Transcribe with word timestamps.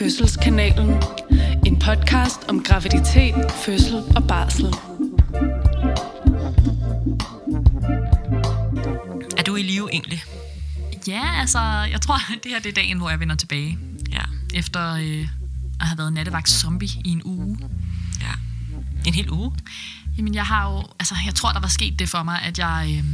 Fødselskanalen. 0.00 1.02
En 1.66 1.78
podcast 1.78 2.48
om 2.48 2.62
graviditet, 2.62 3.34
fødsel 3.64 3.94
og 4.16 4.26
barsel. 4.28 4.64
Er 9.38 9.42
du 9.46 9.56
i 9.56 9.62
live 9.62 9.88
egentlig? 9.92 10.22
Ja, 11.06 11.40
altså, 11.40 11.58
jeg 11.90 12.00
tror, 12.00 12.18
det 12.42 12.50
her 12.50 12.58
det 12.58 12.68
er 12.68 12.72
dagen, 12.72 12.98
hvor 12.98 13.10
jeg 13.10 13.20
vender 13.20 13.34
tilbage. 13.34 13.78
Ja. 14.12 14.22
Efter 14.54 14.92
øh, 14.92 15.28
at 15.80 15.86
have 15.86 15.98
været 15.98 16.12
nattevagt 16.12 16.50
zombie 16.50 16.88
i 17.04 17.08
en 17.08 17.22
uge. 17.24 17.58
ja. 18.20 18.32
En 19.06 19.14
hel 19.14 19.30
uge? 19.30 19.52
Jamen, 20.16 20.34
jeg 20.34 20.46
har 20.46 20.70
jo, 20.70 20.84
altså, 20.98 21.14
jeg 21.26 21.34
tror, 21.34 21.52
der 21.52 21.60
var 21.60 21.68
sket 21.68 21.98
det 21.98 22.08
for 22.08 22.22
mig, 22.22 22.42
at 22.42 22.58
jeg 22.58 22.94
øh, 22.98 23.04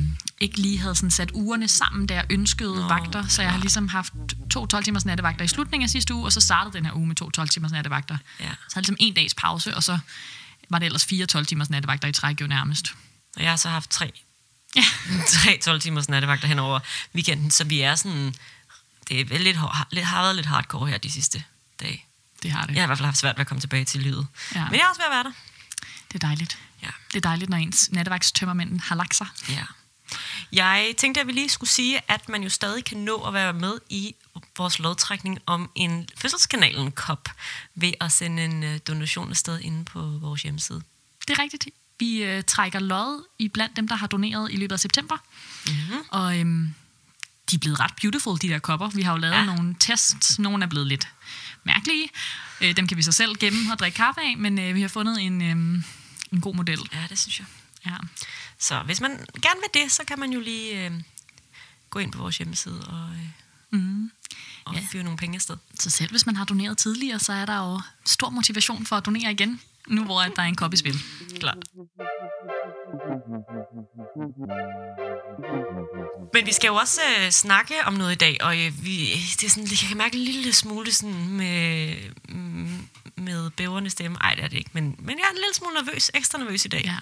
ikke 0.40 0.58
lige 0.58 0.78
havde 0.78 0.94
sådan 0.94 1.10
sat 1.10 1.30
ugerne 1.34 1.68
sammen, 1.68 2.06
da 2.06 2.14
jeg 2.14 2.24
ønskede 2.30 2.74
Nå, 2.74 2.88
vagter. 2.88 3.26
Så 3.26 3.42
jeg 3.42 3.50
har 3.50 3.60
ligesom 3.60 3.88
haft 3.88 4.12
to 4.56 4.76
12-timers 4.76 5.04
nattevagter 5.04 5.44
i 5.44 5.48
slutningen 5.48 5.84
af 5.84 5.90
sidste 5.90 6.14
uge, 6.14 6.24
og 6.26 6.32
så 6.32 6.40
startede 6.40 6.72
den 6.76 6.86
her 6.86 6.92
uge 6.92 7.06
med 7.06 7.16
to 7.16 7.30
12-timers 7.38 7.72
nattevagter. 7.72 8.18
Ja. 8.40 8.44
Så 8.44 8.48
jeg 8.48 8.56
havde 8.74 8.82
ligesom 8.82 8.96
en 8.98 9.14
dags 9.14 9.34
pause, 9.34 9.74
og 9.76 9.82
så 9.82 9.98
var 10.70 10.78
det 10.78 10.86
ellers 10.86 11.04
fire 11.04 11.26
12-timers 11.32 11.70
nattevagter 11.70 12.08
i 12.08 12.12
træk 12.12 12.40
jo 12.40 12.46
nærmest. 12.46 12.94
Og 13.36 13.42
jeg 13.42 13.50
har 13.52 13.56
så 13.56 13.68
haft 13.68 13.90
tre, 13.90 14.12
Ja, 14.76 14.84
tre 15.42 15.58
12 15.62 15.80
timers 15.80 16.08
nattevagter 16.08 16.48
hen 16.48 16.58
over 16.58 16.80
weekenden, 17.14 17.50
så 17.50 17.64
vi 17.64 17.80
er 17.80 17.94
sådan... 17.94 18.34
Det 19.08 19.20
er 19.20 19.24
lidt, 19.24 19.42
lidt, 19.42 19.56
har 20.06 20.22
været 20.22 20.36
lidt 20.36 20.46
hardcore 20.46 20.88
her 20.88 20.98
de 20.98 21.10
sidste 21.12 21.44
dage. 21.80 22.04
det 22.42 22.50
har 22.52 22.66
det. 22.66 22.74
Jeg 22.74 22.82
har 22.82 22.86
i 22.86 22.88
hvert 22.88 22.98
fald 22.98 23.06
haft 23.06 23.18
svært 23.18 23.36
ved 23.36 23.40
at 23.40 23.46
komme 23.46 23.60
tilbage 23.60 23.84
til 23.84 24.02
livet. 24.02 24.26
Ja. 24.54 24.64
Men 24.64 24.74
jeg 24.74 24.80
er 24.80 24.88
også 24.88 25.00
ved 25.00 25.06
at 25.06 25.12
være 25.14 25.24
der. 25.24 25.32
Det 26.12 26.14
er 26.14 26.26
dejligt. 26.26 26.58
Ja. 26.82 26.88
Det 27.08 27.16
er 27.16 27.20
dejligt, 27.20 27.50
når 27.50 27.56
ens 27.56 27.92
nattevagtstømmermænd 27.92 28.80
har 28.80 28.94
lagt 28.94 29.16
sig. 29.16 29.26
Ja. 29.48 29.62
Jeg 30.52 30.94
tænkte, 30.98 31.20
at 31.20 31.26
vi 31.26 31.32
lige 31.32 31.48
skulle 31.48 31.70
sige, 31.70 32.00
at 32.08 32.28
man 32.28 32.42
jo 32.42 32.48
stadig 32.48 32.84
kan 32.84 32.98
nå 32.98 33.16
at 33.16 33.34
være 33.34 33.52
med 33.52 33.78
i 33.90 34.14
vores 34.56 34.78
lodtrækning 34.78 35.38
om 35.46 35.70
en 35.74 36.08
Fødselskanalen 36.16 36.92
kop 36.92 37.28
ved 37.74 37.92
at 38.00 38.12
sende 38.12 38.44
en 38.44 38.64
øh, 38.64 38.78
donation 38.88 39.30
afsted 39.30 39.60
inde 39.60 39.84
på 39.84 40.00
vores 40.00 40.42
hjemmeside. 40.42 40.82
Det 41.28 41.38
er 41.38 41.42
rigtigt. 41.42 41.68
Vi 41.98 42.22
øh, 42.22 42.44
trækker 42.44 42.78
lod 42.78 43.24
i 43.38 43.48
blandt 43.48 43.76
dem, 43.76 43.88
der 43.88 43.94
har 43.94 44.06
doneret 44.06 44.52
i 44.52 44.56
løbet 44.56 44.72
af 44.72 44.80
september. 44.80 45.16
Mm-hmm. 45.66 45.98
Og 46.10 46.38
øhm, 46.38 46.74
de 47.50 47.56
er 47.56 47.60
blevet 47.60 47.80
ret 47.80 47.92
beautiful, 48.00 48.38
de 48.42 48.48
der 48.48 48.58
kopper. 48.58 48.88
Vi 48.88 49.02
har 49.02 49.12
jo 49.12 49.18
lavet 49.18 49.34
ja. 49.34 49.44
nogle 49.44 49.76
tests. 49.80 50.38
Nogle 50.38 50.64
er 50.64 50.68
blevet 50.68 50.86
lidt 50.86 51.08
mærkelige. 51.64 52.08
Øh, 52.60 52.76
dem 52.76 52.88
kan 52.88 52.96
vi 52.96 53.02
så 53.02 53.12
selv 53.12 53.36
gemme 53.36 53.72
og 53.72 53.78
drikke 53.78 53.96
kaffe 53.96 54.20
af, 54.20 54.36
men 54.36 54.58
øh, 54.58 54.74
vi 54.74 54.80
har 54.80 54.88
fundet 54.88 55.20
en, 55.22 55.42
øh, 55.42 55.82
en 56.32 56.40
god 56.40 56.54
model. 56.54 56.80
Ja, 56.92 57.04
det 57.08 57.18
synes 57.18 57.38
jeg. 57.38 57.46
Ja. 57.86 57.96
Så 58.58 58.78
hvis 58.82 59.00
man 59.00 59.10
gerne 59.42 59.60
vil 59.60 59.82
det, 59.82 59.92
så 59.92 60.04
kan 60.04 60.18
man 60.18 60.30
jo 60.32 60.40
lige 60.40 60.84
øh, 60.86 60.90
gå 61.90 61.98
ind 61.98 62.12
på 62.12 62.18
vores 62.18 62.38
hjemmeside 62.38 62.80
og, 62.86 63.10
øh, 63.14 63.26
Mm. 63.70 64.10
og 64.64 64.74
Ja. 64.74 64.86
fyre 64.92 65.02
nogle 65.02 65.16
penge 65.18 65.34
afsted. 65.36 65.56
Så 65.80 65.90
selv 65.90 66.10
hvis 66.10 66.26
man 66.26 66.36
har 66.36 66.44
doneret 66.44 66.78
tidligere, 66.78 67.18
så 67.18 67.32
er 67.32 67.46
der 67.46 67.56
jo 67.72 67.80
stor 68.04 68.30
motivation 68.30 68.86
for 68.86 68.96
at 68.96 69.06
donere 69.06 69.32
igen, 69.32 69.60
nu 69.88 70.04
hvor 70.04 70.20
der 70.22 70.42
er 70.42 70.46
en 70.46 70.54
kop 70.56 70.72
i 70.72 70.76
spil. 70.76 70.98
Klart. 71.40 71.58
Men 76.34 76.46
vi 76.46 76.52
skal 76.52 76.68
jo 76.68 76.74
også 76.74 77.00
øh, 77.20 77.30
snakke 77.30 77.74
om 77.84 77.94
noget 77.94 78.12
i 78.12 78.18
dag, 78.18 78.36
og 78.40 78.58
øh, 78.66 78.84
vi, 78.84 78.98
det 79.40 79.44
er 79.44 79.48
sådan, 79.50 79.68
jeg 79.70 79.78
kan 79.88 79.96
mærke 79.96 80.16
en 80.18 80.24
lille 80.24 80.52
smule 80.52 80.92
sådan 80.92 81.28
med, 81.28 81.94
mm, 82.28 82.88
med 83.16 83.50
bæverne 83.50 83.90
stemme. 83.90 84.18
Ej, 84.20 84.34
det 84.34 84.44
er 84.44 84.48
det 84.48 84.56
ikke, 84.58 84.70
men, 84.72 84.96
men 84.98 85.18
jeg 85.18 85.24
er 85.24 85.30
en 85.30 85.36
lille 85.36 85.54
smule 85.54 85.74
nervøs, 85.74 86.10
ekstra 86.14 86.38
nervøs 86.38 86.64
i 86.64 86.68
dag. 86.68 86.82
Ja. 86.84 86.96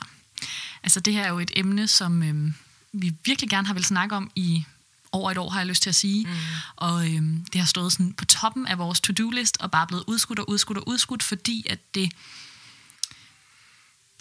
Altså 0.85 1.01
det 1.01 1.13
her 1.13 1.23
er 1.23 1.29
jo 1.29 1.39
et 1.39 1.51
emne, 1.57 1.87
som 1.87 2.23
øhm, 2.23 2.55
vi 2.92 3.14
virkelig 3.25 3.51
gerne 3.51 3.67
har 3.67 3.75
vil 3.75 3.85
snakke 3.85 4.17
om 4.17 4.31
i 4.35 4.64
over 5.13 5.31
et 5.31 5.39
år, 5.39 5.51
har 5.51 5.61
jeg 5.61 5.67
lyst 5.67 5.83
til 5.83 5.91
at 5.91 5.95
sige. 5.95 6.27
Mm. 6.27 6.33
Og 6.77 7.14
øhm, 7.14 7.45
det 7.53 7.61
har 7.61 7.67
stået 7.67 7.92
sådan 7.92 8.13
på 8.13 8.25
toppen 8.25 8.67
af 8.67 8.79
vores 8.79 9.01
to-do-list, 9.01 9.57
og 9.61 9.70
bare 9.70 9.86
blevet 9.86 10.05
udskudt 10.07 10.39
og 10.39 10.48
udskudt 10.51 10.79
og 10.79 10.89
udskudt, 10.89 11.23
fordi 11.23 11.67
at 11.70 11.95
det 11.95 12.13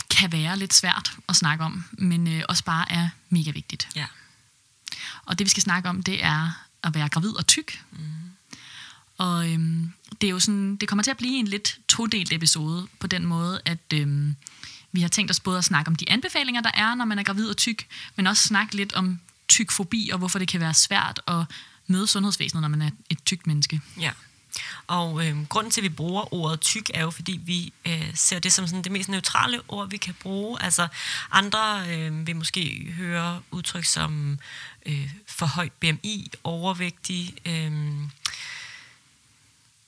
kan 0.09 0.31
være 0.31 0.57
lidt 0.57 0.73
svært 0.73 1.17
at 1.29 1.35
snakke 1.35 1.63
om, 1.63 1.83
men 1.91 2.27
øh, 2.27 2.43
også 2.49 2.63
bare 2.63 2.91
er 2.91 3.09
mega 3.29 3.51
vigtigt. 3.51 3.87
Ja. 3.95 4.05
Og 5.25 5.39
det 5.39 5.45
vi 5.45 5.49
skal 5.49 5.63
snakke 5.63 5.89
om, 5.89 6.03
det 6.03 6.23
er 6.23 6.65
at 6.83 6.95
være 6.95 7.09
gravid 7.09 7.31
og 7.37 7.47
tyk. 7.47 7.83
Mm. 7.91 7.97
Og 9.17 9.51
øhm, 9.51 9.93
det 10.21 10.27
er 10.27 10.31
jo 10.31 10.39
sådan, 10.39 10.75
det 10.75 10.89
kommer 10.89 11.03
til 11.03 11.11
at 11.11 11.17
blive 11.17 11.37
en 11.39 11.47
lidt 11.47 11.79
todelt 11.87 12.33
episode 12.33 12.87
på 12.99 13.07
den 13.07 13.25
måde, 13.25 13.61
at 13.65 13.93
øhm, 13.93 14.35
vi 14.93 15.01
har 15.01 15.07
tænkt 15.07 15.31
os 15.31 15.39
både 15.39 15.57
at 15.57 15.63
snakke 15.63 15.89
om 15.89 15.95
de 15.95 16.09
anbefalinger, 16.09 16.61
der 16.61 16.71
er, 16.73 16.95
når 16.95 17.05
man 17.05 17.19
er 17.19 17.23
gravid 17.23 17.49
og 17.49 17.57
tyk, 17.57 17.87
men 18.15 18.27
også 18.27 18.47
snakke 18.47 18.75
lidt 18.75 18.93
om 18.93 19.19
tykfobi 19.47 20.09
og 20.13 20.17
hvorfor 20.17 20.39
det 20.39 20.47
kan 20.47 20.59
være 20.59 20.73
svært 20.73 21.21
at 21.27 21.45
møde 21.87 22.07
sundhedsvæsenet, 22.07 22.61
når 22.61 22.69
man 22.69 22.81
er 22.81 22.89
et 23.09 23.25
tykt 23.25 23.47
menneske. 23.47 23.81
Ja. 23.99 24.11
Og 24.87 25.27
øh, 25.27 25.47
grunden 25.47 25.71
til, 25.71 25.81
at 25.81 25.83
vi 25.83 25.89
bruger 25.89 26.33
ordet 26.33 26.61
tyk, 26.61 26.91
er 26.93 27.01
jo, 27.01 27.09
fordi 27.09 27.39
vi 27.45 27.73
øh, 27.85 28.15
ser 28.15 28.39
det 28.39 28.53
som 28.53 28.67
sådan 28.67 28.83
det 28.83 28.91
mest 28.91 29.09
neutrale 29.09 29.61
ord, 29.67 29.89
vi 29.89 29.97
kan 29.97 30.13
bruge. 30.13 30.63
Altså 30.63 30.87
andre 31.31 31.83
øh, 31.89 32.27
vil 32.27 32.35
måske 32.35 32.93
høre 32.97 33.41
udtryk 33.51 33.85
som 33.85 34.39
øh, 34.85 35.09
for 35.27 35.45
højt 35.45 35.71
BMI, 35.71 36.31
overvægtig. 36.43 37.33
Øh, 37.45 37.71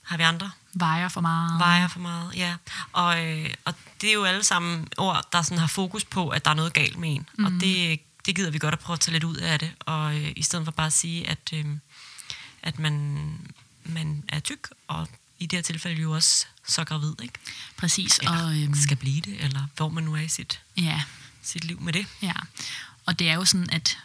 har 0.05 0.17
vi 0.17 0.23
andre? 0.23 0.51
Vejer 0.73 1.09
for 1.09 1.21
meget. 1.21 1.59
Vejer 1.59 1.87
for 1.87 1.99
meget, 1.99 2.35
ja. 2.35 2.55
Og, 2.93 3.25
øh, 3.25 3.53
og 3.65 3.73
det 4.01 4.09
er 4.09 4.13
jo 4.13 4.23
alle 4.23 4.43
sammen 4.43 4.87
ord, 4.97 5.27
der 5.31 5.41
sådan 5.41 5.57
har 5.57 5.67
fokus 5.67 6.05
på, 6.05 6.29
at 6.29 6.45
der 6.45 6.51
er 6.51 6.55
noget 6.55 6.73
galt 6.73 6.97
med 6.97 7.15
en. 7.15 7.29
Mm. 7.37 7.45
Og 7.45 7.51
det, 7.51 7.99
det 8.25 8.35
gider 8.35 8.51
vi 8.51 8.59
godt 8.59 8.73
at 8.73 8.79
prøve 8.79 8.93
at 8.95 8.99
tage 8.99 9.13
lidt 9.13 9.23
ud 9.23 9.35
af 9.35 9.59
det. 9.59 9.71
Og 9.79 10.15
øh, 10.15 10.33
i 10.35 10.43
stedet 10.43 10.65
for 10.65 10.71
bare 10.71 10.87
at 10.87 10.93
sige, 10.93 11.29
at, 11.29 11.53
øh, 11.53 11.65
at 12.63 12.79
man, 12.79 13.27
man 13.83 14.23
er 14.27 14.39
tyk, 14.39 14.67
og 14.87 15.07
i 15.39 15.45
det 15.45 15.57
her 15.57 15.63
tilfælde 15.63 16.01
jo 16.01 16.11
også 16.11 16.45
så 16.67 16.83
gravid, 16.83 17.13
ikke? 17.21 17.33
Præcis. 17.77 18.17
Eller 18.17 18.45
Og, 18.45 18.61
øhm, 18.61 18.75
skal 18.75 18.97
blive 18.97 19.21
det, 19.21 19.43
eller 19.43 19.67
hvor 19.75 19.89
man 19.89 20.03
nu 20.03 20.15
er 20.15 20.21
i 20.21 20.27
sit, 20.27 20.61
ja, 20.77 21.01
sit 21.41 21.63
liv 21.63 21.81
med 21.81 21.93
det. 21.93 22.07
Ja, 22.21 22.33
og 23.05 23.19
det 23.19 23.29
er 23.29 23.33
jo 23.33 23.45
sådan, 23.45 23.69
at 23.69 23.97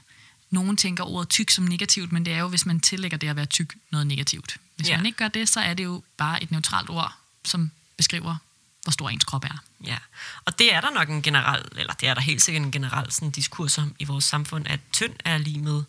nogen 0.50 0.76
tænker 0.76 1.04
ordet 1.04 1.28
tyk 1.28 1.50
som 1.50 1.64
negativt, 1.64 2.12
men 2.12 2.24
det 2.24 2.32
er 2.34 2.38
jo, 2.38 2.48
hvis 2.48 2.66
man 2.66 2.80
tillægger 2.80 3.18
det 3.18 3.28
at 3.28 3.36
være 3.36 3.46
tyk 3.46 3.74
noget 3.90 4.06
negativt. 4.06 4.56
Hvis 4.76 4.88
Ja. 4.88 4.96
man 4.96 5.06
ikke 5.06 5.18
gør 5.18 5.28
det, 5.28 5.48
så 5.48 5.60
er 5.60 5.74
det 5.74 5.84
jo 5.84 6.02
bare 6.16 6.42
et 6.42 6.50
neutralt 6.50 6.90
ord, 6.90 7.12
som 7.44 7.70
beskriver, 7.96 8.36
hvor 8.82 8.90
stor 8.90 9.08
ens 9.10 9.24
krop 9.24 9.44
er. 9.44 9.62
Ja, 9.84 9.96
og 10.44 10.58
det 10.58 10.74
er 10.74 10.80
der 10.80 10.90
nok 10.90 11.08
en 11.08 11.22
generel, 11.22 11.62
eller 11.76 11.92
det 11.92 12.08
er 12.08 12.14
der 12.14 12.20
helt 12.20 12.42
sikkert 12.42 12.62
en 12.64 12.70
generel 12.72 13.12
sådan, 13.12 13.30
diskurs 13.30 13.78
om 13.78 13.94
i 13.98 14.04
vores 14.04 14.24
samfund, 14.24 14.66
at 14.68 14.80
tynd 14.92 15.12
er 15.24 15.38
lige 15.38 15.58
med 15.60 15.82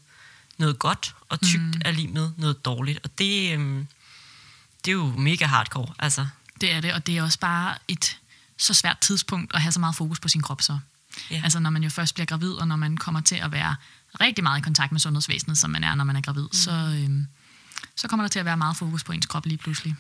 noget 0.58 0.80
godt, 0.80 1.16
og 1.30 1.42
tykt 1.42 1.64
mm. 1.64 1.82
er 1.86 1.92
lige 1.92 2.08
med 2.08 2.32
noget 2.38 2.66
dårligt. 2.66 3.00
Og 3.04 3.18
det, 3.18 3.54
øhm, 3.54 3.88
det 4.86 4.92
er 4.92 4.96
jo 4.96 5.06
mega 5.18 5.46
hardcore, 5.46 5.94
altså. 6.00 6.28
Det 6.62 6.72
er 6.72 6.82
det, 6.82 6.94
og 6.94 7.08
det 7.08 7.18
er 7.18 7.24
også 7.24 7.40
bare 7.40 7.78
et 7.88 8.18
så 8.58 8.74
svært 8.74 8.98
tidspunkt 9.00 9.56
at 9.56 9.62
have 9.62 9.72
så 9.72 9.80
meget 9.80 9.96
fokus 9.96 10.20
på 10.20 10.28
sin 10.28 10.42
krop 10.42 10.62
så. 10.62 10.80
Ja. 11.32 11.42
Altså 11.44 11.60
når 11.60 11.70
man 11.70 11.84
jo 11.84 11.90
først 11.90 12.14
bliver 12.14 12.26
gravid, 12.26 12.52
og 12.52 12.68
når 12.68 12.76
man 12.76 12.98
kommer 12.98 13.22
til 13.22 13.36
at 13.36 13.52
være 13.52 13.76
rigtig 14.22 14.44
meget 14.44 14.60
i 14.60 14.62
kontakt 14.62 14.92
med 14.92 15.00
sundhedsvæsenet, 15.00 15.58
som 15.58 15.70
man 15.70 15.84
er, 15.84 15.96
når 15.96 16.04
man 16.04 16.16
er 16.16 16.22
gravid, 16.22 16.44
mm. 16.44 16.54
så, 16.54 16.72
øhm, 16.72 17.28
så 17.96 18.08
kommer 18.08 18.24
der 18.24 18.30
til 18.30 18.40
at 18.40 18.46
være 18.46 18.58
meget 18.58 18.78
fokus 18.78 19.04
på 19.04 19.12
ens 19.12 19.26
krop 19.26 19.46
lige 19.46 19.58
pludselig. 19.58 19.96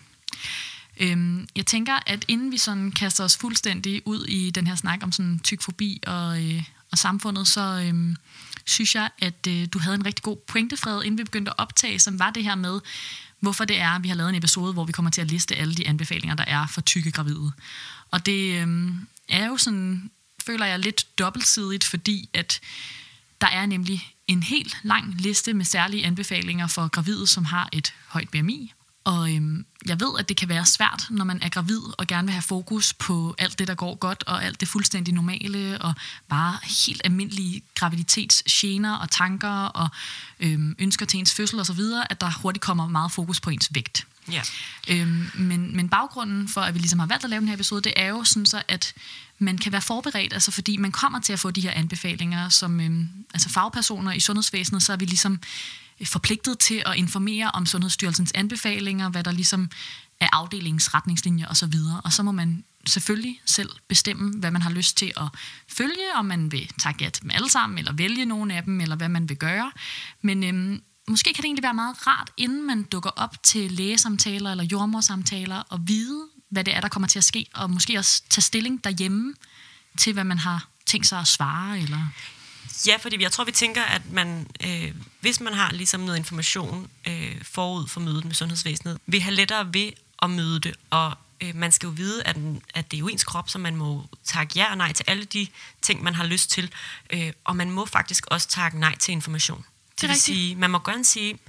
Øhm, 0.97 1.47
jeg 1.55 1.65
tænker, 1.65 1.99
at 2.07 2.25
inden 2.27 2.51
vi 2.51 2.57
sådan 2.57 2.91
kaster 2.91 3.23
os 3.23 3.37
fuldstændig 3.37 4.01
ud 4.05 4.25
i 4.25 4.49
den 4.49 4.67
her 4.67 4.75
snak 4.75 4.99
om 5.03 5.11
sådan 5.11 5.39
tykfobi 5.39 6.01
og, 6.07 6.43
øh, 6.43 6.63
og 6.91 6.97
samfundet, 6.97 7.47
så 7.47 7.83
øhm, 7.87 8.15
synes 8.65 8.95
jeg, 8.95 9.09
at 9.19 9.47
øh, 9.47 9.67
du 9.73 9.79
havde 9.79 9.95
en 9.95 10.05
rigtig 10.05 10.23
god 10.23 10.37
pointe, 10.47 10.77
Fred, 10.77 11.03
inden 11.03 11.17
vi 11.17 11.23
begyndte 11.23 11.51
at 11.51 11.55
optage, 11.57 11.99
som 11.99 12.19
var 12.19 12.29
det 12.29 12.43
her 12.43 12.55
med, 12.55 12.79
hvorfor 13.39 13.65
det 13.65 13.79
er, 13.79 13.89
at 13.89 14.03
vi 14.03 14.07
har 14.07 14.15
lavet 14.15 14.29
en 14.29 14.35
episode, 14.35 14.73
hvor 14.73 14.85
vi 14.85 14.91
kommer 14.91 15.11
til 15.11 15.21
at 15.21 15.27
liste 15.27 15.55
alle 15.55 15.75
de 15.75 15.87
anbefalinger, 15.87 16.35
der 16.35 16.45
er 16.47 16.67
for 16.67 16.81
tykke 16.81 17.11
gravide. 17.11 17.51
Og 18.11 18.25
det 18.25 18.61
øhm, 18.61 19.07
er 19.29 19.47
jo 19.47 19.57
sådan, 19.57 20.11
føler 20.51 20.65
jeg, 20.65 20.79
lidt 20.79 21.19
dobbeltsidigt, 21.19 21.83
fordi 21.83 22.29
at 22.33 22.59
der 23.41 23.47
er 23.47 23.65
nemlig 23.65 24.15
en 24.27 24.43
helt 24.43 24.77
lang 24.83 25.15
liste 25.15 25.53
med 25.53 25.65
særlige 25.65 26.05
anbefalinger 26.05 26.67
for 26.67 26.87
gravide, 26.87 27.27
som 27.27 27.45
har 27.45 27.69
et 27.73 27.93
højt 28.07 28.29
BMI. 28.29 28.73
Og 29.03 29.35
øhm, 29.35 29.65
jeg 29.85 29.99
ved, 29.99 30.19
at 30.19 30.29
det 30.29 30.37
kan 30.37 30.49
være 30.49 30.65
svært, 30.65 31.07
når 31.09 31.25
man 31.25 31.41
er 31.41 31.49
gravid 31.49 31.81
og 31.97 32.07
gerne 32.07 32.27
vil 32.27 32.33
have 32.33 32.41
fokus 32.41 32.93
på 32.93 33.35
alt 33.37 33.59
det, 33.59 33.67
der 33.67 33.75
går 33.75 33.95
godt, 33.95 34.23
og 34.27 34.45
alt 34.45 34.59
det 34.59 34.67
fuldstændig 34.67 35.13
normale, 35.13 35.81
og 35.81 35.93
bare 36.29 36.59
helt 36.87 37.01
almindelige 37.03 37.61
graviditetsgener 37.75 38.95
og 38.97 39.11
tanker, 39.11 39.65
og 39.65 39.89
øhm, 40.39 40.75
ønsker 40.79 41.05
til 41.05 41.19
ens 41.19 41.33
fødsel 41.33 41.59
osv., 41.59 41.81
at 42.09 42.21
der 42.21 42.31
hurtigt 42.41 42.63
kommer 42.63 42.87
meget 42.87 43.11
fokus 43.11 43.39
på 43.39 43.49
ens 43.49 43.69
vægt. 43.71 44.07
Ja. 44.31 44.41
Øhm, 44.89 45.31
men, 45.35 45.75
men 45.75 45.89
baggrunden 45.89 46.47
for, 46.47 46.61
at 46.61 46.73
vi 46.73 46.79
ligesom 46.79 46.99
har 46.99 47.07
valgt 47.07 47.23
at 47.23 47.29
lave 47.29 47.39
den 47.39 47.47
her 47.47 47.55
episode, 47.55 47.81
det 47.81 47.93
er 47.95 48.07
jo 48.07 48.23
sådan 48.23 48.45
så, 48.45 48.61
at 48.67 48.93
man 49.39 49.57
kan 49.57 49.71
være 49.71 49.81
forberedt, 49.81 50.33
altså 50.33 50.51
fordi 50.51 50.77
man 50.77 50.91
kommer 50.91 51.19
til 51.19 51.33
at 51.33 51.39
få 51.39 51.51
de 51.51 51.61
her 51.61 51.71
anbefalinger 51.71 52.49
som 52.49 52.79
øhm, 52.79 53.09
altså 53.33 53.49
fagpersoner 53.49 54.11
i 54.11 54.19
sundhedsvæsenet, 54.19 54.83
så 54.83 54.93
er 54.93 54.97
vi 54.97 55.05
ligesom 55.05 55.39
øh, 55.99 56.07
forpligtet 56.07 56.59
til 56.59 56.83
at 56.85 56.95
informere 56.95 57.51
om 57.51 57.65
Sundhedsstyrelsens 57.65 58.31
anbefalinger, 58.35 59.09
hvad 59.09 59.23
der 59.23 59.31
ligesom 59.31 59.69
er 60.19 60.27
afdelingens 60.31 60.93
retningslinjer 60.93 61.47
osv. 61.47 61.73
Og 62.03 62.13
så 62.13 62.23
må 62.23 62.31
man 62.31 62.63
selvfølgelig 62.87 63.41
selv 63.45 63.69
bestemme, 63.87 64.39
hvad 64.39 64.51
man 64.51 64.61
har 64.61 64.69
lyst 64.69 64.97
til 64.97 65.11
at 65.17 65.27
følge, 65.67 66.15
om 66.15 66.25
man 66.25 66.51
vil 66.51 66.71
takke 66.79 67.03
ja 67.03 67.09
til 67.09 67.23
dem 67.23 67.31
alle 67.33 67.49
sammen, 67.49 67.79
eller 67.79 67.93
vælge 67.93 68.25
nogle 68.25 68.53
af 68.53 68.63
dem, 68.63 68.81
eller 68.81 68.95
hvad 68.95 69.09
man 69.09 69.29
vil 69.29 69.37
gøre. 69.37 69.71
Men 70.21 70.43
øhm, 70.43 70.81
måske 71.07 71.33
kan 71.33 71.41
det 71.41 71.45
egentlig 71.45 71.63
være 71.63 71.73
meget 71.73 72.07
rart, 72.07 72.29
inden 72.37 72.67
man 72.67 72.83
dukker 72.83 73.09
op 73.09 73.43
til 73.43 73.71
lægesamtaler 73.71 74.51
eller 74.51 74.63
jordmorsamtaler, 74.63 75.63
og 75.69 75.79
vide, 75.87 76.27
hvad 76.49 76.63
det 76.63 76.75
er, 76.75 76.81
der 76.81 76.87
kommer 76.87 77.07
til 77.07 77.19
at 77.19 77.23
ske, 77.23 77.45
og 77.53 77.69
måske 77.69 77.97
også 77.97 78.21
tage 78.29 78.41
stilling 78.41 78.83
derhjemme 78.83 79.33
til, 79.97 80.13
hvad 80.13 80.23
man 80.23 80.37
har 80.37 80.67
tænkt 80.85 81.07
sig 81.07 81.19
at 81.19 81.27
svare, 81.27 81.79
eller... 81.79 82.07
Ja, 82.87 82.97
fordi 82.97 83.21
jeg 83.21 83.31
tror, 83.31 83.43
vi 83.43 83.51
tænker, 83.51 83.83
at 83.83 84.11
man, 84.11 84.47
øh, 84.65 84.95
hvis 85.19 85.39
man 85.39 85.53
har 85.53 85.71
ligesom 85.71 86.01
noget 86.01 86.17
information 86.17 86.89
øh, 87.07 87.43
forud 87.43 87.87
for 87.87 87.99
mødet 87.99 88.25
med 88.25 88.33
sundhedsvæsenet, 88.33 88.97
vil 89.05 89.21
have 89.21 89.35
lettere 89.35 89.73
ved 89.73 89.91
at 90.21 90.29
møde 90.29 90.59
det, 90.59 90.75
og 90.89 91.13
øh, 91.41 91.55
man 91.55 91.71
skal 91.71 91.87
jo 91.87 91.93
vide, 91.93 92.23
at, 92.23 92.35
at 92.73 92.91
det 92.91 92.97
er 92.97 92.99
jo 92.99 93.07
ens 93.07 93.23
krop, 93.23 93.49
så 93.49 93.59
man 93.59 93.75
må 93.75 94.09
takke 94.23 94.53
ja 94.55 94.71
og 94.71 94.77
nej 94.77 94.93
til 94.93 95.05
alle 95.07 95.25
de 95.25 95.47
ting, 95.81 96.03
man 96.03 96.15
har 96.15 96.23
lyst 96.23 96.49
til, 96.49 96.71
øh, 97.09 97.33
og 97.43 97.55
man 97.55 97.71
må 97.71 97.85
faktisk 97.85 98.25
også 98.27 98.47
takke 98.47 98.79
nej 98.79 98.97
til 98.97 99.11
information. 99.11 99.65
Det, 99.91 100.01
det 100.01 100.09
vil 100.09 100.21
sige, 100.21 100.55
man 100.55 100.71
må 100.71 100.79
gerne 100.79 101.05
sige, 101.05 101.39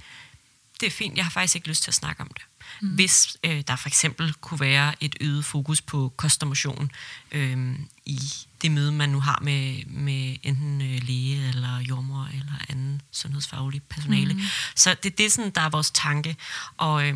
det 0.79 0.87
er 0.87 0.91
fint, 0.91 1.17
jeg 1.17 1.25
har 1.25 1.31
faktisk 1.31 1.55
ikke 1.55 1.67
lyst 1.67 1.83
til 1.83 1.91
at 1.91 1.95
snakke 1.95 2.21
om 2.21 2.27
det. 2.27 2.43
Mm. 2.81 2.87
Hvis 2.87 3.37
øh, 3.43 3.63
der 3.67 3.75
for 3.75 3.87
eksempel 3.87 4.33
kunne 4.33 4.59
være 4.59 4.93
et 4.99 5.15
øget 5.21 5.45
fokus 5.45 5.81
på 5.81 6.13
kost 6.17 6.43
og 6.43 6.47
motion 6.47 6.91
øh, 7.31 7.75
i 8.05 8.19
det 8.61 8.71
møde, 8.71 8.91
man 8.91 9.09
nu 9.09 9.19
har 9.19 9.39
med, 9.41 9.85
med 9.85 10.37
enten 10.43 10.81
øh, 10.81 11.03
læge 11.03 11.49
eller 11.49 11.79
jordmor 11.79 12.29
eller 12.33 12.53
anden 12.69 13.01
sundhedsfaglig 13.11 13.83
personale. 13.83 14.33
Mm. 14.33 14.41
Så 14.75 14.95
det, 15.03 15.17
det 15.17 15.25
er 15.25 15.29
sådan, 15.29 15.51
der 15.51 15.61
er 15.61 15.69
vores 15.69 15.91
tanke. 15.91 16.37
Og, 16.77 17.07
øh, 17.07 17.15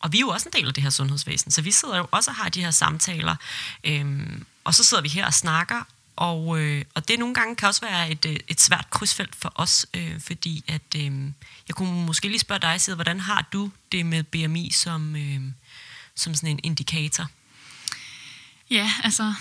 og 0.00 0.12
vi 0.12 0.16
er 0.16 0.20
jo 0.20 0.28
også 0.28 0.48
en 0.48 0.60
del 0.60 0.68
af 0.68 0.74
det 0.74 0.82
her 0.82 0.90
sundhedsvæsen, 0.90 1.50
så 1.50 1.62
vi 1.62 1.70
sidder 1.70 1.96
jo 1.96 2.08
også 2.10 2.30
og 2.30 2.36
har 2.36 2.48
de 2.48 2.60
her 2.60 2.70
samtaler. 2.70 3.36
Øh, 3.84 4.26
og 4.64 4.74
så 4.74 4.84
sidder 4.84 5.02
vi 5.02 5.08
her 5.08 5.26
og 5.26 5.34
snakker, 5.34 5.82
og, 6.16 6.60
øh, 6.60 6.84
og 6.94 7.08
det 7.08 7.18
nogle 7.18 7.34
gange 7.34 7.56
kan 7.56 7.68
også 7.68 7.80
være 7.80 8.10
et, 8.10 8.24
øh, 8.26 8.36
et 8.48 8.60
svært 8.60 8.86
krydsfelt 8.90 9.36
for 9.36 9.52
os, 9.54 9.86
øh, 9.94 10.20
fordi 10.20 10.64
at 10.68 10.94
øh, 10.96 11.12
jeg 11.68 11.74
kunne 11.74 12.06
måske 12.06 12.28
lige 12.28 12.38
spørge 12.38 12.60
dig, 12.60 12.80
Sid, 12.80 12.94
hvordan 12.94 13.20
har 13.20 13.48
du 13.52 13.70
det 13.92 14.06
med 14.06 14.22
BMI 14.22 14.70
som, 14.70 15.16
øh, 15.16 15.40
som 16.14 16.34
sådan 16.34 16.48
en 16.48 16.60
indikator? 16.62 17.26
Ja, 18.70 18.92
altså, 19.04 19.34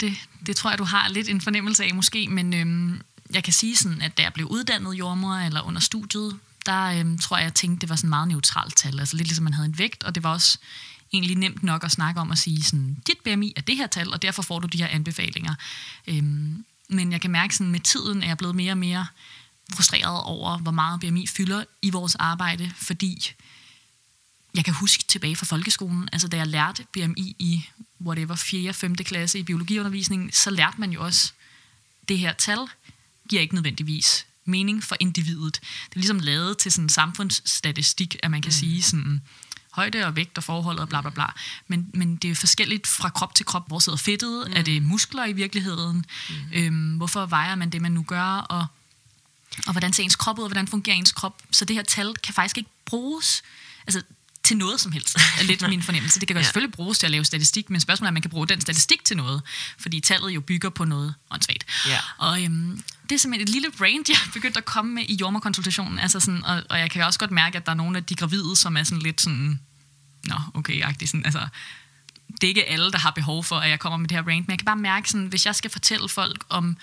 det, 0.00 0.14
det 0.46 0.56
tror 0.56 0.70
jeg, 0.70 0.78
du 0.78 0.84
har 0.84 1.08
lidt 1.08 1.28
en 1.28 1.40
fornemmelse 1.40 1.84
af 1.84 1.94
måske, 1.94 2.28
men 2.28 2.54
øh, 2.54 2.98
jeg 3.34 3.44
kan 3.44 3.52
sige 3.52 3.76
sådan, 3.76 4.02
at 4.02 4.18
da 4.18 4.22
jeg 4.22 4.32
blev 4.32 4.46
uddannet 4.46 4.94
jordmor 4.94 5.34
eller 5.34 5.62
under 5.62 5.80
studiet, 5.80 6.38
der 6.66 6.84
øh, 6.84 7.18
tror 7.18 7.36
jeg, 7.36 7.44
jeg 7.44 7.54
tænkte, 7.54 7.80
det 7.80 7.88
var 7.88 7.96
sådan 7.96 8.10
meget 8.10 8.28
neutralt 8.28 8.76
tal. 8.76 9.00
Altså 9.00 9.16
lidt 9.16 9.28
ligesom 9.28 9.44
man 9.44 9.54
havde 9.54 9.66
en 9.66 9.78
vægt, 9.78 10.04
og 10.04 10.14
det 10.14 10.22
var 10.22 10.32
også 10.32 10.58
egentlig 11.12 11.36
nemt 11.36 11.62
nok 11.62 11.84
at 11.84 11.90
snakke 11.90 12.20
om 12.20 12.30
at 12.30 12.38
sige 12.38 12.62
sådan, 12.62 12.96
dit 13.06 13.18
BMI 13.24 13.52
er 13.56 13.60
det 13.60 13.76
her 13.76 13.86
tal, 13.86 14.12
og 14.12 14.22
derfor 14.22 14.42
får 14.42 14.58
du 14.58 14.66
de 14.66 14.78
her 14.78 14.86
anbefalinger. 14.86 15.54
Øhm, 16.06 16.64
men 16.88 17.12
jeg 17.12 17.20
kan 17.20 17.30
mærke 17.30 17.56
sådan, 17.56 17.72
med 17.72 17.80
tiden 17.80 18.22
er 18.22 18.26
jeg 18.26 18.38
blevet 18.38 18.56
mere 18.56 18.72
og 18.72 18.78
mere 18.78 19.06
frustreret 19.74 20.22
over, 20.22 20.58
hvor 20.58 20.72
meget 20.72 21.00
BMI 21.00 21.26
fylder 21.26 21.64
i 21.82 21.90
vores 21.90 22.14
arbejde, 22.14 22.72
fordi 22.76 23.32
jeg 24.54 24.64
kan 24.64 24.74
huske 24.74 25.04
tilbage 25.08 25.36
fra 25.36 25.46
folkeskolen, 25.46 26.08
altså 26.12 26.28
da 26.28 26.36
jeg 26.36 26.46
lærte 26.46 26.86
BMI 26.92 27.36
i 27.38 27.64
whatever, 28.00 28.34
4. 28.34 28.72
5. 28.72 28.94
klasse 28.94 29.38
i 29.38 29.42
biologiundervisningen, 29.42 30.32
så 30.32 30.50
lærte 30.50 30.80
man 30.80 30.90
jo 30.92 31.04
også, 31.04 31.32
det 32.08 32.18
her 32.18 32.32
tal 32.32 32.58
giver 33.28 33.42
ikke 33.42 33.54
nødvendigvis 33.54 34.26
mening 34.44 34.84
for 34.84 34.96
individet. 35.00 35.54
Det 35.54 35.96
er 35.96 36.00
ligesom 36.00 36.18
lavet 36.18 36.58
til 36.58 36.72
sådan 36.72 36.84
en 36.84 36.88
samfundsstatistik, 36.88 38.16
at 38.22 38.30
man 38.30 38.42
kan 38.42 38.48
mm. 38.48 38.52
sige 38.52 38.82
sådan, 38.82 39.22
højde 39.70 40.06
og 40.06 40.16
vægt 40.16 40.38
og 40.38 40.44
forholdet 40.44 40.82
og 40.82 40.88
bla 40.88 41.00
bla 41.00 41.10
bla. 41.10 41.26
Men, 41.68 41.90
men 41.94 42.16
det 42.16 42.30
er 42.30 42.34
forskelligt 42.34 42.86
fra 42.86 43.08
krop 43.08 43.34
til 43.34 43.46
krop. 43.46 43.68
Hvor 43.68 43.78
sidder 43.78 43.98
fedtet? 43.98 44.44
Mm. 44.46 44.56
Er 44.56 44.62
det 44.62 44.82
muskler 44.82 45.24
i 45.24 45.32
virkeligheden? 45.32 46.04
Mm. 46.30 46.34
Øhm, 46.52 46.96
hvorfor 46.96 47.26
vejer 47.26 47.54
man 47.54 47.70
det, 47.70 47.82
man 47.82 47.92
nu 47.92 48.02
gør? 48.02 48.22
Og, 48.24 48.66
og 49.66 49.72
hvordan 49.72 49.92
ser 49.92 50.02
ens 50.02 50.16
krop 50.16 50.38
ud, 50.38 50.44
og 50.44 50.48
hvordan 50.48 50.68
fungerer 50.68 50.96
ens 50.96 51.12
krop? 51.12 51.42
Så 51.50 51.64
det 51.64 51.76
her 51.76 51.82
tal 51.82 52.14
kan 52.14 52.34
faktisk 52.34 52.58
ikke 52.58 52.70
bruges. 52.84 53.42
Altså, 53.86 54.02
til 54.42 54.56
noget 54.56 54.80
som 54.80 54.92
helst, 54.92 55.16
er 55.40 55.42
lidt 55.42 55.68
min 55.68 55.82
fornemmelse. 55.82 56.20
Det 56.20 56.28
kan 56.28 56.36
ja. 56.36 56.42
selvfølgelig 56.42 56.72
bruges 56.72 56.98
til 56.98 57.06
at 57.06 57.10
lave 57.10 57.24
statistik, 57.24 57.70
men 57.70 57.80
spørgsmålet 57.80 58.06
er, 58.06 58.10
om 58.10 58.14
man 58.14 58.22
kan 58.22 58.30
bruge 58.30 58.46
den 58.46 58.60
statistik 58.60 59.04
til 59.04 59.16
noget, 59.16 59.42
fordi 59.78 60.00
tallet 60.00 60.30
jo 60.30 60.40
bygger 60.40 60.68
på 60.70 60.84
noget 60.84 61.14
åndssvagt. 61.30 61.64
Ja. 61.86 61.98
Og 62.18 62.44
øhm, 62.44 62.82
det 63.08 63.14
er 63.14 63.18
simpelthen 63.18 63.48
et 63.48 63.48
lille 63.48 63.70
brand, 63.78 64.04
jeg 64.08 64.14
er 64.14 64.30
begyndt 64.32 64.56
at 64.56 64.64
komme 64.64 64.94
med 64.94 65.02
i 65.08 65.14
jordmorkonsultationen, 65.14 65.98
altså 65.98 66.20
sådan, 66.20 66.44
og, 66.44 66.62
og 66.70 66.78
jeg 66.78 66.90
kan 66.90 67.04
også 67.04 67.18
godt 67.18 67.30
mærke, 67.30 67.56
at 67.56 67.66
der 67.66 67.72
er 67.72 67.76
nogle 67.76 67.96
af 67.96 68.04
de 68.04 68.14
gravide, 68.14 68.56
som 68.56 68.76
er 68.76 68.82
sådan 68.82 69.02
lidt 69.02 69.20
sådan, 69.20 69.60
nå, 70.24 70.36
okay, 70.54 70.82
sådan, 71.06 71.24
altså, 71.24 71.48
det 72.40 72.44
er 72.44 72.48
ikke 72.48 72.68
alle, 72.68 72.92
der 72.92 72.98
har 72.98 73.10
behov 73.10 73.44
for, 73.44 73.56
at 73.56 73.70
jeg 73.70 73.80
kommer 73.80 73.96
med 73.96 74.08
det 74.08 74.16
her 74.16 74.22
brand, 74.22 74.40
men 74.40 74.50
jeg 74.50 74.58
kan 74.58 74.64
bare 74.64 74.76
mærke, 74.76 75.10
sådan, 75.10 75.26
hvis 75.26 75.46
jeg 75.46 75.54
skal 75.54 75.70
fortælle 75.70 76.08
folk 76.08 76.44
om 76.48 76.76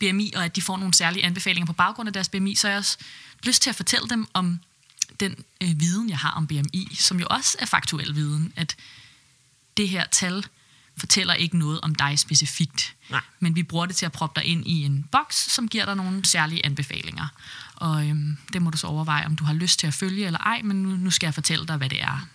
BMI, 0.00 0.32
og 0.36 0.44
at 0.44 0.56
de 0.56 0.62
får 0.62 0.76
nogle 0.76 0.94
særlige 0.94 1.24
anbefalinger 1.24 1.66
på 1.66 1.72
baggrund 1.72 2.06
af 2.06 2.12
deres 2.12 2.28
BMI, 2.28 2.54
så 2.54 2.66
har 2.66 2.72
jeg 2.72 2.78
også 2.78 2.98
lyst 3.44 3.62
til 3.62 3.70
at 3.70 3.76
fortælle 3.76 4.08
dem 4.08 4.26
om 4.34 4.60
den 5.20 5.36
øh, 5.62 5.80
viden, 5.80 6.10
jeg 6.10 6.18
har 6.18 6.30
om 6.30 6.46
BMI, 6.46 6.88
som 6.94 7.20
jo 7.20 7.26
også 7.30 7.56
er 7.60 7.66
faktuel 7.66 8.14
viden, 8.14 8.52
at 8.56 8.76
det 9.76 9.88
her 9.88 10.04
tal 10.10 10.44
fortæller 10.98 11.34
ikke 11.34 11.58
noget 11.58 11.80
om 11.80 11.94
dig 11.94 12.18
specifikt. 12.18 12.94
Nej. 13.10 13.20
Men 13.40 13.56
vi 13.56 13.62
bruger 13.62 13.86
det 13.86 13.96
til 13.96 14.06
at 14.06 14.12
proppe 14.12 14.40
dig 14.40 14.48
ind 14.48 14.66
i 14.66 14.84
en 14.84 15.08
boks, 15.12 15.36
som 15.36 15.68
giver 15.68 15.84
dig 15.84 15.96
nogle 15.96 16.24
særlige 16.24 16.66
anbefalinger. 16.66 17.28
Og 17.74 18.08
øhm, 18.08 18.36
det 18.52 18.62
må 18.62 18.70
du 18.70 18.78
så 18.78 18.86
overveje, 18.86 19.26
om 19.26 19.36
du 19.36 19.44
har 19.44 19.54
lyst 19.54 19.78
til 19.78 19.86
at 19.86 19.94
følge 19.94 20.26
eller 20.26 20.38
ej, 20.38 20.62
men 20.62 20.82
nu, 20.82 20.88
nu 20.88 21.10
skal 21.10 21.26
jeg 21.26 21.34
fortælle 21.34 21.66
dig, 21.66 21.76
hvad 21.76 21.88
det 21.88 22.02
er. 22.02 22.26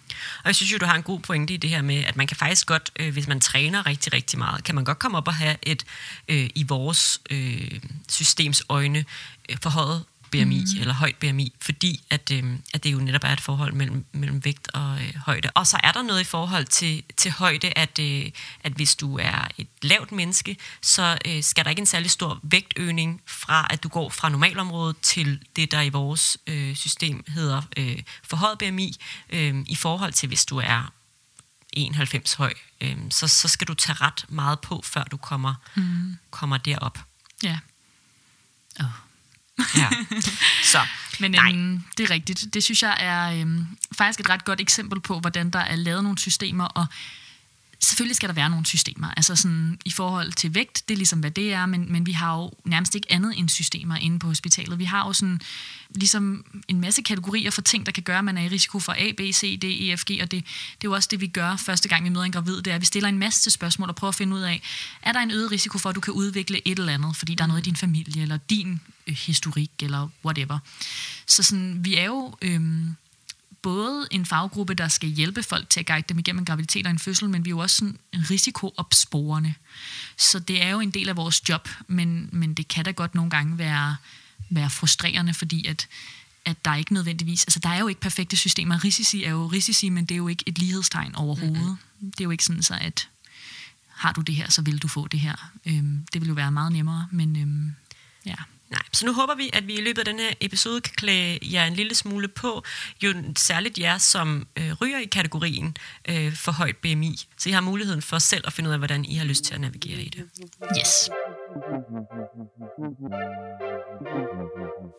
Og 0.43 0.45
jeg 0.45 0.55
synes 0.55 0.73
jo, 0.73 0.77
du 0.77 0.85
har 0.85 0.95
en 0.95 1.03
god 1.03 1.19
pointe 1.19 1.53
i 1.53 1.57
det 1.57 1.69
her 1.69 1.81
med, 1.81 2.03
at 2.03 2.17
man 2.17 2.27
kan 2.27 2.37
faktisk 2.37 2.67
godt, 2.67 2.91
øh, 2.95 3.13
hvis 3.13 3.27
man 3.27 3.39
træner 3.39 3.85
rigtig, 3.85 4.13
rigtig 4.13 4.39
meget, 4.39 4.63
kan 4.63 4.75
man 4.75 4.83
godt 4.83 4.99
komme 4.99 5.17
op 5.17 5.27
og 5.27 5.33
have 5.33 5.55
et, 5.63 5.83
øh, 6.27 6.49
i 6.55 6.63
vores 6.63 7.21
øh, 7.29 7.79
systems 8.09 8.63
øjne, 8.69 9.05
øh, 9.49 9.57
forhøjet 9.61 10.05
BMI, 10.31 10.59
mm. 10.59 10.79
eller 10.79 10.93
højt 10.93 11.15
BMI, 11.15 11.53
fordi 11.61 12.03
at, 12.09 12.31
øh, 12.31 12.43
at 12.73 12.83
det 12.83 12.93
jo 12.93 12.97
netop 12.99 13.23
er 13.23 13.33
et 13.33 13.41
forhold 13.41 13.73
mellem, 13.73 14.05
mellem 14.11 14.45
vægt 14.45 14.67
og 14.73 15.01
øh, 15.01 15.15
højde. 15.15 15.49
Og 15.55 15.67
så 15.67 15.79
er 15.83 15.91
der 15.91 16.01
noget 16.01 16.21
i 16.21 16.23
forhold 16.23 16.65
til, 16.65 17.03
til 17.17 17.31
højde, 17.31 17.77
at, 17.77 17.99
øh, 17.99 18.31
at 18.63 18.71
hvis 18.71 18.95
du 18.95 19.17
er 19.17 19.47
et 19.57 19.67
lavt 19.81 20.11
menneske, 20.11 20.57
så 20.81 21.17
øh, 21.25 21.43
skal 21.43 21.63
der 21.63 21.69
ikke 21.69 21.79
en 21.79 21.85
særlig 21.85 22.11
stor 22.11 22.39
vægtøgning 22.43 23.21
fra, 23.25 23.67
at 23.69 23.83
du 23.83 23.89
går 23.89 24.09
fra 24.09 24.29
normalområdet 24.29 24.95
til 25.01 25.39
det, 25.55 25.71
der 25.71 25.81
i 25.81 25.89
vores 25.89 26.37
øh, 26.47 26.75
system 26.75 27.23
hedder 27.27 27.61
øh, 27.77 28.03
forhøjet 28.23 28.57
BMI, 28.57 28.95
øh, 29.29 29.55
i 29.67 29.75
forhold 29.75 30.13
til 30.13 30.27
hvis 30.27 30.45
du 30.45 30.57
er 30.57 30.93
91 31.73 32.33
høj, 32.33 32.53
øh, 32.81 32.97
så, 33.09 33.27
så 33.27 33.47
skal 33.47 33.67
du 33.67 33.73
tage 33.73 33.95
ret 34.01 34.25
meget 34.29 34.59
på, 34.59 34.81
før 34.85 35.03
du 35.03 35.17
kommer, 35.17 35.53
mm. 35.75 36.17
kommer 36.29 36.57
derop. 36.57 36.99
Ja. 37.43 37.59
Oh. 38.79 39.10
Ja. 39.77 39.89
Så, 40.63 40.79
Men 41.21 41.35
øhm, 41.35 41.83
det 41.97 42.03
er 42.03 42.09
rigtigt. 42.09 42.53
Det 42.53 42.63
synes 42.63 42.83
jeg 42.83 42.97
er 42.99 43.41
øhm, 43.41 43.65
faktisk 43.97 44.19
et 44.19 44.29
ret 44.29 44.45
godt 44.45 44.61
eksempel 44.61 44.99
på, 44.99 45.19
hvordan 45.19 45.49
der 45.49 45.59
er 45.59 45.75
lavet 45.75 46.03
nogle 46.03 46.17
systemer, 46.17 46.65
og 46.65 46.85
selvfølgelig 47.81 48.15
skal 48.15 48.29
der 48.29 48.35
være 48.35 48.49
nogle 48.49 48.65
systemer. 48.65 49.13
Altså 49.17 49.35
sådan, 49.35 49.79
i 49.85 49.91
forhold 49.91 50.31
til 50.31 50.55
vægt, 50.55 50.83
det 50.87 50.93
er 50.93 50.97
ligesom, 50.97 51.19
hvad 51.19 51.31
det 51.31 51.53
er, 51.53 51.65
men, 51.65 51.91
men 51.91 52.05
vi 52.05 52.11
har 52.11 52.37
jo 52.37 52.51
nærmest 52.65 52.95
ikke 52.95 53.11
andet 53.11 53.33
end 53.37 53.49
systemer 53.49 53.95
inde 53.95 54.19
på 54.19 54.27
hospitalet. 54.27 54.79
Vi 54.79 54.85
har 54.85 55.07
jo 55.07 55.13
sådan, 55.13 55.41
ligesom 55.95 56.45
en 56.67 56.81
masse 56.81 57.01
kategorier 57.01 57.51
for 57.51 57.61
ting, 57.61 57.85
der 57.85 57.91
kan 57.91 58.03
gøre, 58.03 58.17
at 58.17 58.23
man 58.23 58.37
er 58.37 58.41
i 58.41 58.47
risiko 58.47 58.79
for 58.79 58.95
A, 58.97 59.11
B, 59.11 59.19
C, 59.33 59.59
D, 59.59 59.63
E, 59.63 59.97
F, 59.97 60.03
G, 60.03 60.11
og 60.21 60.31
det, 60.31 60.31
det 60.31 60.41
er 60.41 60.43
jo 60.83 60.91
også 60.91 61.07
det, 61.11 61.21
vi 61.21 61.27
gør 61.27 61.55
første 61.55 61.89
gang, 61.89 62.03
vi 62.03 62.09
møder 62.09 62.23
en 62.23 62.31
gravid, 62.31 62.57
det 62.57 62.67
er, 62.67 62.75
at 62.75 62.81
vi 62.81 62.85
stiller 62.85 63.09
en 63.09 63.17
masse 63.17 63.49
spørgsmål 63.49 63.89
og 63.89 63.95
prøver 63.95 64.09
at 64.09 64.15
finde 64.15 64.35
ud 64.35 64.41
af, 64.41 64.61
er 65.01 65.11
der 65.11 65.19
en 65.19 65.31
øget 65.31 65.51
risiko 65.51 65.77
for, 65.77 65.89
at 65.89 65.95
du 65.95 66.01
kan 66.01 66.13
udvikle 66.13 66.67
et 66.67 66.79
eller 66.79 66.93
andet, 66.93 67.15
fordi 67.15 67.35
der 67.35 67.43
er 67.43 67.47
noget 67.47 67.61
i 67.61 67.69
din 67.69 67.75
familie, 67.75 68.21
eller 68.21 68.37
din 68.37 68.81
øh, 69.07 69.15
historik, 69.15 69.71
eller 69.81 70.09
whatever. 70.25 70.59
Så 71.27 71.43
sådan, 71.43 71.85
vi 71.85 71.95
er 71.95 72.05
jo... 72.05 72.35
Øhm, 72.41 72.95
både 73.61 74.07
en 74.11 74.25
faggruppe, 74.25 74.73
der 74.73 74.87
skal 74.87 75.09
hjælpe 75.09 75.43
folk 75.43 75.69
til 75.69 75.79
at 75.79 75.85
guide 75.85 76.05
dem 76.09 76.19
igennem 76.19 76.39
en 76.39 76.45
graviditet 76.45 76.85
og 76.85 76.91
en 76.91 76.99
fødsel, 76.99 77.29
men 77.29 77.45
vi 77.45 77.49
er 77.49 77.51
jo 77.51 77.59
også 77.59 77.75
sådan 77.75 77.97
risikoopsporende. 78.13 79.53
Så 80.17 80.39
det 80.39 80.63
er 80.63 80.69
jo 80.69 80.79
en 80.79 80.91
del 80.91 81.09
af 81.09 81.15
vores 81.15 81.49
job, 81.49 81.69
men, 81.87 82.29
men 82.31 82.53
det 82.53 82.67
kan 82.67 82.85
da 82.85 82.91
godt 82.91 83.15
nogle 83.15 83.31
gange 83.31 83.57
være, 83.57 83.95
være 84.49 84.69
frustrerende, 84.69 85.33
fordi 85.33 85.65
at, 85.67 85.87
at 86.45 86.65
der 86.65 86.71
er 86.71 86.75
ikke 86.75 86.93
nødvendigvis, 86.93 87.43
altså 87.43 87.59
der 87.59 87.69
er 87.69 87.79
jo 87.79 87.87
ikke 87.87 88.01
perfekte 88.01 88.37
systemer. 88.37 88.83
Risici 88.83 89.23
er 89.23 89.31
jo 89.31 89.47
risici, 89.47 89.89
men 89.89 90.05
det 90.05 90.15
er 90.15 90.17
jo 90.17 90.27
ikke 90.27 90.43
et 90.45 90.57
lighedstegn 90.59 91.15
overhovedet. 91.15 91.61
Mm-hmm. 91.61 92.11
Det 92.11 92.19
er 92.19 92.23
jo 92.23 92.31
ikke 92.31 92.45
sådan 92.45 92.63
så, 92.63 92.77
at 92.81 93.07
har 93.87 94.11
du 94.11 94.21
det 94.21 94.35
her, 94.35 94.49
så 94.49 94.61
vil 94.61 94.77
du 94.77 94.87
få 94.87 95.07
det 95.07 95.19
her. 95.19 95.51
Øhm, 95.65 96.05
det 96.13 96.21
vil 96.21 96.27
jo 96.27 96.33
være 96.33 96.51
meget 96.51 96.71
nemmere, 96.71 97.07
men 97.11 97.35
øhm, 97.35 97.75
ja. 98.25 98.35
Nej, 98.71 98.81
så 98.93 99.05
nu 99.05 99.13
håber 99.13 99.35
vi, 99.35 99.49
at 99.53 99.67
vi 99.67 99.73
i 99.73 99.81
løbet 99.81 99.99
af 99.99 100.05
den 100.05 100.19
her 100.19 100.33
episode 100.41 100.81
kan 100.81 100.93
klæde 100.95 101.39
jer 101.41 101.65
en 101.65 101.73
lille 101.73 101.95
smule 101.95 102.27
på, 102.27 102.63
jo 103.03 103.13
særligt 103.37 103.79
jer, 103.79 103.97
som 103.97 104.47
øh, 104.55 104.73
ryger 104.81 104.99
i 104.99 105.05
kategorien 105.05 105.77
øh, 106.05 106.35
for 106.35 106.51
højt 106.51 106.77
BMI. 106.77 107.27
Så 107.37 107.49
I 107.49 107.51
har 107.51 107.61
muligheden 107.61 108.01
for 108.01 108.19
selv 108.19 108.43
at 108.47 108.53
finde 108.53 108.69
ud 108.69 108.73
af, 108.73 108.79
hvordan 108.79 109.05
I 109.05 109.15
har 109.15 109.25
lyst 109.25 109.43
til 109.43 109.53
at 109.53 109.61
navigere 109.61 110.01
i 110.01 110.09
det. 110.09 110.25
Yes. 110.79 111.09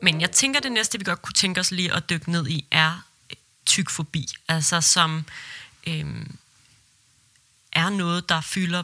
Men 0.03 0.21
jeg 0.21 0.31
tænker, 0.31 0.61
det 0.61 0.73
næste, 0.73 0.99
vi 0.99 1.05
godt 1.05 1.23
kunne 1.23 1.35
tænke 1.35 1.61
os 1.61 1.71
lige 1.71 1.93
at 1.95 2.11
dykke 2.11 2.31
ned 2.31 2.49
i, 2.49 2.67
er 2.71 3.07
tykfobi. 3.67 4.27
Altså 4.49 4.81
som 4.81 5.25
øh, 5.87 6.07
er 7.73 7.91
noget, 7.91 8.29
der 8.29 8.41
fylder 8.41 8.83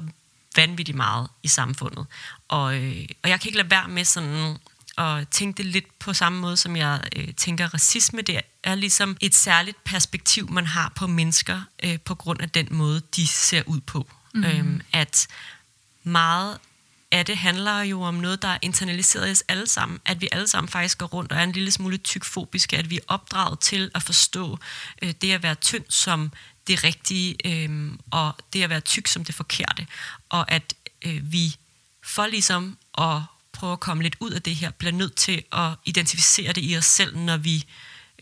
vanvittigt 0.56 0.96
meget 0.96 1.28
i 1.42 1.48
samfundet. 1.48 2.06
Og, 2.48 2.76
øh, 2.76 3.08
og 3.22 3.30
jeg 3.30 3.40
kan 3.40 3.48
ikke 3.48 3.58
lade 3.58 3.70
være 3.70 3.88
med 3.88 4.04
sådan 4.04 4.58
at 4.98 5.28
tænke 5.28 5.56
det 5.56 5.66
lidt 5.66 5.98
på 5.98 6.12
samme 6.12 6.40
måde, 6.40 6.56
som 6.56 6.76
jeg 6.76 7.00
øh, 7.16 7.34
tænker 7.34 7.74
racisme. 7.74 8.22
Det 8.22 8.40
er 8.62 8.74
ligesom 8.74 9.16
et 9.20 9.34
særligt 9.34 9.84
perspektiv, 9.84 10.50
man 10.50 10.66
har 10.66 10.92
på 10.96 11.06
mennesker 11.06 11.62
øh, 11.82 12.00
på 12.00 12.14
grund 12.14 12.40
af 12.40 12.50
den 12.50 12.68
måde, 12.70 13.02
de 13.16 13.26
ser 13.26 13.62
ud 13.66 13.80
på. 13.80 14.10
Mm. 14.34 14.44
Øhm, 14.44 14.80
at 14.92 15.28
meget 16.02 16.58
af 17.10 17.26
det 17.26 17.36
handler 17.36 17.80
jo 17.80 18.02
om 18.02 18.14
noget, 18.14 18.42
der 18.42 18.48
er 18.48 18.58
internaliseret 18.62 19.28
i 19.28 19.30
os 19.30 19.44
alle 19.48 19.66
sammen. 19.66 20.00
At 20.04 20.20
vi 20.20 20.28
alle 20.32 20.48
sammen 20.48 20.68
faktisk 20.68 20.98
går 20.98 21.06
rundt 21.06 21.32
og 21.32 21.38
er 21.38 21.42
en 21.42 21.52
lille 21.52 21.70
smule 21.70 21.96
tykfobiske. 21.96 22.76
At 22.76 22.90
vi 22.90 22.96
er 22.96 23.04
opdraget 23.08 23.60
til 23.60 23.90
at 23.94 24.02
forstå 24.02 24.58
øh, 25.02 25.14
det 25.22 25.32
at 25.32 25.42
være 25.42 25.54
tynd 25.54 25.84
som 25.88 26.32
det 26.66 26.84
rigtige, 26.84 27.36
øh, 27.44 27.92
og 28.10 28.36
det 28.52 28.62
at 28.62 28.70
være 28.70 28.80
tyk 28.80 29.06
som 29.06 29.24
det 29.24 29.34
forkerte. 29.34 29.86
Og 30.28 30.50
at 30.52 30.74
øh, 31.04 31.32
vi 31.32 31.56
for 32.02 32.26
ligesom 32.26 32.78
at 32.98 33.22
prøve 33.58 33.72
at 33.72 33.80
komme 33.80 34.02
lidt 34.02 34.16
ud 34.20 34.30
af 34.30 34.42
det 34.42 34.56
her, 34.56 34.70
bliver 34.70 34.92
nødt 34.92 35.14
til 35.14 35.42
at 35.52 35.70
identificere 35.84 36.52
det 36.52 36.64
i 36.64 36.76
os 36.76 36.84
selv, 36.84 37.16
når 37.16 37.36
vi 37.36 37.64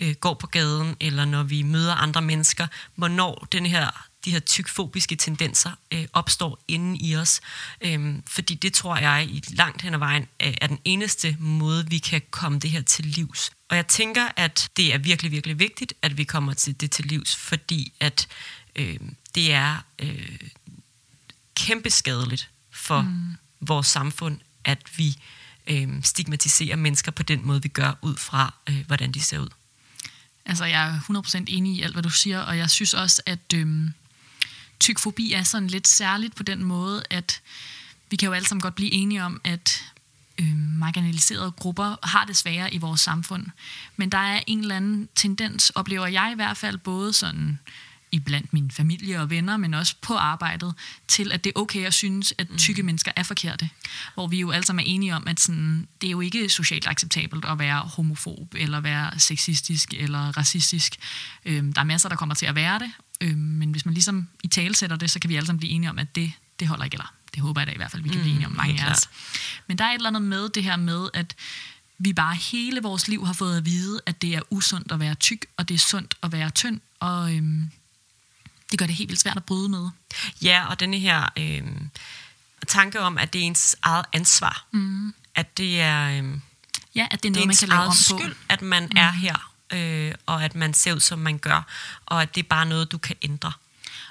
øh, 0.01 0.15
går 0.15 0.35
på 0.35 0.47
gaden, 0.47 0.97
eller 1.01 1.25
når 1.25 1.43
vi 1.43 1.63
møder 1.63 1.95
andre 1.95 2.23
mennesker, 2.23 2.67
hvornår 2.95 3.49
den 3.53 3.67
her, 3.67 4.09
de 4.25 4.31
her 4.31 4.39
tykfobiske 4.39 5.17
tendenser 5.17 5.71
øh, 5.93 6.07
opstår 6.13 6.59
inde 6.69 6.99
i 6.99 7.17
os. 7.17 7.41
Øhm, 7.81 8.23
fordi 8.27 8.55
det 8.55 8.73
tror 8.73 8.97
jeg 8.97 9.27
i 9.31 9.43
langt 9.49 9.83
hen 9.83 9.95
ad 9.95 9.99
vejen 9.99 10.27
er, 10.39 10.53
er 10.61 10.67
den 10.67 10.79
eneste 10.85 11.37
måde, 11.41 11.87
vi 11.89 11.99
kan 11.99 12.23
komme 12.31 12.59
det 12.59 12.71
her 12.71 12.83
til 12.83 13.07
livs. 13.07 13.51
Og 13.69 13.77
jeg 13.77 13.87
tænker, 13.87 14.29
at 14.37 14.69
det 14.77 14.95
er 14.95 14.99
virkelig, 14.99 15.33
virkelig 15.33 15.59
vigtigt, 15.59 15.95
at 16.03 16.19
vi 16.19 16.25
kommer 16.25 16.55
til 16.55 16.81
det 16.81 16.91
til 16.91 17.05
livs, 17.05 17.37
fordi 17.37 17.93
at 18.01 18.29
øh, 18.77 18.99
det 19.35 19.53
er 19.53 19.85
øh, 19.99 20.39
kæmpe 21.55 21.91
skadeligt 21.91 22.51
for 22.71 23.01
mm. 23.03 23.37
vores 23.61 23.87
samfund, 23.87 24.41
at 24.67 24.79
vi 24.97 25.17
øh, 25.67 26.03
stigmatiserer 26.03 26.77
mennesker 26.77 27.13
på 27.13 27.23
den 27.23 27.47
måde, 27.47 27.63
vi 27.63 27.69
gør, 27.69 27.93
ud 28.03 28.17
fra, 28.17 28.55
øh, 28.69 28.87
hvordan 28.87 29.13
de 29.13 29.21
ser 29.21 29.39
ud. 29.39 29.49
Altså, 30.47 30.65
jeg 30.65 30.89
er 30.89 31.01
100% 31.41 31.45
enig 31.49 31.77
i 31.77 31.83
alt, 31.83 31.95
hvad 31.95 32.03
du 32.03 32.11
siger, 32.11 32.41
og 32.41 32.59
jeg 32.59 32.71
synes 32.71 32.95
også, 32.95 33.23
at 33.27 33.53
øh, 33.55 33.91
tykfobi 34.81 35.33
er 35.33 35.43
sådan 35.43 35.69
lidt 35.69 35.89
særligt 35.89 36.35
på 36.35 36.43
den 36.43 36.65
måde, 36.65 37.03
at 37.11 37.43
vi 38.11 38.17
kan 38.17 38.27
jo 38.27 38.33
alle 38.33 38.49
sammen 38.49 38.63
godt 38.63 38.75
blive 38.75 38.93
enige 38.93 39.25
om, 39.25 39.41
at 39.45 39.85
øh, 40.39 40.57
marginaliserede 40.57 41.53
grupper 41.53 41.97
har 42.07 42.25
det 42.25 42.37
sværere 42.37 42.75
i 42.75 42.79
vores 42.79 43.01
samfund. 43.01 43.47
Men 43.97 44.11
der 44.13 44.19
er 44.19 44.41
en 44.47 44.61
eller 44.61 44.77
anden 44.77 45.09
tendens, 45.15 45.71
oplever 45.71 46.07
jeg 46.07 46.31
i 46.33 46.35
hvert 46.35 46.57
fald, 46.57 46.79
både 46.79 47.13
sådan 47.13 47.59
i 48.13 48.19
blandt 48.19 48.53
min 48.53 48.71
familie 48.71 49.21
og 49.21 49.31
venner, 49.31 49.57
men 49.57 49.75
også 49.75 49.95
på 50.03 50.15
arbejdet, 50.15 50.75
til 51.09 51.33
at 51.33 51.45
det 51.45 51.53
er 51.57 51.61
okay 51.61 51.87
at 51.87 51.95
synes, 51.95 52.35
at 52.39 52.51
mm. 52.51 52.59
tykke 52.59 52.83
mennesker 52.83 53.13
er 53.17 53.23
forkerte. 53.23 53.71
Hvor 54.15 54.27
vi 54.27 54.41
jo 54.41 54.51
alle 54.51 54.67
sammen 54.67 54.87
er 54.87 54.89
enige 54.89 55.15
om, 55.15 55.27
at 55.27 55.41
sådan, 55.41 55.89
det 56.01 56.07
er 56.07 56.11
jo 56.11 56.21
ikke 56.21 56.49
socialt 56.49 56.87
acceptabelt 56.87 57.45
at 57.45 57.59
være 57.59 57.81
homofob, 57.81 58.55
eller 58.57 58.81
være 58.81 59.19
sexistisk, 59.19 59.95
eller 59.95 60.39
racistisk. 60.39 60.97
Øhm, 61.45 61.73
der 61.73 61.81
er 61.81 61.85
masser, 61.85 62.09
der 62.09 62.17
kommer 62.17 62.35
til 62.35 62.47
at 62.47 62.55
være 62.55 62.79
det, 62.79 62.91
øhm, 63.21 63.39
men 63.39 63.71
hvis 63.71 63.85
man 63.85 63.95
ligesom 63.95 64.29
i 64.45 64.49
tale 64.49 64.75
sætter 64.75 64.97
det, 64.97 65.11
så 65.11 65.19
kan 65.19 65.31
vi 65.31 65.37
alle 65.37 65.47
sammen 65.47 65.59
blive 65.59 65.73
enige 65.73 65.91
om, 65.91 65.99
at 65.99 66.15
det, 66.15 66.33
det 66.61 66.69
holder 66.69 66.85
ikke, 66.85 66.95
eller 66.95 67.15
det 67.35 67.43
håber 67.43 67.61
jeg 67.61 67.67
da 67.67 67.73
i 67.73 67.77
hvert 67.77 67.91
fald, 67.91 68.03
vi 68.03 68.09
kan 68.09 68.19
mm, 68.19 68.23
blive 68.23 68.35
enige 68.35 68.47
om 68.47 68.53
mange 68.53 68.83
af 68.83 68.91
os. 68.91 69.11
Men 69.67 69.79
der 69.79 69.85
er 69.85 69.91
et 69.91 69.95
eller 69.95 70.09
andet 70.09 70.23
med 70.23 70.49
det 70.49 70.65
her 70.65 70.77
med, 70.77 71.09
at 71.15 71.35
vi 71.99 72.13
bare 72.13 72.35
hele 72.35 72.83
vores 72.83 73.09
liv 73.09 73.27
har 73.27 73.33
fået 73.33 73.57
at 73.57 73.65
vide, 73.65 74.01
at 74.07 74.23
det 74.23 74.35
er 74.35 74.41
usundt 74.51 74.93
at 74.93 75.01
være 75.01 75.15
tyk, 75.15 75.47
og 75.57 75.69
det 75.69 75.75
er 75.75 75.79
sundt 75.79 76.15
at 76.23 76.33
være 76.33 76.51
tynd, 76.51 76.81
og 77.01 77.35
øhm, 77.37 77.71
det 78.71 78.79
gør 78.79 78.87
det 78.87 78.95
helt 78.95 79.09
vildt 79.09 79.21
svært 79.21 79.37
at 79.37 79.45
bryde 79.45 79.69
med. 79.69 79.89
Ja, 80.43 80.67
og 80.69 80.81
denne 80.81 80.99
her 80.99 81.29
øh, 81.39 81.63
tanke 82.67 83.01
om, 83.01 83.19
at 83.19 83.33
det 83.33 83.41
er 83.41 83.45
ens 83.45 83.77
eget 83.83 84.05
ansvar. 84.13 84.67
Mm. 84.73 85.15
At 85.35 85.59
det 85.59 85.81
er, 85.81 86.11
øh, 86.11 86.39
ja, 86.95 87.07
at 87.11 87.23
det 87.23 87.29
er 87.29 87.33
noget, 87.33 87.47
man 87.47 87.57
kan 87.57 87.69
lave 87.69 87.81
om 87.81 87.89
på. 87.89 88.19
skyld, 88.19 88.37
at 88.49 88.63
man 88.63 88.83
mm. 88.83 88.97
er 88.97 89.11
her, 89.11 89.53
øh, 89.73 90.15
og 90.27 90.45
at 90.45 90.55
man 90.55 90.75
ser 90.75 90.95
ud, 90.95 91.01
som 91.01 91.19
man 91.19 91.39
gør, 91.39 91.63
og 92.07 92.23
at 92.23 92.35
det 92.35 92.43
er 92.43 92.49
bare 92.49 92.67
noget, 92.67 92.93
du 92.93 92.99
kan 92.99 93.17
ændre. 93.23 93.53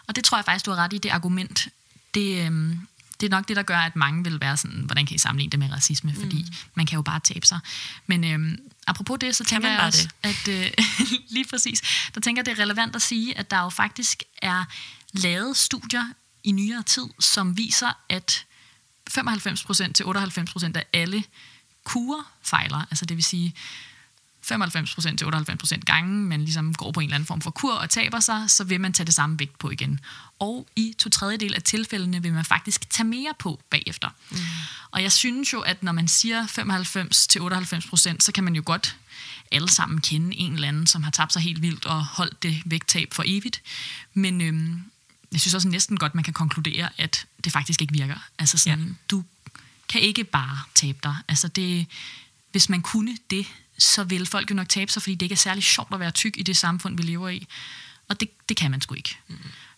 Og 0.07 0.15
det 0.15 0.23
tror 0.23 0.37
jeg 0.37 0.45
faktisk, 0.45 0.65
du 0.65 0.71
har 0.71 0.83
ret 0.83 0.93
i, 0.93 0.97
det 0.97 1.09
argument. 1.09 1.67
Det, 2.13 2.51
øh, 2.51 2.75
det 3.19 3.25
er 3.25 3.29
nok 3.29 3.47
det, 3.47 3.55
der 3.55 3.63
gør, 3.63 3.77
at 3.77 3.95
mange 3.95 4.23
vil 4.23 4.41
være 4.41 4.57
sådan, 4.57 4.81
hvordan 4.85 5.05
kan 5.05 5.15
I 5.15 5.17
sammenligne 5.17 5.51
det 5.51 5.59
med 5.59 5.71
racisme? 5.71 6.11
Mm. 6.11 6.19
Fordi 6.19 6.45
man 6.75 6.85
kan 6.85 6.95
jo 6.95 7.01
bare 7.01 7.19
tabe 7.19 7.45
sig. 7.47 7.59
Men 8.07 8.23
øhm, 8.23 8.57
apropos 8.87 9.17
det, 9.21 9.35
så 9.35 9.43
tænker 9.43 9.69
jeg 9.69 9.79
også, 9.79 10.09
det? 10.23 10.29
at 10.29 10.47
øh, 10.47 10.71
lige 11.35 11.45
præcis, 11.49 11.81
der 12.15 12.21
tænker 12.21 12.39
jeg, 12.39 12.45
det 12.45 12.59
er 12.59 12.63
relevant 12.63 12.95
at 12.95 13.01
sige, 13.01 13.37
at 13.37 13.51
der 13.51 13.61
jo 13.61 13.69
faktisk 13.69 14.23
er 14.41 14.65
lavet 15.13 15.57
studier 15.57 16.03
i 16.43 16.51
nyere 16.51 16.83
tid, 16.83 17.05
som 17.19 17.57
viser, 17.57 17.97
at 18.09 18.45
95% 19.17 19.91
til 19.91 20.03
98% 20.03 20.71
af 20.75 20.85
alle 20.93 21.23
kurer 21.83 22.31
fejler. 22.41 22.85
Altså 22.91 23.05
det 23.05 23.17
vil 23.17 23.23
sige, 23.23 23.55
95% 24.51 25.15
til 25.15 25.25
98% 25.25 25.79
gange 25.79 26.11
man 26.11 26.41
ligesom 26.41 26.73
går 26.73 26.91
på 26.91 26.99
en 26.99 27.03
eller 27.03 27.15
anden 27.15 27.27
form 27.27 27.41
for 27.41 27.51
kur 27.51 27.73
og 27.73 27.89
taber 27.89 28.19
sig, 28.19 28.43
så 28.47 28.63
vil 28.63 28.81
man 28.81 28.93
tage 28.93 29.05
det 29.05 29.13
samme 29.13 29.39
vægt 29.39 29.59
på 29.59 29.69
igen. 29.69 29.99
Og 30.39 30.67
i 30.75 30.95
to 30.97 31.09
tredjedel 31.09 31.53
af 31.53 31.63
tilfældene 31.63 32.21
vil 32.21 32.33
man 32.33 32.45
faktisk 32.45 32.89
tage 32.89 33.07
mere 33.07 33.33
på 33.39 33.59
bagefter. 33.69 34.09
Mm. 34.31 34.37
Og 34.91 35.03
jeg 35.03 35.11
synes 35.11 35.53
jo, 35.53 35.59
at 35.59 35.83
når 35.83 35.91
man 35.91 36.07
siger 36.07 36.47
95 36.47 37.27
til 37.27 37.39
98%, 37.39 38.15
så 38.19 38.31
kan 38.33 38.43
man 38.43 38.55
jo 38.55 38.61
godt 38.65 38.95
alle 39.51 39.69
sammen 39.69 40.01
kende 40.01 40.35
en 40.35 40.53
eller 40.53 40.67
anden, 40.67 40.87
som 40.87 41.03
har 41.03 41.11
tabt 41.11 41.33
sig 41.33 41.41
helt 41.41 41.61
vildt 41.61 41.85
og 41.85 42.05
holdt 42.05 42.43
det 42.43 42.61
vægttab 42.65 43.13
for 43.13 43.23
evigt. 43.25 43.61
Men 44.13 44.41
øhm, 44.41 44.83
jeg 45.31 45.41
synes 45.41 45.53
også 45.53 45.67
næsten 45.67 45.97
godt, 45.97 46.15
man 46.15 46.23
kan 46.23 46.33
konkludere, 46.33 46.89
at 46.97 47.25
det 47.43 47.51
faktisk 47.51 47.81
ikke 47.81 47.93
virker. 47.93 48.17
Altså 48.39 48.57
sådan, 48.57 48.79
ja. 48.79 48.93
du 49.09 49.23
kan 49.89 50.01
ikke 50.01 50.23
bare 50.23 50.59
tabe 50.75 50.97
dig. 51.03 51.15
Altså 51.27 51.47
det, 51.47 51.87
hvis 52.51 52.69
man 52.69 52.81
kunne 52.81 53.17
det, 53.29 53.45
så 53.77 54.03
vil 54.03 54.25
folk 54.25 54.49
jo 54.49 54.55
nok 54.55 54.69
tabe 54.69 54.91
sig, 54.91 55.01
fordi 55.01 55.15
det 55.15 55.21
ikke 55.21 55.33
er 55.33 55.37
særlig 55.37 55.63
sjovt 55.63 55.93
at 55.93 55.99
være 55.99 56.11
tyk 56.11 56.37
i 56.37 56.43
det 56.43 56.57
samfund, 56.57 56.97
vi 56.97 57.03
lever 57.03 57.29
i. 57.29 57.47
Og 58.07 58.19
det, 58.19 58.29
det 58.49 58.57
kan 58.57 58.71
man 58.71 58.81
sgu 58.81 58.95
ikke. 58.95 59.17
Mm. 59.27 59.37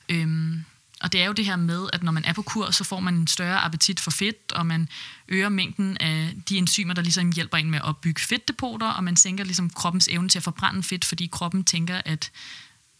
Øhm, 0.10 0.66
og 1.02 1.12
det 1.12 1.22
er 1.22 1.26
jo 1.26 1.34
det 1.34 1.46
her 1.46 1.56
med, 1.56 1.90
at 1.94 2.04
når 2.04 2.12
man 2.12 2.26
er 2.26 2.34
på 2.34 2.42
kur, 2.42 2.72
så 2.72 2.84
får 2.84 3.00
man 3.00 3.16
en 3.16 3.28
større 3.28 3.60
appetit 3.60 4.00
for 4.00 4.12
fedt, 4.12 4.52
og 4.52 4.66
man 4.66 4.90
øger 5.28 5.50
mængden 5.50 5.98
af 5.98 6.34
de 6.50 6.58
enzymer, 6.58 6.94
der 6.94 7.02
ligesom 7.02 7.32
hjælper 7.32 7.58
en 7.58 7.72
med 7.72 7.80
at 7.88 7.98
bygge 7.98 8.22
fedtdepoter, 8.22 8.88
og 8.88 9.04
man 9.04 9.16
sænker 9.16 9.44
ligesom 9.44 9.70
kroppens 9.70 10.08
evne 10.08 10.30
til 10.30 10.40
at 10.40 10.44
forbrænde 10.44 10.84
fedt, 10.84 11.06
fordi 11.06 11.28
kroppen 11.32 11.64
tænker, 11.64 12.02
at 12.06 12.32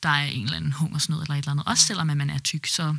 der 0.04 0.10
er 0.10 0.26
en 0.26 0.44
eller 0.44 0.58
anden 0.58 0.72
hungersnød 0.72 1.22
eller 1.22 1.34
et 1.34 1.38
eller 1.38 1.52
andet, 1.52 1.66
også 1.66 1.86
selvom 1.86 2.08
man 2.08 2.30
er 2.30 2.40
tyk. 2.40 2.66
Så 2.66 2.96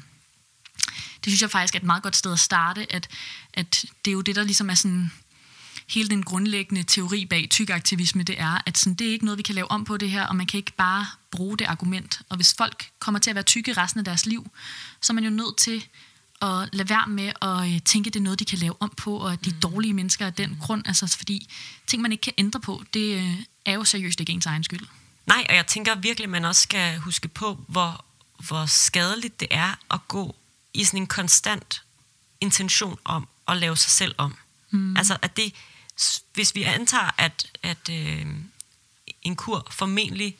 det 1.25 1.33
synes 1.33 1.43
jeg 1.43 1.51
faktisk 1.51 1.75
er 1.75 1.79
et 1.79 1.85
meget 1.85 2.03
godt 2.03 2.17
sted 2.17 2.33
at 2.33 2.39
starte, 2.39 2.93
at, 2.93 3.09
at 3.55 3.85
det 4.05 4.11
er 4.11 4.13
jo 4.13 4.21
det, 4.21 4.37
der 4.37 4.45
ligesom 4.45 4.71
er 4.71 4.75
sådan 4.75 5.13
hele 5.91 6.09
den 6.09 6.23
grundlæggende 6.23 6.83
teori 6.83 7.27
bag 7.27 7.49
tykaktivisme, 7.51 8.23
det 8.23 8.41
er, 8.41 8.63
at 8.67 8.79
sådan, 8.79 8.95
det 8.95 9.07
er 9.07 9.13
ikke 9.13 9.25
noget, 9.25 9.39
vi 9.39 9.43
kan 9.43 9.55
lave 9.55 9.71
om 9.71 9.85
på 9.85 9.97
det 9.97 10.11
her, 10.11 10.27
og 10.27 10.37
man 10.37 10.47
kan 10.47 10.59
ikke 10.59 10.73
bare 10.73 11.07
bruge 11.31 11.59
det 11.59 11.65
argument. 11.65 12.21
Og 12.29 12.37
hvis 12.37 12.55
folk 12.59 12.91
kommer 12.99 13.19
til 13.19 13.31
at 13.31 13.35
være 13.35 13.45
tykke 13.45 13.73
resten 13.73 13.99
af 13.99 14.05
deres 14.05 14.27
liv, 14.27 14.51
så 15.01 15.13
er 15.13 15.15
man 15.15 15.25
jo 15.25 15.31
nødt 15.31 15.57
til 15.57 15.85
at 16.43 16.69
lade 16.73 16.89
være 16.89 17.07
med 17.07 17.33
at 17.43 17.75
øh, 17.75 17.81
tænke, 17.83 18.09
at 18.09 18.15
det 18.15 18.21
er 18.21 18.25
noget, 18.25 18.39
de 18.39 18.45
kan 18.45 18.59
lave 18.59 18.75
om 18.81 18.93
på, 18.97 19.17
og 19.17 19.33
at 19.33 19.45
de 19.45 19.51
mm. 19.51 19.61
dårlige 19.61 19.95
mennesker 19.95 20.27
af 20.27 20.35
den 20.35 20.57
grund. 20.61 20.83
Altså, 20.87 21.17
fordi 21.17 21.49
ting, 21.87 22.03
man 22.03 22.13
ikke 22.13 22.23
kan 22.23 22.33
ændre 22.39 22.61
på, 22.61 22.83
det 22.95 23.15
øh, 23.15 23.35
er 23.65 23.73
jo 23.73 23.85
seriøst 23.85 24.21
ikke 24.21 24.33
ens 24.33 24.47
egen 24.47 24.65
skyld. 24.65 24.87
Nej, 25.27 25.47
og 25.49 25.55
jeg 25.55 25.67
tænker 25.67 25.95
virkelig, 25.95 26.25
at 26.25 26.31
man 26.31 26.45
også 26.45 26.63
skal 26.63 26.99
huske 26.99 27.29
på, 27.29 27.65
hvor, 27.69 28.05
hvor 28.49 28.67
skadeligt 28.67 29.41
det 29.41 29.49
er 29.51 29.79
at 29.91 30.09
gå 30.09 30.37
i 30.75 30.85
sådan 30.85 31.01
en 31.01 31.07
konstant 31.07 31.83
intention 32.41 32.99
om 33.05 33.29
at 33.49 33.57
lave 33.57 33.77
sig 33.77 33.91
selv 33.91 34.15
om. 34.19 34.35
Mm. 34.71 34.97
Altså, 34.97 35.17
at 35.23 35.37
det, 35.37 35.55
hvis 36.35 36.55
vi 36.55 36.63
antager, 36.63 37.11
at, 37.19 37.47
at 37.63 37.89
øh, 37.91 38.27
en 39.23 39.37
kur 39.37 39.67
formentlig 39.71 40.37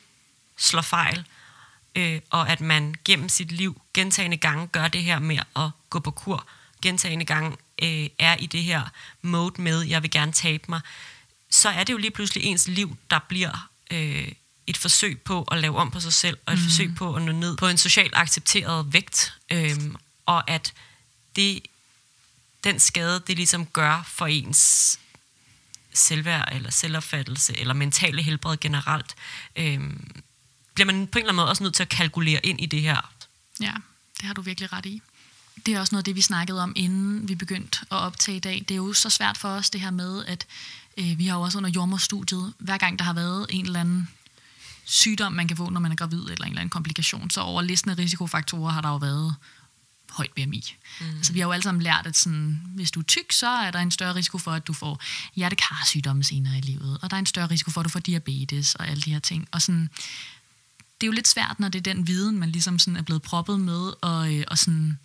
slår 0.57 0.81
fejl, 0.81 1.25
øh, 1.95 2.21
og 2.29 2.49
at 2.49 2.61
man 2.61 2.95
gennem 3.05 3.29
sit 3.29 3.51
liv 3.51 3.81
gentagende 3.93 4.37
gange 4.37 4.67
gør 4.67 4.87
det 4.87 5.03
her 5.03 5.19
med 5.19 5.37
at 5.55 5.69
gå 5.89 5.99
på 5.99 6.11
kur, 6.11 6.47
gentagende 6.81 7.25
gange 7.25 7.57
øh, 7.83 8.09
er 8.19 8.35
i 8.35 8.45
det 8.45 8.63
her 8.63 8.83
mode 9.21 9.61
med, 9.61 9.81
jeg 9.81 10.03
vil 10.03 10.11
gerne 10.11 10.31
tabe 10.31 10.63
mig, 10.69 10.81
så 11.49 11.69
er 11.69 11.83
det 11.83 11.93
jo 11.93 11.97
lige 11.97 12.11
pludselig 12.11 12.43
ens 12.43 12.67
liv, 12.67 12.97
der 13.09 13.19
bliver 13.27 13.69
øh, 13.91 14.31
et 14.67 14.77
forsøg 14.77 15.21
på 15.21 15.43
at 15.43 15.57
lave 15.57 15.77
om 15.77 15.91
på 15.91 15.99
sig 15.99 16.13
selv, 16.13 16.37
og 16.45 16.53
et 16.53 16.59
mm. 16.59 16.65
forsøg 16.65 16.95
på 16.95 17.15
at 17.15 17.21
nå 17.21 17.31
ned 17.31 17.57
på 17.57 17.67
en 17.67 17.77
socialt 17.77 18.13
accepteret 18.15 18.93
vægt, 18.93 19.33
øh, 19.51 19.77
og 20.25 20.49
at 20.49 20.73
det, 21.35 21.61
den 22.63 22.79
skade, 22.79 23.23
det 23.27 23.35
ligesom 23.35 23.65
gør 23.65 24.03
for 24.07 24.25
ens 24.25 24.99
selvværd 25.93 26.49
eller 26.51 26.71
selvopfattelse 26.71 27.57
eller 27.57 27.73
mentale 27.73 28.21
helbred 28.21 28.57
generelt, 28.57 29.15
øh, 29.55 29.79
bliver 30.73 30.85
man 30.85 31.07
på 31.07 31.19
en 31.19 31.21
eller 31.21 31.29
anden 31.29 31.35
måde 31.35 31.49
også 31.49 31.63
nødt 31.63 31.75
til 31.75 31.83
at 31.83 31.89
kalkulere 31.89 32.45
ind 32.45 32.61
i 32.61 32.65
det 32.65 32.81
her. 32.81 33.11
Ja, 33.61 33.73
det 34.17 34.25
har 34.27 34.33
du 34.33 34.41
virkelig 34.41 34.73
ret 34.73 34.85
i. 34.85 35.01
Det 35.65 35.73
er 35.73 35.79
også 35.79 35.95
noget 35.95 36.01
af 36.01 36.05
det, 36.05 36.15
vi 36.15 36.21
snakkede 36.21 36.63
om, 36.63 36.73
inden 36.75 37.29
vi 37.29 37.35
begyndte 37.35 37.79
at 37.81 37.97
optage 37.97 38.37
i 38.37 38.39
dag. 38.39 38.65
Det 38.67 38.71
er 38.71 38.75
jo 38.75 38.93
så 38.93 39.09
svært 39.09 39.37
for 39.37 39.49
os, 39.49 39.69
det 39.69 39.81
her 39.81 39.91
med, 39.91 40.25
at 40.25 40.45
øh, 40.97 41.17
vi 41.17 41.27
har 41.27 41.37
jo 41.37 41.41
også 41.41 41.57
under 41.57 41.69
jordmorstudiet, 41.69 42.53
hver 42.57 42.77
gang 42.77 42.99
der 42.99 43.05
har 43.05 43.13
været 43.13 43.45
en 43.49 43.65
eller 43.65 43.79
anden 43.79 44.09
sygdom, 44.85 45.33
man 45.33 45.47
kan 45.47 45.57
få, 45.57 45.69
når 45.69 45.79
man 45.79 45.91
er 45.91 45.95
gravid, 45.95 46.21
eller 46.21 46.45
en 46.45 46.51
eller 46.51 46.61
anden 46.61 46.69
komplikation, 46.69 47.29
så 47.29 47.41
over 47.41 47.61
listen 47.61 47.91
af 47.91 47.97
risikofaktorer 47.97 48.71
har 48.71 48.81
der 48.81 48.89
jo 48.89 48.97
været 48.97 49.35
højt 50.11 50.31
BMI. 50.35 50.75
Mm. 51.01 51.05
Altså, 51.17 51.33
vi 51.33 51.39
har 51.39 51.47
jo 51.47 51.51
alle 51.51 51.63
sammen 51.63 51.81
lært, 51.81 52.07
at 52.07 52.17
sådan, 52.17 52.61
hvis 52.75 52.91
du 52.91 52.99
er 52.99 53.03
tyk, 53.03 53.31
så 53.31 53.47
er 53.47 53.71
der 53.71 53.79
en 53.79 53.91
større 53.91 54.15
risiko 54.15 54.37
for, 54.37 54.51
at 54.51 54.67
du 54.67 54.73
får 54.73 55.01
hjertekarsygdomme 55.35 56.23
senere 56.23 56.57
i 56.57 56.61
livet, 56.61 56.97
og 57.01 57.09
der 57.09 57.15
er 57.15 57.19
en 57.19 57.25
større 57.25 57.47
risiko 57.47 57.71
for, 57.71 57.81
at 57.81 57.85
du 57.85 57.89
får 57.89 57.99
diabetes 57.99 58.75
og 58.75 58.87
alle 58.87 59.01
de 59.01 59.11
her 59.11 59.19
ting. 59.19 59.47
Og 59.51 59.61
sådan, 59.61 59.89
det 61.01 61.07
er 61.07 61.07
jo 61.07 61.11
lidt 61.11 61.27
svært, 61.27 61.59
når 61.59 61.69
det 61.69 61.87
er 61.87 61.93
den 61.93 62.07
viden, 62.07 62.39
man 62.39 62.49
ligesom 62.49 62.79
sådan 62.79 62.97
er 62.97 63.01
blevet 63.01 63.21
proppet 63.21 63.59
med, 63.59 63.93
og, 64.01 64.35
øh, 64.35 64.43
og 64.47 64.57
sådan 64.57 64.97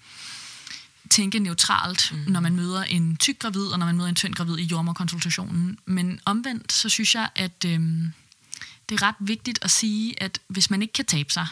tænke 1.11 1.39
neutralt, 1.39 2.13
mm. 2.13 2.33
når 2.33 2.41
man 2.41 2.57
møder 2.57 2.83
en 2.83 3.17
tyk 3.17 3.39
gravid, 3.39 3.67
og 3.67 3.79
når 3.79 3.87
man 3.87 3.97
møder 3.97 4.09
en 4.09 4.15
tynd 4.15 4.35
gravid 4.35 4.59
i 4.59 4.65
jordmorkonsultationen. 4.65 5.79
Men 5.87 6.21
omvendt, 6.25 6.73
så 6.73 6.89
synes 6.89 7.15
jeg, 7.15 7.29
at 7.37 7.65
øhm, 7.67 8.13
det 8.89 9.03
er 9.03 9.07
ret 9.07 9.15
vigtigt 9.21 9.59
at 9.63 9.71
sige, 9.71 10.23
at 10.23 10.39
hvis 10.49 10.71
man 10.71 10.83
ikke 10.83 10.93
kan 10.93 11.05
tabe 11.05 11.33
sig, 11.33 11.47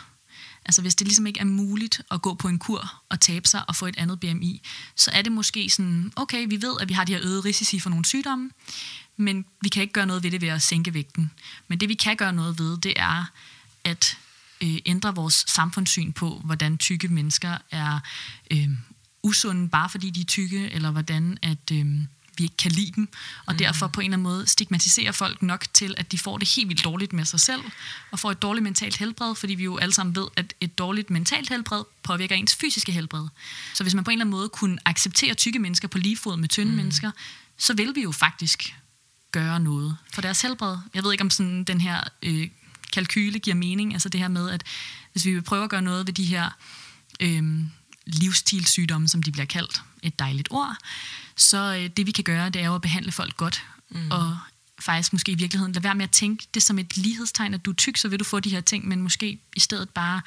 altså 0.64 0.82
hvis 0.82 0.94
det 0.94 1.06
ligesom 1.06 1.26
ikke 1.26 1.40
er 1.40 1.44
muligt 1.44 2.00
at 2.10 2.22
gå 2.22 2.34
på 2.34 2.48
en 2.48 2.58
kur 2.58 3.02
og 3.08 3.20
tabe 3.20 3.48
sig 3.48 3.68
og 3.68 3.76
få 3.76 3.86
et 3.86 3.98
andet 3.98 4.20
BMI, 4.20 4.62
så 4.96 5.10
er 5.14 5.22
det 5.22 5.32
måske 5.32 5.70
sådan, 5.70 6.12
okay, 6.16 6.46
vi 6.48 6.62
ved, 6.62 6.74
at 6.80 6.88
vi 6.88 6.94
har 6.94 7.04
de 7.04 7.12
her 7.12 7.20
øgede 7.24 7.40
risici 7.40 7.80
for 7.80 7.90
nogle 7.90 8.04
sygdomme, 8.04 8.50
men 9.16 9.44
vi 9.62 9.68
kan 9.68 9.82
ikke 9.82 9.92
gøre 9.92 10.06
noget 10.06 10.22
ved 10.22 10.30
det 10.30 10.40
ved 10.40 10.48
at 10.48 10.62
sænke 10.62 10.94
vægten. 10.94 11.30
Men 11.68 11.80
det 11.80 11.88
vi 11.88 11.94
kan 11.94 12.16
gøre 12.16 12.32
noget 12.32 12.58
ved, 12.58 12.78
det 12.78 12.92
er 12.96 13.24
at 13.84 14.16
øh, 14.62 14.78
ændre 14.86 15.14
vores 15.14 15.44
samfundssyn 15.48 16.12
på, 16.12 16.40
hvordan 16.44 16.78
tykke 16.78 17.08
mennesker 17.08 17.58
er 17.70 18.00
øh, 18.50 18.68
usunde, 19.22 19.68
bare 19.68 19.88
fordi 19.88 20.10
de 20.10 20.20
er 20.20 20.24
tykke, 20.24 20.70
eller 20.70 20.90
hvordan 20.90 21.38
at 21.42 21.70
øh, 21.72 21.86
vi 22.38 22.44
ikke 22.44 22.56
kan 22.56 22.70
lide 22.70 22.92
dem, 22.92 23.08
og 23.46 23.54
mm. 23.54 23.58
derfor 23.58 23.86
på 23.86 24.00
en 24.00 24.04
eller 24.04 24.16
anden 24.16 24.22
måde 24.22 24.46
stigmatiserer 24.46 25.12
folk 25.12 25.42
nok 25.42 25.66
til, 25.72 25.94
at 25.98 26.12
de 26.12 26.18
får 26.18 26.38
det 26.38 26.48
helt 26.48 26.68
vildt 26.68 26.84
dårligt 26.84 27.12
med 27.12 27.24
sig 27.24 27.40
selv, 27.40 27.62
og 28.10 28.18
får 28.18 28.30
et 28.30 28.42
dårligt 28.42 28.62
mentalt 28.62 28.96
helbred, 28.96 29.34
fordi 29.34 29.54
vi 29.54 29.64
jo 29.64 29.76
alle 29.76 29.94
sammen 29.94 30.16
ved, 30.16 30.26
at 30.36 30.54
et 30.60 30.78
dårligt 30.78 31.10
mentalt 31.10 31.48
helbred 31.48 31.84
påvirker 32.02 32.36
ens 32.36 32.54
fysiske 32.54 32.92
helbred. 32.92 33.28
Så 33.74 33.84
hvis 33.84 33.94
man 33.94 34.04
på 34.04 34.10
en 34.10 34.14
eller 34.14 34.24
anden 34.24 34.30
måde 34.30 34.48
kunne 34.48 34.78
acceptere 34.84 35.34
tykke 35.34 35.58
mennesker 35.58 35.88
på 35.88 35.98
lige 35.98 36.16
fod 36.16 36.36
med 36.36 36.48
tynde 36.48 36.70
mm. 36.70 36.76
mennesker, 36.76 37.10
så 37.58 37.74
vil 37.74 37.94
vi 37.94 38.02
jo 38.02 38.12
faktisk 38.12 38.74
gøre 39.32 39.60
noget 39.60 39.96
for 40.12 40.22
deres 40.22 40.42
helbred. 40.42 40.76
Jeg 40.94 41.04
ved 41.04 41.12
ikke, 41.12 41.22
om 41.22 41.30
sådan 41.30 41.64
den 41.64 41.80
her 41.80 42.00
øh, 42.22 42.48
kalkyle 42.92 43.38
giver 43.38 43.56
mening, 43.56 43.92
altså 43.92 44.08
det 44.08 44.20
her 44.20 44.28
med, 44.28 44.50
at 44.50 44.64
hvis 45.12 45.24
vi 45.24 45.34
vil 45.34 45.42
prøve 45.42 45.64
at 45.64 45.70
gøre 45.70 45.82
noget 45.82 46.06
ved 46.06 46.14
de 46.14 46.24
her 46.24 46.50
øh, 47.20 47.42
livsstilssygdomme, 48.06 49.08
som 49.08 49.22
de 49.22 49.32
bliver 49.32 49.46
kaldt, 49.46 49.82
et 50.02 50.18
dejligt 50.18 50.48
ord, 50.50 50.76
så 51.36 51.74
øh, 51.74 51.90
det 51.96 52.06
vi 52.06 52.10
kan 52.10 52.24
gøre, 52.24 52.50
det 52.50 52.62
er 52.62 52.66
jo 52.66 52.74
at 52.74 52.82
behandle 52.82 53.12
folk 53.12 53.36
godt, 53.36 53.64
mm. 53.90 54.10
og 54.10 54.38
faktisk 54.80 55.12
måske 55.12 55.32
i 55.32 55.34
virkeligheden 55.34 55.72
lade 55.72 55.84
være 55.84 55.94
med 55.94 56.04
at 56.04 56.10
tænke 56.10 56.46
det 56.54 56.62
som 56.62 56.78
et 56.78 56.96
lighedstegn, 56.96 57.54
at 57.54 57.64
du 57.64 57.70
er 57.70 57.74
tyk, 57.74 57.96
så 57.96 58.08
vil 58.08 58.18
du 58.18 58.24
få 58.24 58.40
de 58.40 58.50
her 58.50 58.60
ting, 58.60 58.88
men 58.88 59.02
måske 59.02 59.38
i 59.56 59.60
stedet 59.60 59.90
bare 59.90 60.20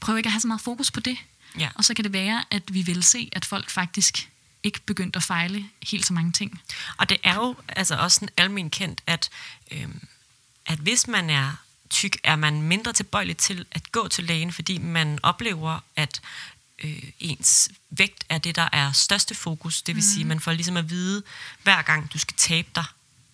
prøve 0.00 0.18
ikke 0.18 0.26
at 0.26 0.32
have 0.32 0.40
så 0.40 0.48
meget 0.48 0.60
fokus 0.60 0.90
på 0.90 1.00
det. 1.00 1.16
Ja. 1.58 1.68
Og 1.74 1.84
så 1.84 1.94
kan 1.94 2.04
det 2.04 2.12
være, 2.12 2.44
at 2.50 2.62
vi 2.74 2.82
vil 2.82 3.02
se, 3.02 3.28
at 3.32 3.44
folk 3.44 3.70
faktisk 3.70 4.28
ikke 4.62 4.80
begyndt 4.86 5.16
at 5.16 5.22
fejle 5.22 5.64
helt 5.90 6.06
så 6.06 6.12
mange 6.12 6.32
ting. 6.32 6.60
Og 6.96 7.08
det 7.08 7.16
er 7.24 7.34
jo 7.34 7.56
altså 7.68 7.96
også 7.96 8.18
en 8.22 8.28
almen 8.36 8.70
kendt, 8.70 9.00
at, 9.06 9.30
øhm, 9.70 10.00
at 10.66 10.78
hvis 10.78 11.06
man 11.06 11.30
er 11.30 11.52
tyk, 11.90 12.16
er 12.24 12.36
man 12.36 12.62
mindre 12.62 12.92
tilbøjelig 12.92 13.36
til 13.36 13.64
at 13.70 13.92
gå 13.92 14.08
til 14.08 14.24
lægen, 14.24 14.52
fordi 14.52 14.78
man 14.78 15.18
oplever, 15.22 15.80
at 15.96 16.20
øh, 16.84 17.02
ens 17.20 17.70
vægt 17.90 18.24
er 18.28 18.38
det, 18.38 18.56
der 18.56 18.68
er 18.72 18.92
største 18.92 19.34
fokus. 19.34 19.82
Det 19.82 19.94
vil 19.94 20.04
mm. 20.04 20.10
sige, 20.14 20.24
man 20.24 20.40
får 20.40 20.52
ligesom 20.52 20.76
at 20.76 20.90
vide, 20.90 21.22
hver 21.62 21.82
gang 21.82 22.12
du 22.12 22.18
skal 22.18 22.36
tabe 22.36 22.68
dig, 22.74 22.84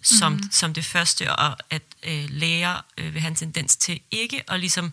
som, 0.03 0.33
mm. 0.33 0.49
som 0.51 0.75
det 0.75 0.85
første, 0.85 1.37
og 1.37 1.57
at 1.71 1.83
øh, 2.03 2.27
læger 2.29 2.85
øh, 2.99 3.15
vil 3.15 3.21
have 3.21 3.31
en 3.31 3.37
tendens 3.37 3.77
til 3.77 4.01
ikke 4.11 4.51
at 4.51 4.61
ligesom 4.61 4.93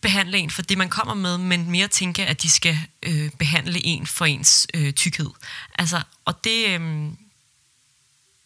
behandle 0.00 0.38
en 0.38 0.50
for 0.50 0.62
det, 0.62 0.78
man 0.78 0.88
kommer 0.88 1.14
med, 1.14 1.38
men 1.38 1.70
mere 1.70 1.88
tænke, 1.88 2.26
at 2.26 2.42
de 2.42 2.50
skal 2.50 2.78
øh, 3.02 3.30
behandle 3.30 3.86
en 3.86 4.06
for 4.06 4.24
ens 4.24 4.66
øh, 4.74 4.92
tykkhed. 4.92 5.30
Altså, 5.74 6.02
og 6.24 6.44
det, 6.44 6.68
øh, 6.68 6.80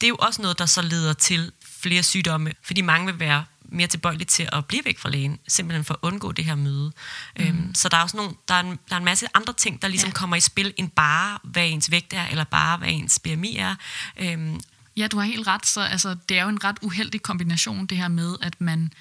det 0.01 0.07
er 0.07 0.09
jo 0.09 0.17
også 0.19 0.43
noget, 0.43 0.59
der 0.59 0.67
så 0.67 0.83
leder 0.83 1.13
til 1.13 1.53
flere 1.81 2.03
sygdomme, 2.03 2.53
fordi 2.63 2.81
mange 2.81 3.07
vil 3.07 3.21
være 3.21 3.45
mere 3.73 3.87
tilbøjelig 3.87 4.27
til 4.27 4.49
at 4.53 4.67
blive 4.67 4.83
væk 4.85 4.99
fra 4.99 5.11
lægen, 5.11 5.39
simpelthen 5.49 5.85
for 5.85 5.95
at 5.95 6.01
undgå 6.03 6.33
det 6.33 6.45
her 6.45 6.55
møde. 6.55 6.93
Mm. 7.39 7.45
Øhm, 7.45 7.75
så 7.75 7.89
der 7.89 7.97
er 7.97 8.03
også 8.03 8.17
nogle, 8.17 8.33
der 8.49 8.55
er, 8.55 8.61
en, 8.61 8.79
der 8.89 8.95
er 8.95 8.99
en 8.99 9.05
masse 9.05 9.27
andre 9.35 9.53
ting, 9.53 9.83
der 9.83 9.89
ligesom 9.89 10.09
ja. 10.09 10.15
kommer 10.15 10.37
i 10.37 10.41
spil, 10.41 10.75
end 10.77 10.91
bare, 10.91 11.39
hvad 11.45 11.69
ens 11.69 11.91
vægt 11.91 12.13
er, 12.13 12.27
eller 12.27 12.45
bare, 12.45 12.79
hvad 12.79 12.89
ens 12.89 13.19
BMI 13.19 13.57
er. 13.57 13.75
Øhm, 14.17 14.61
ja, 14.97 15.07
du 15.07 15.19
har 15.19 15.25
helt 15.25 15.47
ret. 15.47 15.67
Så, 15.67 15.81
altså, 15.81 16.17
det 16.29 16.39
er 16.39 16.43
jo 16.43 16.49
en 16.49 16.65
ret 16.65 16.77
uheldig 16.83 17.23
kombination, 17.23 17.87
det 17.87 17.99
her 17.99 18.09
med, 18.09 18.37
at 18.43 18.61
man 18.61 18.93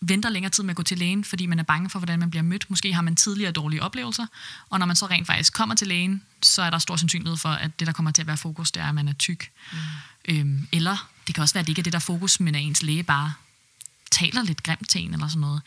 venter 0.00 0.30
længere 0.30 0.50
tid 0.50 0.64
med 0.64 0.70
at 0.70 0.76
gå 0.76 0.82
til 0.82 0.98
lægen, 0.98 1.24
fordi 1.24 1.46
man 1.46 1.58
er 1.58 1.62
bange 1.62 1.90
for, 1.90 1.98
hvordan 1.98 2.18
man 2.18 2.30
bliver 2.30 2.42
mødt. 2.42 2.70
Måske 2.70 2.92
har 2.92 3.02
man 3.02 3.16
tidligere 3.16 3.52
dårlige 3.52 3.82
oplevelser, 3.82 4.26
og 4.70 4.78
når 4.78 4.86
man 4.86 4.96
så 4.96 5.06
rent 5.06 5.26
faktisk 5.26 5.52
kommer 5.52 5.74
til 5.74 5.86
lægen, 5.86 6.22
så 6.42 6.62
er 6.62 6.70
der 6.70 6.78
stor 6.78 6.96
sandsynlighed 6.96 7.36
for, 7.36 7.48
at 7.48 7.80
det, 7.80 7.86
der 7.86 7.92
kommer 7.92 8.10
til 8.10 8.22
at 8.22 8.26
være 8.26 8.36
fokus, 8.36 8.70
det 8.70 8.82
er, 8.82 8.88
at 8.88 8.94
man 8.94 9.08
er 9.08 9.12
tyk. 9.12 9.50
Mm. 9.72 9.78
Øhm, 10.28 10.68
eller 10.72 11.08
det 11.26 11.34
kan 11.34 11.42
også 11.42 11.54
være, 11.54 11.60
at 11.60 11.66
det 11.66 11.70
ikke 11.70 11.80
er 11.80 11.82
det, 11.82 11.92
der 11.92 11.98
er 11.98 12.00
fokus, 12.00 12.40
men 12.40 12.54
at 12.54 12.62
ens 12.62 12.82
læge 12.82 13.02
bare 13.02 13.32
taler 14.10 14.42
lidt 14.42 14.62
grimt 14.62 14.90
til 14.90 15.04
en 15.04 15.14
eller 15.14 15.28
sådan 15.28 15.40
noget. 15.40 15.62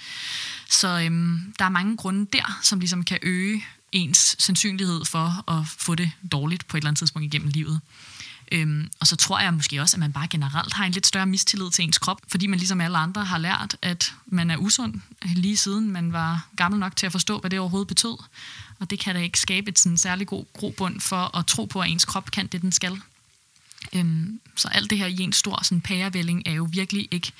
Så 0.69 0.99
øhm, 0.99 1.53
der 1.59 1.65
er 1.65 1.69
mange 1.69 1.97
grunde 1.97 2.27
der, 2.33 2.59
som 2.63 2.79
ligesom 2.79 3.03
kan 3.03 3.19
øge 3.21 3.65
ens 3.91 4.35
sandsynlighed 4.39 5.05
for 5.05 5.51
at 5.51 5.67
få 5.67 5.95
det 5.95 6.11
dårligt 6.31 6.67
på 6.67 6.77
et 6.77 6.81
eller 6.81 6.87
andet 6.87 6.99
tidspunkt 6.99 7.25
igennem 7.25 7.49
livet. 7.49 7.81
Øhm, 8.51 8.89
og 8.99 9.07
så 9.07 9.15
tror 9.15 9.39
jeg 9.39 9.53
måske 9.53 9.81
også, 9.81 9.95
at 9.95 9.99
man 9.99 10.13
bare 10.13 10.27
generelt 10.27 10.73
har 10.73 10.85
en 10.85 10.91
lidt 10.91 11.07
større 11.07 11.25
mistillid 11.25 11.71
til 11.71 11.83
ens 11.83 11.97
krop, 11.97 12.21
fordi 12.27 12.47
man 12.47 12.59
ligesom 12.59 12.81
alle 12.81 12.97
andre 12.97 13.25
har 13.25 13.37
lært, 13.37 13.75
at 13.81 14.13
man 14.25 14.51
er 14.51 14.57
usund 14.57 15.01
lige 15.25 15.57
siden 15.57 15.91
man 15.91 16.13
var 16.13 16.47
gammel 16.55 16.79
nok 16.79 16.95
til 16.95 17.05
at 17.05 17.11
forstå, 17.11 17.39
hvad 17.39 17.49
det 17.49 17.59
overhovedet 17.59 17.87
betød. 17.87 18.17
Og 18.79 18.89
det 18.89 18.99
kan 18.99 19.15
da 19.15 19.21
ikke 19.21 19.39
skabe 19.39 19.69
et 19.69 19.79
sådan 19.79 19.97
særlig 19.97 20.27
god 20.27 20.45
grobund 20.53 21.01
for 21.01 21.37
at 21.37 21.45
tro 21.45 21.65
på, 21.65 21.81
at 21.81 21.89
ens 21.89 22.05
krop 22.05 22.31
kan 22.31 22.47
det, 22.47 22.61
den 22.61 22.71
skal. 22.71 23.01
Øhm, 23.93 24.39
så 24.55 24.67
alt 24.67 24.89
det 24.89 24.97
her 24.97 25.05
i 25.05 25.19
en 25.19 25.33
stor 25.33 25.63
sådan, 25.63 25.81
pærevælling 25.81 26.43
er 26.45 26.51
jo 26.51 26.67
virkelig 26.71 27.07
ikke 27.11 27.31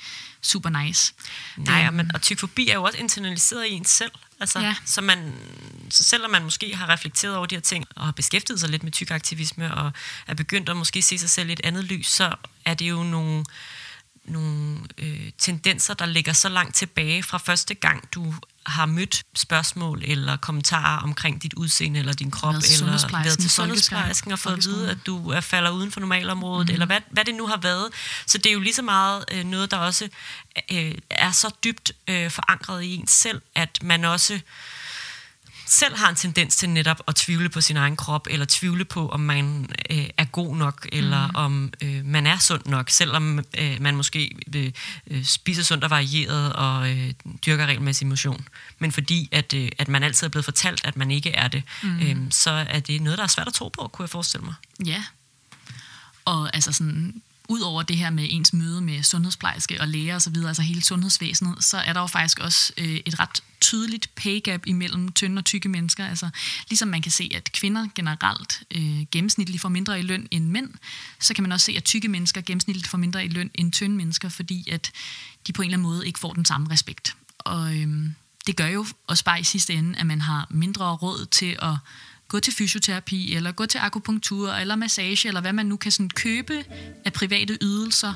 super 0.42 0.70
nice. 0.70 1.12
Nej, 1.56 1.84
øhm, 1.84 1.94
men, 1.94 2.10
og 2.14 2.22
tykfobi 2.22 2.68
er 2.68 2.74
jo 2.74 2.82
også 2.82 2.98
internaliseret 2.98 3.66
i 3.66 3.72
en 3.72 3.84
selv. 3.84 4.12
Altså, 4.40 4.60
ja. 4.60 4.74
så, 4.84 5.00
man, 5.00 5.34
så 5.90 6.04
selvom 6.04 6.30
man 6.30 6.42
måske 6.42 6.76
har 6.76 6.88
reflekteret 6.88 7.36
over 7.36 7.46
de 7.46 7.54
her 7.54 7.60
ting, 7.60 7.84
og 7.96 8.04
har 8.04 8.12
beskæftiget 8.12 8.60
sig 8.60 8.68
lidt 8.68 8.82
med 8.82 8.92
tykaktivisme, 8.92 9.74
og 9.74 9.92
er 10.26 10.34
begyndt 10.34 10.68
at 10.68 10.76
måske 10.76 11.02
se 11.02 11.18
sig 11.18 11.30
selv 11.30 11.48
i 11.50 11.52
et 11.52 11.60
andet 11.64 11.84
lys, 11.84 12.06
så 12.06 12.34
er 12.64 12.74
det 12.74 12.90
jo 12.90 13.02
nogle, 13.02 13.44
nogle 14.24 14.78
øh, 14.98 15.30
tendenser, 15.38 15.94
der 15.94 16.06
ligger 16.06 16.32
så 16.32 16.48
langt 16.48 16.74
tilbage 16.74 17.22
fra 17.22 17.38
første 17.38 17.74
gang, 17.74 18.08
du 18.12 18.34
har 18.66 18.86
mødt 18.86 19.22
spørgsmål 19.34 20.02
eller 20.04 20.36
kommentarer 20.36 21.02
omkring 21.02 21.42
dit 21.42 21.54
udseende 21.54 21.98
eller 21.98 22.12
din 22.12 22.30
krop, 22.30 22.54
eller 22.54 23.22
været 23.22 23.38
til 23.38 23.50
sundhedsplejersken 23.50 24.32
og 24.32 24.38
fået 24.38 24.52
at 24.52 24.64
vide, 24.64 24.90
at 24.90 24.98
du 25.06 25.30
er 25.30 25.40
falder 25.40 25.70
uden 25.70 25.90
for 25.90 26.00
normalområdet, 26.00 26.68
mm. 26.68 26.72
eller 26.72 26.86
hvad, 26.86 27.00
hvad 27.10 27.24
det 27.24 27.34
nu 27.34 27.46
har 27.46 27.56
været. 27.56 27.90
Så 28.26 28.38
det 28.38 28.46
er 28.46 28.52
jo 28.52 28.60
lige 28.60 28.74
så 28.74 28.82
meget 28.82 29.24
øh, 29.32 29.44
noget, 29.44 29.70
der 29.70 29.76
også 29.76 30.08
øh, 30.72 30.94
er 31.10 31.30
så 31.30 31.54
dybt 31.64 31.92
øh, 32.08 32.30
forankret 32.30 32.82
i 32.82 32.94
ens 32.94 33.10
selv, 33.10 33.42
at 33.54 33.82
man 33.82 34.04
også 34.04 34.34
øh, 34.34 34.40
selv 35.66 35.96
har 35.96 36.08
en 36.08 36.16
tendens 36.16 36.56
til 36.56 36.70
netop 36.70 37.00
at 37.08 37.14
tvivle 37.14 37.48
på 37.48 37.60
sin 37.60 37.76
egen 37.76 37.96
krop, 37.96 38.26
eller 38.30 38.46
tvivle 38.48 38.84
på, 38.84 39.08
om 39.08 39.20
man 39.20 39.70
øh, 39.90 40.08
er 40.16 40.24
god 40.24 40.56
nok, 40.56 40.88
eller 40.92 41.26
mm. 41.26 41.34
om 41.34 41.72
øh, 41.80 42.04
man 42.04 42.26
er 42.26 42.38
sund 42.38 42.62
nok, 42.66 42.90
selvom 42.90 43.38
øh, 43.58 43.76
man 43.80 43.96
måske 43.96 44.30
øh, 44.54 44.72
øh, 45.06 45.24
spiser 45.24 45.62
sundt 45.62 45.84
og 45.84 45.90
varieret 45.90 46.52
og 46.52 46.90
øh, 46.90 47.12
dyrker 47.46 47.66
regelmæssig 47.66 48.06
motion. 48.06 48.48
Men 48.78 48.92
fordi, 48.92 49.28
at, 49.32 49.54
øh, 49.54 49.68
at 49.78 49.88
man 49.88 50.02
altid 50.02 50.26
er 50.26 50.30
blevet 50.30 50.44
fortalt, 50.44 50.80
at 50.84 50.96
man 50.96 51.10
ikke 51.10 51.30
er 51.30 51.48
det, 51.48 51.62
mm. 51.82 52.00
øh, 52.00 52.16
så 52.30 52.50
er 52.50 52.80
det 52.80 53.02
noget, 53.02 53.18
der 53.18 53.24
er 53.24 53.28
svært 53.28 53.46
at 53.46 53.54
tro 53.54 53.68
på, 53.68 53.88
kunne 53.92 54.04
jeg 54.04 54.10
forestille 54.10 54.44
mig. 54.44 54.54
Ja, 54.86 55.04
og 56.24 56.54
altså 56.54 56.72
sådan, 56.72 57.22
ud 57.50 57.60
over 57.60 57.82
det 57.82 57.96
her 57.96 58.10
med 58.10 58.26
ens 58.30 58.52
møde 58.52 58.80
med 58.80 59.02
sundhedsplejerske 59.02 59.80
og 59.80 59.88
læger 59.88 60.16
osv., 60.16 60.36
altså 60.46 60.62
hele 60.62 60.82
sundhedsvæsenet, 60.82 61.64
så 61.64 61.78
er 61.78 61.92
der 61.92 62.00
jo 62.00 62.06
faktisk 62.06 62.38
også 62.38 62.72
øh, 62.78 63.00
et 63.06 63.20
ret 63.20 63.42
tydeligt 63.60 64.10
pay 64.14 64.42
gap 64.42 64.66
imellem 64.66 65.12
tynde 65.12 65.40
og 65.40 65.44
tykke 65.44 65.68
mennesker. 65.68 66.06
Altså, 66.06 66.28
ligesom 66.68 66.88
man 66.88 67.02
kan 67.02 67.12
se, 67.12 67.30
at 67.34 67.52
kvinder 67.52 67.88
generelt 67.94 68.62
øh, 68.70 69.06
gennemsnitligt 69.10 69.62
får 69.62 69.68
mindre 69.68 69.98
i 69.98 70.02
løn 70.02 70.28
end 70.30 70.44
mænd, 70.44 70.70
så 71.20 71.34
kan 71.34 71.42
man 71.42 71.52
også 71.52 71.64
se, 71.64 71.72
at 71.76 71.84
tykke 71.84 72.08
mennesker 72.08 72.40
gennemsnitligt 72.40 72.88
får 72.88 72.98
mindre 72.98 73.24
i 73.24 73.28
løn 73.28 73.50
end 73.54 73.72
tynde 73.72 73.96
mennesker, 73.96 74.28
fordi 74.28 74.70
at 74.70 74.90
de 75.46 75.52
på 75.52 75.62
en 75.62 75.66
eller 75.66 75.78
anden 75.78 75.88
måde 75.88 76.06
ikke 76.06 76.18
får 76.18 76.32
den 76.32 76.44
samme 76.44 76.70
respekt. 76.70 77.16
Og 77.38 77.76
øh, 77.76 77.88
det 78.46 78.56
gør 78.56 78.66
jo 78.66 78.86
også 79.06 79.24
bare 79.24 79.40
i 79.40 79.44
sidste 79.44 79.74
ende, 79.74 79.98
at 79.98 80.06
man 80.06 80.20
har 80.20 80.46
mindre 80.50 80.96
råd 80.96 81.26
til 81.26 81.56
at 81.62 81.76
gå 82.30 82.40
til 82.40 82.54
fysioterapi, 82.54 83.34
eller 83.34 83.52
gå 83.52 83.66
til 83.66 83.78
akupunktur, 83.78 84.52
eller 84.52 84.76
massage, 84.76 85.28
eller 85.28 85.40
hvad 85.40 85.52
man 85.52 85.66
nu 85.66 85.76
kan 85.76 85.92
sådan 85.92 86.10
købe 86.10 86.64
af 87.04 87.12
private 87.12 87.58
ydelser, 87.60 88.14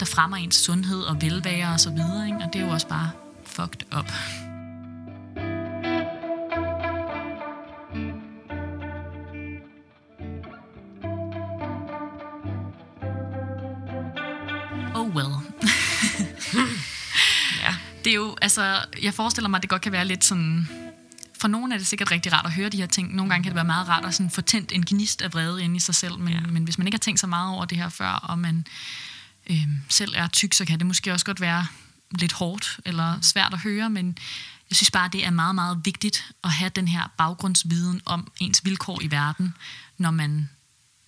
der 0.00 0.06
fremmer 0.06 0.36
ens 0.36 0.54
sundhed 0.54 1.02
og 1.02 1.22
velvære 1.22 1.72
og 1.72 1.80
så 1.80 1.90
videre. 1.90 2.26
Ikke? 2.26 2.38
Og 2.38 2.52
det 2.52 2.60
er 2.60 2.66
jo 2.66 2.72
også 2.72 2.88
bare 2.88 3.10
fucked 3.46 3.98
up. 3.98 4.12
Oh 14.94 15.14
well. 15.16 15.34
ja. 17.62 17.74
Det 18.04 18.10
er 18.10 18.14
jo, 18.14 18.36
altså, 18.42 18.78
jeg 19.02 19.14
forestiller 19.14 19.48
mig, 19.48 19.58
at 19.58 19.62
det 19.62 19.70
godt 19.70 19.82
kan 19.82 19.92
være 19.92 20.04
lidt 20.04 20.24
sådan 20.24 20.81
for 21.42 21.48
nogle 21.48 21.74
er 21.74 21.78
det 21.78 21.86
sikkert 21.86 22.10
rigtig 22.10 22.32
rart 22.32 22.46
at 22.46 22.52
høre 22.52 22.68
de 22.68 22.76
her 22.76 22.86
ting. 22.86 23.14
Nogle 23.14 23.30
gange 23.30 23.42
kan 23.44 23.50
det 23.50 23.54
være 23.56 23.64
meget 23.64 23.88
rart 23.88 24.04
at 24.04 24.14
sådan 24.14 24.30
få 24.30 24.40
tændt 24.40 24.72
en 24.72 24.84
gnist 24.86 25.22
af 25.22 25.32
vrede 25.34 25.62
inde 25.64 25.76
i 25.76 25.78
sig 25.78 25.94
selv, 25.94 26.18
men, 26.18 26.32
Ja. 26.32 26.40
men 26.40 26.64
hvis 26.64 26.78
man 26.78 26.86
ikke 26.86 26.96
har 26.96 27.00
tænkt 27.00 27.20
så 27.20 27.26
meget 27.26 27.54
over 27.54 27.64
det 27.64 27.78
her 27.78 27.88
før, 27.88 28.08
og 28.10 28.38
man 28.38 28.66
øh, 29.50 29.66
selv 29.88 30.12
er 30.16 30.26
tyk, 30.28 30.54
så 30.54 30.64
kan 30.64 30.78
det 30.78 30.86
måske 30.86 31.12
også 31.12 31.26
godt 31.26 31.40
være 31.40 31.66
lidt 32.10 32.32
hårdt 32.32 32.80
eller 32.84 33.18
svært 33.22 33.52
at 33.52 33.58
høre, 33.60 33.90
men 33.90 34.18
jeg 34.70 34.76
synes 34.76 34.90
bare, 34.90 35.08
det 35.12 35.26
er 35.26 35.30
meget, 35.30 35.54
meget 35.54 35.80
vigtigt 35.84 36.32
at 36.44 36.50
have 36.50 36.68
den 36.76 36.88
her 36.88 37.08
baggrundsviden 37.18 38.00
om 38.04 38.32
ens 38.40 38.64
vilkår 38.64 39.02
i 39.02 39.10
verden, 39.10 39.54
når 39.98 40.10
man 40.10 40.50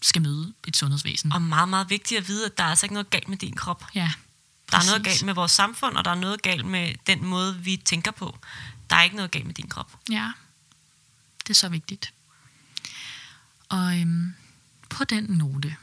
skal 0.02 0.22
møde 0.22 0.52
et 0.68 0.76
sundhedsvæsen. 0.76 1.32
Og 1.32 1.42
meget, 1.42 1.68
meget 1.68 1.90
vigtigt 1.90 2.20
at 2.20 2.28
vide, 2.28 2.46
at 2.46 2.58
der 2.58 2.64
er 2.64 2.68
altså 2.68 2.86
ikke 2.86 2.94
noget 2.94 3.10
galt 3.10 3.28
med 3.28 3.36
din 3.36 3.56
krop. 3.56 3.84
ja, 3.94 4.10
Der 4.70 4.78
er 4.78 4.84
noget 4.86 5.02
præcis. 5.02 5.20
galt 5.20 5.26
med 5.26 5.34
vores 5.34 5.52
samfund, 5.52 5.96
og 5.96 6.04
der 6.04 6.10
er 6.10 6.14
noget 6.14 6.42
galt 6.42 6.66
med 6.66 6.94
den 7.06 7.24
måde, 7.24 7.56
vi 7.60 7.76
tænker 7.84 8.10
på. 8.10 8.38
Der 8.94 8.98
er 9.00 9.04
ikke 9.04 9.16
noget 9.16 9.30
galt 9.30 9.46
med 9.46 9.54
din 9.54 9.68
krop. 9.68 9.98
Ja, 10.10 10.32
det 11.42 11.50
er 11.50 11.54
så 11.54 11.68
vigtigt. 11.68 12.12
Og 13.68 14.00
øhm, 14.00 14.34
på 14.90 15.04
den 15.04 15.24
note, 15.24 15.76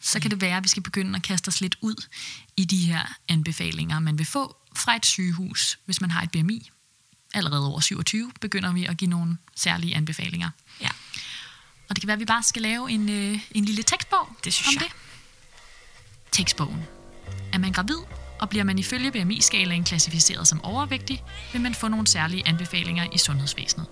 så 0.00 0.20
kan 0.20 0.30
det 0.30 0.40
være, 0.40 0.56
at 0.56 0.62
vi 0.64 0.68
skal 0.68 0.82
begynde 0.82 1.16
at 1.16 1.22
kaste 1.22 1.48
os 1.48 1.60
lidt 1.60 1.76
ud 1.80 2.06
i 2.56 2.64
de 2.64 2.76
her 2.86 3.14
anbefalinger, 3.28 3.98
man 3.98 4.18
vil 4.18 4.26
få 4.26 4.56
fra 4.76 4.96
et 4.96 5.06
sygehus, 5.06 5.78
hvis 5.84 6.00
man 6.00 6.10
har 6.10 6.22
et 6.22 6.30
BMI. 6.30 6.70
Allerede 7.34 7.66
over 7.66 7.80
27 7.80 8.32
begynder 8.40 8.72
vi 8.72 8.84
at 8.84 8.96
give 8.96 9.10
nogle 9.10 9.36
særlige 9.56 9.96
anbefalinger. 9.96 10.50
Ja. 10.80 10.88
Og 11.88 11.96
det 11.96 12.00
kan 12.00 12.06
være, 12.06 12.14
at 12.14 12.20
vi 12.20 12.24
bare 12.24 12.42
skal 12.42 12.62
lave 12.62 12.90
en, 12.90 13.08
øh, 13.08 13.40
en 13.50 13.64
lille 13.64 13.82
tekstbog 13.82 14.36
Det 14.44 14.52
synes 14.52 14.76
om 14.76 14.82
jeg. 14.82 14.90
det. 14.90 14.92
Tekstbogen. 16.32 16.82
Er 17.52 17.58
man 17.58 17.72
gravid, 17.72 17.98
og 18.40 18.48
bliver 18.48 18.64
man 18.64 18.78
ifølge 18.78 19.10
BMI-skalaen 19.10 19.84
klassificeret 19.84 20.48
som 20.48 20.64
overvægtig, 20.64 21.22
vil 21.52 21.60
man 21.60 21.74
få 21.74 21.88
nogle 21.88 22.06
særlige 22.06 22.48
anbefalinger 22.48 23.06
i 23.12 23.18
sundhedsvæsenet. 23.18 23.86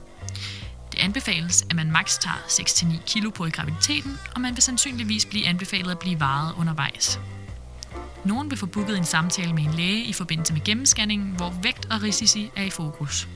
Det 0.92 0.98
anbefales, 0.98 1.62
at 1.70 1.76
man 1.76 1.90
maks 1.90 2.18
tager 2.18 2.36
6-9 2.36 3.04
kilo 3.06 3.30
på 3.30 3.46
i 3.46 3.50
graviditeten, 3.50 4.18
og 4.34 4.40
man 4.40 4.54
vil 4.54 4.62
sandsynligvis 4.62 5.26
blive 5.26 5.46
anbefalet 5.46 5.90
at 5.90 5.98
blive 5.98 6.20
varet 6.20 6.54
undervejs. 6.58 7.20
Nogen 8.24 8.50
vil 8.50 8.58
få 8.58 8.66
booket 8.66 8.98
en 8.98 9.04
samtale 9.04 9.52
med 9.52 9.64
en 9.64 9.74
læge 9.74 10.04
i 10.04 10.12
forbindelse 10.12 10.52
med 10.52 10.64
gennemscanningen, 10.64 11.36
hvor 11.36 11.54
vægt 11.62 11.86
og 11.86 12.02
risici 12.02 12.50
er 12.56 12.62
i 12.62 12.70
fokus. 12.70 13.28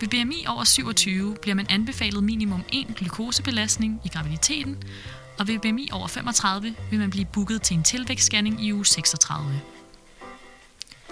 Ved 0.00 0.08
BMI 0.08 0.44
over 0.48 0.64
27 0.64 1.36
bliver 1.42 1.54
man 1.54 1.66
anbefalet 1.68 2.24
minimum 2.24 2.64
1 2.72 2.86
glukosebelastning 2.96 4.00
i 4.04 4.08
graviditeten, 4.08 4.76
og 5.38 5.48
ved 5.48 5.58
BMI 5.58 5.88
over 5.92 6.06
35 6.06 6.74
vil 6.90 6.98
man 6.98 7.10
blive 7.10 7.26
booket 7.32 7.62
til 7.62 7.76
en 7.76 7.82
tilvækstscanning 7.82 8.64
i 8.64 8.72
uge 8.72 8.86
36. 8.86 9.60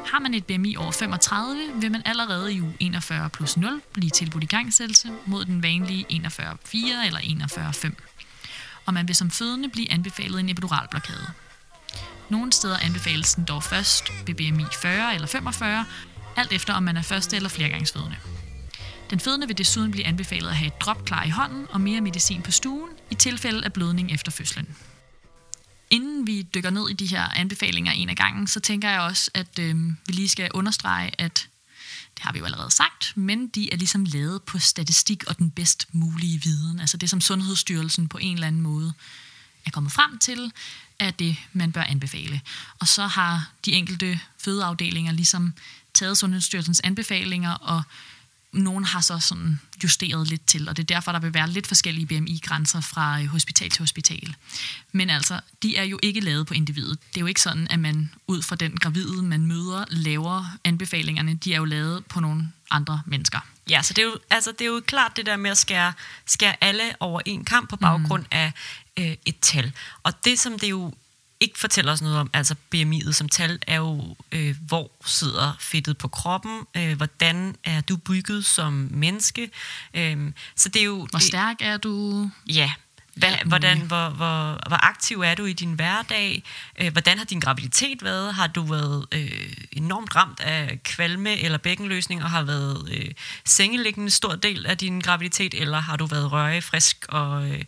Har 0.06 0.18
man 0.18 0.34
et 0.34 0.46
BMI 0.46 0.76
over 0.76 0.92
35, 0.92 1.70
vil 1.74 1.92
man 1.92 2.02
allerede 2.04 2.54
i 2.54 2.60
uge 2.60 2.74
41 2.80 3.30
plus 3.30 3.56
0 3.56 3.82
blive 3.92 4.10
tilbudt 4.10 4.44
igangsættelse 4.44 5.08
mod 5.26 5.44
den 5.44 5.62
vanlige 5.62 6.06
41,4 6.10 7.06
eller 7.06 7.20
41,5. 7.20 7.90
Og 8.86 8.94
man 8.94 9.08
vil 9.08 9.16
som 9.16 9.30
fødende 9.30 9.68
blive 9.68 9.92
anbefalet 9.92 10.40
en 10.40 10.48
epiduralblokade. 10.48 11.26
Nogle 12.28 12.52
steder 12.52 12.78
anbefales 12.78 13.34
den 13.34 13.44
dog 13.44 13.62
først 13.62 14.04
ved 14.26 14.34
BMI 14.34 14.64
40 14.82 15.14
eller 15.14 15.26
45, 15.26 15.84
alt 16.36 16.52
efter 16.52 16.74
om 16.74 16.82
man 16.82 16.96
er 16.96 17.02
første 17.02 17.36
eller 17.36 17.48
flergangsfødende. 17.48 18.16
Den 19.10 19.20
fødende 19.20 19.46
vil 19.46 19.58
desuden 19.58 19.90
blive 19.90 20.06
anbefalet 20.06 20.48
at 20.48 20.56
have 20.56 20.66
et 20.66 20.80
drop 20.80 21.04
klar 21.04 21.24
i 21.24 21.30
hånden 21.30 21.66
og 21.70 21.80
mere 21.80 22.00
medicin 22.00 22.42
på 22.42 22.50
stuen 22.50 22.90
i 23.10 23.14
tilfælde 23.14 23.64
af 23.64 23.72
blødning 23.72 24.12
efter 24.12 24.32
fødslen. 24.32 24.76
Inden 25.92 26.26
vi 26.26 26.42
dykker 26.42 26.70
ned 26.70 26.88
i 26.90 26.92
de 26.92 27.06
her 27.06 27.28
anbefalinger 27.28 27.92
en 27.92 28.08
af 28.08 28.16
gangen, 28.16 28.46
så 28.46 28.60
tænker 28.60 28.90
jeg 28.90 29.00
også, 29.00 29.30
at 29.34 29.58
øh, 29.58 29.76
vi 30.06 30.12
lige 30.12 30.28
skal 30.28 30.50
understrege, 30.54 31.20
at 31.20 31.48
det 32.14 32.24
har 32.24 32.32
vi 32.32 32.38
jo 32.38 32.44
allerede 32.44 32.70
sagt, 32.70 33.12
men 33.16 33.48
de 33.48 33.72
er 33.72 33.76
ligesom 33.76 34.04
lavet 34.04 34.42
på 34.42 34.58
statistik 34.58 35.24
og 35.24 35.38
den 35.38 35.50
bedst 35.50 35.88
mulige 35.92 36.42
viden. 36.42 36.80
Altså 36.80 36.96
det, 36.96 37.10
som 37.10 37.20
Sundhedsstyrelsen 37.20 38.08
på 38.08 38.18
en 38.18 38.34
eller 38.34 38.46
anden 38.46 38.60
måde 38.62 38.92
er 39.66 39.70
kommet 39.70 39.92
frem 39.92 40.18
til, 40.18 40.52
er 40.98 41.10
det, 41.10 41.36
man 41.52 41.72
bør 41.72 41.82
anbefale. 41.82 42.40
Og 42.78 42.88
så 42.88 43.06
har 43.06 43.50
de 43.64 43.72
enkelte 43.72 44.20
fødeafdelinger 44.38 45.12
ligesom 45.12 45.54
taget 45.94 46.18
Sundhedsstyrelsens 46.18 46.80
anbefalinger, 46.80 47.52
og 47.52 47.82
nogen 48.52 48.84
har 48.84 49.00
så 49.00 49.18
sådan 49.18 49.60
justeret 49.82 50.28
lidt 50.28 50.46
til, 50.46 50.68
og 50.68 50.76
det 50.76 50.82
er 50.82 50.94
derfor, 50.94 51.12
der 51.12 51.18
vil 51.18 51.34
være 51.34 51.50
lidt 51.50 51.66
forskellige 51.66 52.06
BMI-grænser 52.06 52.80
fra 52.80 53.20
øh, 53.20 53.26
hospital 53.26 53.70
til 53.70 53.82
hospital. 53.82 54.36
Men 54.92 55.10
altså, 55.10 55.40
de 55.62 55.76
er 55.76 55.82
jo 55.82 55.98
ikke 56.02 56.20
lavet 56.20 56.46
på 56.46 56.54
individet. 56.54 56.98
Det 57.08 57.16
er 57.16 57.20
jo 57.20 57.26
ikke 57.26 57.40
sådan, 57.40 57.68
at 57.70 57.78
man 57.78 58.10
ud 58.26 58.42
fra 58.42 58.56
den 58.56 58.76
gravide, 58.76 59.22
man 59.22 59.46
møder, 59.46 59.84
laver 59.88 60.44
anbefalingerne. 60.64 61.34
De 61.34 61.54
er 61.54 61.58
jo 61.58 61.64
lavet 61.64 62.06
på 62.06 62.20
nogle 62.20 62.52
andre 62.70 63.02
mennesker. 63.06 63.40
Ja, 63.70 63.82
så 63.82 63.94
det 63.94 64.02
er 64.02 64.06
jo, 64.06 64.18
altså, 64.30 64.52
det 64.52 64.60
er 64.60 64.66
jo 64.68 64.82
klart 64.86 65.16
det 65.16 65.26
der 65.26 65.36
med 65.36 65.50
at 65.50 65.58
skære, 65.58 65.92
skære 66.26 66.64
alle 66.64 66.82
over 67.00 67.20
en 67.26 67.44
kamp 67.44 67.70
på 67.70 67.76
baggrund 67.76 68.22
mm. 68.22 68.28
af 68.30 68.52
øh, 68.98 69.16
et 69.26 69.38
tal. 69.40 69.72
Og 70.02 70.24
det, 70.24 70.40
som 70.40 70.58
det 70.58 70.70
jo 70.70 70.92
ikke 71.42 71.58
fortæller 71.58 71.92
os 71.92 72.02
noget 72.02 72.18
om, 72.18 72.30
altså 72.32 72.54
BMI'et 72.74 73.12
som 73.12 73.28
tal, 73.28 73.58
er 73.66 73.76
jo, 73.76 74.16
øh, 74.32 74.56
hvor 74.66 74.90
sidder 75.04 75.56
fedtet 75.60 75.98
på 75.98 76.08
kroppen, 76.08 76.60
øh, 76.76 76.96
hvordan 76.96 77.56
er 77.64 77.80
du 77.80 77.96
bygget 77.96 78.44
som 78.44 78.88
menneske. 78.90 79.50
Øh, 79.94 80.32
så 80.56 80.68
det 80.68 80.80
er 80.82 80.86
jo... 80.86 81.06
Hvor 81.10 81.18
stærk 81.18 81.56
er 81.60 81.76
du? 81.76 82.30
Ja. 82.48 82.72
Hvad, 83.14 83.34
hvordan, 83.44 83.80
hvor, 83.80 84.08
hvor, 84.08 84.68
hvor 84.68 84.84
aktiv 84.84 85.20
er 85.20 85.34
du 85.34 85.44
i 85.44 85.52
din 85.52 85.72
hverdag? 85.72 86.42
Øh, 86.80 86.92
hvordan 86.92 87.18
har 87.18 87.24
din 87.24 87.40
graviditet 87.40 88.02
været? 88.02 88.34
Har 88.34 88.46
du 88.46 88.62
været 88.62 89.06
øh, 89.12 89.52
enormt 89.72 90.16
ramt 90.16 90.40
af 90.40 90.82
kvalme 90.82 91.40
eller 91.40 91.58
bækkenløsning 91.58 92.22
og 92.22 92.30
har 92.30 92.42
været 92.42 92.88
øh, 92.92 93.10
sengeliggende 93.44 94.06
en 94.06 94.10
stor 94.10 94.34
del 94.34 94.66
af 94.66 94.78
din 94.78 95.00
graviditet, 95.00 95.54
eller 95.54 95.80
har 95.80 95.96
du 95.96 96.06
været 96.06 96.32
rørig, 96.32 96.64
frisk 96.64 97.06
og 97.08 97.48
øh, 97.50 97.64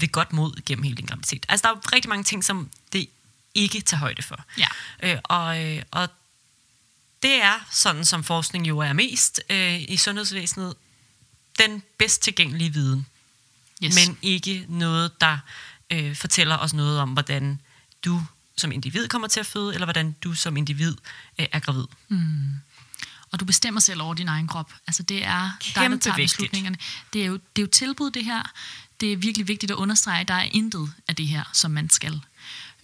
ved 0.00 0.12
godt 0.12 0.32
mod 0.32 0.64
gennem 0.66 0.82
hele 0.82 0.96
din 0.96 1.06
graviditet? 1.06 1.46
Altså, 1.48 1.68
der 1.68 1.74
er 1.74 1.92
rigtig 1.92 2.08
mange 2.08 2.24
ting, 2.24 2.44
som 2.44 2.70
det 2.92 3.08
ikke 3.54 3.80
tager 3.80 4.00
højde 4.00 4.22
for. 4.22 4.44
Ja. 4.58 4.68
Øh, 5.02 5.18
og, 5.24 5.64
øh, 5.64 5.82
og 5.90 6.08
det 7.22 7.42
er 7.42 7.66
sådan, 7.70 8.04
som 8.04 8.24
forskning 8.24 8.68
jo 8.68 8.78
er 8.78 8.92
mest 8.92 9.40
øh, 9.50 9.82
i 9.82 9.96
sundhedsvæsenet, 9.96 10.74
den 11.58 11.82
bedst 11.98 12.22
tilgængelige 12.22 12.72
viden 12.72 13.06
Yes. 13.84 14.08
men 14.08 14.18
ikke 14.22 14.66
noget, 14.68 15.20
der 15.20 15.38
øh, 15.90 16.16
fortæller 16.16 16.56
os 16.56 16.74
noget 16.74 16.98
om, 17.00 17.10
hvordan 17.10 17.60
du 18.04 18.22
som 18.56 18.72
individ 18.72 19.08
kommer 19.08 19.28
til 19.28 19.40
at 19.40 19.46
føde, 19.46 19.74
eller 19.74 19.86
hvordan 19.86 20.16
du 20.24 20.34
som 20.34 20.56
individ 20.56 20.96
øh, 21.38 21.46
er 21.52 21.58
gravid. 21.58 21.84
Og 23.32 23.40
du 23.40 23.44
bestemmer 23.44 23.80
selv 23.80 24.02
over 24.02 24.14
din 24.14 24.28
egen 24.28 24.46
krop. 24.46 24.72
Altså 24.86 25.02
det 25.02 25.24
er 25.24 25.50
dig, 25.60 25.74
der 25.74 25.80
Kæmpe 25.80 25.98
tager 25.98 26.16
vigtigt. 26.16 26.36
beslutningerne. 26.36 26.76
Det 27.12 27.22
er, 27.22 27.26
jo, 27.26 27.32
det 27.32 27.62
er 27.62 27.62
jo 27.62 27.66
tilbud, 27.66 28.10
det 28.10 28.24
her. 28.24 28.42
Det 29.00 29.12
er 29.12 29.16
virkelig 29.16 29.48
vigtigt 29.48 29.72
at 29.72 29.76
understrege, 29.76 30.20
at 30.20 30.28
der 30.28 30.34
er 30.34 30.48
intet 30.52 30.92
af 31.08 31.16
det 31.16 31.26
her, 31.26 31.44
som 31.52 31.70
man 31.70 31.90
skal. 31.90 32.20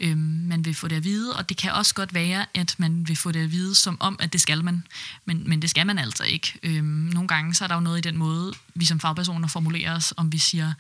Øhm, 0.01 0.19
man 0.49 0.65
vil 0.65 0.75
få 0.75 0.89
det 0.89 0.97
at 0.97 1.05
vide, 1.05 1.37
og 1.37 1.49
det 1.49 1.57
kan 1.57 1.73
også 1.73 1.95
godt 1.95 2.15
være, 2.15 2.47
at 2.55 2.75
man 2.79 3.09
vil 3.09 3.17
få 3.17 3.33
det 3.33 3.41
at 3.41 3.53
vide 3.53 3.75
som 3.75 3.97
om, 4.01 4.17
at 4.21 4.33
det 4.33 4.41
skal 4.41 4.65
man. 4.65 4.87
Men, 5.25 5.49
men 5.49 5.63
det 5.63 5.71
skal 5.71 5.87
man 5.87 5.99
altså 5.99 6.25
ikke. 6.25 6.59
Øhm, 6.63 6.85
nogle 6.87 7.29
gange 7.29 7.55
så 7.55 7.65
er 7.65 7.69
der 7.69 7.75
jo 7.75 7.81
noget 7.81 7.99
i 7.99 8.01
den 8.01 8.17
måde, 8.17 8.53
vi 8.75 8.85
som 8.85 9.01
fagpersoner 9.01 9.49
formulerer 9.49 9.97
os, 9.97 10.15
om 10.17 10.33
vi 10.33 10.39
siger, 10.39 10.73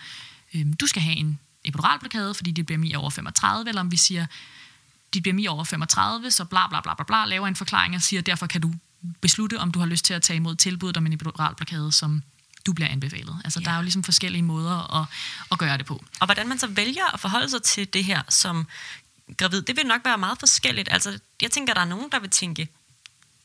øhm, 0.54 0.72
du 0.72 0.86
skal 0.86 1.02
have 1.02 1.16
en 1.16 1.38
epiduralblokade, 1.64 2.34
fordi 2.34 2.50
det 2.50 2.66
bliver 2.66 2.78
BMI 2.78 2.94
over 2.94 3.10
35, 3.10 3.68
eller 3.68 3.80
om 3.80 3.90
vi 3.92 3.96
siger, 3.96 4.26
dit 5.14 5.22
BMI 5.22 5.46
over 5.46 5.64
35, 5.64 6.30
så 6.30 6.44
bla 6.44 6.68
bla 6.68 6.80
bla 6.80 6.94
bla 6.94 7.04
bla, 7.04 7.24
laver 7.24 7.46
en 7.46 7.56
forklaring 7.56 7.94
og 7.94 8.02
siger, 8.02 8.22
derfor 8.22 8.46
kan 8.46 8.60
du 8.60 8.74
beslutte, 9.20 9.60
om 9.60 9.70
du 9.72 9.78
har 9.78 9.86
lyst 9.86 10.04
til 10.04 10.14
at 10.14 10.22
tage 10.22 10.36
imod 10.36 10.56
tilbuddet 10.56 10.96
om 10.96 11.06
en 11.06 11.12
epiduralblokade, 11.12 11.92
som 11.92 12.22
du 12.66 12.72
bliver 12.72 12.88
anbefalet. 12.88 13.36
Altså, 13.44 13.60
Ja. 13.60 13.64
der 13.64 13.70
er 13.70 13.76
jo 13.76 13.82
ligesom 13.82 14.02
forskellige 14.02 14.42
måder 14.42 15.00
at, 15.02 15.06
at 15.50 15.58
gøre 15.58 15.78
det 15.78 15.86
på. 15.86 16.04
Og 16.20 16.26
hvordan 16.26 16.48
man 16.48 16.58
så 16.58 16.66
vælger 16.66 17.14
at 17.14 17.20
forholde 17.20 17.50
sig 17.50 17.62
til 17.62 17.92
det 17.92 18.04
her 18.04 18.22
som 18.28 18.66
gravid, 19.36 19.62
det 19.62 19.76
vil 19.76 19.86
nok 19.86 20.04
være 20.04 20.18
meget 20.18 20.38
forskelligt. 20.38 20.88
Altså, 20.92 21.18
jeg 21.42 21.50
tænker, 21.50 21.74
der 21.74 21.80
er 21.80 21.84
nogen, 21.84 22.10
der 22.12 22.18
vil 22.18 22.30
tænke, 22.30 22.68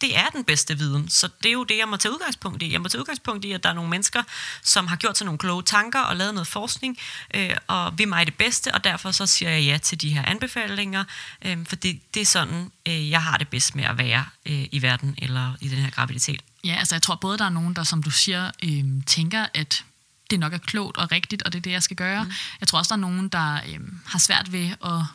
det 0.02 0.18
er 0.18 0.28
den 0.34 0.44
bedste 0.44 0.78
viden. 0.78 1.10
Så 1.10 1.30
det 1.44 1.50
er 1.50 1.54
jo 1.54 1.64
det, 1.64 1.78
jeg 1.78 1.88
må 1.88 1.98
tage 1.98 2.12
udgangspunkt 2.12 2.64
i. 2.64 2.72
Jeg 2.72 2.82
må 2.82 2.88
tage 2.88 3.00
udgangspunkt 3.00 3.46
i, 3.46 3.52
at 3.52 3.64
der 3.64 3.70
er 3.70 3.74
nogle 3.74 3.90
mennesker, 3.90 4.24
som 4.64 4.88
har 4.88 4.96
gjort 4.96 5.18
sig 5.18 5.26
nogle 5.26 5.38
kloge 5.38 5.64
tanker 5.64 6.00
og 6.00 6.16
lavet 6.16 6.34
noget 6.34 6.48
forskning, 6.48 6.98
øh, 7.34 7.56
og 7.68 7.98
vil 7.98 8.08
mig 8.08 8.26
det 8.26 8.36
bedste, 8.36 8.74
og 8.74 8.84
derfor 8.84 9.12
så 9.12 9.26
siger 9.26 9.52
jeg 9.52 9.64
ja 9.64 9.78
til 9.78 10.02
de 10.02 10.10
her 10.10 10.26
anbefalinger, 10.26 11.04
øh, 11.42 11.66
for 11.66 11.76
det, 11.76 12.00
det 12.14 12.22
er 12.22 12.26
sådan, 12.26 12.72
øh, 12.88 13.10
jeg 13.10 13.24
har 13.24 13.38
det 13.38 13.48
bedst 13.48 13.76
med 13.76 13.84
at 13.84 13.98
være 13.98 14.26
øh, 14.46 14.66
i 14.72 14.82
verden 14.82 15.16
eller 15.18 15.54
i 15.62 15.68
den 15.68 15.78
her 15.78 15.90
graviditet. 15.90 16.42
Ja, 16.64 16.76
altså 16.76 16.96
jeg 16.96 17.02
tror 17.02 17.16
både, 17.16 17.38
der 17.38 17.46
er 17.46 17.50
nogen, 17.50 17.74
der, 17.74 17.84
som 17.84 18.04
du 18.04 18.12
siger, 18.12 18.52
øhm, 18.64 19.02
tænker, 19.02 19.46
at 19.54 19.84
det 20.30 20.40
nok 20.40 20.54
er 20.54 20.58
klogt 20.58 20.98
og 20.98 21.12
rigtigt, 21.12 21.44
og 21.44 21.54
det 21.54 21.58
er 21.60 21.62
det, 21.62 21.72
jeg 21.72 21.84
skal 21.84 21.98
gøre. 21.98 22.24
Mm. 22.24 22.32
Jeg 22.60 22.68
tror 22.68 22.80
også, 22.80 22.90
der 22.90 22.96
er 22.96 23.10
nogen, 23.10 23.30
der 23.30 23.60
øhm, 23.68 24.00
har 24.06 24.20
svært 24.20 24.52
ved 24.52 24.70
at 24.86 25.06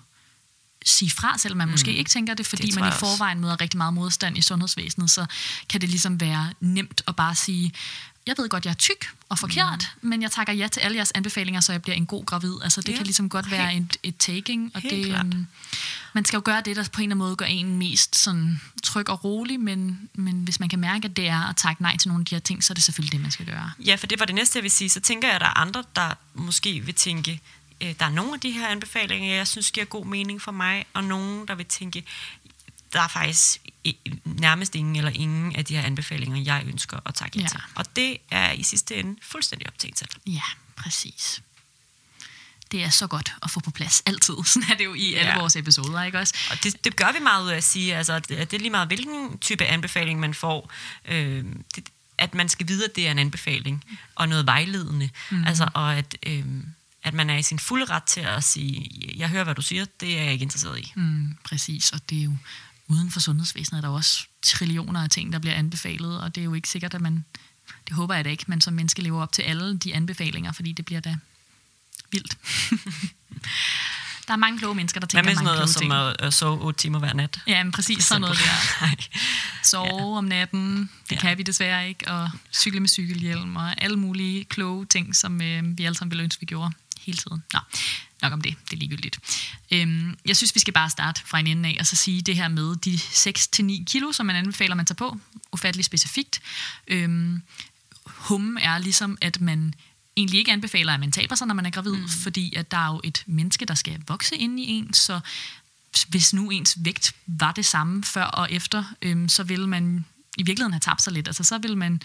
sige 0.86 1.10
fra, 1.10 1.38
selvom 1.38 1.56
man 1.58 1.68
mm. 1.68 1.72
måske 1.72 1.94
ikke 1.94 2.08
tænker 2.08 2.34
det, 2.34 2.46
fordi 2.46 2.66
Det 2.66 2.80
man 2.80 2.88
i 2.88 2.92
forvejen 2.98 3.40
møder 3.40 3.60
rigtig 3.60 3.78
meget 3.78 3.94
modstand 3.94 4.38
i 4.38 4.42
sundhedsvæsenet, 4.42 5.10
så 5.10 5.26
kan 5.68 5.80
det 5.80 5.88
ligesom 5.88 6.20
være 6.20 6.52
nemt 6.60 7.02
at 7.08 7.16
bare 7.16 7.34
sige, 7.34 7.72
jeg 8.26 8.34
ved 8.38 8.48
godt, 8.48 8.64
jeg 8.64 8.70
er 8.70 8.74
tyk 8.74 9.10
og 9.28 9.38
forkert, 9.38 9.90
mm. 10.02 10.08
men 10.08 10.22
jeg 10.22 10.30
takker 10.30 10.52
ja 10.52 10.68
til 10.68 10.80
alle 10.80 10.96
jeres 10.96 11.10
anbefalinger, 11.14 11.60
så 11.60 11.72
jeg 11.72 11.82
bliver 11.82 11.96
en 11.96 12.06
god 12.06 12.24
gravid. 12.26 12.52
Altså 12.62 12.80
det 12.80 12.88
Ja, 12.88 12.96
kan 12.96 13.04
ligesom 13.06 13.28
godt 13.28 13.50
være 13.50 13.66
helt- 13.68 13.92
et, 14.02 14.08
et 14.08 14.16
taking, 14.16 14.70
og 14.74 14.82
det, 14.82 15.06
klart. 15.06 15.26
øhm, 15.26 15.46
man 16.12 16.24
skal 16.24 16.36
jo 16.36 16.42
gøre 16.44 16.60
det, 16.64 16.76
der 16.76 16.82
på 16.82 16.88
en 16.88 17.02
eller 17.02 17.04
anden 17.04 17.18
måde 17.18 17.36
gør 17.36 17.44
en 17.46 17.78
mest 17.78 18.16
sådan 18.18 18.60
tryg 18.82 19.08
og 19.08 19.24
rolig, 19.24 19.60
men, 19.60 20.08
men 20.14 20.34
hvis 20.44 20.60
man 20.60 20.68
kan 20.68 20.78
mærke, 20.78 21.04
at 21.04 21.16
det 21.16 21.28
er 21.28 21.40
at 21.48 21.56
takke 21.56 21.82
nej 21.82 21.96
til 21.96 22.08
nogle 22.08 22.22
af 22.22 22.26
de 22.26 22.34
her 22.34 22.40
ting, 22.40 22.64
så 22.64 22.72
er 22.72 22.74
det 22.74 22.84
selvfølgelig 22.84 23.12
det, 23.12 23.20
man 23.20 23.30
skal 23.30 23.46
gøre. 23.46 23.70
Ja, 23.84 23.94
for 23.94 24.06
det 24.06 24.20
var 24.20 24.26
det 24.26 24.34
næste, 24.34 24.56
jeg 24.58 24.62
vil 24.62 24.70
sige. 24.70 24.90
Så 24.90 25.00
tænker 25.00 25.28
jeg, 25.28 25.34
at 25.34 25.40
der 25.40 25.46
er 25.46 25.58
andre, 25.60 25.84
der 25.96 26.14
måske 26.34 26.80
vil 26.80 26.94
tænke, 26.94 27.40
øh, 27.80 27.94
der 27.98 28.04
er 28.04 28.10
nogle 28.10 28.34
af 28.34 28.40
de 28.40 28.50
her 28.50 28.68
anbefalinger, 28.68 29.34
jeg 29.34 29.48
synes 29.48 29.70
giver 29.70 29.86
god 29.86 30.06
mening 30.06 30.42
for 30.42 30.52
mig, 30.52 30.86
og 30.92 31.04
nogen, 31.04 31.48
der 31.48 31.54
vil 31.54 31.66
tænke, 31.66 32.04
der 32.92 33.00
er 33.00 33.08
faktisk 33.08 33.60
nærmest 34.24 34.74
ingen 34.74 34.96
eller 34.96 35.10
ingen 35.10 35.56
af 35.56 35.64
de 35.64 35.76
her 35.76 35.82
anbefalinger, 35.82 36.42
jeg 36.42 36.62
ønsker 36.66 36.98
at 37.06 37.14
takke 37.14 37.38
ja. 37.38 37.42
Ja. 37.42 37.48
til. 37.48 37.60
Og 37.74 37.96
det 37.96 38.16
er 38.30 38.52
i 38.52 38.62
sidste 38.62 38.96
ende 38.96 39.18
fuldstændig 39.22 39.68
op 39.68 39.78
til 39.78 39.88
en 39.88 39.96
selv. 39.96 40.10
Ja, 40.26 40.42
præcis. 40.76 41.42
Det 42.70 42.82
er 42.84 42.90
så 42.90 43.06
godt 43.06 43.32
at 43.42 43.50
få 43.50 43.60
på 43.60 43.70
plads 43.70 44.02
altid. 44.06 44.34
Sådan 44.44 44.70
er 44.70 44.74
det 44.74 44.84
jo 44.84 44.94
i 44.94 45.14
alle 45.14 45.30
Ja. 45.32 45.38
vores 45.38 45.56
episoder, 45.56 46.02
ikke 46.04 46.18
også? 46.18 46.34
Og 46.50 46.64
det, 46.64 46.84
det 46.84 46.96
gør 46.96 47.12
vi 47.12 47.18
meget 47.18 47.44
ud 47.44 47.48
af 47.48 47.56
at 47.56 47.64
sige, 47.64 47.96
altså, 47.96 48.12
at 48.12 48.28
det 48.28 48.52
er 48.52 48.58
lige 48.58 48.70
meget, 48.70 48.88
hvilken 48.88 49.38
type 49.38 49.64
anbefaling 49.64 50.20
man 50.20 50.34
får. 50.34 50.72
Øh, 51.04 51.44
det, 51.76 51.88
at 52.18 52.34
man 52.34 52.48
skal 52.48 52.68
vide, 52.68 52.84
at 52.84 52.96
det 52.96 53.06
er 53.06 53.10
en 53.10 53.18
anbefaling, 53.18 53.84
og 54.14 54.28
noget 54.28 54.46
vejledende. 54.46 55.10
Mm. 55.30 55.44
Altså, 55.44 55.68
og 55.74 55.94
at, 55.96 56.16
øh, 56.26 56.44
at 57.06 57.14
man 57.14 57.30
er 57.30 57.36
i 57.36 57.42
sin 57.42 57.58
fulde 57.58 57.84
ret 57.84 58.02
til 58.02 58.20
at 58.20 58.44
sige, 58.44 58.90
jeg 59.16 59.28
hører, 59.28 59.44
hvad 59.44 59.54
du 59.54 59.62
siger, 59.62 59.84
det 60.00 60.18
er 60.18 60.22
jeg 60.22 60.32
ikke 60.32 60.42
interesseret 60.42 60.78
i. 60.78 60.92
Mm, 60.96 61.36
præcis, 61.44 61.92
og 61.92 62.10
det 62.10 62.18
er 62.18 62.22
jo 62.22 62.36
uden 62.88 63.10
for 63.10 63.20
sundhedsvæsenet, 63.20 63.78
er 63.78 63.80
der 63.80 63.88
jo 63.88 63.94
også 63.94 64.26
trillioner 64.42 65.02
af 65.02 65.10
ting, 65.10 65.32
der 65.32 65.38
bliver 65.38 65.54
anbefalet, 65.54 66.20
og 66.20 66.34
det 66.34 66.40
er 66.40 66.44
jo 66.44 66.54
ikke 66.54 66.68
sikkert, 66.68 66.94
at 66.94 67.00
man, 67.00 67.24
det 67.88 67.96
håber 67.96 68.14
jeg 68.14 68.24
da 68.24 68.30
ikke, 68.30 68.44
man 68.46 68.60
som 68.60 68.74
menneske 68.74 69.02
lever 69.02 69.22
op 69.22 69.32
til 69.32 69.42
alle 69.42 69.78
de 69.78 69.94
anbefalinger, 69.94 70.52
fordi 70.52 70.72
det 70.72 70.84
bliver 70.84 71.00
da 71.00 71.16
vildt. 72.10 72.38
der 74.26 74.32
er 74.32 74.36
mange 74.36 74.58
kloge 74.58 74.74
mennesker, 74.74 75.00
der 75.00 75.06
Hvad 75.06 75.22
tænker 75.22 75.30
med 75.30 75.34
sådan 75.34 75.44
mange 75.44 75.58
noget 75.58 75.76
kloge 75.76 76.16
som 76.16 76.26
at, 76.26 76.34
sove 76.34 76.60
8 76.60 76.78
timer 76.78 76.98
hver 76.98 77.12
nat? 77.12 77.40
Ja, 77.46 77.62
men 77.62 77.72
præcis 77.72 78.04
sådan 78.04 78.20
noget 78.20 78.38
der. 78.38 78.88
Sove 79.62 79.86
ja. 79.86 80.18
om 80.18 80.24
natten, 80.24 80.90
det 81.10 81.16
ja. 81.16 81.20
kan 81.20 81.38
vi 81.38 81.42
desværre 81.42 81.88
ikke, 81.88 82.08
og 82.08 82.30
cykle 82.52 82.80
med 82.80 82.88
cykelhjelm, 82.88 83.56
og 83.56 83.82
alle 83.82 83.96
mulige 83.96 84.44
kloge 84.44 84.86
ting, 84.86 85.16
som 85.16 85.42
øh, 85.42 85.78
vi 85.78 85.84
alle 85.84 85.98
sammen 85.98 86.10
ville 86.10 86.24
ønske, 86.24 86.40
vi 86.40 86.46
gjorde 86.46 86.72
hele 87.06 87.18
tiden. 87.18 87.42
Nå, 87.52 87.58
nok 88.22 88.32
om 88.32 88.40
det, 88.40 88.54
det 88.64 88.72
er 88.72 88.76
ligegyldigt. 88.76 89.18
Øhm, 89.70 90.18
jeg 90.24 90.36
synes, 90.36 90.54
vi 90.54 90.60
skal 90.60 90.74
bare 90.74 90.90
starte 90.90 91.20
fra 91.24 91.38
en 91.38 91.46
ende 91.46 91.68
af, 91.68 91.76
og 91.80 91.86
så 91.86 91.96
sige 91.96 92.22
det 92.22 92.36
her 92.36 92.48
med 92.48 92.76
de 92.76 92.94
6-9 93.80 93.84
kilo, 93.84 94.12
som 94.12 94.26
man 94.26 94.36
anbefaler, 94.36 94.74
man 94.74 94.86
tager 94.86 94.96
på, 94.96 95.18
ufatteligt 95.52 95.86
specifikt. 95.86 96.40
Øhm, 96.88 97.42
hummen 98.06 98.58
er 98.58 98.78
ligesom, 98.78 99.18
at 99.20 99.40
man 99.40 99.74
egentlig 100.16 100.38
ikke 100.38 100.52
anbefaler, 100.52 100.94
at 100.94 101.00
man 101.00 101.12
taber 101.12 101.34
sig, 101.34 101.46
når 101.46 101.54
man 101.54 101.66
er 101.66 101.70
gravid, 101.70 101.96
mm. 101.96 102.08
fordi 102.08 102.54
at 102.54 102.70
der 102.70 102.76
er 102.76 102.86
jo 102.86 103.00
et 103.04 103.22
menneske, 103.26 103.64
der 103.64 103.74
skal 103.74 104.02
vokse 104.08 104.36
ind 104.36 104.60
i 104.60 104.66
en, 104.68 104.92
så 104.92 105.20
hvis 106.08 106.34
nu 106.34 106.50
ens 106.50 106.76
vægt 106.80 107.14
var 107.26 107.52
det 107.52 107.64
samme 107.64 108.04
før 108.04 108.24
og 108.24 108.52
efter, 108.52 108.84
øhm, 109.02 109.28
så 109.28 109.42
ville 109.42 109.66
man 109.66 110.04
i 110.36 110.42
virkeligheden 110.42 110.72
have 110.72 110.80
tabt 110.80 111.02
sig 111.02 111.12
lidt. 111.12 111.28
Altså 111.28 111.44
så 111.44 111.58
ville 111.58 111.76
man 111.76 112.02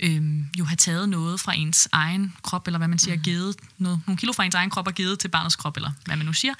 øhm, 0.00 0.46
jo 0.58 0.64
have 0.64 0.76
taget 0.76 1.08
noget 1.08 1.40
fra 1.40 1.52
ens 1.56 1.88
egen 1.92 2.36
krop, 2.42 2.66
eller 2.66 2.78
hvad 2.78 2.88
man 2.88 2.98
siger, 2.98 3.16
mm. 3.16 3.22
givet 3.22 3.56
noget, 3.78 4.00
nogle 4.06 4.18
kilo 4.18 4.32
fra 4.32 4.44
ens 4.44 4.54
egen 4.54 4.70
krop 4.70 4.86
og 4.86 4.94
givet 4.94 5.18
til 5.18 5.28
barnets 5.28 5.56
krop, 5.56 5.76
eller 5.76 5.90
hvad 6.04 6.16
man 6.16 6.26
nu 6.26 6.32
siger. 6.32 6.54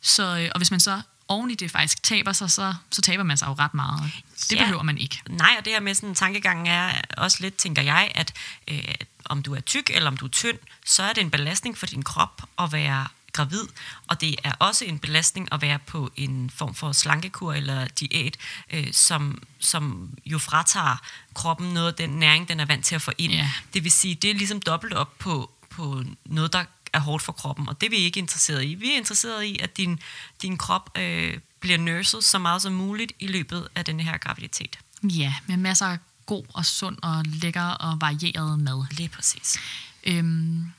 Så, 0.00 0.38
øh, 0.38 0.50
og 0.54 0.58
hvis 0.58 0.70
man 0.70 0.80
så 0.80 1.02
oven 1.28 1.50
i 1.50 1.54
det 1.54 1.70
faktisk 1.70 2.02
taber 2.02 2.32
sig, 2.32 2.50
så, 2.50 2.74
så 2.90 3.02
taber 3.02 3.22
man 3.22 3.36
sig 3.36 3.46
jo 3.46 3.52
ret 3.52 3.74
meget. 3.74 4.12
Det 4.50 4.52
Ja. 4.56 4.62
behøver 4.62 4.82
man 4.82 4.98
ikke. 4.98 5.22
Nej, 5.28 5.54
og 5.58 5.64
det 5.64 5.72
her 5.72 5.80
med 5.80 5.94
sådan 5.94 6.08
en 6.08 6.14
tankegang 6.14 6.68
er 6.68 6.92
også 7.16 7.38
lidt, 7.40 7.56
tænker 7.56 7.82
jeg, 7.82 8.12
at 8.14 8.32
øh, 8.68 8.78
om 9.24 9.42
du 9.42 9.54
er 9.54 9.60
tyk 9.60 9.90
eller 9.94 10.10
om 10.10 10.16
du 10.16 10.24
er 10.24 10.30
tynd, 10.30 10.58
så 10.86 11.02
er 11.02 11.12
det 11.12 11.20
en 11.20 11.30
belastning 11.30 11.78
for 11.78 11.86
din 11.86 12.02
krop 12.02 12.42
at 12.58 12.72
være 12.72 13.06
gravid, 13.32 13.64
og 14.06 14.20
det 14.20 14.36
er 14.44 14.52
også 14.58 14.84
en 14.84 14.98
belastning 14.98 15.48
at 15.52 15.62
være 15.62 15.78
på 15.78 16.12
en 16.16 16.50
form 16.50 16.74
for 16.74 16.92
slankekur 16.92 17.52
eller 17.52 17.88
diæt, 17.88 18.36
øh, 18.70 18.92
som, 18.92 19.42
som 19.58 20.10
jo 20.26 20.38
fratager 20.38 20.96
kroppen 21.34 21.74
noget 21.74 21.88
af 21.88 21.94
den 21.94 22.10
næring, 22.10 22.48
den 22.48 22.60
er 22.60 22.64
vant 22.64 22.84
til 22.84 22.94
at 22.94 23.02
få 23.02 23.12
ind. 23.18 23.32
Ja. 23.32 23.50
Det 23.74 23.84
vil 23.84 23.92
sige, 23.92 24.14
det 24.14 24.30
er 24.30 24.34
ligesom 24.34 24.60
dobbelt 24.60 24.92
op 24.94 25.18
på, 25.18 25.50
på 25.70 26.04
noget, 26.24 26.52
der 26.52 26.64
er 26.92 27.00
hårdt 27.00 27.22
for 27.22 27.32
kroppen, 27.32 27.68
og 27.68 27.80
det 27.80 27.86
er 27.86 27.90
vi 27.90 27.96
ikke 27.96 28.18
interesseret 28.18 28.64
i. 28.64 28.74
Vi 28.74 28.92
er 28.92 28.96
interesseret 28.96 29.44
i, 29.44 29.58
at 29.58 29.76
din, 29.76 29.98
din 30.42 30.58
krop 30.58 30.98
øh, 30.98 31.38
bliver 31.60 31.78
nurset 31.78 32.24
så 32.24 32.38
meget 32.38 32.62
som 32.62 32.72
muligt 32.72 33.12
i 33.18 33.26
løbet 33.26 33.68
af 33.74 33.84
den 33.84 34.00
her 34.00 34.18
graviditet. 34.18 34.78
Ja, 35.02 35.34
med 35.46 35.56
masser 35.56 35.86
af 35.86 35.98
god 36.26 36.44
og 36.54 36.66
sund 36.66 36.98
og 37.02 37.24
lækker 37.24 37.62
og 37.62 38.00
varieret 38.00 38.60
mad. 38.60 38.86
Lige 38.90 39.08
præcis. 39.08 39.58
Øhm, 40.04 40.72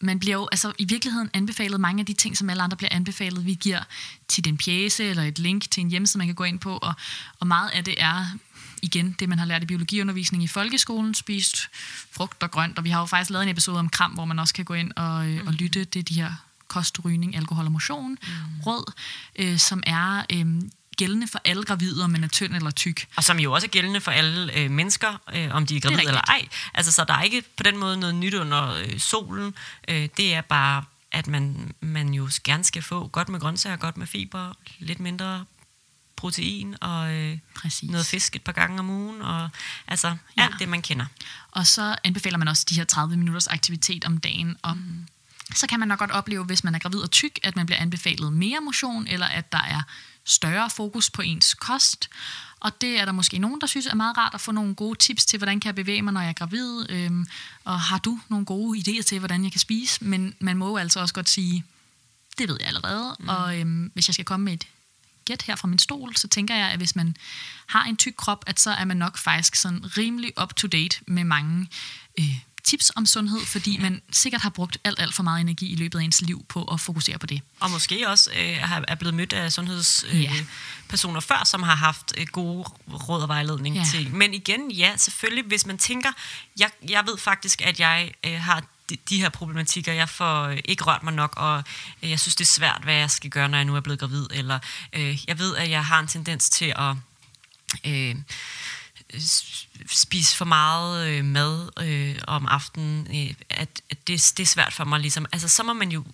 man 0.00 0.18
bliver 0.18 0.36
jo 0.36 0.48
altså, 0.52 0.72
i 0.78 0.84
virkeligheden 0.84 1.30
anbefalet 1.34 1.80
mange 1.80 2.00
af 2.00 2.06
de 2.06 2.12
ting, 2.12 2.36
som 2.36 2.50
alle 2.50 2.62
andre 2.62 2.76
bliver 2.76 2.90
anbefalet. 2.92 3.46
Vi 3.46 3.54
giver 3.54 3.80
tit 4.28 4.46
en 4.46 4.56
pjæse 4.56 5.04
eller 5.04 5.22
et 5.22 5.38
link 5.38 5.70
til 5.70 5.80
en 5.80 5.90
hjemmeside, 5.90 6.18
man 6.18 6.26
kan 6.26 6.34
gå 6.34 6.44
ind 6.44 6.58
på, 6.58 6.76
og, 6.76 6.94
og 7.40 7.46
meget 7.46 7.70
af 7.70 7.84
det 7.84 7.94
er 7.98 8.26
igen 8.82 9.16
det, 9.18 9.28
man 9.28 9.38
har 9.38 9.46
lært 9.46 9.62
i 9.62 9.66
biologiundervisning 9.66 10.42
i 10.42 10.46
folkeskolen, 10.46 11.14
spist 11.14 11.68
frugt 12.10 12.42
og 12.42 12.50
grønt, 12.50 12.78
og 12.78 12.84
vi 12.84 12.90
har 12.90 13.00
jo 13.00 13.06
faktisk 13.06 13.30
lavet 13.30 13.42
en 13.42 13.48
episode 13.48 13.78
om 13.78 13.88
kram, 13.88 14.10
hvor 14.10 14.24
man 14.24 14.38
også 14.38 14.54
kan 14.54 14.64
gå 14.64 14.74
ind 14.74 14.92
og, 14.96 15.28
øh, 15.28 15.46
og 15.46 15.52
lytte. 15.52 15.84
Det 15.84 15.98
er 15.98 16.02
de 16.02 16.14
her 16.14 16.32
kost, 16.68 17.04
rygning, 17.04 17.36
alkohol 17.36 17.64
og 17.64 17.72
motion, 17.72 18.10
mm. 18.10 18.60
råd, 18.66 18.92
øh, 19.36 19.58
som 19.58 19.82
er 19.86 20.22
øh, 20.32 20.46
gældende 20.98 21.28
for 21.28 21.40
alle 21.44 21.62
gravide, 21.64 22.04
om 22.04 22.10
man 22.10 22.24
er 22.24 22.28
tynd 22.28 22.54
eller 22.54 22.70
tyk. 22.70 23.06
Og 23.16 23.24
som 23.24 23.38
jo 23.38 23.52
også 23.52 23.66
er 23.66 23.70
gældende 23.70 24.00
for 24.00 24.10
alle 24.10 24.52
øh, 24.54 24.70
mennesker, 24.70 25.20
øh, 25.34 25.54
om 25.54 25.66
de 25.66 25.76
er 25.76 25.80
gravide 25.80 26.06
eller 26.08 26.20
ej. 26.20 26.48
Altså, 26.74 26.92
så 26.92 27.04
der 27.04 27.14
er 27.14 27.22
ikke 27.22 27.42
på 27.56 27.62
den 27.62 27.78
måde 27.78 27.96
noget 27.96 28.14
nyt 28.14 28.34
under 28.34 28.74
øh, 28.74 28.98
solen. 29.00 29.54
Øh, 29.88 30.08
det 30.16 30.34
er 30.34 30.40
bare, 30.40 30.84
at 31.12 31.26
man, 31.26 31.72
man 31.80 32.14
jo 32.14 32.28
gerne 32.44 32.64
skal 32.64 32.82
få 32.82 33.08
godt 33.08 33.28
med 33.28 33.40
grøntsager, 33.40 33.76
godt 33.76 33.96
med 33.96 34.06
fiber, 34.06 34.52
lidt 34.78 35.00
mindre 35.00 35.44
protein 36.16 36.74
og 36.80 37.12
øh, 37.14 37.38
Præcis. 37.54 37.90
noget 37.90 38.06
fisk 38.06 38.36
et 38.36 38.42
par 38.42 38.52
gange 38.52 38.78
om 38.78 38.90
ugen, 38.90 39.22
og 39.22 39.50
altså 39.86 40.16
Ja. 40.36 40.42
alt 40.44 40.54
det, 40.58 40.68
man 40.68 40.82
kender. 40.82 41.06
Og 41.50 41.66
så 41.66 41.96
anbefaler 42.04 42.38
man 42.38 42.48
også 42.48 42.66
de 42.70 42.74
her 42.74 42.84
30 42.84 43.16
minutters 43.16 43.46
aktivitet 43.46 44.04
om 44.04 44.18
dagen. 44.18 44.56
Og 44.62 44.76
mm. 44.76 45.06
Så 45.54 45.66
kan 45.66 45.78
man 45.78 45.88
nok 45.88 45.98
godt 45.98 46.10
opleve, 46.10 46.44
hvis 46.44 46.64
man 46.64 46.74
er 46.74 46.78
gravid 46.78 47.00
og 47.00 47.10
tyk, 47.10 47.38
at 47.42 47.56
man 47.56 47.66
bliver 47.66 47.78
anbefalet 47.78 48.32
mere 48.32 48.60
motion, 48.60 49.06
eller 49.06 49.26
at 49.26 49.52
der 49.52 49.62
er 49.62 49.82
større 50.24 50.70
fokus 50.70 51.10
på 51.10 51.22
ens 51.22 51.54
kost. 51.54 52.10
Og 52.60 52.80
det 52.80 53.00
er 53.00 53.04
der 53.04 53.12
måske 53.12 53.38
nogen, 53.38 53.60
der 53.60 53.66
synes 53.66 53.86
er 53.86 53.94
meget 53.94 54.16
rart 54.16 54.34
at 54.34 54.40
få 54.40 54.52
nogle 54.52 54.74
gode 54.74 54.98
tips 54.98 55.26
til, 55.26 55.36
hvordan 55.36 55.60
kan 55.60 55.66
jeg 55.66 55.74
bevæge 55.74 56.02
mig, 56.02 56.12
når 56.12 56.20
jeg 56.20 56.28
er 56.28 56.32
gravid. 56.32 56.90
Øhm, 56.90 57.26
og 57.64 57.80
har 57.80 57.98
du 57.98 58.20
nogle 58.28 58.46
gode 58.46 58.78
idéer 58.78 59.02
til, 59.02 59.18
hvordan 59.18 59.44
jeg 59.44 59.52
kan 59.52 59.60
spise? 59.60 60.04
Men 60.04 60.34
man 60.40 60.56
må 60.56 60.68
jo 60.68 60.76
altså 60.76 61.00
også 61.00 61.14
godt 61.14 61.28
sige, 61.28 61.64
det 62.38 62.48
ved 62.48 62.56
jeg 62.60 62.68
allerede. 62.68 63.16
Mm. 63.18 63.28
Og 63.28 63.60
øhm, 63.60 63.90
hvis 63.94 64.08
jeg 64.08 64.14
skal 64.14 64.24
komme 64.24 64.44
med 64.44 64.52
et 64.52 64.66
gæt 65.24 65.42
her 65.42 65.56
fra 65.56 65.68
min 65.68 65.78
stol, 65.78 66.16
så 66.16 66.28
tænker 66.28 66.54
jeg, 66.56 66.68
at 66.70 66.78
hvis 66.78 66.96
man 66.96 67.16
har 67.66 67.84
en 67.84 67.96
tyk 67.96 68.14
krop, 68.16 68.44
at 68.46 68.60
så 68.60 68.70
er 68.70 68.84
man 68.84 68.96
nok 68.96 69.18
faktisk 69.18 69.54
sådan 69.54 69.96
rimelig 69.96 70.32
up-to-date 70.42 71.00
med 71.06 71.24
mange 71.24 71.68
øh, 72.18 72.38
tips 72.68 72.92
om 72.96 73.06
sundhed, 73.06 73.40
fordi 73.46 73.78
man 73.78 74.02
sikkert 74.12 74.40
har 74.42 74.50
brugt 74.50 74.78
alt, 74.84 75.00
alt 75.00 75.14
for 75.14 75.22
meget 75.22 75.40
energi 75.40 75.72
i 75.72 75.76
løbet 75.76 75.98
af 75.98 76.02
ens 76.02 76.20
liv 76.20 76.44
på 76.48 76.64
at 76.64 76.80
fokusere 76.80 77.18
på 77.18 77.26
det. 77.26 77.40
Og 77.60 77.70
måske 77.70 78.08
også 78.08 78.30
øh, 78.30 78.72
er 78.88 78.94
blevet 78.94 79.14
mødt 79.14 79.32
af 79.32 79.52
sundhedspersoner 79.52 81.16
øh, 81.16 81.22
Ja. 81.30 81.34
før, 81.34 81.44
som 81.44 81.62
har 81.62 81.74
haft 81.74 82.12
øh, 82.18 82.26
gode 82.26 82.64
råd 82.92 83.22
og 83.22 83.28
vejledning 83.28 83.76
Ja. 83.76 83.84
til. 83.90 84.14
Men 84.14 84.34
igen, 84.34 84.70
ja, 84.70 84.96
selvfølgelig, 84.96 85.44
hvis 85.44 85.66
man 85.66 85.78
tænker, 85.78 86.12
jeg, 86.58 86.70
jeg 86.88 87.06
ved 87.06 87.18
faktisk, 87.18 87.62
at 87.62 87.80
jeg 87.80 88.10
øh, 88.24 88.40
har 88.40 88.62
de, 88.90 88.96
de 89.08 89.20
her 89.20 89.28
problematikker, 89.28 89.92
jeg 89.92 90.08
får 90.08 90.42
øh, 90.44 90.58
ikke 90.64 90.84
rørt 90.84 91.02
mig 91.02 91.12
nok, 91.12 91.34
og 91.36 91.62
øh, 92.02 92.10
jeg 92.10 92.20
synes, 92.20 92.36
det 92.36 92.44
er 92.44 92.48
svært, 92.48 92.80
hvad 92.82 92.94
jeg 92.94 93.10
skal 93.10 93.30
gøre, 93.30 93.48
når 93.48 93.58
jeg 93.58 93.64
nu 93.64 93.76
er 93.76 93.80
blevet 93.80 94.00
gravid, 94.00 94.26
eller 94.30 94.58
øh, 94.92 95.18
jeg 95.28 95.38
ved, 95.38 95.56
at 95.56 95.70
jeg 95.70 95.84
har 95.84 96.00
en 96.00 96.06
tendens 96.08 96.50
til 96.50 96.72
at... 96.76 96.94
Øh, 97.84 98.16
spise 99.86 100.36
for 100.36 100.44
meget 100.44 101.08
øh, 101.08 101.24
mad 101.24 101.70
øh, 101.80 102.18
om 102.26 102.46
aftenen, 102.46 103.06
øh, 103.06 103.34
at, 103.50 103.82
at 103.90 104.06
det, 104.06 104.32
det 104.36 104.40
er 104.42 104.46
svært 104.46 104.72
for 104.72 104.84
mig. 104.84 105.00
Ligesom. 105.00 105.26
Altså, 105.32 105.48
så 105.48 105.62
må 105.62 105.72
man 105.72 105.92
jo 105.92 106.04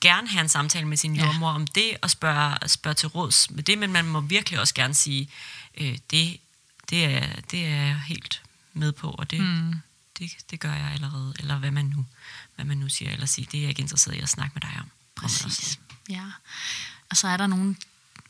gerne 0.00 0.28
have 0.28 0.40
en 0.40 0.48
samtale 0.48 0.86
med 0.86 0.96
sin 0.96 1.16
Ja. 1.16 1.24
jordmor 1.24 1.50
om 1.50 1.66
det, 1.66 1.96
og 2.02 2.10
spørge, 2.10 2.68
spørge 2.68 2.94
til 2.94 3.08
råds 3.08 3.50
med 3.50 3.62
det, 3.62 3.78
men 3.78 3.92
man 3.92 4.04
må 4.04 4.20
virkelig 4.20 4.60
også 4.60 4.74
gerne 4.74 4.94
sige, 4.94 5.28
øh, 5.78 5.98
det, 6.10 6.40
det, 6.90 7.04
er, 7.04 7.40
det 7.50 7.66
er 7.66 7.82
jeg 7.82 8.02
helt 8.06 8.42
med 8.72 8.92
på, 8.92 9.10
og 9.10 9.30
det, 9.30 9.40
mm. 9.40 9.74
det, 10.18 10.30
det 10.50 10.60
gør 10.60 10.72
jeg 10.72 10.90
allerede, 10.94 11.34
eller 11.38 11.58
hvad 11.58 11.70
man 11.70 11.84
nu, 11.84 12.06
hvad 12.54 12.64
man 12.64 12.76
nu 12.78 12.88
siger, 12.88 13.10
eller 13.10 13.26
sige, 13.26 13.48
det 13.52 13.58
er 13.58 13.62
jeg 13.62 13.68
ikke 13.68 13.82
interesseret 13.82 14.16
i 14.16 14.20
at 14.20 14.28
snakke 14.28 14.54
med 14.54 14.60
dig 14.60 14.80
om. 14.80 14.90
Præcis. 15.14 15.78
Ja. 16.08 16.24
Og 17.10 17.16
så 17.16 17.28
er 17.28 17.36
der 17.36 17.46
nogle 17.46 17.76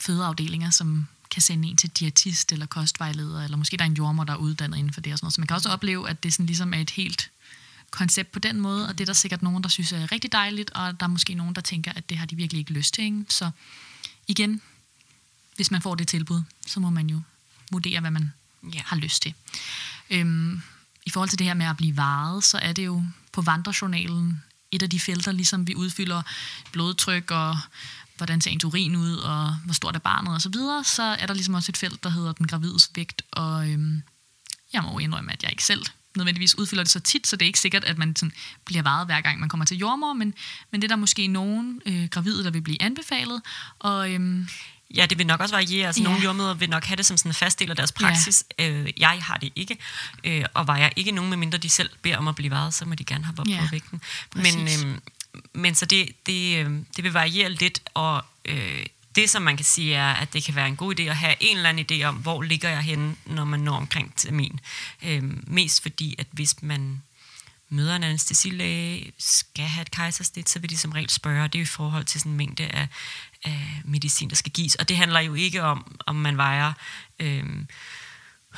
fødeafdelinger, 0.00 0.70
som 0.70 1.08
kan 1.32 1.42
sende 1.42 1.68
en 1.68 1.76
til 1.76 1.90
diætist 1.90 2.52
eller 2.52 2.66
kostvejleder, 2.66 3.44
eller 3.44 3.56
måske 3.56 3.76
der 3.76 3.84
er 3.84 3.88
en 3.88 3.94
jordmor, 3.94 4.24
der 4.24 4.32
er 4.32 4.36
uddannet 4.36 4.78
inden 4.78 4.92
for 4.92 5.00
det 5.00 5.12
og 5.12 5.18
sådan 5.18 5.24
noget. 5.24 5.34
Så 5.34 5.40
man 5.40 5.48
kan 5.48 5.54
også 5.54 5.68
opleve, 5.68 6.08
at 6.10 6.22
det 6.22 6.32
sådan 6.32 6.46
ligesom 6.46 6.74
er 6.74 6.78
et 6.78 6.90
helt 6.90 7.30
koncept 7.90 8.32
på 8.32 8.38
den 8.38 8.60
måde, 8.60 8.88
og 8.88 8.98
det 8.98 9.04
er 9.04 9.06
der 9.06 9.12
sikkert 9.12 9.42
nogen, 9.42 9.62
der 9.62 9.68
synes 9.68 9.92
er 9.92 10.12
rigtig 10.12 10.32
dejligt, 10.32 10.70
og 10.70 11.00
der 11.00 11.06
er 11.06 11.10
måske 11.10 11.34
nogen, 11.34 11.54
der 11.54 11.60
tænker, 11.60 11.92
at 11.96 12.08
det 12.08 12.18
har 12.18 12.26
de 12.26 12.36
virkelig 12.36 12.58
ikke 12.60 12.72
lyst 12.72 12.94
til. 12.94 13.04
Ikke? 13.04 13.24
Så 13.28 13.50
igen, 14.28 14.60
hvis 15.56 15.70
man 15.70 15.82
får 15.82 15.94
det 15.94 16.08
tilbud, 16.08 16.42
så 16.66 16.80
må 16.80 16.90
man 16.90 17.10
jo 17.10 17.20
vurdere, 17.70 18.00
hvad 18.00 18.10
man 18.10 18.32
Ja. 18.74 18.80
har 18.86 18.96
lyst 18.96 19.22
til. 19.22 19.34
Øhm, 20.10 20.62
I 21.06 21.10
forhold 21.10 21.28
til 21.30 21.38
det 21.38 21.46
her 21.46 21.54
med 21.54 21.66
at 21.66 21.76
blive 21.76 21.96
varet, 21.96 22.44
så 22.44 22.58
er 22.58 22.72
det 22.72 22.86
jo 22.86 23.04
på 23.32 23.42
vandrejournalen 23.42 24.42
et 24.70 24.82
af 24.82 24.90
de 24.90 25.00
felter, 25.00 25.32
ligesom 25.32 25.66
vi 25.66 25.74
udfylder 25.74 26.22
blodtryk 26.72 27.30
og 27.30 27.58
hvordan 28.16 28.40
ser 28.40 28.50
ens 28.50 28.64
urin 28.64 28.96
ud, 28.96 29.16
og 29.16 29.56
hvor 29.64 29.74
stort 29.74 29.94
er 29.96 30.00
barnet 30.00 30.34
osv., 30.34 30.40
så, 30.40 30.48
videre, 30.48 30.84
så 30.84 31.02
er 31.02 31.26
der 31.26 31.34
ligesom 31.34 31.54
også 31.54 31.72
et 31.72 31.76
felt, 31.76 32.04
der 32.04 32.10
hedder 32.10 32.32
den 32.32 32.46
gravides 32.46 32.90
vægt, 32.94 33.22
og 33.30 33.68
øhm, 33.70 34.02
jeg 34.72 34.82
må 34.82 34.92
jo 34.92 34.98
indrømme, 34.98 35.32
at 35.32 35.42
jeg 35.42 35.50
ikke 35.52 35.64
selv 35.64 35.84
nødvendigvis 36.16 36.58
udfylder 36.58 36.82
det 36.82 36.92
så 36.92 37.00
tit, 37.00 37.26
så 37.26 37.36
det 37.36 37.42
er 37.42 37.46
ikke 37.46 37.60
sikkert, 37.60 37.84
at 37.84 37.98
man 37.98 38.16
sådan 38.16 38.32
bliver 38.64 38.82
varet 38.82 39.06
hver 39.06 39.20
gang, 39.20 39.40
man 39.40 39.48
kommer 39.48 39.64
til 39.64 39.76
jordmor, 39.76 40.12
men, 40.12 40.34
men 40.70 40.82
det 40.82 40.86
er 40.86 40.88
der 40.88 41.00
måske 41.00 41.26
nogen 41.26 41.82
øh, 41.86 42.08
gravide, 42.08 42.44
der 42.44 42.50
vil 42.50 42.62
blive 42.62 42.82
anbefalet, 42.82 43.42
og 43.78 44.10
øhm, 44.12 44.48
Ja, 44.94 45.06
det 45.06 45.18
vil 45.18 45.26
nok 45.26 45.40
også 45.40 45.54
variere. 45.54 45.86
Altså, 45.86 46.02
Ja. 46.02 46.08
Nogle 46.08 46.22
jordmøder 46.24 46.54
vil 46.54 46.70
nok 46.70 46.84
have 46.84 46.96
det 46.96 47.06
som 47.06 47.16
sådan 47.16 47.30
en 47.30 47.34
fast 47.34 47.58
del 47.58 47.70
af 47.70 47.76
deres 47.76 47.92
praksis. 47.92 48.44
Ja. 48.58 48.70
Øh, 48.70 48.92
jeg 48.96 49.18
har 49.22 49.36
det 49.36 49.52
ikke. 49.56 49.76
Øh, 50.24 50.44
og 50.54 50.66
var 50.66 50.76
jeg 50.76 50.92
ikke 50.96 51.10
nogen, 51.10 51.30
medmindre 51.30 51.58
de 51.58 51.70
selv 51.70 51.90
beder 52.02 52.16
om 52.16 52.28
at 52.28 52.34
blive 52.34 52.50
varet, 52.50 52.74
så 52.74 52.84
må 52.84 52.94
de 52.94 53.04
gerne 53.04 53.24
have 53.24 53.34
op 53.38 53.48
Ja, 53.48 53.60
på 53.60 53.66
vægten. 53.70 54.00
Men, 54.34 54.42
præcis 54.42 54.84
men 55.52 55.74
så 55.74 55.86
det, 55.86 56.26
det, 56.26 56.58
øh, 56.58 56.70
det 56.96 57.04
vil 57.04 57.12
variere 57.12 57.50
lidt, 57.50 57.80
og 57.94 58.24
øh, 58.44 58.86
det, 59.14 59.30
som 59.30 59.42
man 59.42 59.56
kan 59.56 59.64
sige, 59.64 59.94
er, 59.94 60.12
at 60.12 60.32
det 60.32 60.44
kan 60.44 60.54
være 60.54 60.68
en 60.68 60.76
god 60.76 61.00
idé 61.00 61.02
at 61.02 61.16
have 61.16 61.34
en 61.40 61.56
eller 61.56 61.68
anden 61.68 61.86
idé 61.92 62.04
om, 62.04 62.14
hvor 62.14 62.42
ligger 62.42 62.68
jeg 62.68 62.82
henne, 62.82 63.16
når 63.26 63.44
man 63.44 63.60
når 63.60 63.76
omkring 63.76 64.16
termin. 64.16 64.60
Øh, 65.02 65.22
mest 65.46 65.82
fordi, 65.82 66.14
at 66.18 66.26
hvis 66.30 66.62
man 66.62 67.02
møder 67.68 67.96
en 67.96 68.02
anestesilæge, 68.04 69.12
skal 69.18 69.64
have 69.64 69.82
et 69.82 69.90
kejsersnit, 69.90 70.48
så 70.48 70.58
vil 70.58 70.70
de 70.70 70.76
som 70.76 70.92
regel 70.92 71.10
spørge, 71.10 71.48
det 71.48 71.54
er 71.54 71.58
jo 71.58 71.62
i 71.62 71.66
forhold 71.66 72.04
til 72.04 72.20
sådan 72.20 72.32
en 72.32 72.36
mængde 72.36 72.66
af, 72.66 72.88
af 73.44 73.82
medicin, 73.84 74.30
der 74.30 74.36
skal 74.36 74.52
gives. 74.52 74.74
Og 74.74 74.88
det 74.88 74.96
handler 74.96 75.20
jo 75.20 75.34
ikke 75.34 75.62
om, 75.62 75.96
om 76.06 76.16
man 76.16 76.36
vejer 76.36 76.72
øh, 77.18 77.44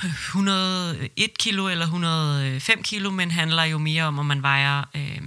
101 0.05 1.39
kilo 1.39 1.69
eller 1.69 1.85
105 1.85 2.83
kilo, 2.83 3.11
men 3.11 3.31
handler 3.31 3.63
jo 3.63 3.79
mere 3.79 4.03
om, 4.05 4.19
om 4.19 4.27
man 4.27 4.43
vejer 4.43 4.85
øh, 4.95 5.21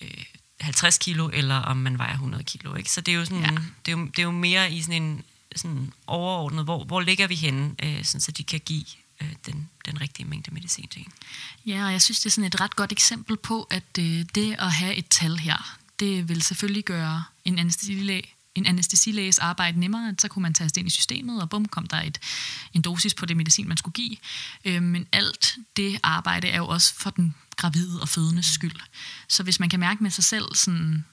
øh, 0.00 0.24
50 0.60 0.98
kilo, 0.98 1.30
eller 1.32 1.54
om 1.54 1.76
man 1.76 1.98
vejer 1.98 2.12
100 2.12 2.44
kilo. 2.44 2.74
Ikke? 2.74 2.90
Så 2.90 3.00
det 3.00 3.12
er 3.14 3.16
jo, 3.18 3.24
sådan, 3.24 3.42
Ja. 3.42 3.48
det 3.86 3.92
er 3.92 3.98
jo, 3.98 4.04
det 4.06 4.18
er 4.18 4.22
jo 4.22 4.30
mere 4.30 4.72
i 4.72 4.82
sådan 4.82 5.02
en 5.02 5.22
sådan 5.56 5.92
overordnet, 6.06 6.64
hvor, 6.64 6.84
hvor 6.84 7.00
ligger 7.00 7.26
vi 7.26 7.34
henne, 7.34 7.74
øh, 7.82 8.04
sådan, 8.04 8.20
så 8.20 8.32
de 8.32 8.44
kan 8.44 8.60
give 8.60 8.84
øh, 9.20 9.32
den, 9.46 9.68
den 9.86 10.00
rigtige 10.00 10.26
mængde 10.26 10.54
medicin 10.54 10.88
til 10.88 11.00
en. 11.00 11.12
Ja, 11.66 11.84
og 11.84 11.92
jeg 11.92 12.02
synes, 12.02 12.20
det 12.20 12.26
er 12.26 12.30
sådan 12.30 12.46
et 12.46 12.60
ret 12.60 12.76
godt 12.76 12.92
eksempel 12.92 13.36
på, 13.36 13.62
at 13.70 13.98
øh, 13.98 14.24
det 14.34 14.56
at 14.58 14.72
have 14.72 14.94
et 14.94 15.08
tal 15.08 15.38
her, 15.38 15.78
det 16.00 16.28
vil 16.28 16.42
selvfølgelig 16.42 16.84
gøre 16.84 17.24
en 17.44 17.58
anestesilæge 17.58 18.22
en 18.54 18.66
anestesilæges 18.66 19.38
arbejde 19.38 19.80
nemmere, 19.80 20.08
at 20.08 20.20
så 20.20 20.28
kunne 20.28 20.42
man 20.42 20.54
taste 20.54 20.80
ind 20.80 20.86
i 20.86 20.90
systemet, 20.90 21.42
og 21.42 21.50
bum, 21.50 21.64
kom 21.64 21.86
der 21.86 22.02
et, 22.02 22.18
en 22.74 22.82
dosis 22.82 23.14
på 23.14 23.26
det 23.26 23.36
medicin, 23.36 23.68
man 23.68 23.76
skulle 23.76 23.92
give. 23.92 24.16
Øh, 24.64 24.82
men 24.82 25.06
alt 25.12 25.56
det 25.76 26.00
arbejde 26.02 26.48
er 26.48 26.56
jo 26.56 26.66
også 26.66 26.94
for 26.94 27.10
den 27.10 27.34
gravide 27.60 28.00
og 28.00 28.08
fødendes 28.08 28.46
skyld. 28.46 28.80
Så 29.28 29.42
hvis 29.42 29.60
man 29.60 29.68
kan 29.68 29.80
mærke 29.80 30.02
med 30.02 30.10
sig 30.10 30.24
selv, 30.24 30.54
sådan, 30.54 31.04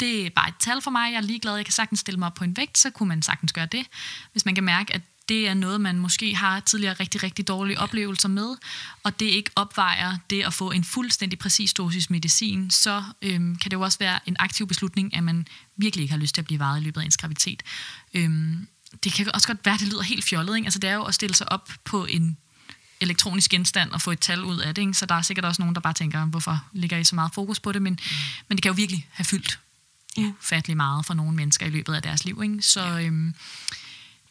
det 0.00 0.26
er 0.26 0.30
bare 0.30 0.48
et 0.48 0.54
tal 0.60 0.82
for 0.82 0.90
mig, 0.90 1.12
jeg 1.12 1.16
er 1.16 1.20
ligeglad, 1.20 1.56
jeg 1.56 1.64
kan 1.64 1.72
sagtens 1.72 2.00
stille 2.00 2.18
mig 2.18 2.26
op 2.26 2.34
på 2.34 2.44
en 2.44 2.56
vægt, 2.56 2.78
så 2.78 2.90
kunne 2.90 3.08
man 3.08 3.22
sagtens 3.22 3.52
gøre 3.52 3.66
det. 3.66 3.86
Hvis 4.32 4.44
man 4.44 4.54
kan 4.54 4.64
mærke, 4.64 4.94
at 4.94 5.02
det 5.28 5.48
er 5.48 5.54
noget, 5.54 5.80
man 5.80 5.98
måske 5.98 6.34
har 6.34 6.60
tidligere 6.60 6.94
rigtig, 6.94 7.22
rigtig 7.22 7.48
dårlige 7.48 7.78
oplevelser 7.78 8.28
med, 8.28 8.56
og 9.02 9.20
det 9.20 9.26
ikke 9.26 9.50
opvejer 9.56 10.16
det 10.30 10.42
at 10.42 10.54
få 10.54 10.70
en 10.70 10.84
fuldstændig 10.84 11.38
præcis 11.38 11.74
dosis 11.74 12.10
medicin, 12.10 12.70
så 12.70 13.04
øhm, 13.22 13.56
kan 13.56 13.70
det 13.70 13.76
jo 13.76 13.80
også 13.80 13.98
være 13.98 14.18
en 14.26 14.36
aktiv 14.38 14.66
beslutning, 14.66 15.16
at 15.16 15.24
man 15.24 15.46
virkelig 15.76 16.02
ikke 16.02 16.12
har 16.12 16.18
lyst 16.20 16.34
til 16.34 16.40
at 16.40 16.44
blive 16.44 16.60
varet 16.60 16.80
i 16.80 16.84
løbet 16.84 17.00
af 17.00 17.04
ens 17.04 17.16
graviditet. 17.16 17.62
Øhm, 18.14 18.66
det 19.04 19.12
kan 19.12 19.34
også 19.34 19.46
godt 19.46 19.58
være, 19.64 19.74
at 19.74 19.80
det 19.80 19.88
lyder 19.88 20.02
helt 20.02 20.24
fjollet. 20.24 20.56
Ikke? 20.56 20.66
Altså, 20.66 20.78
det 20.78 20.90
er 20.90 20.94
jo 20.94 21.04
at 21.04 21.14
stille 21.14 21.34
sig 21.34 21.52
op 21.52 21.70
på 21.84 22.04
en 22.04 22.36
elektronisk 23.00 23.50
genstand 23.50 23.90
og 23.90 24.02
få 24.02 24.10
et 24.10 24.20
tal 24.20 24.44
ud 24.44 24.58
af 24.58 24.74
det. 24.74 24.82
Ikke? 24.82 24.94
Så 24.94 25.06
der 25.06 25.14
er 25.14 25.22
sikkert 25.22 25.44
også 25.44 25.62
nogen, 25.62 25.74
der 25.74 25.80
bare 25.80 25.92
tænker, 25.92 26.24
hvorfor 26.24 26.64
ligger 26.72 26.98
I 26.98 27.04
så 27.04 27.14
meget 27.14 27.34
fokus 27.34 27.60
på 27.60 27.72
det? 27.72 27.82
Men, 27.82 27.92
mm. 27.92 28.16
men 28.48 28.56
det 28.56 28.62
kan 28.62 28.70
jo 28.70 28.74
virkelig 28.74 29.06
have 29.10 29.24
fyldt 29.24 29.58
ufattelig 30.18 30.76
meget 30.76 31.06
for 31.06 31.14
nogle 31.14 31.32
mennesker 31.32 31.66
i 31.66 31.70
løbet 31.70 31.94
af 31.94 32.02
deres 32.02 32.24
liv. 32.24 32.40
Ikke? 32.42 32.62
Så 32.62 32.98
øhm, 32.98 33.34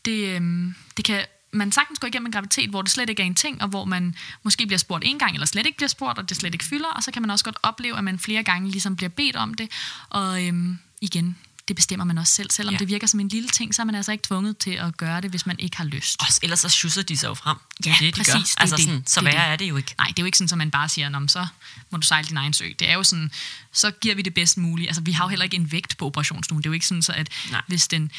det, 0.05 0.35
øhm, 0.35 0.75
det 0.97 1.05
kan 1.05 1.25
man 1.51 1.71
sagtens 1.71 1.99
gå 1.99 2.07
igennem 2.07 2.25
en 2.25 2.31
graviditet, 2.31 2.69
hvor 2.69 2.81
det 2.81 2.91
slet 2.91 3.09
ikke 3.09 3.21
er 3.21 3.27
en 3.27 3.35
ting, 3.35 3.61
og 3.61 3.67
hvor 3.67 3.85
man 3.85 4.15
måske 4.43 4.65
bliver 4.65 4.77
spurgt 4.77 5.03
en 5.07 5.19
gang, 5.19 5.33
eller 5.33 5.47
slet 5.47 5.65
ikke 5.65 5.77
bliver 5.77 5.89
spurgt, 5.89 6.17
og 6.17 6.29
det 6.29 6.37
slet 6.37 6.53
ikke 6.53 6.65
fylder, 6.65 6.87
og 6.87 7.03
så 7.03 7.11
kan 7.11 7.21
man 7.21 7.31
også 7.31 7.45
godt 7.45 7.57
opleve, 7.63 7.97
at 7.97 8.03
man 8.03 8.19
flere 8.19 8.43
gange 8.43 8.71
ligesom 8.71 8.95
bliver 8.95 9.09
bedt 9.09 9.35
om 9.35 9.53
det, 9.53 9.71
og 10.09 10.47
øhm, 10.47 10.79
igen, 11.01 11.37
det 11.69 11.75
bestemmer 11.75 12.05
man 12.05 12.17
også 12.17 12.33
selv. 12.33 12.51
Selvom 12.51 12.73
ja. 12.73 12.79
Det 12.79 12.87
virker 12.87 13.07
som 13.07 13.19
en 13.19 13.27
lille 13.27 13.49
ting, 13.49 13.75
så 13.75 13.81
er 13.81 13.85
man 13.85 13.95
altså 13.95 14.11
ikke 14.11 14.23
tvunget 14.27 14.57
til 14.57 14.71
at 14.71 14.97
gøre 14.97 15.21
det, 15.21 15.29
hvis 15.29 15.45
man 15.45 15.59
ikke 15.59 15.77
har 15.77 15.83
lyst. 15.83 16.21
Også, 16.21 16.39
ellers 16.43 16.59
så 16.59 16.69
schusser 16.69 17.01
de 17.01 17.17
sig 17.17 17.27
jo 17.27 17.33
frem. 17.33 17.57
Ja, 17.85 17.95
det, 17.99 18.07
er 18.07 18.11
de 18.11 18.17
præcis, 18.17 18.33
Gør. 18.33 18.39
det 18.39 18.55
altså, 18.57 18.75
det. 18.75 18.85
Sådan, 18.85 19.03
så 19.07 19.21
Det 19.21 19.27
er 19.27 19.31
værre 19.31 19.45
det. 19.45 19.51
er 19.53 19.55
det 19.55 19.69
jo 19.69 19.77
ikke. 19.77 19.95
Nej, 19.97 20.07
det 20.07 20.19
er 20.19 20.23
jo 20.23 20.25
ikke 20.25 20.37
sådan, 20.37 20.51
at 20.53 20.57
man 20.57 20.71
bare 20.71 20.89
siger, 20.89 21.09
"Nå, 21.09 21.27
så 21.27 21.47
må 21.89 21.97
du 21.97 22.07
sejle 22.07 22.27
din 22.27 22.37
egen 22.37 22.53
sø. 22.53 22.65
Det 22.79 22.89
er 22.89 22.93
jo 22.93 23.03
sådan, 23.03 23.31
så 23.71 23.91
giver 23.91 24.15
vi 24.15 24.21
det 24.21 24.33
bedst 24.33 24.57
muligt. 24.57 24.87
Altså, 24.89 25.01
vi 25.01 25.11
har 25.11 25.23
jo 25.25 25.29
heller 25.29 25.43
ikke 25.43 25.55
en 25.55 25.71
vægt 25.71 25.97
på 25.97 26.05
operationsstuen. 26.05 26.57
Det 26.61 26.65
er 26.65 26.69
jo 26.69 26.73
ikke 26.73 26.85
sådan, 26.87 27.01
så 27.01 27.11
at 27.11 27.29
Nej. 27.51 27.61
hvis 27.67 27.87
den 27.87 28.11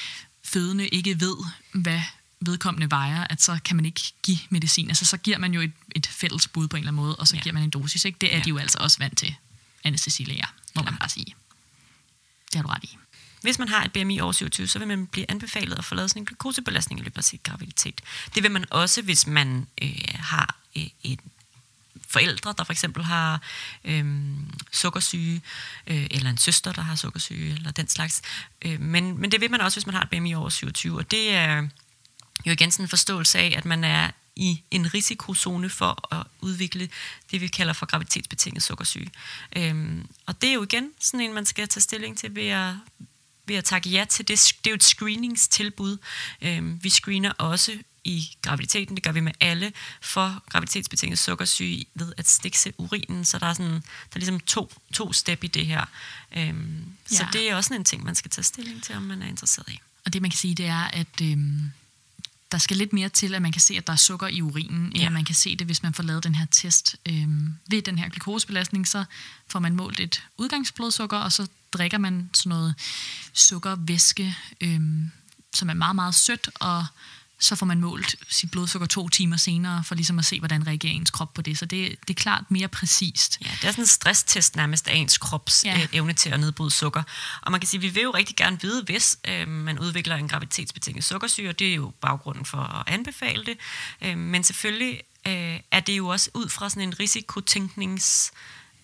fødende 0.44 0.88
ikke 0.88 1.20
ved, 1.20 1.36
hvad 1.72 2.00
vedkommende 2.40 2.90
vejer, 2.90 3.26
at 3.30 3.42
så 3.42 3.58
kan 3.64 3.76
man 3.76 3.84
ikke 3.84 4.00
give 4.22 4.38
medicin. 4.50 4.88
Altså, 4.88 5.04
så 5.04 5.16
giver 5.16 5.38
man 5.38 5.54
jo 5.54 5.60
et, 5.60 5.72
et 5.96 6.06
fælles 6.06 6.48
bud 6.48 6.68
på 6.68 6.76
en 6.76 6.80
eller 6.80 6.90
anden 6.92 7.02
måde, 7.04 7.16
og 7.16 7.28
så 7.28 7.36
ja. 7.36 7.42
Giver 7.42 7.52
man 7.52 7.62
en 7.62 7.70
dosis. 7.70 8.04
Ikke? 8.04 8.18
Det 8.20 8.32
er 8.34 8.36
ja. 8.38 8.42
De 8.44 8.48
jo 8.48 8.58
altså 8.58 8.78
også 8.80 8.98
vant 8.98 9.18
til, 9.18 9.34
anestesilæger, 9.84 10.46
må 10.76 10.82
man 10.82 10.96
bare 10.96 11.08
sige. 11.08 11.34
Det 12.52 12.54
har 12.54 12.62
du 12.62 12.68
ret 12.68 12.84
i. 12.84 12.96
Hvis 13.42 13.59
man 13.59 13.68
har 13.68 13.85
et 13.85 13.92
BMI 13.92 14.20
over 14.20 14.33
27, 14.33 14.66
så 14.66 14.79
vil 14.79 14.88
man 14.88 15.07
blive 15.07 15.31
anbefalet 15.31 15.79
at 15.79 15.85
få 15.85 15.94
lavet 15.94 16.11
sådan 16.11 16.22
en 16.22 16.26
glukosebelastning 16.26 17.00
i 17.00 17.05
løbet 17.05 17.18
af 17.18 17.24
sit 17.24 17.42
graviditet. 17.42 18.00
Det 18.35 18.42
vil 18.42 18.50
man 18.50 18.64
også, 18.70 19.03
hvis 19.03 19.26
man 19.26 19.66
øh, 19.83 20.05
har 20.14 20.57
øh, 20.76 20.87
et 21.03 21.20
forældre, 22.09 22.55
der 22.59 22.64
for 22.64 22.72
eksempel 22.72 23.05
har 23.05 23.40
øh, 23.85 24.05
sukkersyge, 24.72 25.42
øh, 25.87 26.07
eller 26.11 26.31
en 26.31 26.38
søster, 26.38 26.72
der 26.72 26.83
har 26.83 26.94
sukkersyge, 26.94 27.55
eller 27.55 27.70
den 27.70 27.88
slags. 27.88 28.22
Øh, 28.62 28.81
men, 28.81 29.18
men 29.18 29.33
det 29.33 29.40
vil 29.40 29.50
man 29.50 29.61
også, 29.61 29.76
hvis 29.76 29.87
man 29.87 29.94
har 29.94 30.03
et 30.03 30.11
BMI 30.11 30.35
over 30.35 30.48
27, 30.48 30.98
og 30.98 31.11
det 31.11 31.35
er 31.35 31.68
jo 32.46 32.53
igen 32.53 32.70
sådan 32.70 32.85
en 32.85 32.88
forståelse 32.88 33.38
af, 33.38 33.55
at 33.57 33.64
man 33.64 33.85
er 33.85 34.11
i 34.37 34.62
en 34.70 34.94
risikozone 34.94 35.68
for 35.68 36.14
at 36.14 36.26
udvikle 36.40 36.88
det, 37.31 37.40
vi 37.40 37.46
kalder 37.46 37.72
for 37.72 37.87
graviditetsbetinget 37.87 38.62
sukkersyge. 38.62 39.11
Øhm, 39.57 40.09
og 40.26 40.42
det 40.42 40.50
er 40.50 40.55
jo 40.55 40.62
igen 40.62 40.90
sådan 41.00 41.20
en, 41.20 41.35
man 41.35 41.46
skal 41.46 41.68
tage 41.68 41.81
stilling 41.81 42.18
til 42.18 42.37
ved 42.37 42.48
at, 42.48 42.74
ved 43.50 43.56
at 43.56 43.64
takke 43.64 43.88
ja 43.90 44.04
til 44.08 44.28
det. 44.28 44.54
Det 44.64 44.66
er 44.66 44.70
jo 44.70 44.74
et 44.74 44.84
screeningstilbud. 44.84 45.98
Øhm, 46.42 46.78
vi 46.82 46.90
screener 46.90 47.32
også 47.32 47.78
i 48.04 48.36
graviditeten, 48.42 48.94
det 48.96 49.04
gør 49.04 49.12
vi 49.12 49.20
med 49.20 49.32
alle, 49.40 49.72
for 50.00 50.42
graviditetsbetinget 50.50 51.18
sukkersyge 51.18 51.86
ved 51.94 52.12
at 52.16 52.28
stikse 52.28 52.72
urinen, 52.78 53.24
så 53.24 53.38
der 53.38 53.46
er, 53.46 53.52
sådan, 53.52 53.72
der 53.72 54.14
er 54.14 54.18
ligesom 54.18 54.40
to, 54.40 54.72
to 54.92 55.12
step 55.12 55.44
i 55.44 55.46
det 55.46 55.66
her. 55.66 55.84
Øhm, 56.36 56.84
ja. 57.10 57.16
Så 57.16 57.26
det 57.32 57.50
er 57.50 57.56
også 57.56 57.74
en 57.74 57.84
ting, 57.84 58.04
man 58.04 58.14
skal 58.14 58.30
tage 58.30 58.44
stilling 58.44 58.82
til, 58.82 58.94
om 58.96 59.02
man 59.02 59.22
er 59.22 59.26
interesseret 59.26 59.68
i. 59.68 59.80
Og 60.04 60.12
det 60.12 60.22
man 60.22 60.30
kan 60.30 60.38
sige, 60.38 60.54
det 60.54 60.66
er, 60.66 60.84
at 60.84 61.20
øhm, 61.22 61.72
der 62.52 62.58
skal 62.58 62.76
lidt 62.76 62.92
mere 62.92 63.08
til, 63.08 63.34
at 63.34 63.42
man 63.42 63.52
kan 63.52 63.60
se, 63.60 63.74
at 63.76 63.86
der 63.86 63.92
er 63.92 63.96
sukker 63.96 64.26
i 64.26 64.42
urinen, 64.42 64.82
end 64.86 64.96
Ja. 64.96 65.06
at 65.06 65.12
man 65.12 65.24
kan 65.24 65.34
se 65.34 65.56
det, 65.56 65.66
hvis 65.66 65.82
man 65.82 65.94
får 65.94 66.02
lavet 66.02 66.24
den 66.24 66.34
her 66.34 66.46
test. 66.50 66.96
Øhm, 67.08 67.54
ved 67.70 67.82
den 67.82 67.98
her 67.98 68.08
glukosebelastning, 68.08 68.88
så 68.88 69.04
får 69.48 69.58
man 69.58 69.74
målt 69.76 70.00
et 70.00 70.22
udgangsblodsukker, 70.38 71.16
og 71.18 71.32
så 71.32 71.46
drikker 71.72 71.98
man 71.98 72.30
sådan 72.34 72.50
noget 72.50 72.74
sukkervæske, 73.32 74.36
øhm, 74.60 75.10
som 75.54 75.70
er 75.70 75.74
meget, 75.74 75.94
meget 75.96 76.14
sødt, 76.14 76.50
og 76.54 76.86
så 77.40 77.57
får 77.57 77.66
man 77.66 77.81
målt 77.81 78.16
sit 78.29 78.50
blodsukker 78.50 78.87
to 78.88 79.09
timer 79.09 79.37
senere, 79.37 79.85
for 79.85 79.94
ligesom 79.94 80.18
at 80.18 80.24
se, 80.24 80.38
hvordan 80.38 80.66
reagerer 80.66 80.92
ens 80.92 81.11
krop 81.11 81.35
på 81.35 81.42
det. 81.42 81.59
Så 81.59 81.66
det, 81.66 81.96
det 82.09 82.11
er 82.11 82.20
klart 82.20 82.44
mere 82.50 82.68
præcist. 82.68 83.38
Ja, 83.44 83.50
det 83.61 83.64
er 83.64 83.70
sådan 83.70 83.83
en 83.83 83.87
stresstest 83.87 84.57
nærmest 84.57 84.88
af 84.88 84.94
ens 84.94 85.18
krops 85.18 85.64
Ja. 85.64 85.79
ja. 85.79 85.87
evne 85.92 86.12
til 86.12 86.31
at 86.31 86.40
nedbryde 86.40 86.70
sukker. 86.70 87.03
Og 87.42 87.53
man 87.53 87.61
kan 87.61 87.68
sige, 87.68 87.79
at 87.79 87.83
vi 87.83 87.88
vil 87.88 88.03
jo 88.03 88.11
rigtig 88.11 88.37
gerne 88.37 88.61
vide, 88.61 88.83
hvis 88.85 89.18
øh, 89.29 89.48
man 89.48 89.79
udvikler 89.79 90.16
en 90.16 90.29
graviditetsbetinget 90.29 91.05
sukkersyge, 91.05 91.48
og 91.48 91.59
det 91.59 91.70
er 91.70 91.74
jo 91.74 91.92
baggrunden 92.00 92.44
for 92.44 92.59
at 92.59 92.94
anbefale 92.94 93.44
det. 93.44 93.59
Øh, 94.03 94.18
men 94.18 94.44
selvfølgelig 94.44 95.03
øh, 95.26 95.61
er 95.70 95.81
det 95.81 95.96
jo 95.96 96.07
også 96.09 96.31
ud 96.35 96.48
fra 96.48 96.70
sådan 96.70 96.83
en 96.83 97.00
risikotænkningsprincip, 97.00 98.35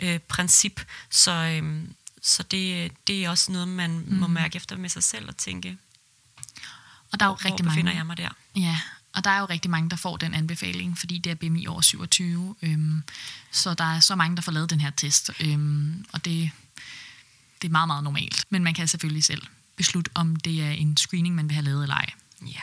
øh, 0.01 0.19
princip. 0.19 0.81
så, 1.11 1.33
øh, 1.33 1.83
så 2.23 2.43
det, 2.43 2.93
det 3.07 3.25
er 3.25 3.31
også 3.31 3.53
noget, 3.53 3.69
man 3.69 3.91
mm. 3.91 4.17
må 4.17 4.27
mærke 4.27 4.57
efter 4.57 4.77
med 4.77 4.89
sig 4.89 5.03
selv 5.03 5.29
og 5.29 5.37
tænke, 5.37 5.79
Og 7.13 7.21
der 7.21 7.27
er 7.27 7.31
jo 7.31 7.35
hvor 7.35 7.45
rigtig 7.45 7.65
befinder 7.65 7.85
mange, 7.85 7.99
jeg 7.99 8.07
mig 8.07 8.17
der? 8.17 8.29
Ja, 8.57 8.79
og 9.17 9.25
der 9.25 9.31
er 9.31 9.39
jo 9.39 9.45
rigtig 9.45 9.71
mange, 9.71 9.91
der 9.91 9.97
får 9.97 10.17
den 10.17 10.35
anbefaling, 10.35 10.99
fordi 10.99 11.19
det 11.19 11.31
er 11.31 11.35
BMI 11.35 11.67
over 11.67 11.81
27. 11.81 12.55
Øhm, 12.63 13.03
så 13.51 13.75
der 13.75 13.85
er 13.85 14.01
så 14.01 14.17
mange, 14.17 14.37
der 14.37 14.43
får 14.43 14.53
lavet 14.53 14.71
den 14.71 14.81
her 14.81 14.91
test. 14.91 15.31
Øhm, 15.41 16.05
og 16.13 16.25
det, 16.25 16.51
det 17.63 17.69
er 17.69 17.73
meget, 17.73 17.87
meget 17.87 18.05
normalt. 18.05 18.45
Men 18.51 18.65
man 18.65 18.75
kan 18.75 18.89
selvfølgelig 18.89 19.25
selv 19.25 19.43
beslutte, 19.77 20.11
om 20.15 20.37
det 20.37 20.63
er 20.63 20.71
en 20.71 20.97
screening, 20.97 21.35
man 21.35 21.49
vil 21.49 21.55
have 21.55 21.65
lavet 21.65 21.83
eller 21.83 21.95
ej. 21.95 22.11
Ja. 22.43 22.61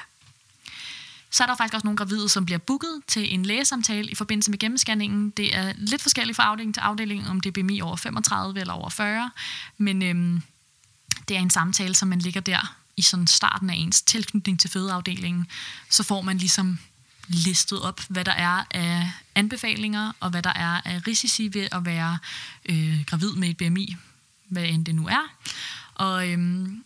Så 1.32 1.44
er 1.44 1.48
der 1.48 1.56
faktisk 1.56 1.74
også 1.74 1.88
nogle 1.88 1.98
gravide, 1.98 2.30
som 2.30 2.46
bliver 2.46 2.58
booket 2.58 3.02
til 3.08 3.34
en 3.34 3.46
lægesamtale 3.46 4.12
i 4.12 4.16
forbindelse 4.16 4.52
med 4.52 4.60
gennemscanningen. 4.60 5.30
Det 5.30 5.56
er 5.56 5.74
lidt 5.78 6.02
forskelligt 6.02 6.36
fra 6.36 6.44
afdeling 6.44 6.74
til 6.74 6.82
afdeling, 6.82 7.30
om 7.30 7.42
det 7.42 7.58
er 7.58 7.64
BMI 7.64 7.82
over 7.82 7.96
35 7.96 8.60
eller 8.60 8.74
over 8.74 8.90
40. 8.90 9.32
Men 9.78 10.04
øhm, 10.04 10.42
det 11.28 11.38
er 11.38 11.42
en 11.42 11.50
samtale, 11.50 11.96
som 11.96 12.08
man 12.08 12.20
ligger 12.20 12.42
der 12.42 12.83
i 12.98 13.02
sådan 13.02 13.28
starten 13.28 13.70
af 13.70 13.76
ens 13.76 14.02
tilknytning 14.02 14.60
til 14.60 14.70
fødeafdelingen, 14.70 15.48
så 15.90 16.04
får 16.04 16.22
man 16.22 16.38
ligesom 16.38 16.80
listet 17.28 17.82
op, 17.82 18.02
hvad 18.10 18.26
der 18.26 18.32
er 18.32 18.64
af 18.72 19.12
anbefalinger, 19.36 20.12
og 20.20 20.30
hvad 20.30 20.42
der 20.44 20.54
er 20.54 20.82
af 20.86 21.08
risici 21.08 21.50
ved 21.54 21.68
at 21.72 21.86
være 21.86 22.18
øh, 22.66 23.04
gravid 23.06 23.32
med 23.32 23.50
et 23.50 23.58
BMI, 23.58 23.96
hvad 24.48 24.64
end 24.64 24.86
det 24.86 24.96
nu 24.96 25.08
er. 25.08 25.34
Og 25.96 26.30
øhm, 26.30 26.84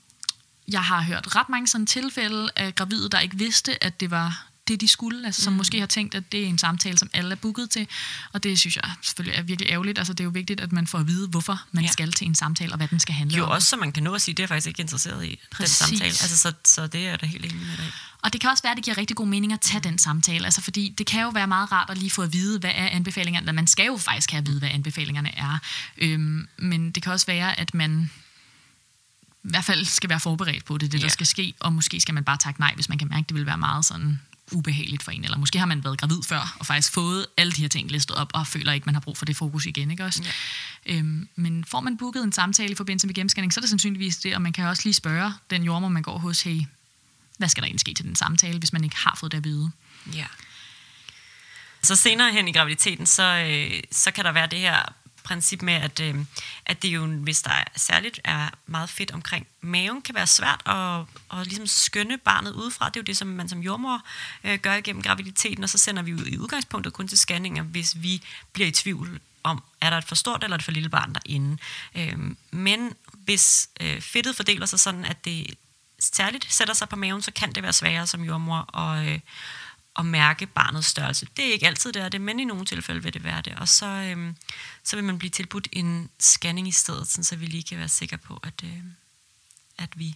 jeg 0.68 0.84
har 0.84 1.02
hørt 1.02 1.36
ret 1.36 1.50
mange 1.50 1.68
sådan 1.68 1.88
tilfælde 1.88 2.50
af 2.56 2.76
gravide, 2.76 3.10
der 3.10 3.20
ikke 3.20 3.38
vidste, 3.38 3.84
at 3.84 4.00
det 4.00 4.12
var 4.12 4.48
det, 4.68 4.82
de 4.82 4.88
skulle, 4.88 5.26
altså 5.26 5.42
som 5.42 5.54
mm. 5.54 5.58
måske 5.58 5.80
har 5.80 5.88
tænkt, 5.88 6.16
at 6.16 6.32
det 6.32 6.44
er 6.44 6.48
en 6.48 6.58
samtale, 6.58 6.98
som 6.98 7.10
alle 7.14 7.32
er 7.32 7.36
booket 7.36 7.70
til, 7.70 7.88
og 8.34 8.44
det 8.44 8.60
synes 8.60 8.76
jeg 8.76 8.92
selvfølgelig 9.02 9.38
er 9.38 9.42
virkelig 9.42 9.72
ærgerligt. 9.72 9.98
Altså 9.98 10.14
det 10.14 10.20
er 10.20 10.24
jo 10.24 10.30
vigtigt, 10.30 10.62
at 10.62 10.72
man 10.72 10.88
får 10.88 11.00
at 11.00 11.08
vide, 11.08 11.28
hvorfor 11.28 11.62
man 11.72 11.84
ja. 11.84 11.92
skal 11.92 12.12
til 12.12 12.28
en 12.28 12.36
samtale, 12.36 12.72
og 12.72 12.78
hvad 12.78 12.88
den 12.88 13.00
skal 13.00 13.16
handle 13.16 13.38
jo, 13.38 13.44
om. 13.44 13.50
Jo 13.50 13.56
også, 13.56 13.68
så 13.68 13.76
man 13.76 13.92
kan 13.92 14.04
nå 14.04 14.14
at 14.14 14.22
sige, 14.22 14.36
det 14.36 14.44
er 14.44 14.48
faktisk 14.48 14.68
ikke 14.68 14.82
interesseret 14.82 15.26
i, 15.26 15.40
Præcis. 15.52 15.78
den 15.78 15.88
samtale. 15.88 16.10
Altså, 16.10 16.38
så, 16.38 16.54
så 16.66 16.88
det 16.88 17.08
er 17.08 17.18
da 17.18 17.26
helt 17.26 17.46
enig 17.46 17.58
med 17.58 17.78
dig. 17.78 17.92
Og 18.22 18.34
det 18.34 18.42
kan 18.42 18.50
også 18.50 18.64
være, 18.64 18.72
at 18.72 18.78
det 18.78 18.86
giver 18.86 18.98
rigtig 18.98 19.18
god 19.18 19.28
mening 19.28 19.54
at 19.54 19.62
tage 19.62 19.84
den 19.84 19.98
samtale, 19.98 20.46
altså 20.46 20.62
fordi 20.62 20.94
det 20.98 21.08
kan 21.08 21.22
jo 21.22 21.30
være 21.30 21.48
meget 21.48 21.72
rart 21.72 21.90
at 21.90 21.98
lige 21.98 22.10
få 22.10 22.22
at 22.22 22.34
vide, 22.34 22.60
hvad 22.60 22.72
er 22.76 22.90
anbefalingerne. 22.90 23.54
Man 23.54 23.68
skal 23.68 23.86
jo 23.86 23.98
faktisk 23.98 24.32
have 24.32 24.42
at 24.42 24.48
vide, 24.48 24.60
hvad 24.60 24.70
anbefalingerne 24.70 25.38
er. 25.38 25.60
Øhm, 25.98 26.48
men 26.58 26.92
det 26.92 27.04
kan 27.04 27.12
også 27.12 27.26
være, 27.26 27.60
at 27.60 27.74
man 27.74 28.12
i 29.44 29.50
hvert 29.50 29.64
fald 29.64 29.86
skal 29.86 30.10
være 30.10 30.20
forberedt 30.20 30.66
på 30.66 30.78
det, 30.78 30.92
det 30.92 31.02
der 31.02 31.06
yeah. 31.06 31.12
skal 31.12 31.26
ske, 31.26 31.54
og 31.60 31.74
måske 31.74 32.02
skal 32.02 32.14
man 32.14 32.24
bare 32.24 32.38
takke 32.38 32.60
nej, 32.60 32.72
hvis 32.76 32.90
man 32.90 32.98
kan 32.98 33.08
mærke, 33.08 33.20
at 33.20 33.30
det 33.30 33.36
vil 33.36 33.46
være 33.46 33.58
meget 33.58 33.86
sådan 33.86 34.20
ubehageligt 34.52 35.04
for 35.04 35.12
en, 35.12 35.24
eller 35.24 35.38
måske 35.38 35.60
har 35.60 35.66
man 35.66 35.84
været 35.84 36.00
gravid 36.00 36.24
før, 36.24 36.56
og 36.60 36.66
faktisk 36.66 36.94
fået 36.94 37.26
alle 37.38 37.52
de 37.52 37.62
her 37.62 37.68
ting 37.68 37.92
listet 37.92 38.16
op, 38.16 38.32
og 38.34 38.48
føler 38.48 38.72
ikke, 38.72 38.86
man 38.86 38.96
har 38.96 39.00
brug 39.02 39.18
for 39.18 39.26
det 39.26 39.36
fokus 39.36 39.66
igen, 39.66 39.92
ikke 39.92 40.06
også? 40.06 40.24
Ja. 40.86 40.96
Øhm, 40.96 41.30
men 41.36 41.66
får 41.66 41.80
man 41.80 41.98
booket 41.98 42.24
en 42.24 42.32
samtale 42.32 42.72
i 42.72 42.76
forbindelse 42.76 43.08
med 43.08 43.16
gennemscanning, 43.16 43.54
så 43.54 43.60
er 43.60 43.62
det 43.62 43.70
sandsynligvis 43.70 44.18
det, 44.18 44.36
og 44.36 44.42
man 44.42 44.54
kan 44.54 44.66
også 44.66 44.82
lige 44.86 44.94
spørge 44.94 45.34
den 45.50 45.64
jordmor, 45.64 45.90
man 45.90 46.04
går 46.04 46.18
hos, 46.18 46.42
hey, 46.42 46.62
hvad 47.38 47.50
skal 47.50 47.62
der 47.62 47.66
egentlig 47.66 47.80
ske 47.80 47.94
til 47.94 48.06
den 48.06 48.16
samtale, 48.16 48.60
hvis 48.60 48.74
man 48.74 48.84
ikke 48.84 48.96
har 48.96 49.18
fået 49.20 49.32
det 49.32 49.38
at 49.38 49.44
vide? 49.44 49.72
Ja. 50.14 50.26
Så 51.82 51.96
senere 51.96 52.32
hen 52.32 52.48
i 52.48 52.52
graviditeten, 52.52 53.06
så, 53.06 53.24
øh, 53.24 53.82
så 53.92 54.12
kan 54.12 54.26
der 54.26 54.32
være 54.32 54.48
det 54.48 54.60
her 54.60 54.94
princip 55.28 55.62
med, 55.62 55.74
at, 55.74 56.00
øh, 56.00 56.16
at 56.66 56.82
det 56.82 56.88
jo, 56.88 57.06
hvis 57.06 57.42
der 57.42 57.64
særligt 57.76 58.20
er 58.24 58.50
meget 58.66 58.90
fedt 58.90 59.12
omkring 59.12 59.48
maven, 59.62 60.02
kan 60.02 60.16
være 60.16 60.28
svært 60.28 60.62
at, 60.66 61.06
at 61.40 61.48
ligesom 61.48 61.68
skønne 61.68 62.18
barnet 62.18 62.52
udefra. 62.54 62.90
Det 62.90 62.96
er 62.96 63.00
jo 63.00 63.04
det, 63.04 63.18
som 63.18 63.28
man 63.28 63.50
som 63.50 63.60
jordmor 63.60 64.02
øh, 64.44 64.60
gør 64.60 64.74
igennem 64.74 65.02
graviditeten, 65.02 65.64
og 65.64 65.70
så 65.70 65.78
sender 65.78 66.02
vi 66.02 66.12
jo 66.12 66.18
i 66.26 66.38
udgangspunktet 66.38 66.94
kun 66.94 67.08
til 67.08 67.18
scanninger, 67.18 67.64
hvis 67.64 67.96
vi 68.02 68.22
bliver 68.54 68.68
i 68.68 68.72
tvivl 68.72 69.20
om, 69.44 69.64
er 69.82 69.90
der 69.90 69.98
et 69.98 70.04
for 70.04 70.16
stort 70.16 70.44
eller 70.44 70.58
et 70.58 70.64
for 70.64 70.72
lille 70.72 70.90
barn 70.90 71.14
derinde. 71.14 71.58
Øh, 71.96 72.18
men 72.52 72.94
hvis 73.12 73.70
øh, 73.82 74.02
fedtet 74.02 74.36
fordeler 74.36 74.66
sig 74.66 74.80
sådan, 74.80 75.06
at 75.06 75.26
det 75.26 75.54
særligt 76.00 76.54
sætter 76.54 76.74
sig 76.74 76.90
på 76.90 76.96
maven, 76.96 77.22
så 77.22 77.32
kan 77.32 77.52
det 77.52 77.64
være 77.64 77.74
sværere 77.74 78.08
som 78.08 78.24
jordmor 78.24 78.78
at, 78.78 79.08
øh, 79.08 79.20
at 79.98 80.06
mærke 80.06 80.46
barnets 80.46 80.88
størrelse. 80.88 81.28
Det 81.38 81.48
er 81.48 81.54
ikke 81.54 81.68
altid 81.68 81.94
det 81.94 82.02
er 82.02 82.10
det, 82.10 82.22
men 82.22 82.40
i 82.40 82.44
nogle 82.44 82.66
tilfælde 82.66 83.04
vil 83.04 83.14
det 83.14 83.24
være 83.24 83.42
det. 83.42 83.56
Og 83.56 83.68
så, 83.68 83.86
øhm, 83.86 84.36
så 84.84 84.96
vil 84.96 85.06
man 85.06 85.20
blive 85.20 85.30
tilbudt 85.30 85.68
en 85.72 86.10
scanning 86.20 86.68
i 86.68 86.72
stedet, 86.72 87.08
sådan 87.08 87.24
så 87.24 87.36
vi 87.36 87.46
lige 87.46 87.64
kan 87.64 87.78
være 87.78 87.90
sikre 87.90 88.18
på, 88.18 88.40
at, 88.44 88.64
øh, 88.64 88.84
at 89.78 90.00
vi 90.00 90.16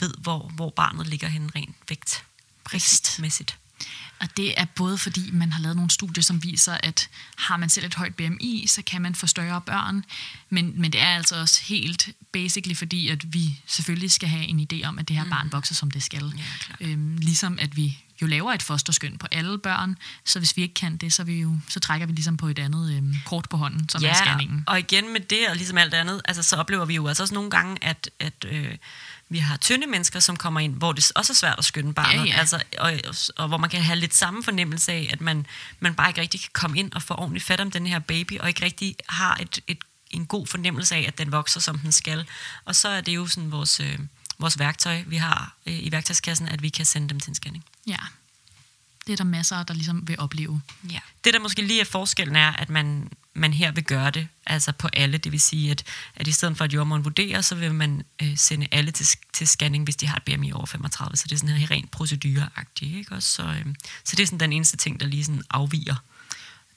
ved, 0.00 0.14
hvor, 0.18 0.48
hvor 0.48 0.70
barnet 0.70 1.06
ligger 1.06 1.28
hen 1.28 1.54
rent 1.54 1.76
vægt. 1.88 2.24
Vægtmæssigt. 2.72 3.58
Og 4.20 4.36
det 4.36 4.54
er 4.60 4.64
både 4.64 4.98
fordi, 4.98 5.30
man 5.30 5.52
har 5.52 5.60
lavet 5.60 5.76
nogle 5.76 5.90
studier, 5.90 6.22
som 6.22 6.42
viser, 6.42 6.76
at 6.82 7.08
har 7.36 7.56
man 7.56 7.68
selv 7.68 7.86
et 7.86 7.94
højt 7.94 8.14
BMI, 8.14 8.66
så 8.68 8.82
kan 8.82 9.02
man 9.02 9.14
få 9.14 9.26
større 9.26 9.60
børn. 9.60 10.04
Men, 10.50 10.80
men 10.80 10.92
det 10.92 11.00
er 11.00 11.16
altså 11.16 11.40
også 11.40 11.62
helt 11.62 12.08
basically 12.32 12.76
fordi, 12.76 13.08
at 13.08 13.34
vi 13.34 13.60
selvfølgelig 13.66 14.10
skal 14.10 14.28
have 14.28 14.44
en 14.44 14.68
idé 14.72 14.86
om, 14.86 14.98
at 14.98 15.08
det 15.08 15.16
her 15.16 15.24
mm. 15.24 15.30
barn 15.30 15.52
vokser, 15.52 15.74
som 15.74 15.90
det 15.90 16.02
skal. 16.02 16.32
Ja, 16.80 16.86
øhm, 16.86 17.16
ligesom 17.16 17.58
at 17.60 17.76
vi 17.76 17.98
jo 18.22 18.26
laver 18.26 18.52
et 18.52 18.62
fosterskøn 18.62 19.18
på 19.18 19.26
alle 19.32 19.58
børn, 19.58 19.96
så 20.24 20.38
hvis 20.38 20.56
vi 20.56 20.62
ikke 20.62 20.74
kan 20.74 20.96
det, 20.96 21.12
så, 21.12 21.24
vi 21.24 21.40
jo, 21.40 21.58
så 21.68 21.80
trækker 21.80 22.06
vi 22.06 22.12
ligesom 22.12 22.36
på 22.36 22.48
et 22.48 22.58
andet 22.58 22.96
øhm, 22.96 23.14
kort 23.24 23.48
på 23.48 23.56
hånden, 23.56 23.88
som 23.88 24.02
ja, 24.02 24.08
er 24.08 24.14
scanningen. 24.14 24.64
og 24.66 24.78
igen 24.78 25.12
med 25.12 25.20
det, 25.20 25.48
og 25.50 25.56
ligesom 25.56 25.78
alt 25.78 25.94
andet, 25.94 26.20
altså, 26.24 26.42
så 26.42 26.56
oplever 26.56 26.84
vi 26.84 26.94
jo 26.94 27.08
altså 27.08 27.22
også 27.22 27.34
nogle 27.34 27.50
gange, 27.50 27.84
at, 27.84 28.10
at 28.20 28.44
øh, 28.48 28.76
vi 29.28 29.38
har 29.38 29.56
tynde 29.56 29.86
mennesker, 29.86 30.20
som 30.20 30.36
kommer 30.36 30.60
ind, 30.60 30.74
hvor 30.74 30.92
det 30.92 31.12
også 31.16 31.32
er 31.32 31.34
svært 31.34 31.58
at 31.58 31.64
skynde 31.64 31.92
barnet, 31.92 32.26
ja, 32.26 32.32
ja. 32.32 32.38
Altså, 32.38 32.62
og, 32.78 32.92
og 33.36 33.48
hvor 33.48 33.56
man 33.56 33.70
kan 33.70 33.82
have 33.82 33.98
lidt 33.98 34.14
samme 34.14 34.42
fornemmelse 34.42 34.92
af, 34.92 35.10
at 35.12 35.20
man, 35.20 35.46
man 35.80 35.94
bare 35.94 36.08
ikke 36.08 36.20
rigtig 36.20 36.40
kan 36.40 36.50
komme 36.52 36.78
ind 36.78 36.92
og 36.92 37.02
få 37.02 37.14
ordentligt 37.14 37.44
fat 37.44 37.60
om 37.60 37.70
den 37.70 37.86
her 37.86 37.98
baby, 37.98 38.38
og 38.38 38.48
ikke 38.48 38.64
rigtig 38.64 38.96
har 39.08 39.38
et, 39.40 39.60
et, 39.66 39.78
en 40.10 40.26
god 40.26 40.46
fornemmelse 40.46 40.94
af, 40.94 41.04
at 41.08 41.18
den 41.18 41.32
vokser, 41.32 41.60
som 41.60 41.78
den 41.78 41.92
skal. 41.92 42.26
Og 42.64 42.76
så 42.76 42.88
er 42.88 43.00
det 43.00 43.14
jo 43.14 43.26
sådan 43.26 43.50
vores, 43.50 43.80
øh, 43.80 43.98
vores 44.38 44.58
værktøj, 44.58 45.02
vi 45.06 45.16
har 45.16 45.56
øh, 45.66 45.78
i 45.78 45.92
værktøjskassen, 45.92 46.48
at 46.48 46.62
vi 46.62 46.68
kan 46.68 46.86
sende 46.86 47.08
dem 47.08 47.20
til 47.20 47.30
en 47.30 47.34
scanning. 47.34 47.64
Ja, 47.86 47.98
det 49.06 49.12
er 49.12 49.16
der 49.16 49.24
masser, 49.24 49.62
der 49.62 49.74
ligesom 49.74 50.08
vil 50.08 50.18
opleve. 50.18 50.62
Ja. 50.90 51.00
Det, 51.24 51.34
der 51.34 51.40
måske 51.40 51.62
lige 51.62 51.80
er 51.80 51.84
forskellen, 51.84 52.36
er, 52.36 52.52
at 52.52 52.70
man, 52.70 53.10
man 53.38 53.52
her 53.52 53.72
vil 53.72 53.84
gøre 53.84 54.10
det 54.10 54.28
altså 54.46 54.72
på 54.72 54.88
alle. 54.92 55.18
Det 55.18 55.32
vil 55.32 55.40
sige, 55.40 55.70
at, 55.70 55.84
at 56.16 56.26
i 56.26 56.32
stedet 56.32 56.56
for, 56.56 56.64
at 56.64 56.74
jordmoren 56.74 57.04
vurderer, 57.04 57.40
så 57.40 57.54
vil 57.54 57.74
man 57.74 58.02
øh, 58.22 58.36
sende 58.36 58.66
alle 58.70 58.90
til, 58.90 59.06
til 59.32 59.48
scanning, 59.48 59.84
hvis 59.84 59.96
de 59.96 60.06
har 60.06 60.16
et 60.16 60.22
BMI 60.22 60.52
over 60.52 60.66
35. 60.66 61.16
Så 61.16 61.24
det 61.28 61.32
er 61.32 61.38
sådan 61.38 61.56
her 61.56 61.70
rent 61.70 61.90
procedureagtigt. 61.90 62.96
Ikke? 62.96 63.14
Også, 63.14 63.34
så, 63.34 63.42
øh, 63.42 63.66
så 64.04 64.16
det 64.16 64.22
er 64.22 64.26
sådan 64.26 64.40
den 64.40 64.52
eneste 64.52 64.76
ting, 64.76 65.00
der 65.00 65.06
lige 65.06 65.24
sådan 65.24 65.42
afviger 65.50 65.94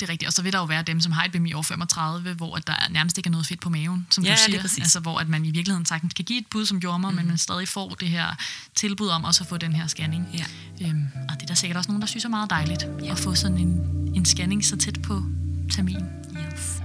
det 0.02 0.10
er 0.10 0.12
rigtigt. 0.12 0.28
Og 0.28 0.34
så 0.34 0.42
vil 0.42 0.54
der 0.54 0.60
jo 0.60 0.66
være 0.66 0.84
dem, 0.84 1.02
som 1.02 1.12
har 1.12 1.26
et 1.26 1.32
BMI 1.32 1.54
over 1.54 1.64
35, 1.64 2.34
hvor 2.34 2.56
der 2.56 2.74
nærmest 2.90 3.18
ikke 3.18 3.28
er 3.28 3.32
noget 3.32 3.46
fedt 3.46 3.62
på 3.62 3.70
maven, 3.70 4.08
som 4.10 4.24
ja, 4.24 4.32
du 4.32 4.38
siger. 4.38 4.62
Altså, 4.62 5.00
hvor 5.00 5.20
at 5.20 5.30
man 5.30 5.46
i 5.46 5.52
virkeligheden 5.52 5.86
sagtens 5.86 6.14
kan 6.14 6.26
give 6.26 6.40
et 6.40 6.48
bud 6.48 6.66
som 6.66 6.78
jordmor, 6.78 7.10
mm. 7.10 7.16
men 7.16 7.28
man 7.28 7.38
stadig 7.38 7.68
får 7.68 7.90
det 7.90 8.08
her 8.08 8.36
tilbud 8.76 9.08
om 9.08 9.24
også 9.24 9.44
at 9.44 9.48
få 9.48 9.58
den 9.58 9.74
her 9.74 9.88
scanning. 9.88 10.28
Ja. 10.34 10.46
Øhm, 10.88 11.08
og 11.30 11.36
det 11.36 11.42
er 11.42 11.48
der 11.48 11.54
sikkert 11.54 11.78
også 11.78 11.88
nogen, 11.88 12.02
der 12.02 12.08
synes 12.08 12.26
er 12.26 12.30
meget 12.30 12.50
dejligt 12.50 12.86
ja. 13.04 13.12
at 13.12 13.20
få 13.20 13.36
sådan 13.36 13.58
en, 13.58 13.68
en 14.16 14.26
scanning 14.26 14.66
så 14.66 14.78
tæt 14.78 15.02
på 15.02 15.24
termin. 15.72 16.06
Yes. 16.38 16.82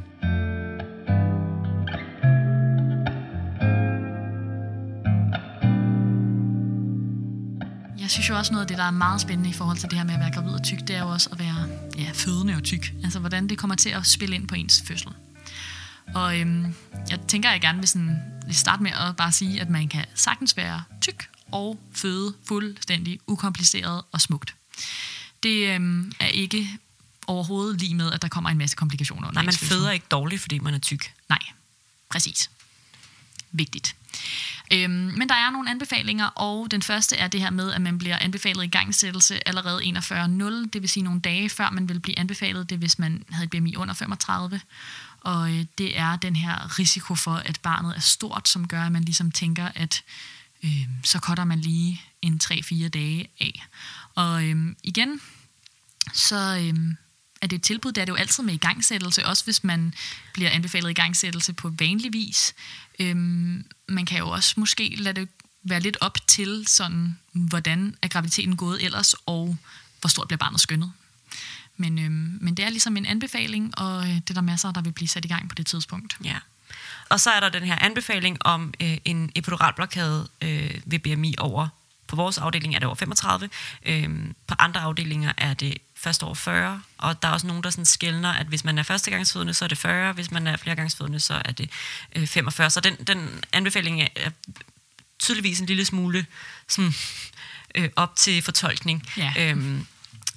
Jeg 8.01 8.11
synes 8.11 8.29
jo 8.29 8.37
også 8.37 8.53
noget 8.53 8.65
af 8.65 8.69
det, 8.69 8.79
der 8.79 8.85
er 8.85 8.91
meget 8.91 9.21
spændende 9.21 9.51
i 9.51 9.53
forhold 9.53 9.79
til 9.79 9.91
det 9.91 9.99
her 9.99 10.05
med 10.05 10.15
at 10.15 10.21
være 10.21 10.31
gravid 10.31 10.53
og 10.53 10.63
tyk, 10.63 10.79
det 10.81 10.91
er 10.91 11.01
jo 11.01 11.09
også 11.09 11.29
at 11.33 11.39
være 11.39 11.69
ja, 11.99 12.11
fødende 12.15 12.55
og 12.55 12.63
tyk. 12.63 12.93
Altså 13.05 13.19
hvordan 13.19 13.49
det 13.49 13.59
kommer 13.59 13.77
til 13.77 13.91
at 13.91 14.07
spille 14.07 14.35
ind 14.35 14.49
på 14.49 14.55
ens 14.55 14.83
fødsel. 14.87 15.09
Og 16.15 16.41
øhm, 16.41 16.75
jeg 17.11 17.21
tænker, 17.29 17.49
at 17.49 17.53
jeg 17.53 17.61
gerne 17.61 17.79
vil, 17.79 17.89
sådan, 17.89 18.23
vil 18.47 18.57
starte 18.57 18.83
med 18.83 18.91
at 18.91 19.17
bare 19.17 19.33
sige, 19.33 19.61
at 19.61 19.71
man 19.71 19.89
kan 19.89 20.05
sagtens 20.15 20.57
være 20.57 20.83
tyk 21.01 21.29
og 21.53 21.81
føde 21.93 22.35
fuldstændig 22.49 23.19
ukompliceret 23.27 24.03
og 24.13 24.21
smukt. 24.21 24.55
Det 25.43 25.75
øhm, 25.75 26.13
er 26.21 26.27
ikke 26.27 26.69
overhovedet 27.27 27.81
lige 27.81 27.95
med, 27.95 28.13
at 28.13 28.23
der 28.23 28.29
kommer 28.29 28.51
en 28.51 28.59
masse 28.59 28.77
komplikationer 28.77 29.29
under 29.29 29.43
Nej, 29.43 29.45
man 29.45 29.55
føder 29.55 29.91
ikke 29.91 30.07
dårligt, 30.11 30.41
fordi 30.41 30.59
man 30.59 30.75
er 30.75 30.79
tyk. 30.79 31.13
Nej, 31.29 31.43
præcis. 32.11 32.51
Vigtigt. 33.53 33.97
Øhm, 34.73 34.93
men 34.93 35.29
der 35.29 35.35
er 35.35 35.51
nogle 35.51 35.71
anbefalinger, 35.71 36.27
og 36.27 36.71
den 36.71 36.83
første 36.83 37.17
er 37.17 37.29
det 37.29 37.41
her 37.41 37.51
med, 37.51 37.73
at 37.73 37.81
man 37.81 37.99
bliver 37.99 38.19
anbefalet 38.19 38.65
i 38.65 38.67
gangsættelse 38.67 39.49
allerede 39.49 39.83
41.0, 39.83 40.69
det 40.73 40.83
vil 40.83 40.89
sige 40.89 41.05
nogle 41.05 41.21
dage 41.21 41.49
før 41.49 41.71
man 41.71 41.89
vil 41.89 42.01
blive 42.01 42.19
anbefalet 42.19 42.71
det, 42.71 42.79
hvis 42.79 42.99
man 42.99 43.25
havde 43.31 43.45
et 43.45 43.51
BMI 43.51 43.77
under 43.77 43.95
35. 43.95 44.61
Og 45.21 45.51
øh, 45.51 45.65
det 45.79 45.99
er 45.99 46.17
den 46.17 46.37
her 46.37 46.79
risiko 46.79 47.15
for, 47.15 47.35
at 47.35 47.61
barnet 47.63 47.97
er 47.97 48.01
stort, 48.01 48.49
som 48.49 48.69
gør, 48.69 48.83
at 48.83 48.93
man 48.93 49.03
ligesom 49.03 49.31
tænker, 49.31 49.69
at 49.75 50.03
øh, 50.65 50.89
så 51.05 51.19
cutter 51.19 51.45
man 51.45 51.61
lige 51.61 52.03
en 52.23 52.41
3-4 52.45 52.89
dage 52.89 53.29
af. 53.41 53.67
Og 54.15 54.45
øh, 54.45 54.75
igen, 54.83 55.21
så... 56.13 56.57
Øh, 56.57 56.95
er 57.43 57.47
det 57.47 57.57
et 57.57 57.63
tilbud, 57.63 57.93
der 57.93 58.01
er 58.01 58.05
det 58.05 58.13
jo 58.13 58.17
altid 58.17 58.43
med 58.43 58.55
igangsættelse, 58.55 59.27
også 59.27 59.45
hvis 59.45 59.65
man 59.65 59.95
bliver 60.33 60.51
anbefalet 60.51 60.91
igangsættelse 60.91 61.53
på 61.53 61.73
vanlig 61.79 62.13
vis. 62.13 62.55
Øhm, 62.99 63.65
man 63.89 64.07
kan 64.07 64.19
jo 64.19 64.29
også 64.29 64.55
måske 64.57 64.97
lade 64.99 65.21
det 65.21 65.29
være 65.63 65.81
lidt 65.81 65.97
op 66.01 66.27
til, 66.27 66.65
sådan, 66.67 67.19
hvordan 67.33 67.97
er 68.03 68.09
graviditeten 68.09 68.57
gået 68.57 68.85
ellers, 68.85 69.15
og 69.27 69.57
hvor 70.01 70.09
stort 70.09 70.29
bliver 70.29 70.39
barnet 70.39 70.61
skønnet. 70.61 70.93
Men, 71.77 71.99
øhm, 71.99 72.39
men 72.41 72.55
det 72.55 72.65
er 72.65 72.71
ligesom 72.71 72.97
en 72.97 73.07
anbefaling, 73.07 73.79
og 73.79 74.03
øh, 74.03 74.15
det 74.15 74.31
er 74.31 74.35
der 74.35 74.41
masser, 74.41 74.73
der 74.73 74.81
vil 74.81 74.93
blive 74.93 75.09
sat 75.09 75.25
i 75.25 75.29
gang 75.29 75.49
på 75.49 75.55
det 75.55 75.67
tidspunkt. 75.67 76.17
Ja. 76.25 76.37
Og 77.09 77.21
så 77.21 77.31
er 77.31 77.41
der 77.41 77.49
den 77.49 77.63
her 77.63 77.79
anbefaling 77.79 78.47
om 78.47 78.75
øh, 78.81 78.99
en 79.05 79.33
epiduralblokade 79.35 80.29
øh, 80.43 80.81
ved 80.85 80.99
BMI 80.99 81.35
over 81.39 81.69
på 82.07 82.17
vores 82.17 82.39
afdeling 82.39 82.75
er 82.75 82.79
det 82.79 82.87
over 82.87 82.95
35. 82.95 83.51
Øhm, 83.83 84.35
på 84.47 84.55
andre 84.59 84.81
afdelinger 84.81 85.33
er 85.37 85.55
det 85.55 85.79
først 85.97 86.23
over 86.23 86.35
40. 86.35 86.83
Og 86.99 87.23
der 87.23 87.29
er 87.29 87.33
også 87.33 87.47
nogen, 87.47 87.63
der 87.63 87.71
sådan 87.71 87.85
skældner, 87.85 88.33
at 88.33 88.47
hvis 88.47 88.65
man 88.65 88.79
er 88.79 88.83
førstegangsfødende, 88.83 89.55
så 89.55 89.65
er 89.65 89.69
det 89.69 89.79
40. 89.79 90.13
Hvis 90.13 90.31
man 90.31 90.47
er 90.47 90.57
flergangsfødende, 90.57 91.21
så 91.21 91.43
er 91.45 91.53
det 91.53 91.71
øh, 92.17 92.27
45. 92.27 92.71
Så 92.71 92.81
den, 92.81 92.95
den 92.95 93.45
anbefaling 93.53 94.03
er 94.03 94.31
tydeligvis 95.19 95.61
en 95.61 95.67
lille 95.67 95.85
smule 95.85 96.27
sådan, 96.69 96.95
øh, 97.75 97.89
op 97.97 98.17
til 98.17 98.43
fortolkning. 98.43 99.09
Ja. 99.17 99.33
Øhm, 99.39 99.87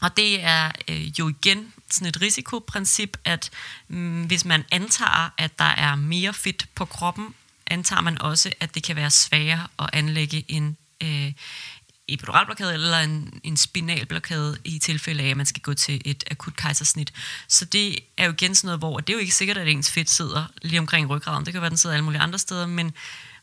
og 0.01 0.17
det 0.17 0.43
er 0.43 0.71
øh, 0.87 1.19
jo 1.19 1.29
igen 1.29 1.73
sådan 1.91 2.07
et 2.07 2.21
risikoprincip, 2.21 3.17
at 3.25 3.49
mm, 3.87 4.23
hvis 4.23 4.45
man 4.45 4.63
antager, 4.71 5.29
at 5.37 5.59
der 5.59 5.65
er 5.65 5.95
mere 5.95 6.33
fedt 6.33 6.65
på 6.75 6.85
kroppen, 6.85 7.35
antager 7.67 8.01
man 8.01 8.21
også, 8.21 8.53
at 8.59 8.75
det 8.75 8.83
kan 8.83 8.95
være 8.95 9.11
sværere 9.11 9.67
at 9.79 9.89
anlægge 9.93 10.45
en 10.47 10.77
øh, 11.03 11.31
epiduralblokade 12.13 12.73
eller 12.73 12.99
en, 12.99 13.39
en 13.43 13.57
spinalblokade 13.57 14.57
i 14.63 14.79
tilfælde 14.79 15.23
af, 15.23 15.27
at 15.27 15.37
man 15.37 15.45
skal 15.45 15.61
gå 15.61 15.73
til 15.73 16.01
et 16.05 16.23
akut 16.31 16.55
kejsersnit. 16.55 17.13
Så 17.47 17.65
det 17.65 17.99
er 18.17 18.25
jo 18.25 18.31
igen 18.31 18.55
sådan 18.55 18.67
noget, 18.67 18.79
hvor 18.79 18.99
det 18.99 19.09
er 19.09 19.17
jo 19.17 19.19
ikke 19.19 19.35
sikkert, 19.35 19.57
at 19.57 19.67
ens 19.67 19.91
fedt 19.91 20.09
sidder 20.09 20.45
lige 20.61 20.79
omkring 20.79 21.09
ryggraden. 21.09 21.45
Det 21.45 21.53
kan 21.53 21.61
være, 21.61 21.69
den 21.69 21.77
sidder 21.77 21.95
alle 21.95 22.05
mulige 22.05 22.21
andre 22.21 22.39
steder, 22.39 22.65
men, 22.65 22.93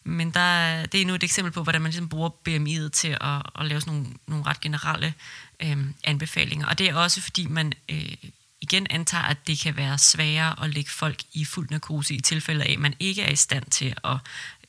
men 0.05 0.31
der, 0.31 0.87
det 0.87 1.03
er 1.03 1.07
nu 1.07 1.15
et 1.15 1.23
eksempel 1.23 1.53
på, 1.53 1.63
hvordan 1.63 1.83
man 1.83 1.91
ligesom 1.91 2.09
bruger 2.09 2.31
BMI'et 2.49 2.91
til 2.91 3.17
at, 3.21 3.43
at 3.61 3.67
lave 3.67 3.81
sådan 3.81 3.95
nogle, 3.95 4.09
nogle 4.27 4.47
ret 4.47 4.61
generelle 4.61 5.15
øh, 5.63 5.77
anbefalinger. 6.05 6.67
Og 6.67 6.79
det 6.79 6.89
er 6.89 6.95
også, 6.95 7.23
fordi 7.23 7.47
man 7.47 7.73
øh, 7.89 8.15
igen 8.61 8.87
antager, 8.91 9.25
at 9.25 9.47
det 9.47 9.59
kan 9.59 9.77
være 9.77 9.99
sværere 9.99 10.65
at 10.65 10.71
lægge 10.71 10.91
folk 10.91 11.23
i 11.33 11.45
fuld 11.45 11.71
narkose 11.71 12.15
i 12.15 12.21
tilfælde 12.21 12.65
af, 12.65 12.73
at 12.73 12.79
man 12.79 12.95
ikke 13.01 13.23
er 13.23 13.31
i 13.31 13.37
stand 13.37 13.65
til 13.71 13.95
at 14.05 14.17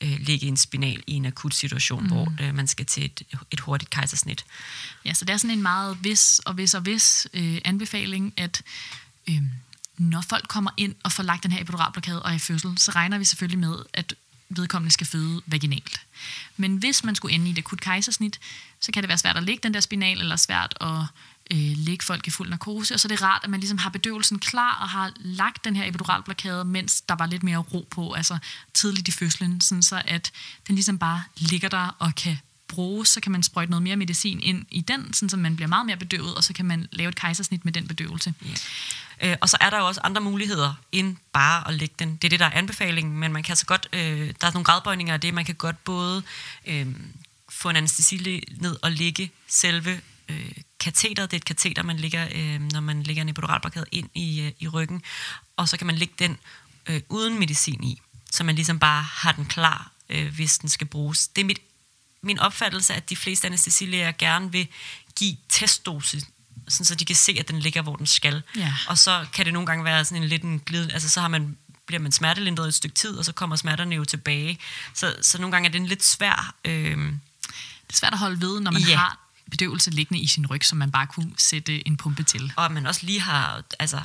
øh, 0.00 0.16
lægge 0.20 0.46
en 0.46 0.56
spinal 0.56 1.02
i 1.06 1.12
en 1.12 1.26
akut 1.26 1.54
situation, 1.54 2.02
mm. 2.02 2.08
hvor 2.08 2.32
øh, 2.40 2.54
man 2.54 2.66
skal 2.66 2.86
til 2.86 3.04
et, 3.04 3.22
et 3.50 3.60
hurtigt 3.60 3.90
kejsersnit. 3.90 4.44
Ja, 5.04 5.14
så 5.14 5.24
det 5.24 5.32
er 5.32 5.36
sådan 5.36 5.56
en 5.56 5.62
meget 5.62 5.98
vis 6.04 6.38
og 6.38 6.56
vis 6.56 6.74
og 6.74 6.86
vis 6.86 7.26
øh, 7.34 7.58
anbefaling, 7.64 8.32
at 8.36 8.62
øh, 9.28 9.42
når 9.98 10.20
folk 10.28 10.48
kommer 10.48 10.70
ind 10.76 10.94
og 11.02 11.12
får 11.12 11.22
lagt 11.22 11.42
den 11.42 11.52
her 11.52 11.60
epiduralblokade 11.60 12.22
og 12.22 12.30
er 12.30 12.34
i 12.34 12.38
fødsel, 12.38 12.78
så 12.78 12.90
regner 12.90 13.18
vi 13.18 13.24
selvfølgelig 13.24 13.58
med, 13.58 13.76
at 13.92 14.14
vedkommende 14.48 14.92
skal 14.92 15.06
føde 15.06 15.42
vaginalt. 15.46 16.00
Men 16.56 16.76
hvis 16.76 17.04
man 17.04 17.14
skulle 17.14 17.34
ende 17.34 17.48
i 17.48 17.50
et 17.50 17.58
akut 17.58 17.80
kejsersnit, 17.80 18.40
så 18.80 18.92
kan 18.92 19.02
det 19.02 19.08
være 19.08 19.18
svært 19.18 19.36
at 19.36 19.42
lægge 19.42 19.60
den 19.62 19.74
der 19.74 19.80
spinal, 19.80 20.20
eller 20.20 20.36
svært 20.36 20.74
at 20.80 21.04
øh, 21.50 21.72
lægge 21.76 22.04
folk 22.04 22.26
i 22.26 22.30
fuld 22.30 22.50
narkose, 22.50 22.94
og 22.94 23.00
så 23.00 23.08
er 23.08 23.10
det 23.10 23.22
rart, 23.22 23.40
at 23.44 23.50
man 23.50 23.60
ligesom 23.60 23.78
har 23.78 23.90
bedøvelsen 23.90 24.38
klar 24.38 24.78
og 24.82 24.88
har 24.88 25.12
lagt 25.16 25.64
den 25.64 25.76
her 25.76 25.88
epiduralblokade, 25.88 26.64
mens 26.64 27.00
der 27.00 27.14
var 27.14 27.26
lidt 27.26 27.42
mere 27.42 27.56
ro 27.56 27.88
på, 27.90 28.12
altså 28.12 28.38
tidligt 28.74 29.08
i 29.08 29.10
fødslen, 29.10 29.60
sådan 29.60 29.82
så 29.82 30.02
at 30.04 30.32
den 30.66 30.74
ligesom 30.74 30.98
bare 30.98 31.22
ligger 31.36 31.68
der 31.68 31.96
og 31.98 32.14
kan 32.14 32.38
bruges, 32.68 33.08
så 33.08 33.20
kan 33.20 33.32
man 33.32 33.42
sprøjte 33.42 33.70
noget 33.70 33.82
mere 33.82 33.96
medicin 33.96 34.40
ind 34.40 34.66
i 34.70 34.80
den, 34.80 35.12
sådan 35.12 35.28
så 35.28 35.36
man 35.36 35.56
bliver 35.56 35.68
meget 35.68 35.86
mere 35.86 35.96
bedøvet, 35.96 36.34
og 36.34 36.44
så 36.44 36.52
kan 36.52 36.64
man 36.64 36.88
lave 36.92 37.08
et 37.08 37.16
kejsersnit 37.16 37.64
med 37.64 37.72
den 37.72 37.88
bedøvelse. 37.88 38.34
Yeah. 38.46 38.56
Øh, 39.22 39.36
og 39.40 39.48
så 39.48 39.56
er 39.60 39.70
der 39.70 39.78
jo 39.78 39.86
også 39.86 40.00
andre 40.04 40.20
muligheder 40.20 40.74
end 40.92 41.16
bare 41.32 41.68
at 41.68 41.74
lægge 41.74 41.94
den. 41.98 42.16
Det 42.16 42.24
er 42.24 42.28
det, 42.28 42.40
der 42.40 42.46
er 42.46 42.50
anbefalingen, 42.50 43.18
men 43.18 43.32
man 43.32 43.42
kan 43.42 43.52
altså 43.52 43.66
godt, 43.66 43.88
øh, 43.92 44.32
der 44.40 44.46
er 44.46 44.52
nogle 44.52 44.64
gradbøjninger 44.64 45.14
af 45.14 45.20
det, 45.20 45.34
man 45.34 45.44
kan 45.44 45.54
godt 45.54 45.84
både 45.84 46.22
øh, 46.66 46.86
få 47.48 47.70
en 47.70 47.76
anestesi 47.76 48.44
ned 48.60 48.76
og 48.82 48.92
lægge 48.92 49.30
selve 49.46 50.00
øh, 50.28 50.52
kateteret. 50.80 51.30
Det 51.30 51.36
er 51.36 51.40
et 51.40 51.44
kateter, 51.44 51.82
man 51.82 51.96
ligger, 51.96 52.28
øh, 52.34 52.60
når 52.60 52.80
man 52.80 53.02
lægger 53.02 53.22
en 53.22 53.28
epiduralblokade 53.28 53.86
ind 53.92 54.10
i, 54.14 54.40
øh, 54.40 54.52
i 54.58 54.68
ryggen, 54.68 55.02
og 55.56 55.68
så 55.68 55.76
kan 55.76 55.86
man 55.86 55.96
lægge 55.96 56.14
den 56.18 56.38
øh, 56.86 57.00
uden 57.08 57.38
medicin 57.38 57.84
i, 57.84 58.00
så 58.30 58.44
man 58.44 58.54
ligesom 58.54 58.78
bare 58.78 59.02
har 59.02 59.32
den 59.32 59.44
klar, 59.44 59.90
øh, 60.08 60.34
hvis 60.34 60.58
den 60.58 60.68
skal 60.68 60.86
bruges. 60.86 61.28
Det 61.28 61.40
er 61.40 61.46
mit, 61.46 61.60
min 62.22 62.38
opfattelse, 62.38 62.94
at 62.94 63.10
de 63.10 63.16
fleste 63.16 63.46
anestesilæger 63.46 64.12
gerne 64.12 64.52
vil 64.52 64.68
give 65.16 65.36
testdosis 65.48 66.24
sådan 66.68 66.84
så 66.84 66.94
de 66.94 67.04
kan 67.04 67.16
se, 67.16 67.36
at 67.40 67.48
den 67.48 67.58
ligger, 67.60 67.82
hvor 67.82 67.96
den 67.96 68.06
skal. 68.06 68.42
Ja. 68.56 68.74
Og 68.88 68.98
så 68.98 69.26
kan 69.32 69.44
det 69.44 69.52
nogle 69.52 69.66
gange 69.66 69.84
være 69.84 70.04
sådan 70.04 70.22
en 70.22 70.28
lidt 70.28 70.42
en 70.42 70.60
glid, 70.60 70.92
altså 70.92 71.08
så 71.08 71.20
har 71.20 71.28
man 71.28 71.56
bliver 71.86 72.00
man 72.00 72.12
smertelindret 72.12 72.68
et 72.68 72.74
stykke 72.74 72.94
tid, 72.94 73.16
og 73.16 73.24
så 73.24 73.32
kommer 73.32 73.56
smerterne 73.56 73.94
jo 73.94 74.04
tilbage. 74.04 74.58
Så, 74.94 75.16
så 75.22 75.38
nogle 75.38 75.52
gange 75.52 75.68
er 75.68 75.72
det 75.72 75.80
en 75.80 75.86
lidt 75.86 76.04
svær... 76.04 76.54
Øh, 76.64 76.96
det 77.86 77.94
er 77.94 77.96
svært 77.96 78.12
at 78.12 78.18
holde 78.18 78.40
ved, 78.40 78.60
når 78.60 78.70
man 78.70 78.82
Ja. 78.82 78.96
har 78.96 79.18
bedøvelse 79.50 79.90
liggende 79.90 80.22
i 80.22 80.26
sin 80.26 80.46
ryg, 80.46 80.64
som 80.64 80.78
man 80.78 80.90
bare 80.90 81.06
kunne 81.06 81.30
sætte 81.38 81.88
en 81.88 81.96
pumpe 81.96 82.22
til. 82.22 82.52
og 82.56 82.72
man 82.72 82.86
også 82.86 83.06
lige 83.06 83.20
har, 83.20 83.62
altså, 83.78 84.00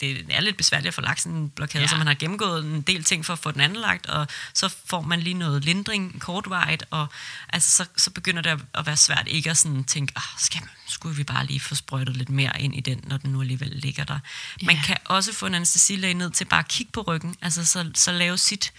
det 0.00 0.26
er 0.30 0.40
lidt 0.40 0.56
besværligt 0.56 0.88
at 0.88 0.94
få 0.94 1.00
lagt 1.00 1.20
sådan 1.20 1.38
en 1.38 1.50
blokade, 1.50 1.82
Ja. 1.82 1.88
så 1.88 1.96
man 1.96 2.06
har 2.06 2.14
gennemgået 2.14 2.64
en 2.64 2.82
del 2.82 3.04
ting 3.04 3.24
for 3.24 3.32
at 3.32 3.38
få 3.38 3.50
den 3.50 3.60
anlagt, 3.60 4.06
og 4.06 4.26
så 4.54 4.74
får 4.86 5.00
man 5.00 5.20
lige 5.20 5.34
noget 5.34 5.64
lindring 5.64 6.20
kortvarigt, 6.20 6.84
og 6.90 7.06
altså, 7.48 7.70
så, 7.76 7.86
så 7.96 8.10
begynder 8.10 8.42
det 8.42 8.50
at- 8.74 8.86
være 8.86 8.96
svært 8.96 9.24
ikke 9.26 9.50
at 9.50 9.56
sådan 9.56 9.84
tænke, 9.84 10.12
ah, 10.16 10.22
skal, 10.38 10.60
skulle 10.86 11.16
vi 11.16 11.24
bare 11.24 11.46
lige 11.46 11.60
få 11.60 11.74
sprøjtet 11.74 12.16
lidt 12.16 12.28
mere 12.30 12.60
ind 12.62 12.74
i 12.74 12.80
den, 12.80 13.00
når 13.06 13.16
den 13.16 13.32
nu 13.32 13.40
alligevel 13.40 13.68
ligger 13.74 14.04
der. 14.04 14.18
Man 14.62 14.76
Ja. 14.76 14.82
kan 14.82 14.96
også 15.04 15.32
få 15.32 15.46
en 15.46 15.54
anestesilæge 15.54 16.14
ned 16.14 16.30
til 16.30 16.44
bare 16.44 16.60
at 16.60 16.68
kigge 16.68 16.92
på 16.92 17.00
ryggen, 17.02 17.36
altså 17.42 17.64
så, 17.64 17.90
så 17.94 18.12
lave 18.12 18.38
sit, 18.38 18.72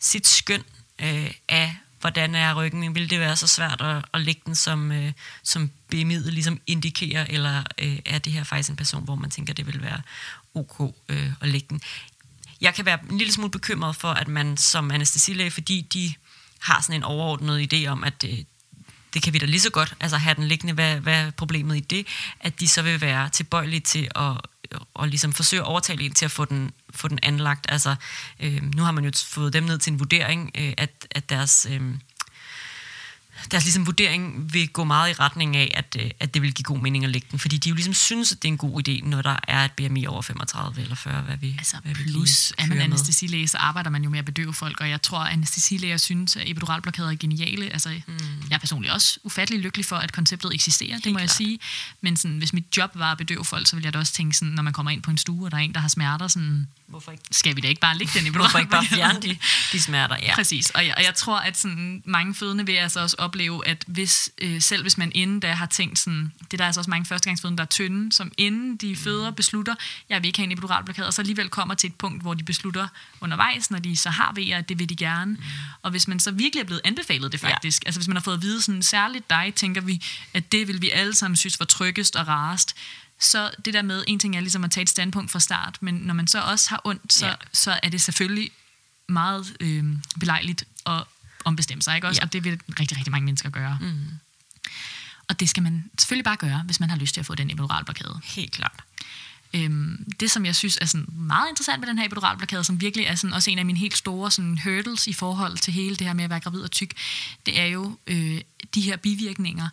sit 0.00 0.26
skøn 0.26 0.62
øh, 0.98 1.30
af, 1.48 1.76
hvordan 2.00 2.34
er 2.34 2.54
ryggen, 2.54 2.94
vil 2.94 3.10
det 3.10 3.20
være 3.20 3.36
så 3.36 3.46
svært 3.46 3.80
at, 3.80 4.04
at 4.14 4.20
lægge 4.20 4.42
den 4.46 4.54
som, 4.54 4.92
øh, 4.92 5.12
som 5.42 5.70
bemiddel 5.88 6.32
ligesom 6.32 6.60
indikerer, 6.66 7.26
eller 7.28 7.62
øh, 7.78 7.98
er 8.06 8.18
det 8.18 8.32
her 8.32 8.44
faktisk 8.44 8.70
en 8.70 8.76
person, 8.76 9.04
hvor 9.04 9.14
man 9.14 9.30
tænker, 9.30 9.54
det 9.54 9.66
vil 9.66 9.82
være 9.82 10.00
ok 10.54 10.94
øh, 11.08 11.30
at 11.40 11.48
lægge 11.48 11.66
den. 11.70 11.80
Jeg 12.60 12.74
kan 12.74 12.86
være 12.86 12.98
en 13.10 13.18
lille 13.18 13.32
smule 13.32 13.50
bekymret 13.50 13.96
for, 13.96 14.08
at 14.08 14.28
man 14.28 14.56
som 14.56 14.90
anestesilæge, 14.90 15.50
fordi 15.50 15.80
de 15.80 16.14
har 16.60 16.82
sådan 16.82 16.96
en 16.96 17.02
overordnet 17.02 17.74
idé 17.74 17.86
om, 17.86 18.04
at 18.04 18.24
øh, 18.24 18.38
det 19.14 19.22
kan 19.22 19.32
vi 19.32 19.38
da 19.38 19.46
lige 19.46 19.60
så 19.60 19.70
godt, 19.70 19.94
altså 20.00 20.16
have 20.16 20.34
den 20.34 20.48
liggende, 20.48 20.72
hvad, 20.72 21.00
hvad 21.00 21.26
er 21.26 21.30
problemet 21.30 21.76
i 21.76 21.80
det, 21.80 22.06
at 22.40 22.60
de 22.60 22.68
så 22.68 22.82
vil 22.82 23.00
være 23.00 23.28
tilbøjelige 23.28 23.80
til 23.80 24.08
at, 24.14 24.32
og 24.94 25.08
ligesom 25.08 25.32
forsøge 25.32 25.62
at 25.62 25.66
overtale 25.66 26.02
en 26.02 26.12
til 26.12 26.24
at 26.24 26.30
få 26.30 26.44
den, 26.44 26.70
få 26.90 27.08
den 27.08 27.18
anlagt. 27.22 27.66
Altså, 27.68 27.94
øh, 28.40 28.62
nu 28.74 28.82
har 28.82 28.92
man 28.92 29.04
jo 29.04 29.10
fået 29.26 29.52
dem 29.52 29.64
ned 29.64 29.78
til 29.78 29.92
en 29.92 29.98
vurdering, 29.98 30.50
øh, 30.58 30.72
at, 30.76 31.06
at 31.10 31.30
deres... 31.30 31.66
Øh, 31.70 31.94
deres 33.50 33.64
ligesom 33.64 33.86
vurdering 33.86 34.54
vil 34.54 34.68
gå 34.68 34.84
meget 34.84 35.10
i 35.10 35.12
retning 35.12 35.56
af, 35.56 35.70
at, 35.74 35.96
øh, 36.00 36.10
at 36.20 36.34
det 36.34 36.42
vil 36.42 36.54
give 36.54 36.64
god 36.64 36.78
mening 36.78 37.04
at 37.04 37.10
lægge 37.10 37.28
den, 37.30 37.38
fordi 37.38 37.56
de 37.56 37.68
jo 37.68 37.74
ligesom 37.74 37.94
synes, 37.94 38.32
at 38.32 38.42
det 38.42 38.48
er 38.48 38.52
en 38.52 38.58
god 38.58 38.88
idé, 38.88 39.08
når 39.08 39.22
der 39.22 39.36
er 39.48 39.64
et 39.64 39.72
BMI 39.72 40.06
over 40.06 40.22
35 40.22 40.82
eller 40.82 40.94
40, 40.94 41.20
hvad 41.20 41.36
vi, 41.36 41.54
Altså 41.58 41.76
hvad 41.84 41.94
vi 41.94 42.02
plus, 42.10 42.52
er 42.58 42.66
man 42.66 42.80
anestesilæge, 42.80 43.48
så 43.48 43.58
arbejder 43.58 43.90
man 43.90 44.02
jo 44.02 44.10
med 44.10 44.18
at 44.18 44.24
bedøve 44.24 44.54
folk, 44.54 44.80
og 44.80 44.90
jeg 44.90 45.02
tror, 45.02 45.18
at 45.18 45.32
anestesilæger 45.32 45.96
synes, 45.96 46.36
at 46.36 46.50
epiduralblokader 46.50 47.10
er 47.10 47.14
geniale. 47.14 47.72
Altså, 47.72 47.88
mm. 47.88 48.14
jeg 48.50 48.54
er 48.54 48.58
personligt 48.58 48.94
også 48.94 49.18
ufattelig 49.22 49.60
lykkelig 49.60 49.86
for, 49.86 49.96
at 49.96 50.12
konceptet 50.12 50.54
eksisterer, 50.54 50.98
det 50.98 51.12
må 51.12 51.18
jeg 51.18 51.28
klart. 51.28 51.36
sige. 51.36 51.58
Men 52.00 52.16
sådan, 52.16 52.38
hvis 52.38 52.52
mit 52.52 52.76
job 52.76 52.90
var 52.94 53.12
at 53.12 53.18
bedøve 53.18 53.44
folk, 53.44 53.66
så 53.66 53.76
ville 53.76 53.86
jeg 53.86 53.94
da 53.94 53.98
også 53.98 54.12
tænke, 54.12 54.36
sådan, 54.36 54.54
når 54.54 54.62
man 54.62 54.72
kommer 54.72 54.90
ind 54.90 55.02
på 55.02 55.10
en 55.10 55.18
stue, 55.18 55.46
og 55.46 55.50
der 55.50 55.56
er 55.56 55.62
en, 55.62 55.74
der 55.74 55.80
har 55.80 55.88
smerter, 55.88 56.28
sådan, 56.28 56.66
Hvorfor 56.88 57.12
ikke, 57.12 57.24
skal 57.30 57.56
vi 57.56 57.60
da 57.60 57.68
ikke 57.68 57.80
bare 57.80 57.98
ligge 57.98 58.20
den 58.20 58.34
hvorfor 58.34 58.58
ikke 58.58 58.70
bare 58.70 58.84
fjerne 58.84 59.20
de, 59.22 59.38
de 59.72 59.82
smerter? 59.82 60.16
Ja. 60.22 60.34
Præcis, 60.34 60.70
og 60.70 60.86
jeg, 60.86 60.94
og 60.96 61.04
jeg 61.04 61.14
tror, 61.14 61.38
at 61.38 61.58
sådan, 61.58 62.02
mange 62.04 62.34
fødende 62.34 62.66
vil 62.66 62.72
altså 62.72 63.00
også 63.00 63.16
opleve, 63.28 63.66
at 63.66 63.84
hvis, 63.86 64.30
øh, 64.38 64.62
selv 64.62 64.82
hvis 64.82 64.98
man 64.98 65.12
inden 65.14 65.40
da 65.40 65.52
har 65.52 65.66
tænkt 65.66 65.98
sådan, 65.98 66.32
det 66.40 66.52
er 66.52 66.56
der 66.56 66.66
altså 66.66 66.80
også 66.80 66.90
mange 66.90 67.06
førstegangsfødende, 67.06 67.58
der 67.58 67.64
er 67.64 67.68
tynde, 67.68 68.12
som 68.12 68.32
inden 68.36 68.76
de 68.76 68.96
føder 68.96 69.30
beslutter, 69.30 69.74
jeg 70.08 70.22
vil 70.22 70.26
ikke 70.26 70.38
have 70.38 70.44
en 70.44 70.52
epiduralblokade, 70.52 71.06
og 71.06 71.14
så 71.14 71.22
alligevel 71.22 71.48
kommer 71.48 71.74
til 71.74 71.88
et 71.88 71.94
punkt, 71.94 72.22
hvor 72.22 72.34
de 72.34 72.44
beslutter 72.44 72.88
undervejs, 73.20 73.70
når 73.70 73.78
de 73.78 73.96
så 73.96 74.10
har 74.10 74.32
vejer, 74.34 74.58
at 74.58 74.68
det 74.68 74.78
vil 74.78 74.88
de 74.88 74.96
gerne. 74.96 75.32
Mm. 75.32 75.42
Og 75.82 75.90
hvis 75.90 76.08
man 76.08 76.20
så 76.20 76.30
virkelig 76.30 76.60
er 76.60 76.66
blevet 76.66 76.80
anbefalet 76.84 77.32
det 77.32 77.40
faktisk, 77.40 77.84
ja. 77.84 77.88
altså 77.88 78.00
hvis 78.00 78.08
man 78.08 78.16
har 78.16 78.22
fået 78.22 78.34
at 78.34 78.42
vide 78.42 78.62
sådan, 78.62 78.82
særligt 78.82 79.30
dig, 79.30 79.52
tænker 79.56 79.80
vi, 79.80 80.04
at 80.34 80.52
det 80.52 80.68
vil 80.68 80.82
vi 80.82 80.90
alle 80.90 81.14
sammen 81.14 81.36
synes 81.36 81.60
var 81.60 81.66
tryggest 81.66 82.16
og 82.16 82.28
rarest, 82.28 82.76
så 83.20 83.50
det 83.64 83.74
der 83.74 83.82
med, 83.82 84.04
en 84.06 84.18
ting 84.18 84.36
er 84.36 84.40
ligesom 84.40 84.64
at 84.64 84.70
tage 84.70 84.82
et 84.82 84.88
standpunkt 84.88 85.30
fra 85.30 85.40
start, 85.40 85.78
men 85.80 85.94
når 85.94 86.14
man 86.14 86.26
så 86.26 86.40
også 86.40 86.70
har 86.70 86.80
ondt, 86.84 87.12
så, 87.12 87.26
ja. 87.26 87.34
så 87.52 87.80
er 87.82 87.88
det 87.88 88.00
selvfølgelig 88.00 88.50
meget 89.08 89.56
øh, 89.60 89.84
belejligt 90.20 90.64
at 90.86 91.04
ombestemme 91.48 91.82
sig, 91.82 91.94
ikke 91.94 92.06
også? 92.08 92.20
Ja. 92.22 92.26
Og 92.26 92.32
det 92.32 92.44
vil 92.44 92.60
rigtig, 92.80 92.96
rigtig 92.96 93.10
mange 93.10 93.24
mennesker 93.24 93.50
gøre. 93.50 93.78
Mm. 93.80 94.04
Og 95.28 95.40
det 95.40 95.48
skal 95.48 95.62
man 95.62 95.90
selvfølgelig 95.98 96.24
bare 96.24 96.36
gøre, 96.36 96.62
hvis 96.66 96.80
man 96.80 96.90
har 96.90 96.96
lyst 96.96 97.14
til 97.14 97.20
at 97.20 97.26
få 97.26 97.34
den 97.34 97.50
epiduralblokade. 97.50 98.20
Helt 98.24 98.52
klart. 98.52 98.84
Øhm, 99.54 100.06
det, 100.20 100.30
som 100.30 100.46
jeg 100.46 100.56
synes 100.56 100.78
er 100.80 100.86
sådan 100.86 101.06
meget 101.12 101.48
interessant 101.48 101.80
ved 101.80 101.88
den 101.88 101.98
her 101.98 102.06
epiduralblokade, 102.06 102.64
som 102.64 102.80
virkelig 102.80 103.06
er 103.06 103.14
sådan 103.14 103.34
også 103.34 103.50
en 103.50 103.58
af 103.58 103.66
mine 103.66 103.78
helt 103.78 103.96
store 103.96 104.30
sådan, 104.30 104.58
hurdles 104.64 105.06
i 105.06 105.12
forhold 105.12 105.58
til 105.58 105.72
hele 105.72 105.96
det 105.96 106.06
her 106.06 106.14
med 106.14 106.24
at 106.24 106.30
være 106.30 106.40
gravid 106.40 106.60
og 106.60 106.70
tyk, 106.70 106.94
det 107.46 107.60
er 107.60 107.66
jo 107.66 107.98
øh, 108.06 108.40
de 108.74 108.80
her 108.80 108.96
bivirkninger 108.96 109.68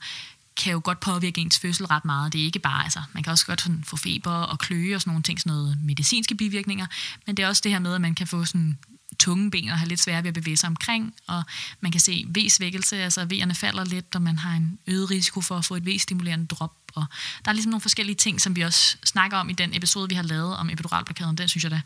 kan 0.58 0.74
jo 0.74 0.82
godt 0.84 1.00
påvirke 1.00 1.42
ens 1.42 1.60
fødsel 1.60 1.86
ret 1.86 2.06
meget. 2.06 2.34
Det 2.34 2.42
er 2.42 2.46
ikke 2.46 2.60
bare, 2.60 2.84
altså, 2.84 3.02
man 3.14 3.24
kan 3.24 3.32
også 3.32 3.46
godt 3.46 3.62
sådan, 3.62 3.84
få 3.84 3.98
feber 3.98 4.32
og 4.32 4.60
kløe 4.60 4.96
og 4.96 5.02
sådan 5.02 5.12
nogle 5.12 5.24
ting, 5.24 5.40
sådan 5.40 5.54
noget 5.54 5.78
medicinske 5.82 6.36
bivirkninger, 6.36 6.86
men 7.26 7.38
det 7.38 7.44
er 7.44 7.48
også 7.48 7.62
det 7.64 7.72
her 7.72 7.80
med, 7.80 7.96
at 7.96 8.02
man 8.02 8.16
kan 8.16 8.28
få 8.28 8.46
sådan 8.46 8.78
tunge 9.20 9.52
ben 9.52 9.70
og 9.70 9.78
have 9.80 9.88
lidt 9.88 10.00
svært 10.00 10.24
ved 10.24 10.28
at 10.28 10.34
bevæge 10.34 10.58
sig 10.58 10.68
omkring, 10.68 11.14
og 11.28 11.44
man 11.82 11.92
kan 11.92 12.02
se 12.02 12.26
V-svækkelse, 12.38 12.98
altså 12.98 13.28
V'erne 13.34 13.54
falder 13.54 13.86
lidt, 13.86 14.16
og 14.16 14.22
man 14.22 14.38
har 14.38 14.56
en 14.56 14.80
øget 14.88 15.12
risiko 15.12 15.42
for 15.42 15.58
at 15.58 15.66
få 15.66 15.76
et 15.76 15.88
V-stimulerende 15.88 16.46
drop, 16.46 16.74
og 16.96 17.06
der 17.46 17.52
er 17.52 17.54
ligesom 17.54 17.70
nogle 17.70 17.82
forskellige 17.82 18.16
ting, 18.16 18.42
som 18.42 18.56
vi 18.56 18.62
også 18.62 18.98
snakker 19.06 19.38
om 19.38 19.50
i 19.50 19.54
den 19.54 19.76
episode, 19.76 20.10
vi 20.10 20.16
har 20.16 20.24
lavet 20.24 20.58
om 20.58 20.70
epiduralblokaden, 20.70 21.38
den 21.38 21.48
synes 21.48 21.64
jeg 21.64 21.72
da 21.72 21.82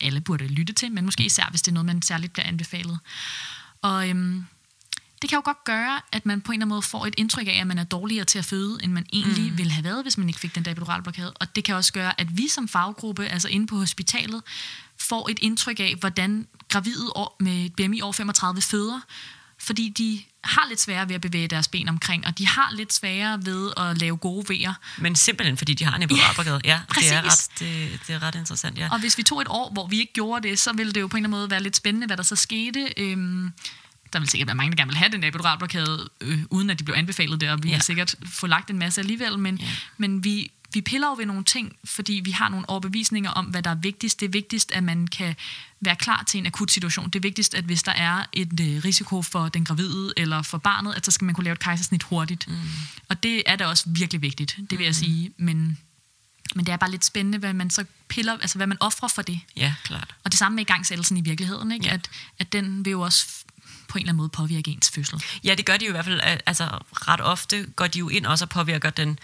alle 0.00 0.20
burde 0.20 0.46
lytte 0.46 0.72
til, 0.72 0.92
men 0.92 1.04
måske 1.04 1.24
især, 1.24 1.46
hvis 1.50 1.62
det 1.62 1.70
er 1.70 1.74
noget, 1.74 1.86
man 1.86 2.02
særligt 2.02 2.32
bliver 2.32 2.46
anbefalet. 2.46 2.98
Og 3.82 4.08
øhm, 4.08 4.46
det 5.22 5.30
kan 5.30 5.36
jo 5.36 5.42
godt 5.44 5.64
gøre, 5.64 6.00
at 6.12 6.26
man 6.26 6.40
på 6.40 6.52
en 6.52 6.54
eller 6.54 6.64
anden 6.64 6.68
måde 6.68 6.82
får 6.82 7.06
et 7.06 7.14
indtryk 7.18 7.46
af, 7.46 7.60
at 7.60 7.66
man 7.66 7.78
er 7.78 7.84
dårligere 7.84 8.24
til 8.24 8.38
at 8.38 8.44
føde, 8.44 8.78
end 8.82 8.92
man 8.92 9.06
egentlig 9.12 9.50
mm. 9.50 9.58
ville 9.58 9.72
have 9.72 9.84
været, 9.84 10.04
hvis 10.04 10.18
man 10.18 10.28
ikke 10.28 10.40
fik 10.40 10.54
den 10.54 10.64
der 10.64 10.70
epiduralblokade. 10.70 11.32
Og 11.32 11.56
det 11.56 11.64
kan 11.64 11.74
også 11.74 11.92
gøre, 11.92 12.20
at 12.20 12.36
vi 12.36 12.48
som 12.48 12.68
faggruppe, 12.68 13.26
altså 13.26 13.48
inde 13.48 13.66
på 13.66 13.76
hospitalet, 13.76 14.42
får 15.02 15.28
et 15.30 15.38
indtryk 15.42 15.80
af, 15.80 15.94
hvordan 16.00 16.46
gravide 16.68 17.12
med 17.40 17.64
et 17.66 17.74
BMI 17.74 18.00
over 18.00 18.12
35 18.12 18.62
føder. 18.62 19.00
fordi 19.58 19.88
de 19.88 20.20
har 20.44 20.66
lidt 20.68 20.80
sværere 20.80 21.08
ved 21.08 21.14
at 21.14 21.20
bevæge 21.20 21.48
deres 21.48 21.68
ben 21.68 21.88
omkring, 21.88 22.26
og 22.26 22.38
de 22.38 22.46
har 22.46 22.70
lidt 22.76 22.92
sværere 22.92 23.44
ved 23.44 23.72
at 23.76 23.98
lave 23.98 24.16
gode 24.16 24.44
vejer. 24.48 24.74
Men 24.98 25.16
simpelthen 25.16 25.56
fordi 25.56 25.74
de 25.74 25.84
har 25.84 25.96
en 25.96 26.02
epidural 26.02 26.46
ja, 26.46 26.50
det 26.54 26.70
er, 26.70 26.80
præcis. 26.88 27.12
ret, 27.12 27.48
det, 27.58 28.00
det 28.06 28.14
er 28.14 28.22
ret 28.22 28.34
interessant, 28.34 28.78
ja. 28.78 28.88
Og 28.92 29.00
hvis 29.00 29.18
vi 29.18 29.22
tog 29.22 29.40
et 29.40 29.46
år, 29.50 29.72
hvor 29.72 29.86
vi 29.86 30.00
ikke 30.00 30.12
gjorde 30.12 30.48
det, 30.48 30.58
så 30.58 30.72
ville 30.72 30.92
det 30.92 31.00
jo 31.00 31.06
på 31.06 31.16
en 31.16 31.24
eller 31.24 31.28
anden 31.28 31.40
måde 31.40 31.50
være 31.50 31.62
lidt 31.62 31.76
spændende, 31.76 32.06
hvad 32.06 32.16
der 32.16 32.22
så 32.22 32.36
skete. 32.36 32.88
Øhm, 32.96 33.52
der 34.12 34.18
vil 34.18 34.28
sikkert 34.28 34.46
være 34.46 34.54
mange, 34.56 34.70
der 34.70 34.76
gerne 34.76 34.88
vil 34.90 34.96
have 34.98 35.10
den 35.12 35.24
epiduralblokade, 35.24 36.08
øh, 36.20 36.38
uden 36.50 36.70
at 36.70 36.78
de 36.78 36.84
blev 36.84 36.94
anbefalet 36.98 37.40
det, 37.40 37.50
og 37.50 37.62
vi 37.62 37.68
Ja. 37.68 37.74
har 37.74 37.82
sikkert 37.82 38.14
få 38.26 38.46
lagt 38.46 38.70
en 38.70 38.78
masse 38.78 39.00
alligevel, 39.00 39.38
men, 39.38 39.56
ja. 39.56 39.66
men 39.96 40.24
vi, 40.24 40.50
vi 40.74 40.80
piller 40.80 41.08
jo 41.08 41.14
ved 41.18 41.26
nogle 41.26 41.44
ting, 41.44 41.76
fordi 41.84 42.12
vi 42.24 42.30
har 42.30 42.48
nogle 42.48 42.68
overbevisninger 42.68 43.30
om, 43.30 43.46
hvad 43.46 43.62
der 43.62 43.70
er 43.70 43.74
vigtigst. 43.74 44.20
Det 44.20 44.26
er 44.26 44.30
vigtigst, 44.30 44.72
at 44.72 44.84
man 44.84 45.06
kan 45.06 45.36
være 45.80 45.96
klar 45.96 46.24
til 46.28 46.38
en 46.38 46.46
akut 46.46 46.72
situation. 46.72 47.06
Det 47.10 47.16
er 47.16 47.20
vigtigst, 47.20 47.54
at 47.54 47.64
hvis 47.64 47.82
der 47.82 47.92
er 47.92 48.24
et 48.32 48.60
øh, 48.60 48.84
risiko 48.84 49.22
for 49.22 49.48
den 49.48 49.64
gravide 49.64 50.12
eller 50.16 50.42
for 50.42 50.58
barnet, 50.58 50.94
at 50.94 51.04
så 51.04 51.10
skal 51.10 51.24
man 51.24 51.34
kunne 51.34 51.44
lave 51.44 51.52
et 51.52 51.58
kejsersnit 51.58 52.02
hurtigt. 52.02 52.48
Mm. 52.48 52.54
Og 53.08 53.22
det 53.22 53.42
er 53.46 53.56
da 53.56 53.66
også 53.66 53.84
virkelig 53.86 54.22
vigtigt, 54.22 54.56
det 54.70 54.78
vil 54.78 54.84
jeg 54.84 54.94
sige. 54.94 55.30
Men, 55.36 55.78
men 56.54 56.66
det 56.66 56.72
er 56.72 56.76
bare 56.76 56.90
lidt 56.90 57.04
spændende, 57.04 57.38
hvad 57.38 57.52
man 57.52 57.70
så 57.70 57.84
piller, 58.08 58.32
altså 58.32 58.58
hvad 58.58 58.66
man 58.66 58.76
offrer 58.80 59.08
for 59.08 59.22
det. 59.22 59.40
Ja, 59.56 59.74
klart. 59.84 60.14
Og 60.24 60.32
det 60.32 60.38
samme 60.38 60.56
med 60.56 60.62
igangsættelsen 60.62 61.16
i 61.16 61.20
virkeligheden, 61.20 61.72
ikke? 61.72 61.86
Ja. 61.86 61.92
At, 61.92 62.10
at 62.38 62.52
den 62.52 62.84
vil 62.84 62.90
jo 62.90 63.00
også 63.00 63.26
på 63.88 63.98
en 63.98 64.02
eller 64.02 64.08
anden 64.08 64.16
måde 64.16 64.28
påvirke 64.28 64.70
ens 64.70 64.90
fødsel. 64.90 65.22
Ja, 65.44 65.54
det 65.54 65.66
gør 65.66 65.76
de 65.76 65.84
jo 65.84 65.88
i 65.88 65.92
hvert 65.92 66.04
fald. 66.04 66.20
Altså, 66.46 66.78
ret 66.92 67.20
ofte 67.20 67.66
går 67.76 67.86
de 67.86 67.98
jo 67.98 68.08
ind 68.08 68.26
også 68.26 68.44
og 68.44 68.48
påvirker 68.48 68.90
den, 68.90 69.18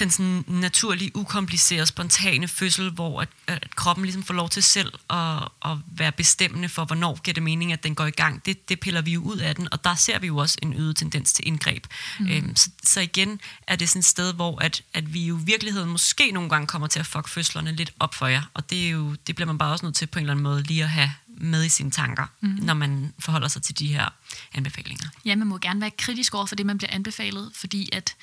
den 0.00 0.10
sådan 0.10 0.44
naturlige, 0.46 1.16
ukomplicerede, 1.16 1.86
spontane 1.86 2.48
fødsel, 2.48 2.90
hvor 2.90 3.20
at, 3.20 3.28
at 3.46 3.76
kroppen 3.76 4.04
ligesom 4.04 4.22
får 4.22 4.34
lov 4.34 4.48
til 4.48 4.62
selv 4.62 4.92
at, 5.10 5.48
at 5.64 5.78
være 5.96 6.12
bestemmende 6.12 6.68
for, 6.68 6.84
hvornår 6.84 7.20
giver 7.20 7.34
det 7.34 7.42
mening, 7.42 7.72
at 7.72 7.84
den 7.84 7.94
går 7.94 8.06
i 8.06 8.10
gang. 8.10 8.46
Det, 8.46 8.68
det 8.68 8.80
piller 8.80 9.02
vi 9.02 9.12
jo 9.12 9.22
ud 9.22 9.36
af 9.36 9.54
den, 9.54 9.68
og 9.72 9.84
der 9.84 9.94
ser 9.94 10.18
vi 10.18 10.26
jo 10.26 10.36
også 10.36 10.58
en 10.62 10.74
øget 10.74 10.96
tendens 10.96 11.32
til 11.32 11.46
indgreb. 11.48 11.86
Mm. 12.20 12.28
Øhm, 12.28 12.56
så, 12.56 12.70
så 12.82 13.00
igen 13.00 13.40
er 13.66 13.76
det 13.76 13.88
sådan 13.88 13.98
et 13.98 14.04
sted, 14.04 14.34
hvor 14.34 14.58
at, 14.58 14.82
at 14.94 15.14
vi 15.14 15.26
jo 15.26 15.38
i 15.38 15.42
virkeligheden 15.44 15.90
måske 15.90 16.30
nogle 16.30 16.48
gange 16.48 16.66
kommer 16.66 16.88
til 16.88 17.00
at 17.00 17.06
fuck 17.06 17.28
fødslerne 17.28 17.72
lidt 17.72 17.92
op 18.00 18.14
for 18.14 18.26
jer, 18.26 18.42
og 18.54 18.70
det, 18.70 18.86
er 18.86 18.90
jo, 18.90 19.14
det 19.26 19.34
bliver 19.34 19.46
man 19.46 19.58
bare 19.58 19.72
også 19.72 19.86
nødt 19.86 19.96
til 19.96 20.06
på 20.06 20.18
en 20.18 20.22
eller 20.22 20.32
anden 20.32 20.42
måde 20.42 20.62
lige 20.62 20.82
at 20.82 20.90
have 20.90 21.12
med 21.26 21.64
i 21.64 21.68
sine 21.68 21.90
tanker, 21.90 22.26
mm. 22.40 22.48
når 22.62 22.74
man 22.74 23.12
forholder 23.18 23.48
sig 23.48 23.62
til 23.62 23.78
de 23.78 23.86
her 23.86 24.08
anbefalinger. 24.54 25.08
Ja, 25.24 25.36
man 25.36 25.46
må 25.46 25.58
gerne 25.58 25.80
være 25.80 25.90
kritisk 25.90 26.34
over 26.34 26.46
for 26.46 26.56
det, 26.56 26.66
man 26.66 26.78
bliver 26.78 26.90
anbefalet, 26.90 27.50
fordi 27.54 27.88
at 27.92 28.14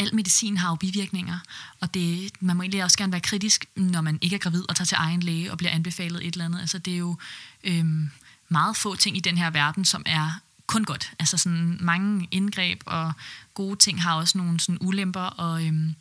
al 0.00 0.14
medicin 0.14 0.56
har 0.56 0.70
jo 0.70 0.74
bivirkninger, 0.74 1.38
og 1.80 1.94
det, 1.94 2.30
man 2.40 2.56
må 2.56 2.62
egentlig 2.62 2.84
også 2.84 2.98
gerne 2.98 3.12
være 3.12 3.20
kritisk, 3.20 3.66
når 3.76 4.00
man 4.00 4.18
ikke 4.20 4.36
er 4.36 4.40
gravid 4.40 4.64
og 4.68 4.76
tager 4.76 4.86
til 4.86 4.96
egen 5.00 5.22
læge 5.22 5.52
og 5.52 5.58
bliver 5.58 5.70
anbefalet 5.70 6.26
et 6.26 6.32
eller 6.32 6.44
andet. 6.44 6.60
Altså 6.60 6.78
det 6.78 6.92
er 6.92 6.98
jo 6.98 7.16
øhm, 7.64 8.10
meget 8.48 8.76
få 8.76 8.96
ting 8.96 9.16
i 9.16 9.20
den 9.20 9.38
her 9.38 9.50
verden, 9.50 9.84
som 9.84 10.02
er 10.06 10.40
kun 10.66 10.84
godt. 10.84 11.12
Altså 11.18 11.36
sådan 11.36 11.76
mange 11.80 12.28
indgreb 12.30 12.82
og 12.86 13.12
gode 13.54 13.76
ting 13.76 14.02
har 14.02 14.14
også 14.14 14.38
nogle 14.38 14.60
sådan 14.60 14.78
ulemper, 14.80 15.20
og 15.20 15.66
øhm, 15.66 15.94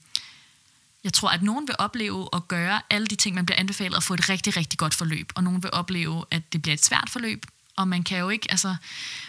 jeg 1.04 1.14
tror, 1.14 1.30
at 1.30 1.44
nogen 1.44 1.68
vil 1.68 1.76
opleve 1.80 2.30
at 2.34 2.48
gøre 2.48 2.82
alle 2.90 3.08
de 3.08 3.16
ting, 3.16 3.36
man 3.36 3.46
bliver 3.46 3.60
anbefalet, 3.60 3.96
og 3.98 4.04
få 4.04 4.14
et 4.14 4.30
rigtig, 4.30 4.58
rigtig 4.58 4.80
godt 4.80 4.94
forløb. 4.94 5.32
Og 5.36 5.44
nogen 5.44 5.64
vil 5.64 5.72
opleve, 5.74 6.26
at 6.32 6.54
det 6.54 6.62
bliver 6.62 6.74
et 6.74 6.86
svært 6.86 7.10
forløb. 7.10 7.46
Og 7.80 7.88
man 7.88 8.04
kan 8.04 8.20
jo 8.20 8.30
ikke, 8.30 8.52
altså, 8.52 8.76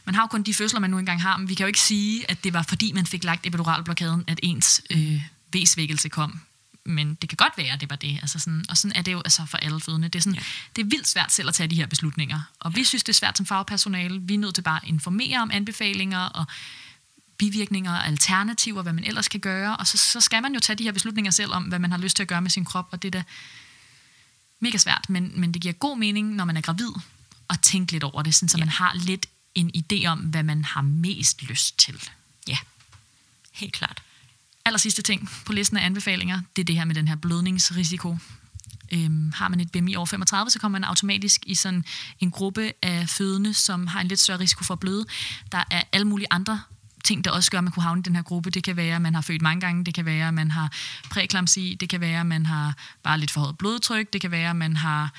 man 0.05 0.15
har 0.15 0.23
jo 0.23 0.27
kun 0.27 0.43
de 0.43 0.55
fødsler, 0.55 0.81
man 0.81 0.91
nu 0.91 0.99
engang 0.99 1.23
har, 1.23 1.37
men 1.37 1.49
vi 1.49 1.55
kan 1.55 1.65
jo 1.65 1.67
ikke 1.67 1.81
sige, 1.81 2.31
at 2.31 2.45
det 2.45 2.53
var 2.53 2.63
fordi, 2.63 2.93
man 2.93 3.07
fik 3.07 3.25
lagt 3.25 3.47
epiduralblokaden, 3.47 4.25
at 4.27 4.41
ens 4.43 4.83
øh, 4.91 5.23
V-svækkelse 5.57 6.09
kom. 6.09 6.41
Men 6.85 7.15
det 7.15 7.29
kan 7.29 7.37
godt 7.37 7.53
være, 7.57 7.73
at 7.73 7.81
det 7.81 7.91
var 7.91 7.97
det. 7.97 8.19
Altså 8.23 8.39
sådan, 8.39 8.65
og 8.69 8.77
sådan 8.77 8.97
er 8.97 9.03
det 9.03 9.13
jo 9.13 9.19
altså 9.19 9.47
for 9.47 9.59
alle 9.59 9.81
fødende. 9.81 10.09
Det 10.09 10.19
er, 10.19 10.23
sådan, 10.23 10.35
Ja. 10.35 10.41
ja. 10.41 10.47
det 10.77 10.83
er 10.83 10.87
vildt 10.87 11.09
svært 11.09 11.33
selv 11.33 11.49
at 11.49 11.55
tage 11.55 11.67
de 11.69 11.75
her 11.77 11.87
beslutninger. 11.87 12.41
Og 12.61 12.77
vi 12.77 12.85
synes, 12.85 13.03
det 13.05 13.09
er 13.13 13.17
svært 13.17 13.37
som 13.37 13.47
fagpersonale. 13.47 14.21
Vi 14.23 14.35
er 14.35 14.39
nødt 14.39 14.55
til 14.55 14.63
bare 14.63 14.81
at 14.83 14.89
informere 14.89 15.39
om 15.43 15.51
anbefalinger 15.53 16.19
og 16.21 16.45
bivirkninger 17.39 17.93
og 17.93 18.07
alternativer, 18.07 18.83
hvad 18.83 18.93
man 18.93 19.05
ellers 19.05 19.29
kan 19.29 19.41
gøre. 19.41 19.77
Og 19.77 19.87
så, 19.87 19.99
så 19.99 20.21
skal 20.21 20.43
man 20.43 20.55
jo 20.55 20.61
tage 20.61 20.77
de 20.77 20.85
her 20.85 20.93
beslutninger 20.93 21.31
selv 21.31 21.53
om, 21.53 21.63
hvad 21.63 21.79
man 21.79 21.91
har 21.91 21.99
lyst 21.99 22.17
til 22.17 22.23
at 22.23 22.29
gøre 22.29 22.43
med 22.43 22.51
sin 22.51 22.65
krop. 22.65 22.89
Og 22.93 23.03
det 23.03 23.15
er 23.15 23.19
da 23.19 23.23
mega 24.61 24.79
svært, 24.79 25.07
men, 25.09 25.33
men 25.41 25.55
det 25.55 25.63
giver 25.63 25.73
god 25.75 25.99
mening, 25.99 26.35
når 26.35 26.45
man 26.45 26.57
er 26.57 26.61
gravid, 26.61 26.93
at 27.51 27.61
tænke 27.61 27.93
lidt 27.93 28.05
over 28.05 28.23
det, 28.23 28.35
sådan, 28.35 28.49
så 28.49 28.59
Ja. 28.59 28.65
man 28.65 28.69
har 28.69 28.95
lidt 28.95 29.27
en 29.55 29.71
idé 29.77 30.07
om, 30.07 30.19
hvad 30.19 30.43
man 30.43 30.65
har 30.65 30.81
mest 30.83 31.43
lyst 31.43 31.79
til. 31.79 32.09
Ja, 32.49 32.57
helt 33.53 33.73
klart. 33.73 34.03
Aller 34.65 34.79
sidste 34.79 35.03
ting 35.03 35.31
på 35.47 35.53
listen 35.53 35.77
af 35.77 35.85
anbefalinger, 35.87 36.41
det 36.57 36.63
er 36.63 36.67
det 36.67 36.75
her 36.75 36.85
med 36.85 36.95
den 36.95 37.09
her 37.09 37.17
blødningsrisiko. 37.17 38.19
Øhm, 38.93 39.33
har 39.33 39.49
man 39.49 39.61
et 39.61 39.73
BMI 39.73 39.95
over 39.95 40.07
35, 40.07 40.51
så 40.51 40.59
kommer 40.59 40.79
man 40.79 40.85
automatisk 40.89 41.41
i 41.47 41.55
sådan 41.55 41.85
en 42.21 42.31
gruppe 42.31 42.73
af 42.83 43.09
fødende, 43.09 43.55
som 43.55 43.87
har 43.87 44.01
en 44.01 44.09
lidt 44.09 44.21
større 44.21 44.39
risiko 44.39 44.65
for 44.65 44.75
at 44.75 44.81
bløde. 44.81 45.07
Der 45.53 45.65
er 45.71 45.83
alle 45.93 46.07
mulige 46.07 46.27
andre 46.31 46.63
ting, 47.05 47.25
der 47.25 47.31
også 47.31 47.51
gør, 47.51 47.59
at 47.59 47.65
man 47.65 47.73
kunne 47.73 47.83
havne 47.83 48.01
i 48.01 48.03
den 48.03 48.17
her 48.17 48.23
gruppe. 48.23 48.51
Det 48.51 48.65
kan 48.65 48.77
være, 48.77 48.95
at 48.97 49.03
man 49.03 49.15
har 49.15 49.23
født 49.23 49.43
mange 49.43 49.61
gange. 49.61 49.85
Det 49.85 49.95
kan 49.95 50.05
være, 50.05 50.29
at 50.29 50.35
man 50.35 50.51
har 50.51 50.73
præklamsi. 51.11 51.77
Det 51.81 51.89
kan 51.89 52.01
være, 52.01 52.21
at 52.21 52.27
man 52.27 52.47
har 52.47 52.75
bare 53.03 53.19
lidt 53.19 53.31
forhøjet 53.31 53.59
blodtryk. 53.59 54.13
Det 54.13 54.21
kan 54.21 54.31
være, 54.31 54.51
at 54.51 54.57
man 54.57 54.77
har 54.77 55.11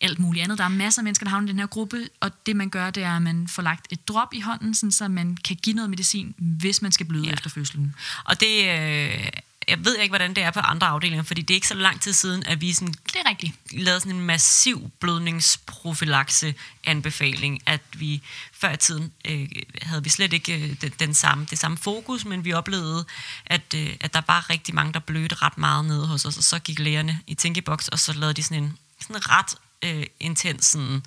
alt 0.00 0.18
muligt 0.18 0.42
andet. 0.44 0.58
Der 0.58 0.64
er 0.64 0.68
masser 0.68 1.00
af 1.00 1.04
mennesker, 1.04 1.24
der 1.24 1.30
havner 1.30 1.48
i 1.48 1.50
den 1.52 1.58
her 1.58 1.66
gruppe, 1.66 2.08
og 2.20 2.46
det 2.46 2.56
man 2.56 2.68
gør, 2.70 2.90
det 2.90 3.02
er, 3.02 3.16
at 3.16 3.22
man 3.22 3.48
får 3.48 3.62
lagt 3.62 3.86
et 3.90 4.08
drop 4.08 4.34
i 4.34 4.40
hånden, 4.40 4.74
sådan, 4.74 4.92
så 4.92 5.08
man 5.08 5.36
kan 5.44 5.56
give 5.56 5.76
noget 5.76 5.90
medicin, 5.90 6.34
hvis 6.38 6.82
man 6.82 6.92
skal 6.92 7.06
bløde 7.06 7.22
Ja. 7.24 7.28
ja. 7.28 7.34
efter 7.34 7.50
fødslen. 7.50 7.94
Og 8.24 8.40
det, 8.40 8.68
øh, 8.68 9.26
jeg 9.68 9.84
ved 9.84 9.96
ikke, 9.96 10.10
hvordan 10.10 10.34
det 10.34 10.44
er 10.44 10.50
på 10.50 10.60
andre 10.60 10.86
afdelinger, 10.86 11.22
fordi 11.22 11.42
det 11.42 11.54
er 11.54 11.56
ikke 11.56 11.68
så 11.68 11.74
lang 11.74 12.00
tid 12.00 12.12
siden, 12.12 12.42
at 12.46 12.60
vi 12.60 12.72
sådan 12.72 12.94
Det 13.06 13.16
er 13.24 13.28
rigtigt. 13.30 13.52
lavede 13.72 14.00
sådan 14.00 14.16
en 14.16 14.26
massiv 14.26 14.90
blødningsprofilakse 15.00 16.54
anbefaling, 16.84 17.62
at 17.66 17.80
vi 17.96 18.22
før 18.52 18.72
i 18.72 18.76
tiden 18.76 19.12
øh, 19.24 19.48
havde 19.82 20.04
vi 20.04 20.08
slet 20.08 20.32
ikke 20.32 20.54
øh, 20.54 20.80
den, 20.80 20.92
den 21.00 21.14
samme, 21.14 21.46
det 21.50 21.58
samme 21.58 21.78
fokus, 21.78 22.24
men 22.24 22.44
vi 22.44 22.52
oplevede, 22.52 23.04
at, 23.46 23.74
øh, 23.74 23.96
at 24.00 24.14
der 24.14 24.22
var 24.26 24.50
rigtig 24.50 24.74
mange, 24.74 24.92
der 24.92 25.00
blødte 25.00 25.34
ret 25.34 25.58
meget 25.58 25.84
nede 25.84 26.06
hos 26.06 26.24
os, 26.24 26.36
og 26.36 26.44
så 26.44 26.58
gik 26.58 26.78
lægerne 26.78 27.20
i 27.26 27.34
tænkeboks, 27.34 27.88
og 27.88 27.98
så 27.98 28.12
lavede 28.12 28.34
de 28.34 28.42
sådan 28.42 28.62
en 28.62 28.78
sådan 29.00 29.30
ret 29.30 29.54
øh, 29.82 30.06
intens 30.20 30.66
sådan, 30.66 31.02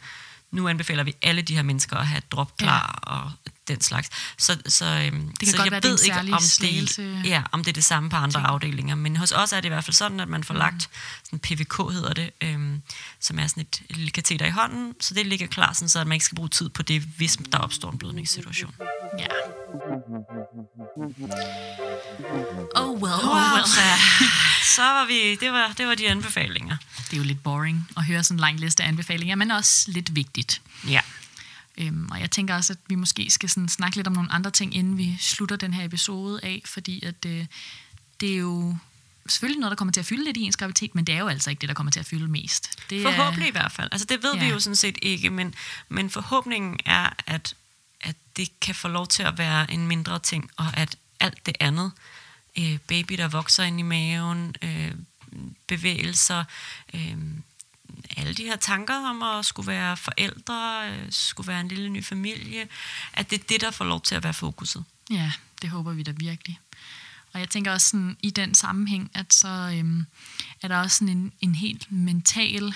nu 0.51 0.67
anbefaler 0.67 1.03
vi 1.03 1.13
alle 1.21 1.41
de 1.41 1.55
her 1.55 1.63
mennesker 1.63 1.97
at 1.97 2.07
have 2.07 2.17
et 2.17 2.31
drop 2.31 2.57
klar 2.57 3.01
ja. 3.07 3.13
og 3.13 3.31
den 3.69 3.81
slags. 3.81 4.09
Så, 4.37 4.57
så, 4.67 4.85
øhm, 4.85 5.33
kan 5.39 5.47
så 5.47 5.57
godt 5.57 5.65
jeg 5.65 5.71
være, 5.71 5.81
det 5.81 5.89
ved 5.91 5.99
en 5.99 6.05
ikke, 6.05 6.33
om 6.35 6.41
det, 6.41 6.51
slagelse. 6.51 7.21
ja, 7.25 7.41
om 7.51 7.63
det 7.63 7.71
er 7.71 7.73
det 7.73 7.83
samme 7.83 8.09
på 8.09 8.15
andre 8.15 8.39
Ting. 8.39 8.47
afdelinger. 8.47 8.95
Men 8.95 9.15
hos 9.17 9.31
os 9.31 9.51
er 9.53 9.57
det 9.57 9.65
i 9.65 9.69
hvert 9.69 9.83
fald 9.83 9.95
sådan, 9.95 10.19
at 10.19 10.27
man 10.29 10.43
får 10.43 10.53
lagt 10.53 10.89
sådan 11.23 11.39
PVK 11.39 11.77
hedder 11.91 12.13
det, 12.13 12.29
øhm, 12.41 12.81
som 13.19 13.39
er 13.39 13.47
sådan 13.47 13.61
et 13.61 13.81
lille 13.89 14.11
kateter 14.11 14.45
i 14.45 14.49
hånden, 14.49 14.93
så 14.99 15.13
det 15.13 15.25
ligger 15.25 15.47
klar, 15.47 15.73
sådan, 15.73 15.89
så 15.89 15.99
at 15.99 16.07
man 16.07 16.15
ikke 16.15 16.25
skal 16.25 16.35
bruge 16.35 16.49
tid 16.49 16.69
på 16.69 16.81
det, 16.81 17.01
hvis 17.01 17.37
der 17.51 17.57
opstår 17.57 17.91
en 17.91 17.97
blødningssituation. 17.97 18.75
Ja. 19.19 19.25
Oh 22.75 23.01
well, 23.01 23.13
oh 23.13 23.53
well. 23.53 23.65
så, 23.67 23.81
så 24.75 24.81
var 24.81 25.05
vi, 25.07 25.35
det 25.35 25.51
var, 25.51 25.73
det 25.77 25.87
var 25.87 25.95
de 25.95 26.09
anbefalinger. 26.09 26.77
Det 27.09 27.13
er 27.13 27.17
jo 27.17 27.23
lidt 27.23 27.43
boring 27.43 27.87
at 27.97 28.05
høre 28.05 28.23
sådan 28.23 28.35
en 28.35 28.39
lang 28.39 28.59
liste 28.59 28.83
af 28.83 28.87
anbefalinger, 28.87 29.35
men 29.35 29.51
også 29.51 29.91
lidt 29.91 30.15
vigtigt. 30.15 30.61
Ja. 30.87 30.99
Øhm, 31.79 32.07
og 32.11 32.19
jeg 32.19 32.31
tænker 32.31 32.55
også, 32.55 32.73
at 32.73 32.79
vi 32.87 32.95
måske 32.95 33.29
skal 33.31 33.49
sådan 33.49 33.69
snakke 33.69 33.95
lidt 33.95 34.07
om 34.07 34.13
nogle 34.13 34.31
andre 34.31 34.51
ting, 34.51 34.75
inden 34.75 34.97
vi 34.97 35.17
slutter 35.19 35.55
den 35.55 35.73
her 35.73 35.83
episode 35.85 36.39
af, 36.43 36.61
fordi 36.65 37.03
at 37.05 37.25
øh, 37.27 37.45
det 38.19 38.33
er 38.33 38.37
jo 38.37 38.77
selvfølgelig 39.29 39.59
noget, 39.59 39.71
der 39.71 39.75
kommer 39.75 39.91
til 39.91 39.99
at 39.99 40.05
fylde 40.05 40.23
lidt 40.23 40.37
i 40.37 40.41
ens 40.41 40.57
graviditet, 40.57 40.95
men 40.95 41.05
det 41.05 41.15
er 41.15 41.19
jo 41.19 41.27
altså 41.27 41.49
ikke 41.49 41.59
det, 41.61 41.69
der 41.69 41.75
kommer 41.75 41.91
til 41.91 41.99
at 41.99 42.05
fylde 42.05 42.27
mest. 42.27 42.89
Det 42.89 42.97
er- 42.97 43.03
Forhåbentlig 43.03 43.47
i 43.47 43.51
hvert 43.51 43.71
fald. 43.71 43.89
Altså 43.91 44.05
det 44.05 44.23
ved 44.23 44.33
ja. 44.35 44.43
vi 44.43 44.49
jo 44.49 44.59
sådan 44.59 44.75
set 44.75 44.97
ikke, 45.01 45.29
men, 45.29 45.55
men 45.89 46.09
forhåbningen 46.09 46.79
er, 46.85 47.09
at, 47.25 47.55
at 48.01 48.15
det 48.37 48.59
kan 48.59 48.75
få 48.75 48.87
lov 48.87 49.07
til 49.07 49.23
at 49.23 49.37
være 49.37 49.71
en 49.71 49.87
mindre 49.87 50.19
ting, 50.19 50.49
og 50.57 50.77
at 50.77 50.95
alt 51.19 51.45
det 51.45 51.55
andet, 51.59 51.91
øh, 52.57 52.77
baby 52.87 53.13
der 53.13 53.27
vokser 53.27 53.63
ind 53.63 53.79
i 53.79 53.83
maven, 53.83 54.55
øh, 54.61 54.91
bevægelser, 55.67 56.43
øh, 56.93 57.17
alle 58.17 58.33
de 58.33 58.43
her 58.43 58.55
tanker 58.55 58.95
om 59.09 59.23
at 59.23 59.45
skulle 59.45 59.67
være 59.67 59.97
forældre, 59.97 60.89
øh, 60.89 61.05
skulle 61.09 61.47
være 61.47 61.61
en 61.61 61.67
lille 61.67 61.89
ny 61.89 62.03
familie, 62.03 62.67
at 63.13 63.29
det 63.29 63.39
er 63.39 63.43
det, 63.49 63.61
der 63.61 63.71
får 63.71 63.85
lov 63.85 64.01
til 64.01 64.15
at 64.15 64.23
være 64.23 64.33
fokuset. 64.33 64.83
Ja, 65.09 65.31
det 65.61 65.69
håber 65.69 65.93
vi 65.93 66.03
da 66.03 66.11
virkelig. 66.11 66.59
Og 67.33 67.39
jeg 67.39 67.49
tænker 67.49 67.71
også 67.71 67.87
sådan, 67.87 68.17
i 68.21 68.29
den 68.29 68.55
sammenhæng, 68.55 69.11
at 69.13 69.33
så 69.33 69.73
øhm, 69.77 70.05
er 70.61 70.67
der 70.67 70.77
også 70.77 70.97
sådan 70.97 71.17
en, 71.17 71.31
en 71.41 71.55
helt 71.55 71.91
mental, 71.91 72.73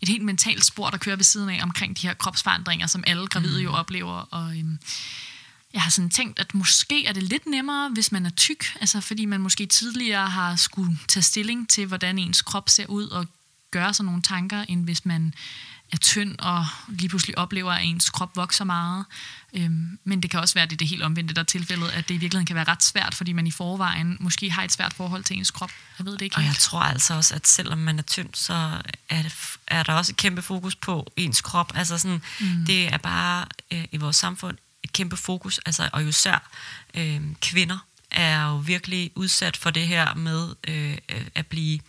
et 0.00 0.08
helt 0.08 0.24
mentalt 0.24 0.64
spor, 0.64 0.90
der 0.90 0.98
kører 0.98 1.16
ved 1.16 1.24
siden 1.24 1.48
af 1.48 1.62
omkring 1.62 1.96
de 2.00 2.06
her 2.06 2.14
kropsforandringer, 2.14 2.86
som 2.86 3.04
alle 3.06 3.26
gravide 3.26 3.58
mm. 3.58 3.64
jo 3.64 3.72
oplever. 3.72 4.14
Og 4.14 4.58
øhm, 4.58 4.78
jeg 5.72 5.82
har 5.82 5.90
sådan 5.90 6.10
tænkt, 6.10 6.38
at 6.38 6.54
måske 6.54 7.06
er 7.06 7.12
det 7.12 7.22
lidt 7.22 7.46
nemmere, 7.46 7.88
hvis 7.88 8.12
man 8.12 8.26
er 8.26 8.30
tyk, 8.30 8.76
altså 8.80 9.00
fordi 9.00 9.24
man 9.24 9.40
måske 9.40 9.66
tidligere 9.66 10.28
har 10.28 10.56
skulle 10.56 10.98
tage 11.08 11.22
stilling 11.22 11.68
til, 11.68 11.86
hvordan 11.86 12.18
ens 12.18 12.42
krop 12.42 12.68
ser 12.68 12.86
ud 12.86 13.08
og 13.08 13.26
gøre 13.70 13.94
sig 13.94 14.04
nogle 14.04 14.22
tanker, 14.22 14.64
end 14.68 14.84
hvis 14.84 15.04
man 15.04 15.34
er 15.92 15.96
tynd 15.96 16.38
og 16.38 16.66
lige 16.88 17.08
pludselig 17.08 17.38
oplever, 17.38 17.72
at 17.72 17.84
ens 17.84 18.10
krop 18.10 18.36
vokser 18.36 18.64
meget. 18.64 19.04
Øhm, 19.52 19.98
men 20.04 20.22
det 20.22 20.30
kan 20.30 20.40
også 20.40 20.54
være, 20.54 20.62
at 20.62 20.70
det 20.70 20.76
er 20.76 20.78
det 20.78 20.88
helt 20.88 21.02
omvendte, 21.02 21.34
der 21.34 21.40
er 21.40 21.44
tilfældet, 21.44 21.88
at 21.88 22.08
det 22.08 22.14
i 22.14 22.18
virkeligheden 22.18 22.46
kan 22.46 22.56
være 22.56 22.64
ret 22.64 22.82
svært, 22.82 23.14
fordi 23.14 23.32
man 23.32 23.46
i 23.46 23.50
forvejen 23.50 24.16
måske 24.20 24.50
har 24.50 24.62
et 24.62 24.72
svært 24.72 24.92
forhold 24.92 25.24
til 25.24 25.36
ens 25.36 25.50
krop. 25.50 25.70
Jeg 25.98 26.06
ved 26.06 26.12
det 26.12 26.22
ikke 26.22 26.36
Og 26.36 26.42
jeg 26.42 26.50
helt. 26.50 26.60
tror 26.60 26.80
altså 26.80 27.14
også, 27.14 27.34
at 27.34 27.46
selvom 27.46 27.78
man 27.78 27.98
er 27.98 28.02
tynd, 28.02 28.28
så 28.34 28.80
er, 29.08 29.22
det, 29.22 29.34
er 29.66 29.82
der 29.82 29.92
også 29.92 30.12
et 30.12 30.16
kæmpe 30.16 30.42
fokus 30.42 30.76
på 30.76 31.12
ens 31.16 31.40
krop. 31.40 31.72
Altså 31.74 31.98
sådan, 31.98 32.22
mm. 32.40 32.66
det 32.66 32.92
er 32.92 32.98
bare 32.98 33.46
øh, 33.70 33.84
i 33.92 33.96
vores 33.96 34.16
samfund 34.16 34.58
et 34.82 34.92
kæmpe 34.92 35.16
fokus, 35.16 35.60
altså, 35.66 35.88
og 35.92 36.02
jo 36.02 36.08
især 36.08 36.50
øh, 36.94 37.20
kvinder 37.40 37.78
er 38.10 38.48
jo 38.48 38.56
virkelig 38.56 39.10
udsat 39.14 39.56
for 39.56 39.70
det 39.70 39.86
her 39.86 40.14
med 40.14 40.54
øh, 40.68 40.98
øh, 41.08 41.26
at 41.34 41.46
blive 41.46 41.80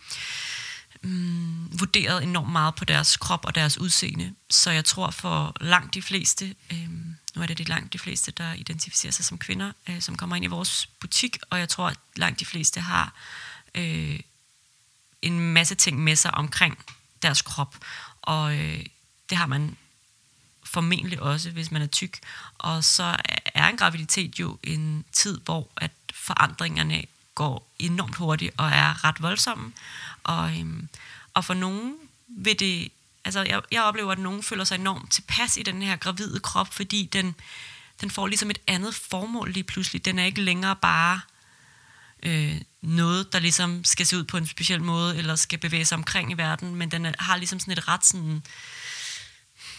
mm, 1.02 1.80
vurderet 1.80 2.22
enormt 2.22 2.52
meget 2.52 2.74
på 2.74 2.84
deres 2.84 3.16
krop 3.16 3.44
og 3.44 3.54
deres 3.54 3.78
udseende. 3.78 4.34
Så 4.50 4.70
jeg 4.70 4.84
tror 4.84 5.10
for 5.10 5.56
langt 5.60 5.94
de 5.94 6.02
fleste, 6.02 6.54
øh, 6.72 6.88
nu 7.36 7.42
er 7.42 7.46
det 7.46 7.58
de 7.58 7.64
langt 7.64 7.92
de 7.92 7.98
fleste, 7.98 8.30
der 8.30 8.54
identificerer 8.54 9.12
sig 9.12 9.24
som 9.24 9.38
kvinder, 9.38 9.72
øh, 9.88 10.00
som 10.00 10.16
kommer 10.16 10.36
ind 10.36 10.44
i 10.44 10.48
vores 10.48 10.86
butik, 10.86 11.38
og 11.50 11.58
jeg 11.58 11.68
tror, 11.68 11.88
at 11.88 11.98
langt 12.16 12.40
de 12.40 12.44
fleste 12.44 12.80
har 12.80 13.14
øh, 13.74 14.20
en 15.22 15.40
masse 15.40 15.74
ting 15.74 15.98
med 15.98 16.16
sig 16.16 16.34
omkring 16.34 16.78
deres 17.22 17.42
krop. 17.42 17.76
Og 18.22 18.56
øh, 18.56 18.84
det 19.30 19.38
har 19.38 19.46
man 19.46 19.76
formentlig 20.64 21.20
også, 21.20 21.50
hvis 21.50 21.70
man 21.70 21.82
er 21.82 21.86
tyk. 21.86 22.18
Og 22.58 22.84
så 22.84 23.16
er 23.54 23.68
en 23.68 23.76
graviditet 23.76 24.40
jo 24.40 24.58
en 24.62 25.04
tid, 25.12 25.40
hvor 25.44 25.68
at 25.76 25.90
forandringerne 26.14 27.02
går 27.34 27.70
enormt 27.78 28.16
hurtigt 28.16 28.54
og 28.56 28.68
er 28.68 29.04
ret 29.04 29.22
voldsomme. 29.22 29.72
Og, 30.28 30.58
øhm, 30.58 30.88
og 31.34 31.44
for 31.44 31.54
nogen 31.54 31.94
vil 32.28 32.58
det... 32.60 32.88
Altså, 33.24 33.42
jeg, 33.42 33.62
jeg 33.72 33.82
oplever, 33.82 34.12
at 34.12 34.18
nogen 34.18 34.42
føler 34.42 34.64
sig 34.64 34.74
enormt 34.78 35.12
tilpas 35.12 35.56
i 35.56 35.62
den 35.62 35.82
her 35.82 35.96
gravide 35.96 36.40
krop, 36.40 36.74
fordi 36.74 37.08
den, 37.12 37.34
den 38.00 38.10
får 38.10 38.26
ligesom 38.26 38.50
et 38.50 38.58
andet 38.66 38.94
formål 38.94 39.50
lige 39.52 39.64
pludselig. 39.64 40.04
Den 40.04 40.18
er 40.18 40.24
ikke 40.24 40.40
længere 40.40 40.76
bare 40.76 41.20
øh, 42.22 42.60
noget, 42.80 43.32
der 43.32 43.38
ligesom 43.38 43.84
skal 43.84 44.06
se 44.06 44.16
ud 44.16 44.24
på 44.24 44.36
en 44.36 44.46
speciel 44.46 44.82
måde, 44.82 45.16
eller 45.16 45.36
skal 45.36 45.58
bevæge 45.58 45.84
sig 45.84 45.98
omkring 45.98 46.30
i 46.30 46.34
verden, 46.34 46.74
men 46.74 46.90
den 46.90 47.06
er, 47.06 47.12
har 47.18 47.36
ligesom 47.36 47.60
sådan 47.60 47.72
et 47.72 47.88
ret 47.88 48.06
sådan 48.06 48.42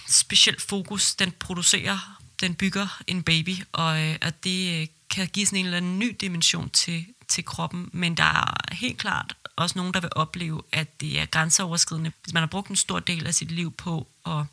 specielt 0.08 0.62
fokus. 0.62 1.16
Den 1.16 1.32
producerer, 1.32 2.20
den 2.42 2.56
bygger 2.56 3.02
en 3.08 3.24
baby, 3.24 3.56
og 3.72 4.02
øh, 4.02 4.16
at 4.22 4.44
det 4.44 4.82
øh, 4.82 4.88
kan 5.10 5.28
give 5.28 5.46
sådan 5.46 5.60
en 5.60 5.66
eller 5.66 5.78
anden 5.78 6.00
ny 6.00 6.18
dimension 6.22 6.70
til, 6.70 7.06
til 7.28 7.46
kroppen, 7.46 7.90
men 7.94 8.18
der 8.18 8.24
er 8.24 8.76
helt 8.76 8.98
klart 8.98 9.36
også 9.60 9.78
nogen, 9.80 9.94
der 9.94 10.00
vil 10.00 10.10
opleve, 10.16 10.62
at 10.72 11.02
det 11.02 11.20
er 11.20 11.26
grænseoverskridende. 11.26 12.12
Hvis 12.24 12.34
man 12.34 12.42
har 12.42 12.48
brugt 12.48 12.70
en 12.70 12.76
stor 12.76 13.00
del 13.00 13.28
af 13.28 13.34
sit 13.34 13.52
liv 13.52 13.72
på 13.72 14.08
at 14.26 14.46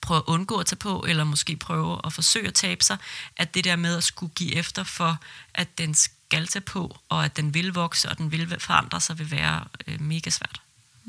prøve 0.00 0.18
at 0.18 0.24
undgå 0.26 0.56
at 0.56 0.66
tage 0.66 0.76
på, 0.76 1.04
eller 1.08 1.24
måske 1.24 1.56
prøve 1.56 2.00
at 2.04 2.12
forsøge 2.12 2.48
at 2.48 2.54
tabe 2.54 2.84
sig, 2.84 2.96
at 3.36 3.54
det 3.54 3.64
der 3.64 3.76
med 3.76 3.96
at 3.96 4.04
skulle 4.04 4.32
give 4.34 4.54
efter 4.54 4.84
for, 4.84 5.20
at 5.54 5.78
den 5.78 5.94
skal 5.94 6.46
tage 6.46 6.60
på, 6.60 6.98
og 7.08 7.24
at 7.24 7.36
den 7.36 7.54
vil 7.54 7.72
vokse, 7.72 8.08
og 8.08 8.18
den 8.18 8.32
vil 8.32 8.60
forandre 8.60 9.00
sig, 9.00 9.18
vil 9.18 9.30
være 9.30 9.64
øh, 9.86 10.00
mega 10.00 10.30
svært. 10.30 10.60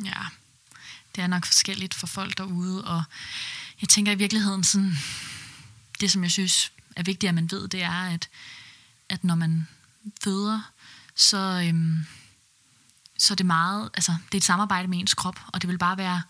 Ja, 0.06 0.22
det 1.16 1.24
er 1.24 1.28
nok 1.28 1.46
forskelligt 1.46 1.94
for 1.94 2.08
folk 2.08 2.38
derude, 2.38 2.86
og 2.86 3.04
jeg 3.82 3.90
tænker 3.90 4.12
i 4.12 4.16
virkeligheden 4.16 4.64
sådan, 4.64 4.98
det 6.00 6.12
som 6.12 6.24
jeg 6.24 6.32
synes 6.32 6.72
er 6.96 7.04
vigtigt, 7.04 7.30
at 7.30 7.36
man 7.36 7.52
ved, 7.52 7.68
det 7.68 7.84
er, 7.84 8.14
at, 8.14 8.30
at 9.10 9.24
når 9.24 9.36
man 9.36 9.68
føder, 10.24 10.62
så, 11.16 11.38
øhm, 11.68 12.06
så 13.18 13.34
er 13.34 13.36
det 13.36 13.46
meget, 13.46 13.90
altså 13.94 14.16
det 14.26 14.34
er 14.34 14.38
et 14.38 14.44
samarbejde 14.44 14.88
med 14.88 15.00
ens 15.00 15.14
krop, 15.14 15.40
og 15.48 15.62
det 15.62 15.70
vil 15.70 15.78
bare 15.78 15.98
være 15.98 16.22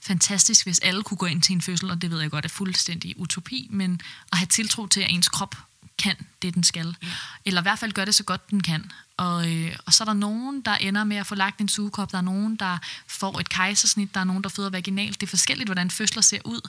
fantastisk, 0.00 0.66
hvis 0.66 0.78
alle 0.78 1.02
kunne 1.02 1.18
gå 1.18 1.26
ind 1.26 1.42
til 1.42 1.52
en 1.52 1.62
fødsel, 1.62 1.90
og 1.90 2.02
det 2.02 2.10
ved 2.10 2.20
jeg 2.20 2.30
godt 2.30 2.44
er 2.44 2.48
fuldstændig 2.48 3.20
utopi, 3.20 3.68
men 3.70 4.00
at 4.32 4.38
have 4.38 4.46
tiltro 4.46 4.86
til, 4.86 5.00
at 5.00 5.10
ens 5.10 5.28
krop 5.28 5.56
kan 5.98 6.16
det, 6.42 6.54
den 6.54 6.64
skal. 6.64 6.96
Ja. 7.02 7.08
Eller 7.44 7.60
i 7.60 7.62
hvert 7.62 7.78
fald 7.78 7.92
gør 7.92 8.04
det 8.04 8.14
så 8.14 8.24
godt, 8.24 8.50
den 8.50 8.62
kan. 8.62 8.90
Og, 9.16 9.52
øh, 9.52 9.76
og 9.86 9.94
så 9.94 10.04
er 10.04 10.04
der 10.04 10.12
nogen, 10.12 10.60
der 10.60 10.74
ender 10.74 11.04
med 11.04 11.16
at 11.16 11.26
få 11.26 11.34
lagt 11.34 11.60
en 11.60 11.68
sugekop. 11.68 12.12
Der 12.12 12.18
er 12.18 12.22
nogen, 12.22 12.56
der 12.56 12.78
får 13.06 13.40
et 13.40 13.48
kejsersnit. 13.48 14.14
Der 14.14 14.20
er 14.20 14.24
nogen, 14.24 14.42
der 14.42 14.48
føder 14.48 14.70
vaginalt. 14.70 15.20
Det 15.20 15.26
er 15.26 15.30
forskelligt, 15.30 15.68
hvordan 15.68 15.90
fødsler 15.90 16.22
ser 16.22 16.38
ud. 16.44 16.60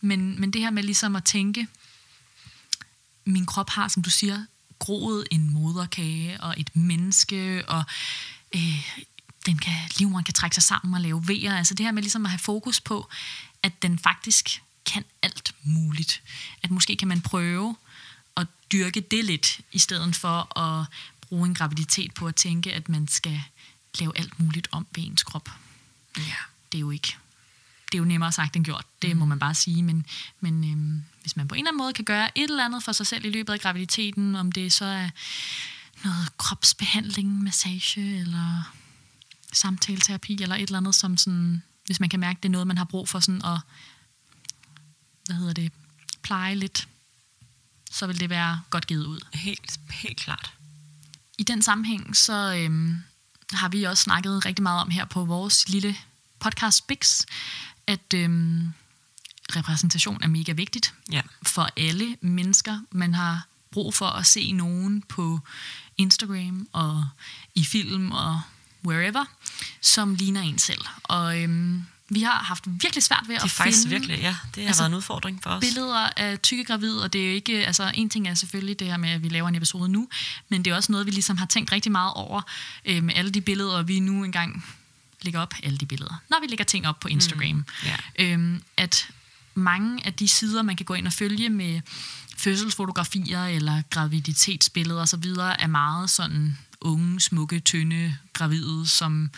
Men, 0.00 0.40
men 0.40 0.50
det 0.50 0.60
her 0.60 0.70
med 0.70 0.82
ligesom 0.82 1.16
at 1.16 1.24
tænke, 1.24 1.66
min 3.24 3.46
krop 3.46 3.70
har, 3.70 3.88
som 3.88 4.02
du 4.02 4.10
siger, 4.10 4.44
groet 4.78 5.26
en 5.30 5.50
moderkage 5.50 6.40
og 6.40 6.54
et 6.56 6.76
menneske, 6.76 7.64
og 7.68 7.84
øh, 8.54 8.90
den 9.46 9.58
kan, 9.58 9.72
livmoderen 9.98 10.24
kan 10.24 10.34
trække 10.34 10.54
sig 10.54 10.62
sammen 10.62 10.94
og 10.94 11.00
lave 11.00 11.28
vejer. 11.28 11.56
Altså 11.56 11.74
det 11.74 11.86
her 11.86 11.92
med 11.92 12.02
ligesom 12.02 12.24
at 12.24 12.30
have 12.30 12.38
fokus 12.38 12.80
på, 12.80 13.08
at 13.62 13.82
den 13.82 13.98
faktisk 13.98 14.62
kan 14.86 15.04
alt 15.22 15.54
muligt. 15.62 16.22
At 16.62 16.70
måske 16.70 16.96
kan 16.96 17.08
man 17.08 17.20
prøve 17.20 17.76
at 18.36 18.46
dyrke 18.72 19.00
det 19.00 19.24
lidt, 19.24 19.60
i 19.72 19.78
stedet 19.78 20.16
for 20.16 20.58
at 20.58 20.86
bruge 21.20 21.48
en 21.48 21.54
graviditet 21.54 22.14
på 22.14 22.26
at 22.26 22.34
tænke, 22.34 22.72
at 22.72 22.88
man 22.88 23.08
skal 23.08 23.42
lave 23.98 24.18
alt 24.18 24.40
muligt 24.40 24.68
om 24.72 24.86
ved 24.94 25.04
ens 25.04 25.22
krop. 25.22 25.50
Ja. 26.18 26.34
Det 26.72 26.78
er 26.78 26.80
jo 26.80 26.90
ikke 26.90 27.16
det 27.92 27.98
er 27.98 28.02
jo 28.02 28.04
nemmere 28.04 28.32
sagt 28.32 28.56
end 28.56 28.64
gjort, 28.64 28.84
det 29.02 29.16
må 29.16 29.24
man 29.24 29.38
bare 29.38 29.54
sige, 29.54 29.82
men, 29.82 30.06
men 30.40 30.64
øhm, 30.64 31.04
hvis 31.20 31.36
man 31.36 31.48
på 31.48 31.54
en 31.54 31.58
eller 31.58 31.70
anden 31.70 31.78
måde 31.78 31.92
kan 31.92 32.04
gøre 32.04 32.38
et 32.38 32.50
eller 32.50 32.64
andet 32.64 32.82
for 32.82 32.92
sig 32.92 33.06
selv 33.06 33.24
i 33.24 33.30
løbet 33.30 33.52
af 33.52 33.60
graviditeten, 33.60 34.36
om 34.36 34.52
det 34.52 34.72
så 34.72 34.84
er 34.84 35.10
noget 36.04 36.36
kropsbehandling, 36.36 37.42
massage 37.42 38.18
eller 38.20 38.74
samtaleterapi 39.52 40.42
eller 40.42 40.56
et 40.56 40.62
eller 40.62 40.78
andet, 40.78 40.94
som 40.94 41.16
sådan, 41.16 41.62
hvis 41.86 42.00
man 42.00 42.08
kan 42.08 42.20
mærke, 42.20 42.38
det 42.42 42.48
er 42.48 42.52
noget, 42.52 42.66
man 42.66 42.78
har 42.78 42.84
brug 42.84 43.08
for 43.08 43.20
sådan 43.20 43.44
at, 43.44 43.60
hvad 45.26 45.36
hedder 45.36 45.52
det, 45.52 45.72
pleje 46.22 46.54
lidt, 46.54 46.88
så 47.90 48.06
vil 48.06 48.20
det 48.20 48.30
være 48.30 48.60
godt 48.70 48.86
givet 48.86 49.06
ud. 49.06 49.20
Helt, 49.32 49.80
helt 49.90 50.16
klart. 50.16 50.52
I 51.38 51.42
den 51.42 51.62
sammenhæng, 51.62 52.16
så 52.16 52.54
øhm, 52.54 53.02
har 53.52 53.68
vi 53.68 53.82
også 53.82 54.02
snakket 54.02 54.46
rigtig 54.46 54.62
meget 54.62 54.80
om 54.80 54.90
her 54.90 55.04
på 55.04 55.24
vores 55.24 55.68
lille 55.68 55.96
podcast 56.38 56.86
Bix, 56.86 57.22
at 57.86 58.14
øhm, 58.14 58.72
repræsentation 59.56 60.22
er 60.22 60.28
mega 60.28 60.52
vigtigt 60.52 60.94
Ja. 61.12 61.22
for 61.42 61.68
alle 61.76 62.16
mennesker. 62.20 62.80
Man 62.90 63.14
har 63.14 63.46
brug 63.70 63.94
for 63.94 64.06
at 64.06 64.26
se 64.26 64.52
nogen 64.52 65.02
på 65.02 65.40
Instagram 66.00 66.68
og 66.72 67.06
i 67.54 67.64
film 67.64 68.12
og 68.12 68.40
wherever, 68.86 69.24
som 69.80 70.14
ligner 70.14 70.40
en 70.40 70.58
selv. 70.58 70.80
Og 71.02 71.42
øhm, 71.42 71.86
vi 72.12 72.22
har 72.22 72.38
haft 72.44 72.64
virkelig 72.66 73.02
svært 73.02 73.24
ved 73.26 73.34
Det 73.34 73.40
er 73.40 73.44
at 73.44 73.50
faktisk 73.50 73.78
finde 73.82 73.90
virkelig, 73.90 74.18
ja, 74.22 74.36
det 74.54 74.62
har 74.62 74.68
Altså, 74.68 74.82
været 74.82 74.90
en 74.90 74.96
udfordring 74.96 75.42
for 75.42 75.50
os. 75.50 75.60
billeder 75.60 76.08
af 76.16 76.38
tykke 76.38 76.64
gravide, 76.64 77.02
og 77.02 77.12
det 77.12 77.20
er 77.20 77.26
jo 77.26 77.32
ikke, 77.32 77.66
altså 77.66 77.90
en 77.94 78.10
ting 78.10 78.28
er 78.28 78.34
selvfølgelig 78.34 78.78
det 78.78 78.86
her 78.86 78.96
med, 78.96 79.10
at 79.10 79.22
vi 79.22 79.28
laver 79.28 79.48
en 79.48 79.54
episode 79.54 79.88
nu, 79.88 80.08
men 80.48 80.64
det 80.64 80.70
er 80.70 80.74
også 80.76 80.92
noget, 80.92 81.06
vi 81.06 81.10
ligesom 81.10 81.36
har 81.36 81.46
tænkt 81.46 81.72
rigtig 81.72 81.92
meget 81.92 82.12
over 82.14 82.42
øh, 82.84 83.02
med 83.02 83.14
alle 83.16 83.30
de 83.30 83.40
billeder, 83.40 83.82
vi 83.82 84.00
nu 84.00 84.24
engang 84.24 84.64
lægger 85.22 85.40
op, 85.40 85.54
alle 85.62 85.78
de 85.78 85.86
billeder, 85.86 86.22
når 86.30 86.38
vi 86.40 86.46
lægger 86.46 86.64
ting 86.64 86.88
op 86.88 87.00
på 87.00 87.08
Instagram. 87.08 87.54
Mm, 87.56 87.64
ja. 87.84 87.96
øhm, 88.18 88.62
at 88.76 89.08
mange 89.54 90.06
af 90.06 90.14
de 90.14 90.28
sider, 90.28 90.62
man 90.62 90.76
kan 90.76 90.86
gå 90.86 90.94
ind 90.94 91.06
og 91.06 91.12
følge 91.12 91.48
med 91.48 91.80
fødselsfotografier 92.36 93.44
eller 93.44 93.82
graviditetsbilleder 93.90 95.02
osv., 95.02 95.24
er 95.58 95.66
meget 95.66 96.10
sådan 96.10 96.58
unge, 96.80 97.20
smukke, 97.20 97.60
tynde 97.60 98.16
gravide, 98.32 98.86
som 98.86 99.30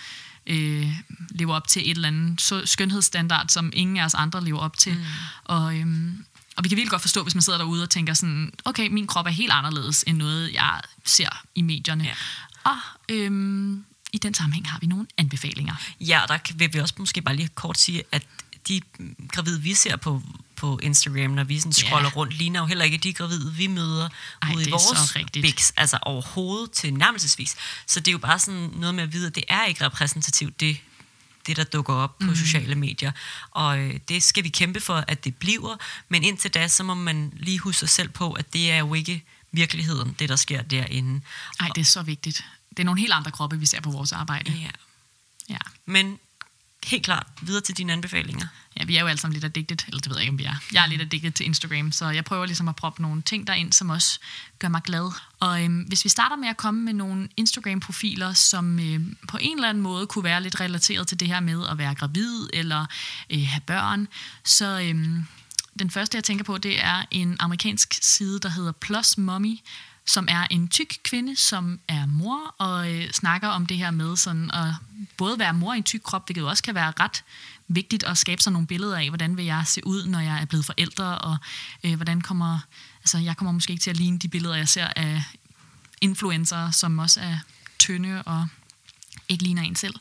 øh, 0.46 0.92
lever 1.30 1.54
op 1.54 1.68
til 1.68 1.90
et 1.90 1.96
eller 1.96 2.08
andet 2.08 2.40
så 2.40 2.66
skønhedsstandard, 2.66 3.48
som 3.48 3.70
ingen 3.72 3.96
af 3.96 4.04
os 4.04 4.14
andre 4.14 4.44
lever 4.44 4.58
op 4.60 4.76
til. 4.76 4.94
Mm. 4.94 5.04
Og, 5.44 5.78
øhm, 5.78 6.24
og 6.56 6.64
vi 6.64 6.68
kan 6.68 6.76
virkelig 6.76 6.90
godt 6.90 7.02
forstå, 7.02 7.22
hvis 7.22 7.34
man 7.34 7.42
sidder 7.42 7.58
derude 7.58 7.82
og 7.82 7.90
tænker 7.90 8.14
sådan, 8.14 8.52
okay, 8.64 8.88
min 8.88 9.06
krop 9.06 9.26
er 9.26 9.30
helt 9.30 9.52
anderledes 9.52 10.04
end 10.06 10.16
noget, 10.16 10.52
jeg 10.52 10.80
ser 11.04 11.42
i 11.54 11.62
medierne. 11.62 12.04
Ja. 12.04 12.14
Og 12.64 12.76
øhm, 13.08 13.84
i 14.12 14.18
den 14.18 14.34
sammenhæng 14.34 14.70
har 14.70 14.78
vi 14.78 14.86
nogle 14.86 15.06
anbefalinger. 15.18 15.74
Ja, 16.00 16.20
der 16.28 16.38
vil 16.54 16.74
vi 16.74 16.78
også 16.78 16.94
måske 16.98 17.22
bare 17.22 17.36
lige 17.36 17.48
kort 17.48 17.78
sige, 17.78 18.02
at 18.12 18.26
de 18.68 18.80
gravide, 19.28 19.60
vi 19.62 19.74
ser 19.74 19.96
på, 19.96 20.22
på 20.56 20.78
Instagram, 20.82 21.30
når 21.30 21.44
vi 21.44 21.58
sådan 21.60 21.72
scroller 21.72 22.10
rundt, 22.10 22.34
ligner 22.34 22.60
jo 22.60 22.66
heller 22.66 22.84
ikke 22.84 22.98
de 22.98 23.12
gravide, 23.14 23.52
vi 23.54 23.66
møder 23.66 24.08
Ej, 24.42 24.54
ude 24.54 24.68
i 24.68 24.70
vores 24.70 25.16
biks, 25.32 25.72
altså 25.76 25.98
overhovedet 26.02 26.70
til 26.70 26.94
nærmelsesvis. 26.94 27.56
Så 27.86 28.00
det 28.00 28.08
er 28.08 28.12
jo 28.12 28.18
bare 28.18 28.38
sådan 28.38 28.70
noget 28.74 28.94
med 28.94 29.02
at 29.02 29.12
vide, 29.12 29.26
at 29.26 29.34
det 29.34 29.44
er 29.48 29.64
ikke 29.64 29.84
repræsentativt, 29.84 30.60
det, 30.60 30.76
det 31.46 31.56
der 31.56 31.64
dukker 31.64 31.94
op 31.94 32.18
på 32.18 32.24
Mhm. 32.24 32.30
mm. 32.30 32.36
sociale 32.36 32.74
medier. 32.74 33.12
Og 33.50 33.78
øh, 33.78 34.00
det 34.08 34.22
skal 34.22 34.44
vi 34.44 34.48
kæmpe 34.48 34.80
for, 34.80 35.04
at 35.08 35.24
det 35.24 35.36
bliver, 35.36 35.76
men 36.08 36.24
indtil 36.24 36.50
da, 36.50 36.68
så 36.68 36.82
må 36.82 36.94
man 36.94 37.32
lige 37.36 37.58
huske 37.58 37.78
sig 37.80 37.88
selv 37.88 38.08
på, 38.08 38.32
at 38.32 38.52
det 38.52 38.70
er 38.70 38.78
jo 38.78 38.94
ikke 38.94 39.24
virkeligheden, 39.52 40.16
det 40.18 40.28
der 40.28 40.36
sker 40.36 40.62
derinde. 40.62 41.20
Ej, 41.60 41.68
det 41.74 41.80
er 41.80 41.84
så 41.84 42.02
vigtigt. 42.02 42.44
Det 42.70 42.78
er 42.78 42.84
nogle 42.84 43.00
helt 43.00 43.12
andre 43.12 43.30
kroppe, 43.30 43.58
vi 43.60 43.66
ser 43.66 43.80
på 43.80 43.90
vores 43.90 44.12
arbejde. 44.12 44.52
Ja. 44.52 44.68
Ja. 45.48 45.58
Men 45.86 46.18
helt 46.86 47.04
klart 47.04 47.26
videre 47.42 47.62
til 47.62 47.76
dine 47.76 47.92
anbefalinger. 47.92 48.46
Ja, 48.76 48.84
vi 48.84 48.96
er 48.96 49.00
jo 49.00 49.06
alle 49.06 49.20
sammen 49.20 49.34
lidt 49.34 49.44
addicted, 49.44 49.76
eller 49.86 50.00
det 50.00 50.10
ved 50.10 50.16
jeg 50.16 50.22
ikke, 50.22 50.32
om 50.32 50.38
vi 50.38 50.44
er. 50.44 50.54
Jeg 50.72 50.82
er 50.82 50.86
lidt 50.86 51.00
addicted 51.00 51.30
til 51.30 51.46
Instagram, 51.46 51.92
så 51.92 52.10
jeg 52.10 52.24
prøver 52.24 52.46
ligesom 52.46 52.68
at 52.68 52.76
proppe 52.76 53.02
nogle 53.02 53.22
ting 53.22 53.46
derind, 53.46 53.72
som 53.72 53.90
også 53.90 54.20
gør 54.58 54.68
mig 54.68 54.82
glad. 54.82 55.12
Og 55.40 55.64
øhm, 55.64 55.80
hvis 55.80 56.04
vi 56.04 56.08
starter 56.08 56.36
med 56.36 56.48
at 56.48 56.56
komme 56.56 56.80
med 56.80 56.92
nogle 56.92 57.28
Instagram-profiler, 57.36 58.32
som 58.32 58.78
øhm, 58.78 59.16
på 59.28 59.38
en 59.40 59.56
eller 59.56 59.68
anden 59.68 59.82
måde 59.82 60.06
kunne 60.06 60.24
være 60.24 60.42
lidt 60.42 60.60
relateret 60.60 61.08
til 61.08 61.20
det 61.20 61.28
her 61.28 61.40
med 61.40 61.66
at 61.70 61.78
være 61.78 61.94
gravid 61.94 62.48
eller 62.52 62.86
øh, 63.30 63.46
have 63.46 63.60
børn, 63.60 64.08
så 64.44 64.80
øhm, 64.80 65.26
den 65.78 65.90
første, 65.90 66.16
jeg 66.16 66.24
tænker 66.24 66.44
på, 66.44 66.58
det 66.58 66.84
er 66.84 67.04
en 67.10 67.36
amerikansk 67.40 67.98
side, 68.02 68.40
der 68.40 68.48
hedder 68.48 68.72
Plus 68.72 69.18
Mommy, 69.18 69.58
som 70.06 70.28
er 70.30 70.46
en 70.50 70.68
tyk 70.68 70.98
kvinde, 71.02 71.36
som 71.36 71.80
er 71.88 72.06
mor, 72.06 72.54
og 72.58 72.92
øh, 72.92 73.10
snakker 73.10 73.48
om 73.48 73.66
det 73.66 73.76
her 73.76 73.90
med 73.90 74.16
sådan 74.16 74.50
at 74.50 74.74
både 75.16 75.38
være 75.38 75.54
mor 75.54 75.74
i 75.74 75.76
en 75.76 75.82
tyk 75.82 76.00
krop, 76.04 76.26
hvilket 76.26 76.44
også 76.44 76.62
kan 76.62 76.74
være 76.74 76.92
ret 77.00 77.24
vigtigt 77.68 78.04
at 78.04 78.18
skabe 78.18 78.42
sig 78.42 78.52
nogle 78.52 78.66
billeder 78.66 78.98
af, 78.98 79.08
hvordan 79.08 79.36
vil 79.36 79.44
jeg 79.44 79.62
se 79.66 79.86
ud, 79.86 80.06
når 80.06 80.20
jeg 80.20 80.42
er 80.42 80.44
blevet 80.44 80.64
forældre, 80.64 81.18
og 81.18 81.36
øh, 81.84 81.94
hvordan 81.96 82.20
kommer, 82.20 82.58
altså 83.00 83.18
jeg 83.18 83.36
kommer 83.36 83.52
måske 83.52 83.70
ikke 83.70 83.82
til 83.82 83.90
at 83.90 83.96
ligne 83.96 84.18
de 84.18 84.28
billeder, 84.28 84.54
jeg 84.54 84.68
ser 84.68 84.86
af 84.96 85.22
influencer, 86.00 86.70
som 86.70 86.98
også 86.98 87.20
er 87.20 87.38
tynde 87.78 88.22
og 88.22 88.46
ikke 89.28 89.42
ligner 89.44 89.62
en 89.62 89.76
selv. 89.76 89.94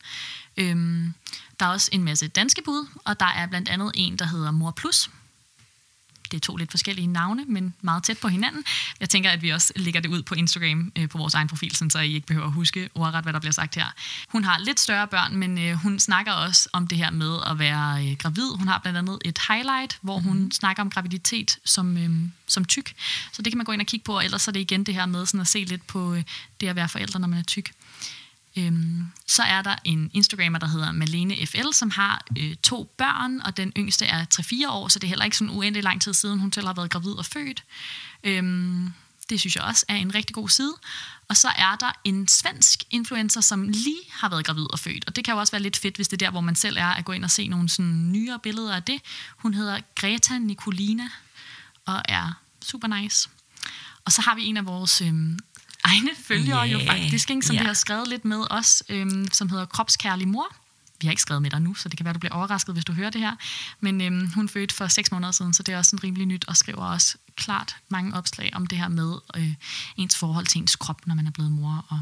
Øhm, 0.57 1.13
der 1.59 1.65
er 1.65 1.69
også 1.69 1.89
en 1.91 2.03
masse 2.03 2.27
danske 2.27 2.61
bud, 2.65 2.87
og 3.05 3.19
der 3.19 3.25
er 3.25 3.47
blandt 3.47 3.69
andet 3.69 3.91
en, 3.95 4.19
der 4.19 4.25
hedder 4.25 4.51
Mor 4.51 4.71
Plus, 4.71 5.09
det 6.31 6.37
er 6.37 6.41
to 6.41 6.55
lidt 6.55 6.71
forskellige 6.71 7.07
navne, 7.07 7.45
men 7.47 7.73
meget 7.81 8.03
tæt 8.03 8.17
på 8.17 8.27
hinanden. 8.27 8.63
Jeg 8.99 9.09
tænker, 9.09 9.29
at 9.29 9.41
vi 9.41 9.49
også 9.49 9.73
lægger 9.75 9.99
det 9.99 10.09
ud 10.09 10.21
på 10.21 10.35
Instagram 10.35 10.91
øh, 10.95 11.09
på 11.09 11.17
vores 11.17 11.33
egen 11.33 11.47
profil, 11.47 11.75
så 11.75 11.99
I 11.99 12.13
ikke 12.13 12.27
behøver 12.27 12.47
at 12.47 12.53
huske 12.53 12.89
ordret, 12.95 13.23
hvad 13.23 13.33
der 13.33 13.39
bliver 13.39 13.53
sagt 13.53 13.75
her. 13.75 13.85
Hun 14.29 14.43
har 14.43 14.59
lidt 14.59 14.79
større 14.79 15.07
børn, 15.07 15.35
men 15.35 15.57
øh, 15.57 15.73
hun 15.73 15.99
snakker 15.99 16.31
også 16.31 16.69
om 16.73 16.87
det 16.87 16.97
her 16.97 17.11
med 17.11 17.37
at 17.47 17.59
være 17.59 18.07
øh, 18.07 18.17
gravid. 18.17 18.49
Hun 18.57 18.67
har 18.67 18.79
blandt 18.79 18.97
andet 18.97 19.19
et 19.25 19.39
highlight, 19.49 19.97
hvor 20.01 20.19
hun 20.19 20.37
mm. 20.37 20.51
snakker 20.51 20.83
om 20.83 20.89
graviditet 20.89 21.59
som, 21.65 21.97
øh, 21.97 22.09
som 22.47 22.65
tyk. 22.65 22.93
Så 23.31 23.41
det 23.41 23.51
kan 23.51 23.57
man 23.57 23.65
gå 23.65 23.71
ind 23.71 23.81
og 23.81 23.87
kigge 23.87 24.03
på, 24.03 24.15
og 24.15 24.25
ellers 24.25 24.47
er 24.47 24.51
det 24.51 24.59
igen 24.59 24.83
det 24.83 24.95
her 24.95 25.05
med 25.05 25.25
sådan 25.25 25.41
at 25.41 25.47
se 25.47 25.63
lidt 25.63 25.87
på 25.87 26.13
øh, 26.13 26.23
det 26.61 26.67
at 26.67 26.75
være 26.75 26.89
forældre, 26.89 27.19
når 27.19 27.27
man 27.27 27.39
er 27.39 27.43
tyk. 27.43 27.71
Øhm, 28.57 29.05
så 29.27 29.43
er 29.43 29.61
der 29.61 29.75
en 29.83 30.11
Instagrammer, 30.13 30.59
der 30.59 30.67
hedder 30.67 30.91
Malene 30.91 31.45
FL, 31.45 31.71
som 31.73 31.91
har 31.91 32.25
øh, 32.37 32.55
to 32.63 32.93
børn, 32.97 33.41
og 33.41 33.57
den 33.57 33.71
yngste 33.77 34.05
er 34.05 34.25
3-4 34.33 34.69
år, 34.69 34.87
så 34.87 34.99
det 34.99 35.07
er 35.07 35.09
heller 35.09 35.25
ikke 35.25 35.37
sådan 35.37 35.53
uendelig 35.53 35.83
lang 35.83 36.01
tid 36.01 36.13
siden, 36.13 36.39
hun 36.39 36.53
selv 36.53 36.67
har 36.67 36.73
været 36.73 36.91
gravid 36.91 37.11
og 37.11 37.25
født. 37.25 37.63
Øhm, 38.23 38.93
det 39.29 39.39
synes 39.39 39.55
jeg 39.55 39.63
også 39.63 39.85
er 39.87 39.95
en 39.95 40.15
rigtig 40.15 40.35
god 40.35 40.49
side. 40.49 40.73
Og 41.27 41.37
så 41.37 41.47
er 41.47 41.75
der 41.75 41.91
en 42.03 42.27
svensk 42.27 42.83
influencer, 42.89 43.41
som 43.41 43.69
lige 43.69 44.01
har 44.09 44.29
været 44.29 44.45
gravid 44.45 44.65
og 44.73 44.79
født. 44.79 45.05
Og 45.07 45.15
det 45.15 45.25
kan 45.25 45.33
jo 45.33 45.39
også 45.39 45.51
være 45.51 45.61
lidt 45.61 45.77
fedt, 45.77 45.95
hvis 45.95 46.07
det 46.07 46.21
er 46.21 46.25
der, 46.25 46.31
hvor 46.31 46.41
man 46.41 46.55
selv 46.55 46.77
er, 46.77 46.85
at 46.87 47.05
gå 47.05 47.11
ind 47.11 47.23
og 47.23 47.31
se 47.31 47.47
nogle 47.47 47.69
sådan 47.69 48.11
nyere 48.11 48.39
billeder 48.39 48.75
af 48.75 48.83
det. 48.83 49.01
Hun 49.37 49.53
hedder 49.53 49.79
Greta 49.95 50.37
Nicolina 50.37 51.09
og 51.85 52.01
er 52.05 52.33
super 52.61 52.87
nice. 52.87 53.29
Og 54.05 54.11
så 54.11 54.21
har 54.21 54.35
vi 54.35 54.45
en 54.45 54.57
af 54.57 54.65
vores 54.65 55.01
øhm, 55.01 55.39
egne 55.83 56.09
følgere 56.23 56.57
yeah. 56.57 56.71
jo 56.71 56.79
faktisk, 56.87 57.29
ikke? 57.29 57.45
som 57.45 57.55
yeah. 57.55 57.63
vi 57.63 57.67
har 57.67 57.73
skrevet 57.73 58.07
lidt 58.07 58.25
med 58.25 58.45
os, 58.49 58.83
øhm, 58.89 59.27
som 59.31 59.49
hedder 59.49 59.65
Kropskærlig 59.65 60.27
Mor. 60.27 60.55
Vi 61.01 61.07
har 61.07 61.11
ikke 61.11 61.21
skrevet 61.21 61.41
med 61.41 61.49
dig 61.49 61.61
nu, 61.61 61.75
så 61.75 61.89
det 61.89 61.97
kan 61.97 62.03
være, 62.05 62.13
du 62.13 62.19
bliver 62.19 62.33
overrasket, 62.33 62.75
hvis 62.75 62.85
du 62.85 62.93
hører 62.93 63.09
det 63.09 63.21
her. 63.21 63.35
Men 63.79 64.01
øhm, 64.01 64.31
hun 64.35 64.49
fødte 64.49 64.75
for 64.75 64.87
seks 64.87 65.11
måneder 65.11 65.31
siden, 65.31 65.53
så 65.53 65.63
det 65.63 65.73
er 65.73 65.77
også 65.77 65.95
en 65.95 66.03
rimelig 66.03 66.25
nyt, 66.25 66.45
og 66.47 66.57
skriver 66.57 66.85
også 66.85 67.17
klart 67.35 67.75
mange 67.89 68.13
opslag 68.13 68.51
om 68.53 68.67
det 68.67 68.77
her 68.77 68.87
med 68.87 69.15
øh, 69.35 69.53
ens 69.97 70.15
forhold 70.15 70.45
til 70.45 70.61
ens 70.61 70.75
krop, 70.75 71.07
når 71.07 71.15
man 71.15 71.27
er 71.27 71.31
blevet 71.31 71.51
mor, 71.51 71.85
og 71.89 72.01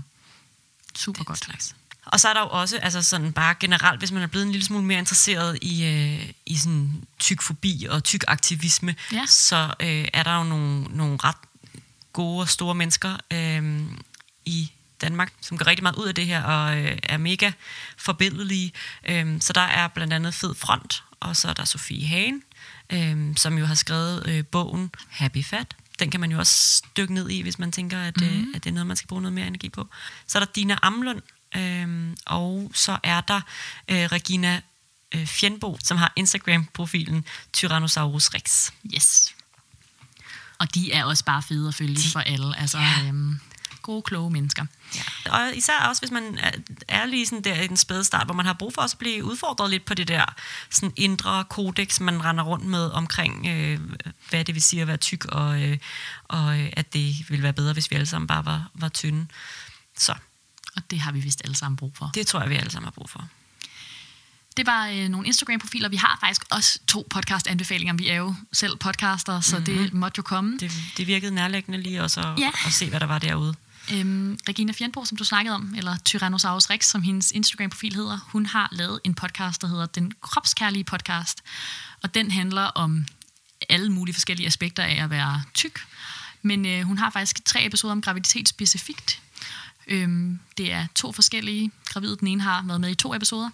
super 0.95 1.23
godt. 1.23 1.37
Slags. 1.37 1.75
Og 2.05 2.19
så 2.19 2.29
er 2.29 2.33
der 2.33 2.41
jo 2.41 2.49
også, 2.49 2.77
altså 2.77 3.01
sådan 3.01 3.33
bare 3.33 3.55
generelt, 3.59 3.99
hvis 3.99 4.11
man 4.11 4.23
er 4.23 4.27
blevet 4.27 4.45
en 4.45 4.51
lille 4.51 4.65
smule 4.65 4.85
mere 4.85 4.99
interesseret 4.99 5.59
i, 5.61 5.85
øh, 5.85 6.29
i 6.45 6.57
sådan 6.57 7.03
tyk 7.19 7.41
fobi 7.41 7.87
og 7.89 8.03
tyk 8.03 8.23
aktivisme, 8.27 8.95
ja. 9.11 9.25
så 9.25 9.73
øh, 9.79 10.07
er 10.13 10.23
der 10.23 10.37
jo 10.37 10.43
nogle, 10.43 10.83
nogle 10.83 11.17
ret 11.23 11.35
gode 12.13 12.41
og 12.41 12.49
store 12.49 12.75
mennesker 12.75 13.17
øh, 13.33 13.81
i 14.45 14.71
Danmark, 15.01 15.33
som 15.41 15.57
går 15.57 15.67
rigtig 15.67 15.83
meget 15.83 15.95
ud 15.95 16.07
af 16.07 16.15
det 16.15 16.25
her 16.25 16.43
og 16.43 16.77
øh, 16.77 16.97
er 17.03 17.17
mega 17.17 17.51
forbilledelige. 17.97 18.71
Øh, 19.09 19.41
så 19.41 19.53
der 19.53 19.61
er 19.61 19.87
blandt 19.87 20.13
andet 20.13 20.33
Fed 20.33 20.55
Front, 20.55 21.03
og 21.19 21.35
så 21.35 21.47
er 21.47 21.53
der 21.53 21.65
Sofie 21.65 22.07
Hagen, 22.07 22.43
øh, 22.89 23.35
som 23.37 23.57
jo 23.57 23.65
har 23.65 23.75
skrevet 23.75 24.27
øh, 24.27 24.45
bogen 24.45 24.91
Happy 25.09 25.43
Fat. 25.43 25.75
Den 25.99 26.09
kan 26.09 26.19
man 26.19 26.31
jo 26.31 26.39
også 26.39 26.83
dykke 26.97 27.13
ned 27.13 27.29
i, 27.29 27.41
hvis 27.41 27.59
man 27.59 27.71
tænker, 27.71 27.99
at, 28.01 28.17
mm-hmm. 28.17 28.35
øh, 28.35 28.41
mhm. 28.41 28.55
at 28.55 28.63
det 28.63 28.69
er 28.69 28.73
noget, 28.73 28.87
man 28.87 28.97
skal 28.97 29.07
bruge 29.07 29.21
noget 29.21 29.33
mere 29.33 29.47
energi 29.47 29.69
på. 29.69 29.87
Så 30.27 30.37
er 30.37 30.45
der 30.45 30.51
Dina 30.51 30.77
Amlund, 30.81 31.21
øh, 31.55 32.15
og 32.25 32.71
så 32.73 32.97
er 33.03 33.21
der 33.21 33.41
øh, 33.87 34.05
Regina 34.05 34.61
øh, 35.15 35.25
Fjendbo, 35.25 35.77
som 35.83 35.97
har 35.97 36.13
Instagram-profilen 36.15 37.25
Tyrannosaurus 37.53 38.29
Rex. 38.33 38.71
Yes. 38.95 39.35
Og 40.59 40.75
de 40.75 40.91
er 40.91 41.03
også 41.03 41.25
bare 41.25 41.41
fede 41.41 41.67
at 41.67 41.75
følge 41.75 41.95
de, 41.95 42.11
for 42.11 42.19
alle. 42.19 42.59
Altså, 42.59 42.77
ja. 42.77 43.07
øhm, 43.07 43.39
gode, 43.81 44.01
kloge 44.01 44.31
mennesker. 44.31 44.65
Ja. 44.95 45.31
Og 45.31 45.55
især 45.55 45.79
også, 45.79 46.01
hvis 46.01 46.11
man 46.11 46.39
er 46.87 47.05
lige 47.05 47.25
sådan 47.25 47.43
der 47.43 47.61
i 47.61 47.67
den 47.67 47.77
spæde 47.77 48.03
start, 48.03 48.27
hvor 48.27 48.33
man 48.33 48.45
har 48.45 48.53
brug 48.53 48.73
for 48.73 48.81
også 48.81 48.93
at 48.93 48.99
blive 48.99 49.23
udfordret 49.23 49.69
lidt 49.69 49.85
på 49.85 49.93
det 49.93 50.07
der 50.07 50.25
sådan 50.69 50.93
indre 50.95 51.45
kodex, 51.49 51.99
man 51.99 52.25
render 52.25 52.43
rundt 52.43 52.65
med 52.65 52.89
omkring, 52.89 53.47
øh, 53.47 53.79
hvad 54.29 54.45
det 54.45 54.55
vil 54.55 54.63
sige 54.63 54.81
at 54.81 54.87
være 54.87 54.97
tyk, 54.97 55.25
og, 55.25 55.61
øh, 55.61 55.77
og 56.23 56.59
øh, 56.59 56.69
at 56.73 56.93
det 56.93 57.29
ville 57.29 57.43
være 57.43 57.53
bedre, 57.53 57.73
hvis 57.73 57.91
vi 57.91 57.95
alle 57.95 58.05
sammen 58.05 58.27
bare 58.27 58.45
var, 58.45 58.69
var 58.73 58.89
tynde. 58.89 59.27
Så. 59.97 60.15
Og 60.75 60.81
det 60.91 60.99
har 60.99 61.11
vi 61.11 61.19
vist 61.19 61.41
alle 61.43 61.55
sammen 61.55 61.77
brug 61.77 61.97
for. 61.97 62.11
Det 62.13 62.27
tror 62.27 62.41
jeg, 62.41 62.49
vi 62.49 62.55
alle 62.55 62.71
sammen 62.71 62.85
har 62.85 62.91
brug 62.91 63.09
for. 63.09 63.27
Det 64.59 64.67
var 64.67 64.87
øh, 64.87 65.09
nogle 65.09 65.27
Instagram-profiler. 65.27 65.89
Vi 65.89 65.95
har 65.95 66.17
faktisk 66.21 66.43
også 66.51 66.79
to 66.87 67.07
podcast-anbefalinger. 67.09 67.93
Vi 67.93 68.09
er 68.09 68.15
jo 68.15 68.35
selv 68.53 68.77
podcaster, 68.77 69.41
så 69.41 69.57
mm-hmm. 69.57 69.75
det 69.75 69.93
måtte 69.93 70.17
jo 70.17 70.23
komme. 70.23 70.57
Det, 70.57 70.71
det 70.97 71.07
virkede 71.07 71.31
nærlæggende 71.31 71.81
lige 71.81 72.03
også 72.03 72.19
at, 72.19 72.39
ja. 72.39 72.51
at 72.65 72.73
se, 72.73 72.89
hvad 72.89 72.99
der 72.99 73.05
var 73.05 73.19
derude. 73.19 73.55
Øhm, 73.93 74.37
Regina 74.49 74.73
Fjernbo, 74.73 75.05
som 75.05 75.17
du 75.17 75.23
snakkede 75.23 75.55
om, 75.55 75.73
eller 75.77 75.97
Tyrannosaurus 76.05 76.69
Rex, 76.69 76.85
som 76.85 77.01
hendes 77.01 77.31
Instagram-profil 77.31 77.95
hedder, 77.95 78.19
hun 78.31 78.45
har 78.45 78.69
lavet 78.71 78.99
en 79.03 79.13
podcast, 79.13 79.61
der 79.61 79.67
hedder 79.67 79.85
Den 79.85 80.11
Kropskærlige 80.21 80.83
Podcast. 80.83 81.41
Og 82.03 82.13
den 82.13 82.31
handler 82.31 82.63
om 82.63 83.05
alle 83.69 83.91
mulige 83.91 84.13
forskellige 84.13 84.47
aspekter 84.47 84.83
af 84.83 85.03
at 85.03 85.09
være 85.09 85.43
tyk. 85.53 85.79
Men 86.41 86.65
øh, 86.65 86.81
hun 86.81 86.97
har 86.97 87.09
faktisk 87.09 87.45
tre 87.45 87.65
episoder 87.65 87.91
om 87.91 88.01
graviditet 88.01 88.49
specifikt. 88.49 89.21
Øhm, 89.89 90.39
det 90.57 90.71
er 90.73 90.87
to 90.95 91.11
forskellige 91.11 91.71
gravide. 91.85 92.17
Den 92.17 92.27
ene 92.27 92.41
har 92.41 92.63
været 92.67 92.81
med 92.81 92.89
i 92.89 92.95
to 92.95 93.15
episoder. 93.15 93.49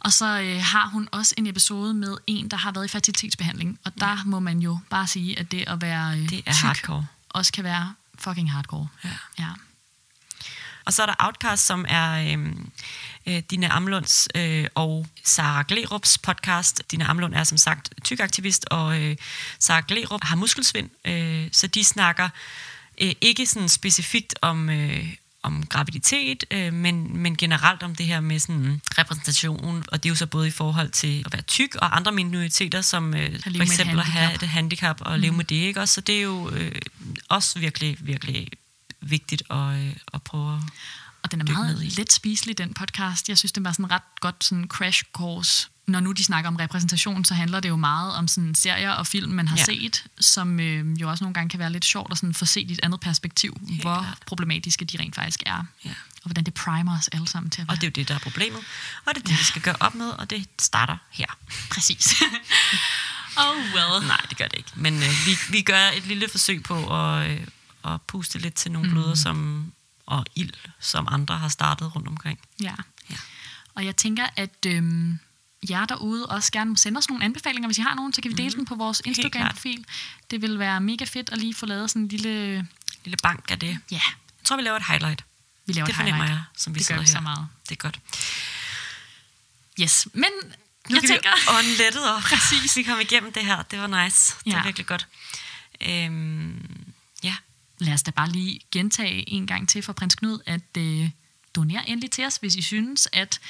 Og 0.00 0.12
så 0.12 0.40
øh, 0.40 0.62
har 0.62 0.86
hun 0.86 1.08
også 1.12 1.34
en 1.38 1.46
episode 1.46 1.94
med 1.94 2.16
en, 2.26 2.48
der 2.48 2.56
har 2.56 2.72
været 2.72 2.84
i 2.84 2.88
fertilitetsbehandling. 2.88 3.78
Og 3.84 3.92
der 4.00 4.08
ja. 4.08 4.24
må 4.24 4.40
man 4.40 4.58
jo 4.58 4.78
bare 4.90 5.06
sige, 5.06 5.38
at 5.38 5.50
det 5.50 5.64
at 5.66 5.82
være 5.82 6.18
øh, 6.18 6.28
det 6.30 6.42
er 6.46 6.52
tyk 6.52 6.64
hardcore. 6.64 7.06
også 7.28 7.52
kan 7.52 7.64
være 7.64 7.94
fucking 8.18 8.52
hardcore. 8.52 8.88
Ja. 9.04 9.10
ja. 9.38 9.48
Og 10.84 10.92
så 10.92 11.02
er 11.02 11.06
der 11.06 11.14
Outcast, 11.18 11.66
som 11.66 11.84
er 11.88 12.36
øh, 12.36 12.52
øh, 13.26 13.42
Dina 13.50 13.68
Amlunds 13.70 14.28
øh, 14.34 14.66
og 14.74 15.06
Sara 15.24 15.64
Glerups 15.68 16.18
podcast. 16.18 16.82
Dina 16.90 17.04
Amlund 17.10 17.34
er 17.34 17.44
som 17.44 17.58
sagt 17.58 17.90
tykaktivist, 18.04 18.64
og 18.70 19.02
øh, 19.02 19.16
Sara 19.58 19.82
Glerup 19.88 20.24
har 20.24 20.36
muskelsvind, 20.36 20.90
øh, 21.04 21.48
så 21.52 21.66
de 21.66 21.84
snakker 21.84 22.28
øh, 23.00 23.12
ikke 23.20 23.46
sådan 23.46 23.68
specifikt 23.68 24.34
om, 24.42 24.70
øh, 24.70 25.14
om 25.42 25.66
graviditet, 25.66 26.44
øh, 26.50 26.72
men, 26.72 27.18
men 27.18 27.36
generelt 27.36 27.82
om 27.82 27.94
det 27.94 28.06
her 28.06 28.20
med 28.20 28.38
sådan 28.38 28.80
repræsentation, 28.98 29.84
og 29.88 30.02
det 30.02 30.08
er 30.08 30.10
jo 30.10 30.16
så 30.16 30.26
både 30.26 30.48
i 30.48 30.50
forhold 30.50 30.90
til 30.90 31.22
at 31.26 31.32
være 31.32 31.42
tyk 31.42 31.74
og 31.74 31.96
andre 31.96 32.12
minoriteter, 32.12 32.80
som 32.80 33.14
øh, 33.14 33.40
for 33.42 33.62
eksempel 33.62 33.98
at 33.98 34.06
have 34.06 34.34
et 34.34 34.42
handicap 34.42 35.00
og 35.00 35.16
mm. 35.16 35.20
leve 35.20 35.32
med 35.32 35.44
det, 35.44 35.56
ikke? 35.56 35.80
Også, 35.80 35.94
så 35.94 36.00
det 36.00 36.16
er 36.16 36.22
jo 36.22 36.50
øh, 36.50 36.74
også 37.28 37.58
virkelig, 37.58 37.96
virkelig 38.00 38.48
vigtigt 39.00 39.42
at, 39.50 39.56
øh, 39.56 39.96
at 40.14 40.22
prøve 40.22 40.54
at 40.54 40.62
Og 41.22 41.30
den 41.30 41.40
er 41.40 41.52
meget 41.52 41.98
let 41.98 42.12
spiselig, 42.12 42.58
den 42.58 42.74
podcast. 42.74 43.28
Jeg 43.28 43.38
synes, 43.38 43.52
det 43.52 43.64
var 43.64 43.72
sådan 43.72 43.90
ret 43.90 44.20
godt 44.20 44.44
sådan 44.44 44.66
crash 44.68 45.04
course 45.12 45.68
når 45.86 46.00
nu 46.00 46.12
de 46.12 46.24
snakker 46.24 46.48
om 46.48 46.56
repræsentation, 46.56 47.24
så 47.24 47.34
handler 47.34 47.60
det 47.60 47.68
jo 47.68 47.76
meget 47.76 48.14
om 48.14 48.28
sådan 48.28 48.54
serier 48.54 48.90
og 48.90 49.06
film, 49.06 49.32
man 49.32 49.48
har 49.48 49.56
ja. 49.56 49.64
set, 49.64 50.04
som 50.20 50.60
øh, 50.60 51.00
jo 51.00 51.10
også 51.10 51.24
nogle 51.24 51.34
gange 51.34 51.48
kan 51.48 51.58
være 51.58 51.72
lidt 51.72 51.84
sjovt 51.84 52.12
at 52.12 52.18
sådan 52.18 52.34
få 52.34 52.44
set 52.44 52.70
i 52.70 52.72
et 52.72 52.80
andet 52.82 53.00
perspektiv, 53.00 53.60
Helt 53.68 53.82
hvor 53.82 53.94
klart. 53.94 54.18
problematiske 54.26 54.84
de 54.84 54.98
rent 54.98 55.14
faktisk 55.14 55.42
er. 55.46 55.64
Ja. 55.84 55.90
Og 55.90 56.24
hvordan 56.24 56.44
det 56.44 56.54
primer 56.54 56.98
os 56.98 57.08
alle 57.08 57.28
sammen 57.28 57.50
til 57.50 57.60
at 57.60 57.68
være. 57.68 57.74
Og 57.74 57.80
det 57.80 57.86
er 57.86 57.90
jo 57.90 57.92
det, 57.94 58.08
der 58.08 58.14
er 58.14 58.18
problemet. 58.18 58.60
Og 59.04 59.14
det 59.14 59.20
er 59.20 59.24
det, 59.24 59.30
ja. 59.30 59.36
vi 59.36 59.44
skal 59.44 59.62
gøre 59.62 59.76
op 59.80 59.94
med, 59.94 60.08
og 60.10 60.30
det 60.30 60.48
starter 60.60 60.96
her. 61.10 61.26
Præcis. 61.70 62.14
oh 63.44 63.56
well. 63.56 64.06
Nej, 64.06 64.26
det 64.28 64.38
gør 64.38 64.46
det 64.46 64.58
ikke. 64.58 64.70
Men 64.74 64.94
øh, 64.94 65.08
vi, 65.26 65.38
vi 65.50 65.62
gør 65.62 65.90
et 65.96 66.06
lille 66.06 66.28
forsøg 66.28 66.62
på 66.62 66.96
at, 66.96 67.30
øh, 67.30 67.46
at 67.84 68.02
puste 68.02 68.38
lidt 68.38 68.54
til 68.54 68.72
nogle 68.72 68.88
mm. 68.88 68.94
bløder 68.94 69.14
som, 69.14 69.72
og 70.06 70.24
ild, 70.34 70.52
som 70.80 71.08
andre 71.10 71.38
har 71.38 71.48
startet 71.48 71.96
rundt 71.96 72.08
omkring. 72.08 72.38
Ja. 72.62 72.74
ja. 73.10 73.16
Og 73.74 73.84
jeg 73.84 73.96
tænker, 73.96 74.26
at... 74.36 74.66
Øh, 74.66 75.14
jer 75.70 75.84
derude 75.86 76.26
også 76.26 76.52
gerne 76.52 76.70
må 76.70 76.76
sende 76.76 76.98
os 76.98 77.08
nogle 77.08 77.24
anbefalinger. 77.24 77.68
Hvis 77.68 77.78
I 77.78 77.80
har 77.80 77.94
nogen, 77.94 78.12
så 78.12 78.22
kan 78.22 78.30
vi 78.30 78.36
dele 78.36 78.48
mm. 78.48 78.54
dem 78.56 78.64
på 78.64 78.74
vores 78.74 79.02
Instagram-profil. 79.04 79.84
Det 80.30 80.42
vil 80.42 80.58
være 80.58 80.80
mega 80.80 81.04
fedt 81.04 81.30
at 81.32 81.38
lige 81.38 81.54
få 81.54 81.66
lavet 81.66 81.90
sådan 81.90 82.02
en 82.02 82.08
lille... 82.08 82.66
Lille 83.04 83.16
bank 83.22 83.50
af 83.50 83.58
det. 83.58 83.78
Ja. 83.90 83.94
Jeg 83.94 84.44
tror, 84.44 84.56
vi 84.56 84.62
laver 84.62 84.76
et 84.76 84.86
highlight. 84.88 85.24
Vi 85.66 85.72
laver 85.72 85.86
det 85.86 85.92
et 85.92 85.96
fornemmer 85.96 86.24
highlight. 86.24 86.44
jeg, 86.54 86.60
som 86.60 86.74
vi 86.74 86.78
det 86.78 86.88
gør 86.88 86.94
vi 86.94 87.00
her. 87.00 87.06
så 87.06 87.20
meget. 87.20 87.48
Det 87.68 87.72
er 87.72 87.76
godt. 87.76 88.00
Yes, 89.80 90.08
men 90.12 90.24
Nu 90.88 90.94
jeg 90.96 91.02
tænker... 91.02 91.30
vi 91.36 91.58
ånde 91.58 91.76
lettet 91.78 92.10
op. 92.10 92.22
Præcis. 92.32 92.76
Vi 92.76 92.82
kom 92.82 93.00
igennem 93.00 93.32
det 93.32 93.44
her. 93.44 93.62
Det 93.62 93.78
var 93.78 94.04
nice. 94.04 94.34
Det 94.44 94.50
Ja. 94.52 94.56
var 94.56 94.64
virkelig 94.64 94.86
godt. 94.86 95.06
Øhm, 95.80 96.92
ja. 97.22 97.34
Lad 97.78 97.92
os 97.94 98.02
da 98.02 98.10
bare 98.10 98.30
lige 98.30 98.60
gentage 98.72 99.30
en 99.30 99.46
gang 99.46 99.68
til 99.68 99.82
for 99.82 99.92
prins 99.92 100.14
Knud, 100.14 100.38
at 100.46 100.76
øh, 100.78 101.10
doner 101.54 101.80
endelig 101.82 102.10
til 102.10 102.24
os, 102.24 102.36
hvis 102.36 102.54
I 102.54 102.62
synes, 102.62 103.08
at 103.12 103.40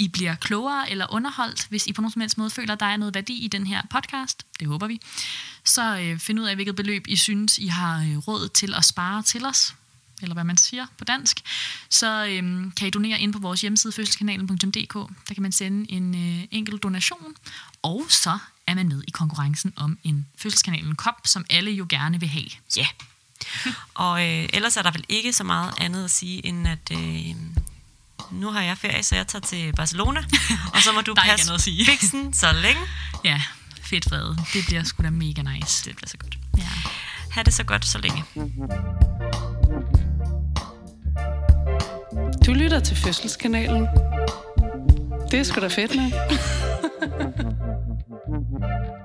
i 0.00 0.08
bliver 0.08 0.34
klogere 0.34 0.90
eller 0.90 1.12
underholdt, 1.12 1.66
hvis 1.68 1.86
I 1.86 1.92
på 1.92 2.00
nogen 2.00 2.12
som 2.12 2.20
helst 2.20 2.38
måde 2.38 2.50
føler, 2.50 2.72
at 2.72 2.80
der 2.80 2.86
er 2.86 2.96
noget 2.96 3.14
værdi 3.14 3.44
i 3.44 3.48
den 3.48 3.66
her 3.66 3.82
podcast. 3.90 4.46
Det 4.60 4.68
håber 4.68 4.86
vi. 4.86 5.00
Så 5.64 5.98
øh, 5.98 6.18
find 6.18 6.40
ud 6.40 6.44
af, 6.44 6.54
hvilket 6.54 6.76
beløb 6.76 7.06
I 7.08 7.16
synes, 7.16 7.58
I 7.58 7.66
har 7.66 8.00
øh, 8.00 8.18
råd 8.18 8.48
til 8.48 8.74
at 8.74 8.84
spare 8.84 9.22
til 9.22 9.46
os 9.46 9.74
eller 10.22 10.34
hvad 10.34 10.44
man 10.44 10.56
siger 10.56 10.86
på 10.98 11.04
dansk, 11.04 11.40
så 11.88 12.26
øhm, 12.26 12.70
kan 12.70 12.88
I 12.88 12.90
donere 12.90 13.20
ind 13.20 13.32
på 13.32 13.38
vores 13.38 13.60
hjemmeside 13.60 13.92
fødselskanalen.dk. 13.92 14.94
Der 15.28 15.34
kan 15.34 15.42
man 15.42 15.52
sende 15.52 15.92
en 15.92 16.14
øh, 16.14 16.44
enkelt 16.50 16.82
donation, 16.82 17.34
og 17.82 18.04
så 18.08 18.38
er 18.66 18.74
man 18.74 18.88
med 18.88 19.02
i 19.08 19.10
konkurrencen 19.10 19.72
om 19.76 19.98
en 20.04 20.26
fødselskanalen 20.38 20.94
kop, 20.94 21.20
som 21.24 21.44
alle 21.50 21.70
jo 21.70 21.86
gerne 21.88 22.20
vil 22.20 22.28
have. 22.28 22.50
Ja. 22.76 22.86
Og 23.94 24.28
øh, 24.28 24.48
ellers 24.52 24.76
er 24.76 24.82
der 24.82 24.90
vel 24.90 25.04
ikke 25.08 25.32
så 25.32 25.44
meget 25.44 25.74
andet 25.78 26.04
at 26.04 26.10
sige, 26.10 26.46
end 26.46 26.68
at 26.68 26.90
øh, 26.92 27.34
nu 28.30 28.50
har 28.50 28.62
jeg 28.62 28.78
ferie, 28.78 29.02
så 29.02 29.16
jeg 29.16 29.26
tager 29.26 29.42
til 29.42 29.72
Barcelona, 29.76 30.20
og 30.74 30.82
så 30.82 30.92
må 30.92 31.00
du 31.00 31.14
passe 31.14 31.44
andet 31.44 31.54
at 31.54 31.60
sige. 31.60 31.86
fiksen 31.86 32.32
så 32.32 32.52
længe. 32.52 32.80
Ja, 33.24 33.42
fedt 33.82 34.08
Frede. 34.08 34.36
Det 34.52 34.64
bliver 34.66 34.82
sgu 34.84 35.02
da 35.02 35.10
mega 35.10 35.42
nice. 35.42 35.84
Det 35.84 35.96
bliver 35.96 36.08
så 36.08 36.16
godt. 36.16 36.38
Ja. 36.58 36.68
Ha' 37.30 37.42
det 37.42 37.54
så 37.54 37.64
godt 37.64 37.86
så 37.86 37.98
længe. 37.98 38.24
Du 42.46 42.52
lytter 42.52 42.80
til 42.80 42.96
Fødselskanalen. 42.96 43.86
Det 45.30 45.40
er 45.40 45.44
sgu 45.44 45.60
da 45.60 45.68
fedt, 45.68 45.96
mand. 45.96 46.12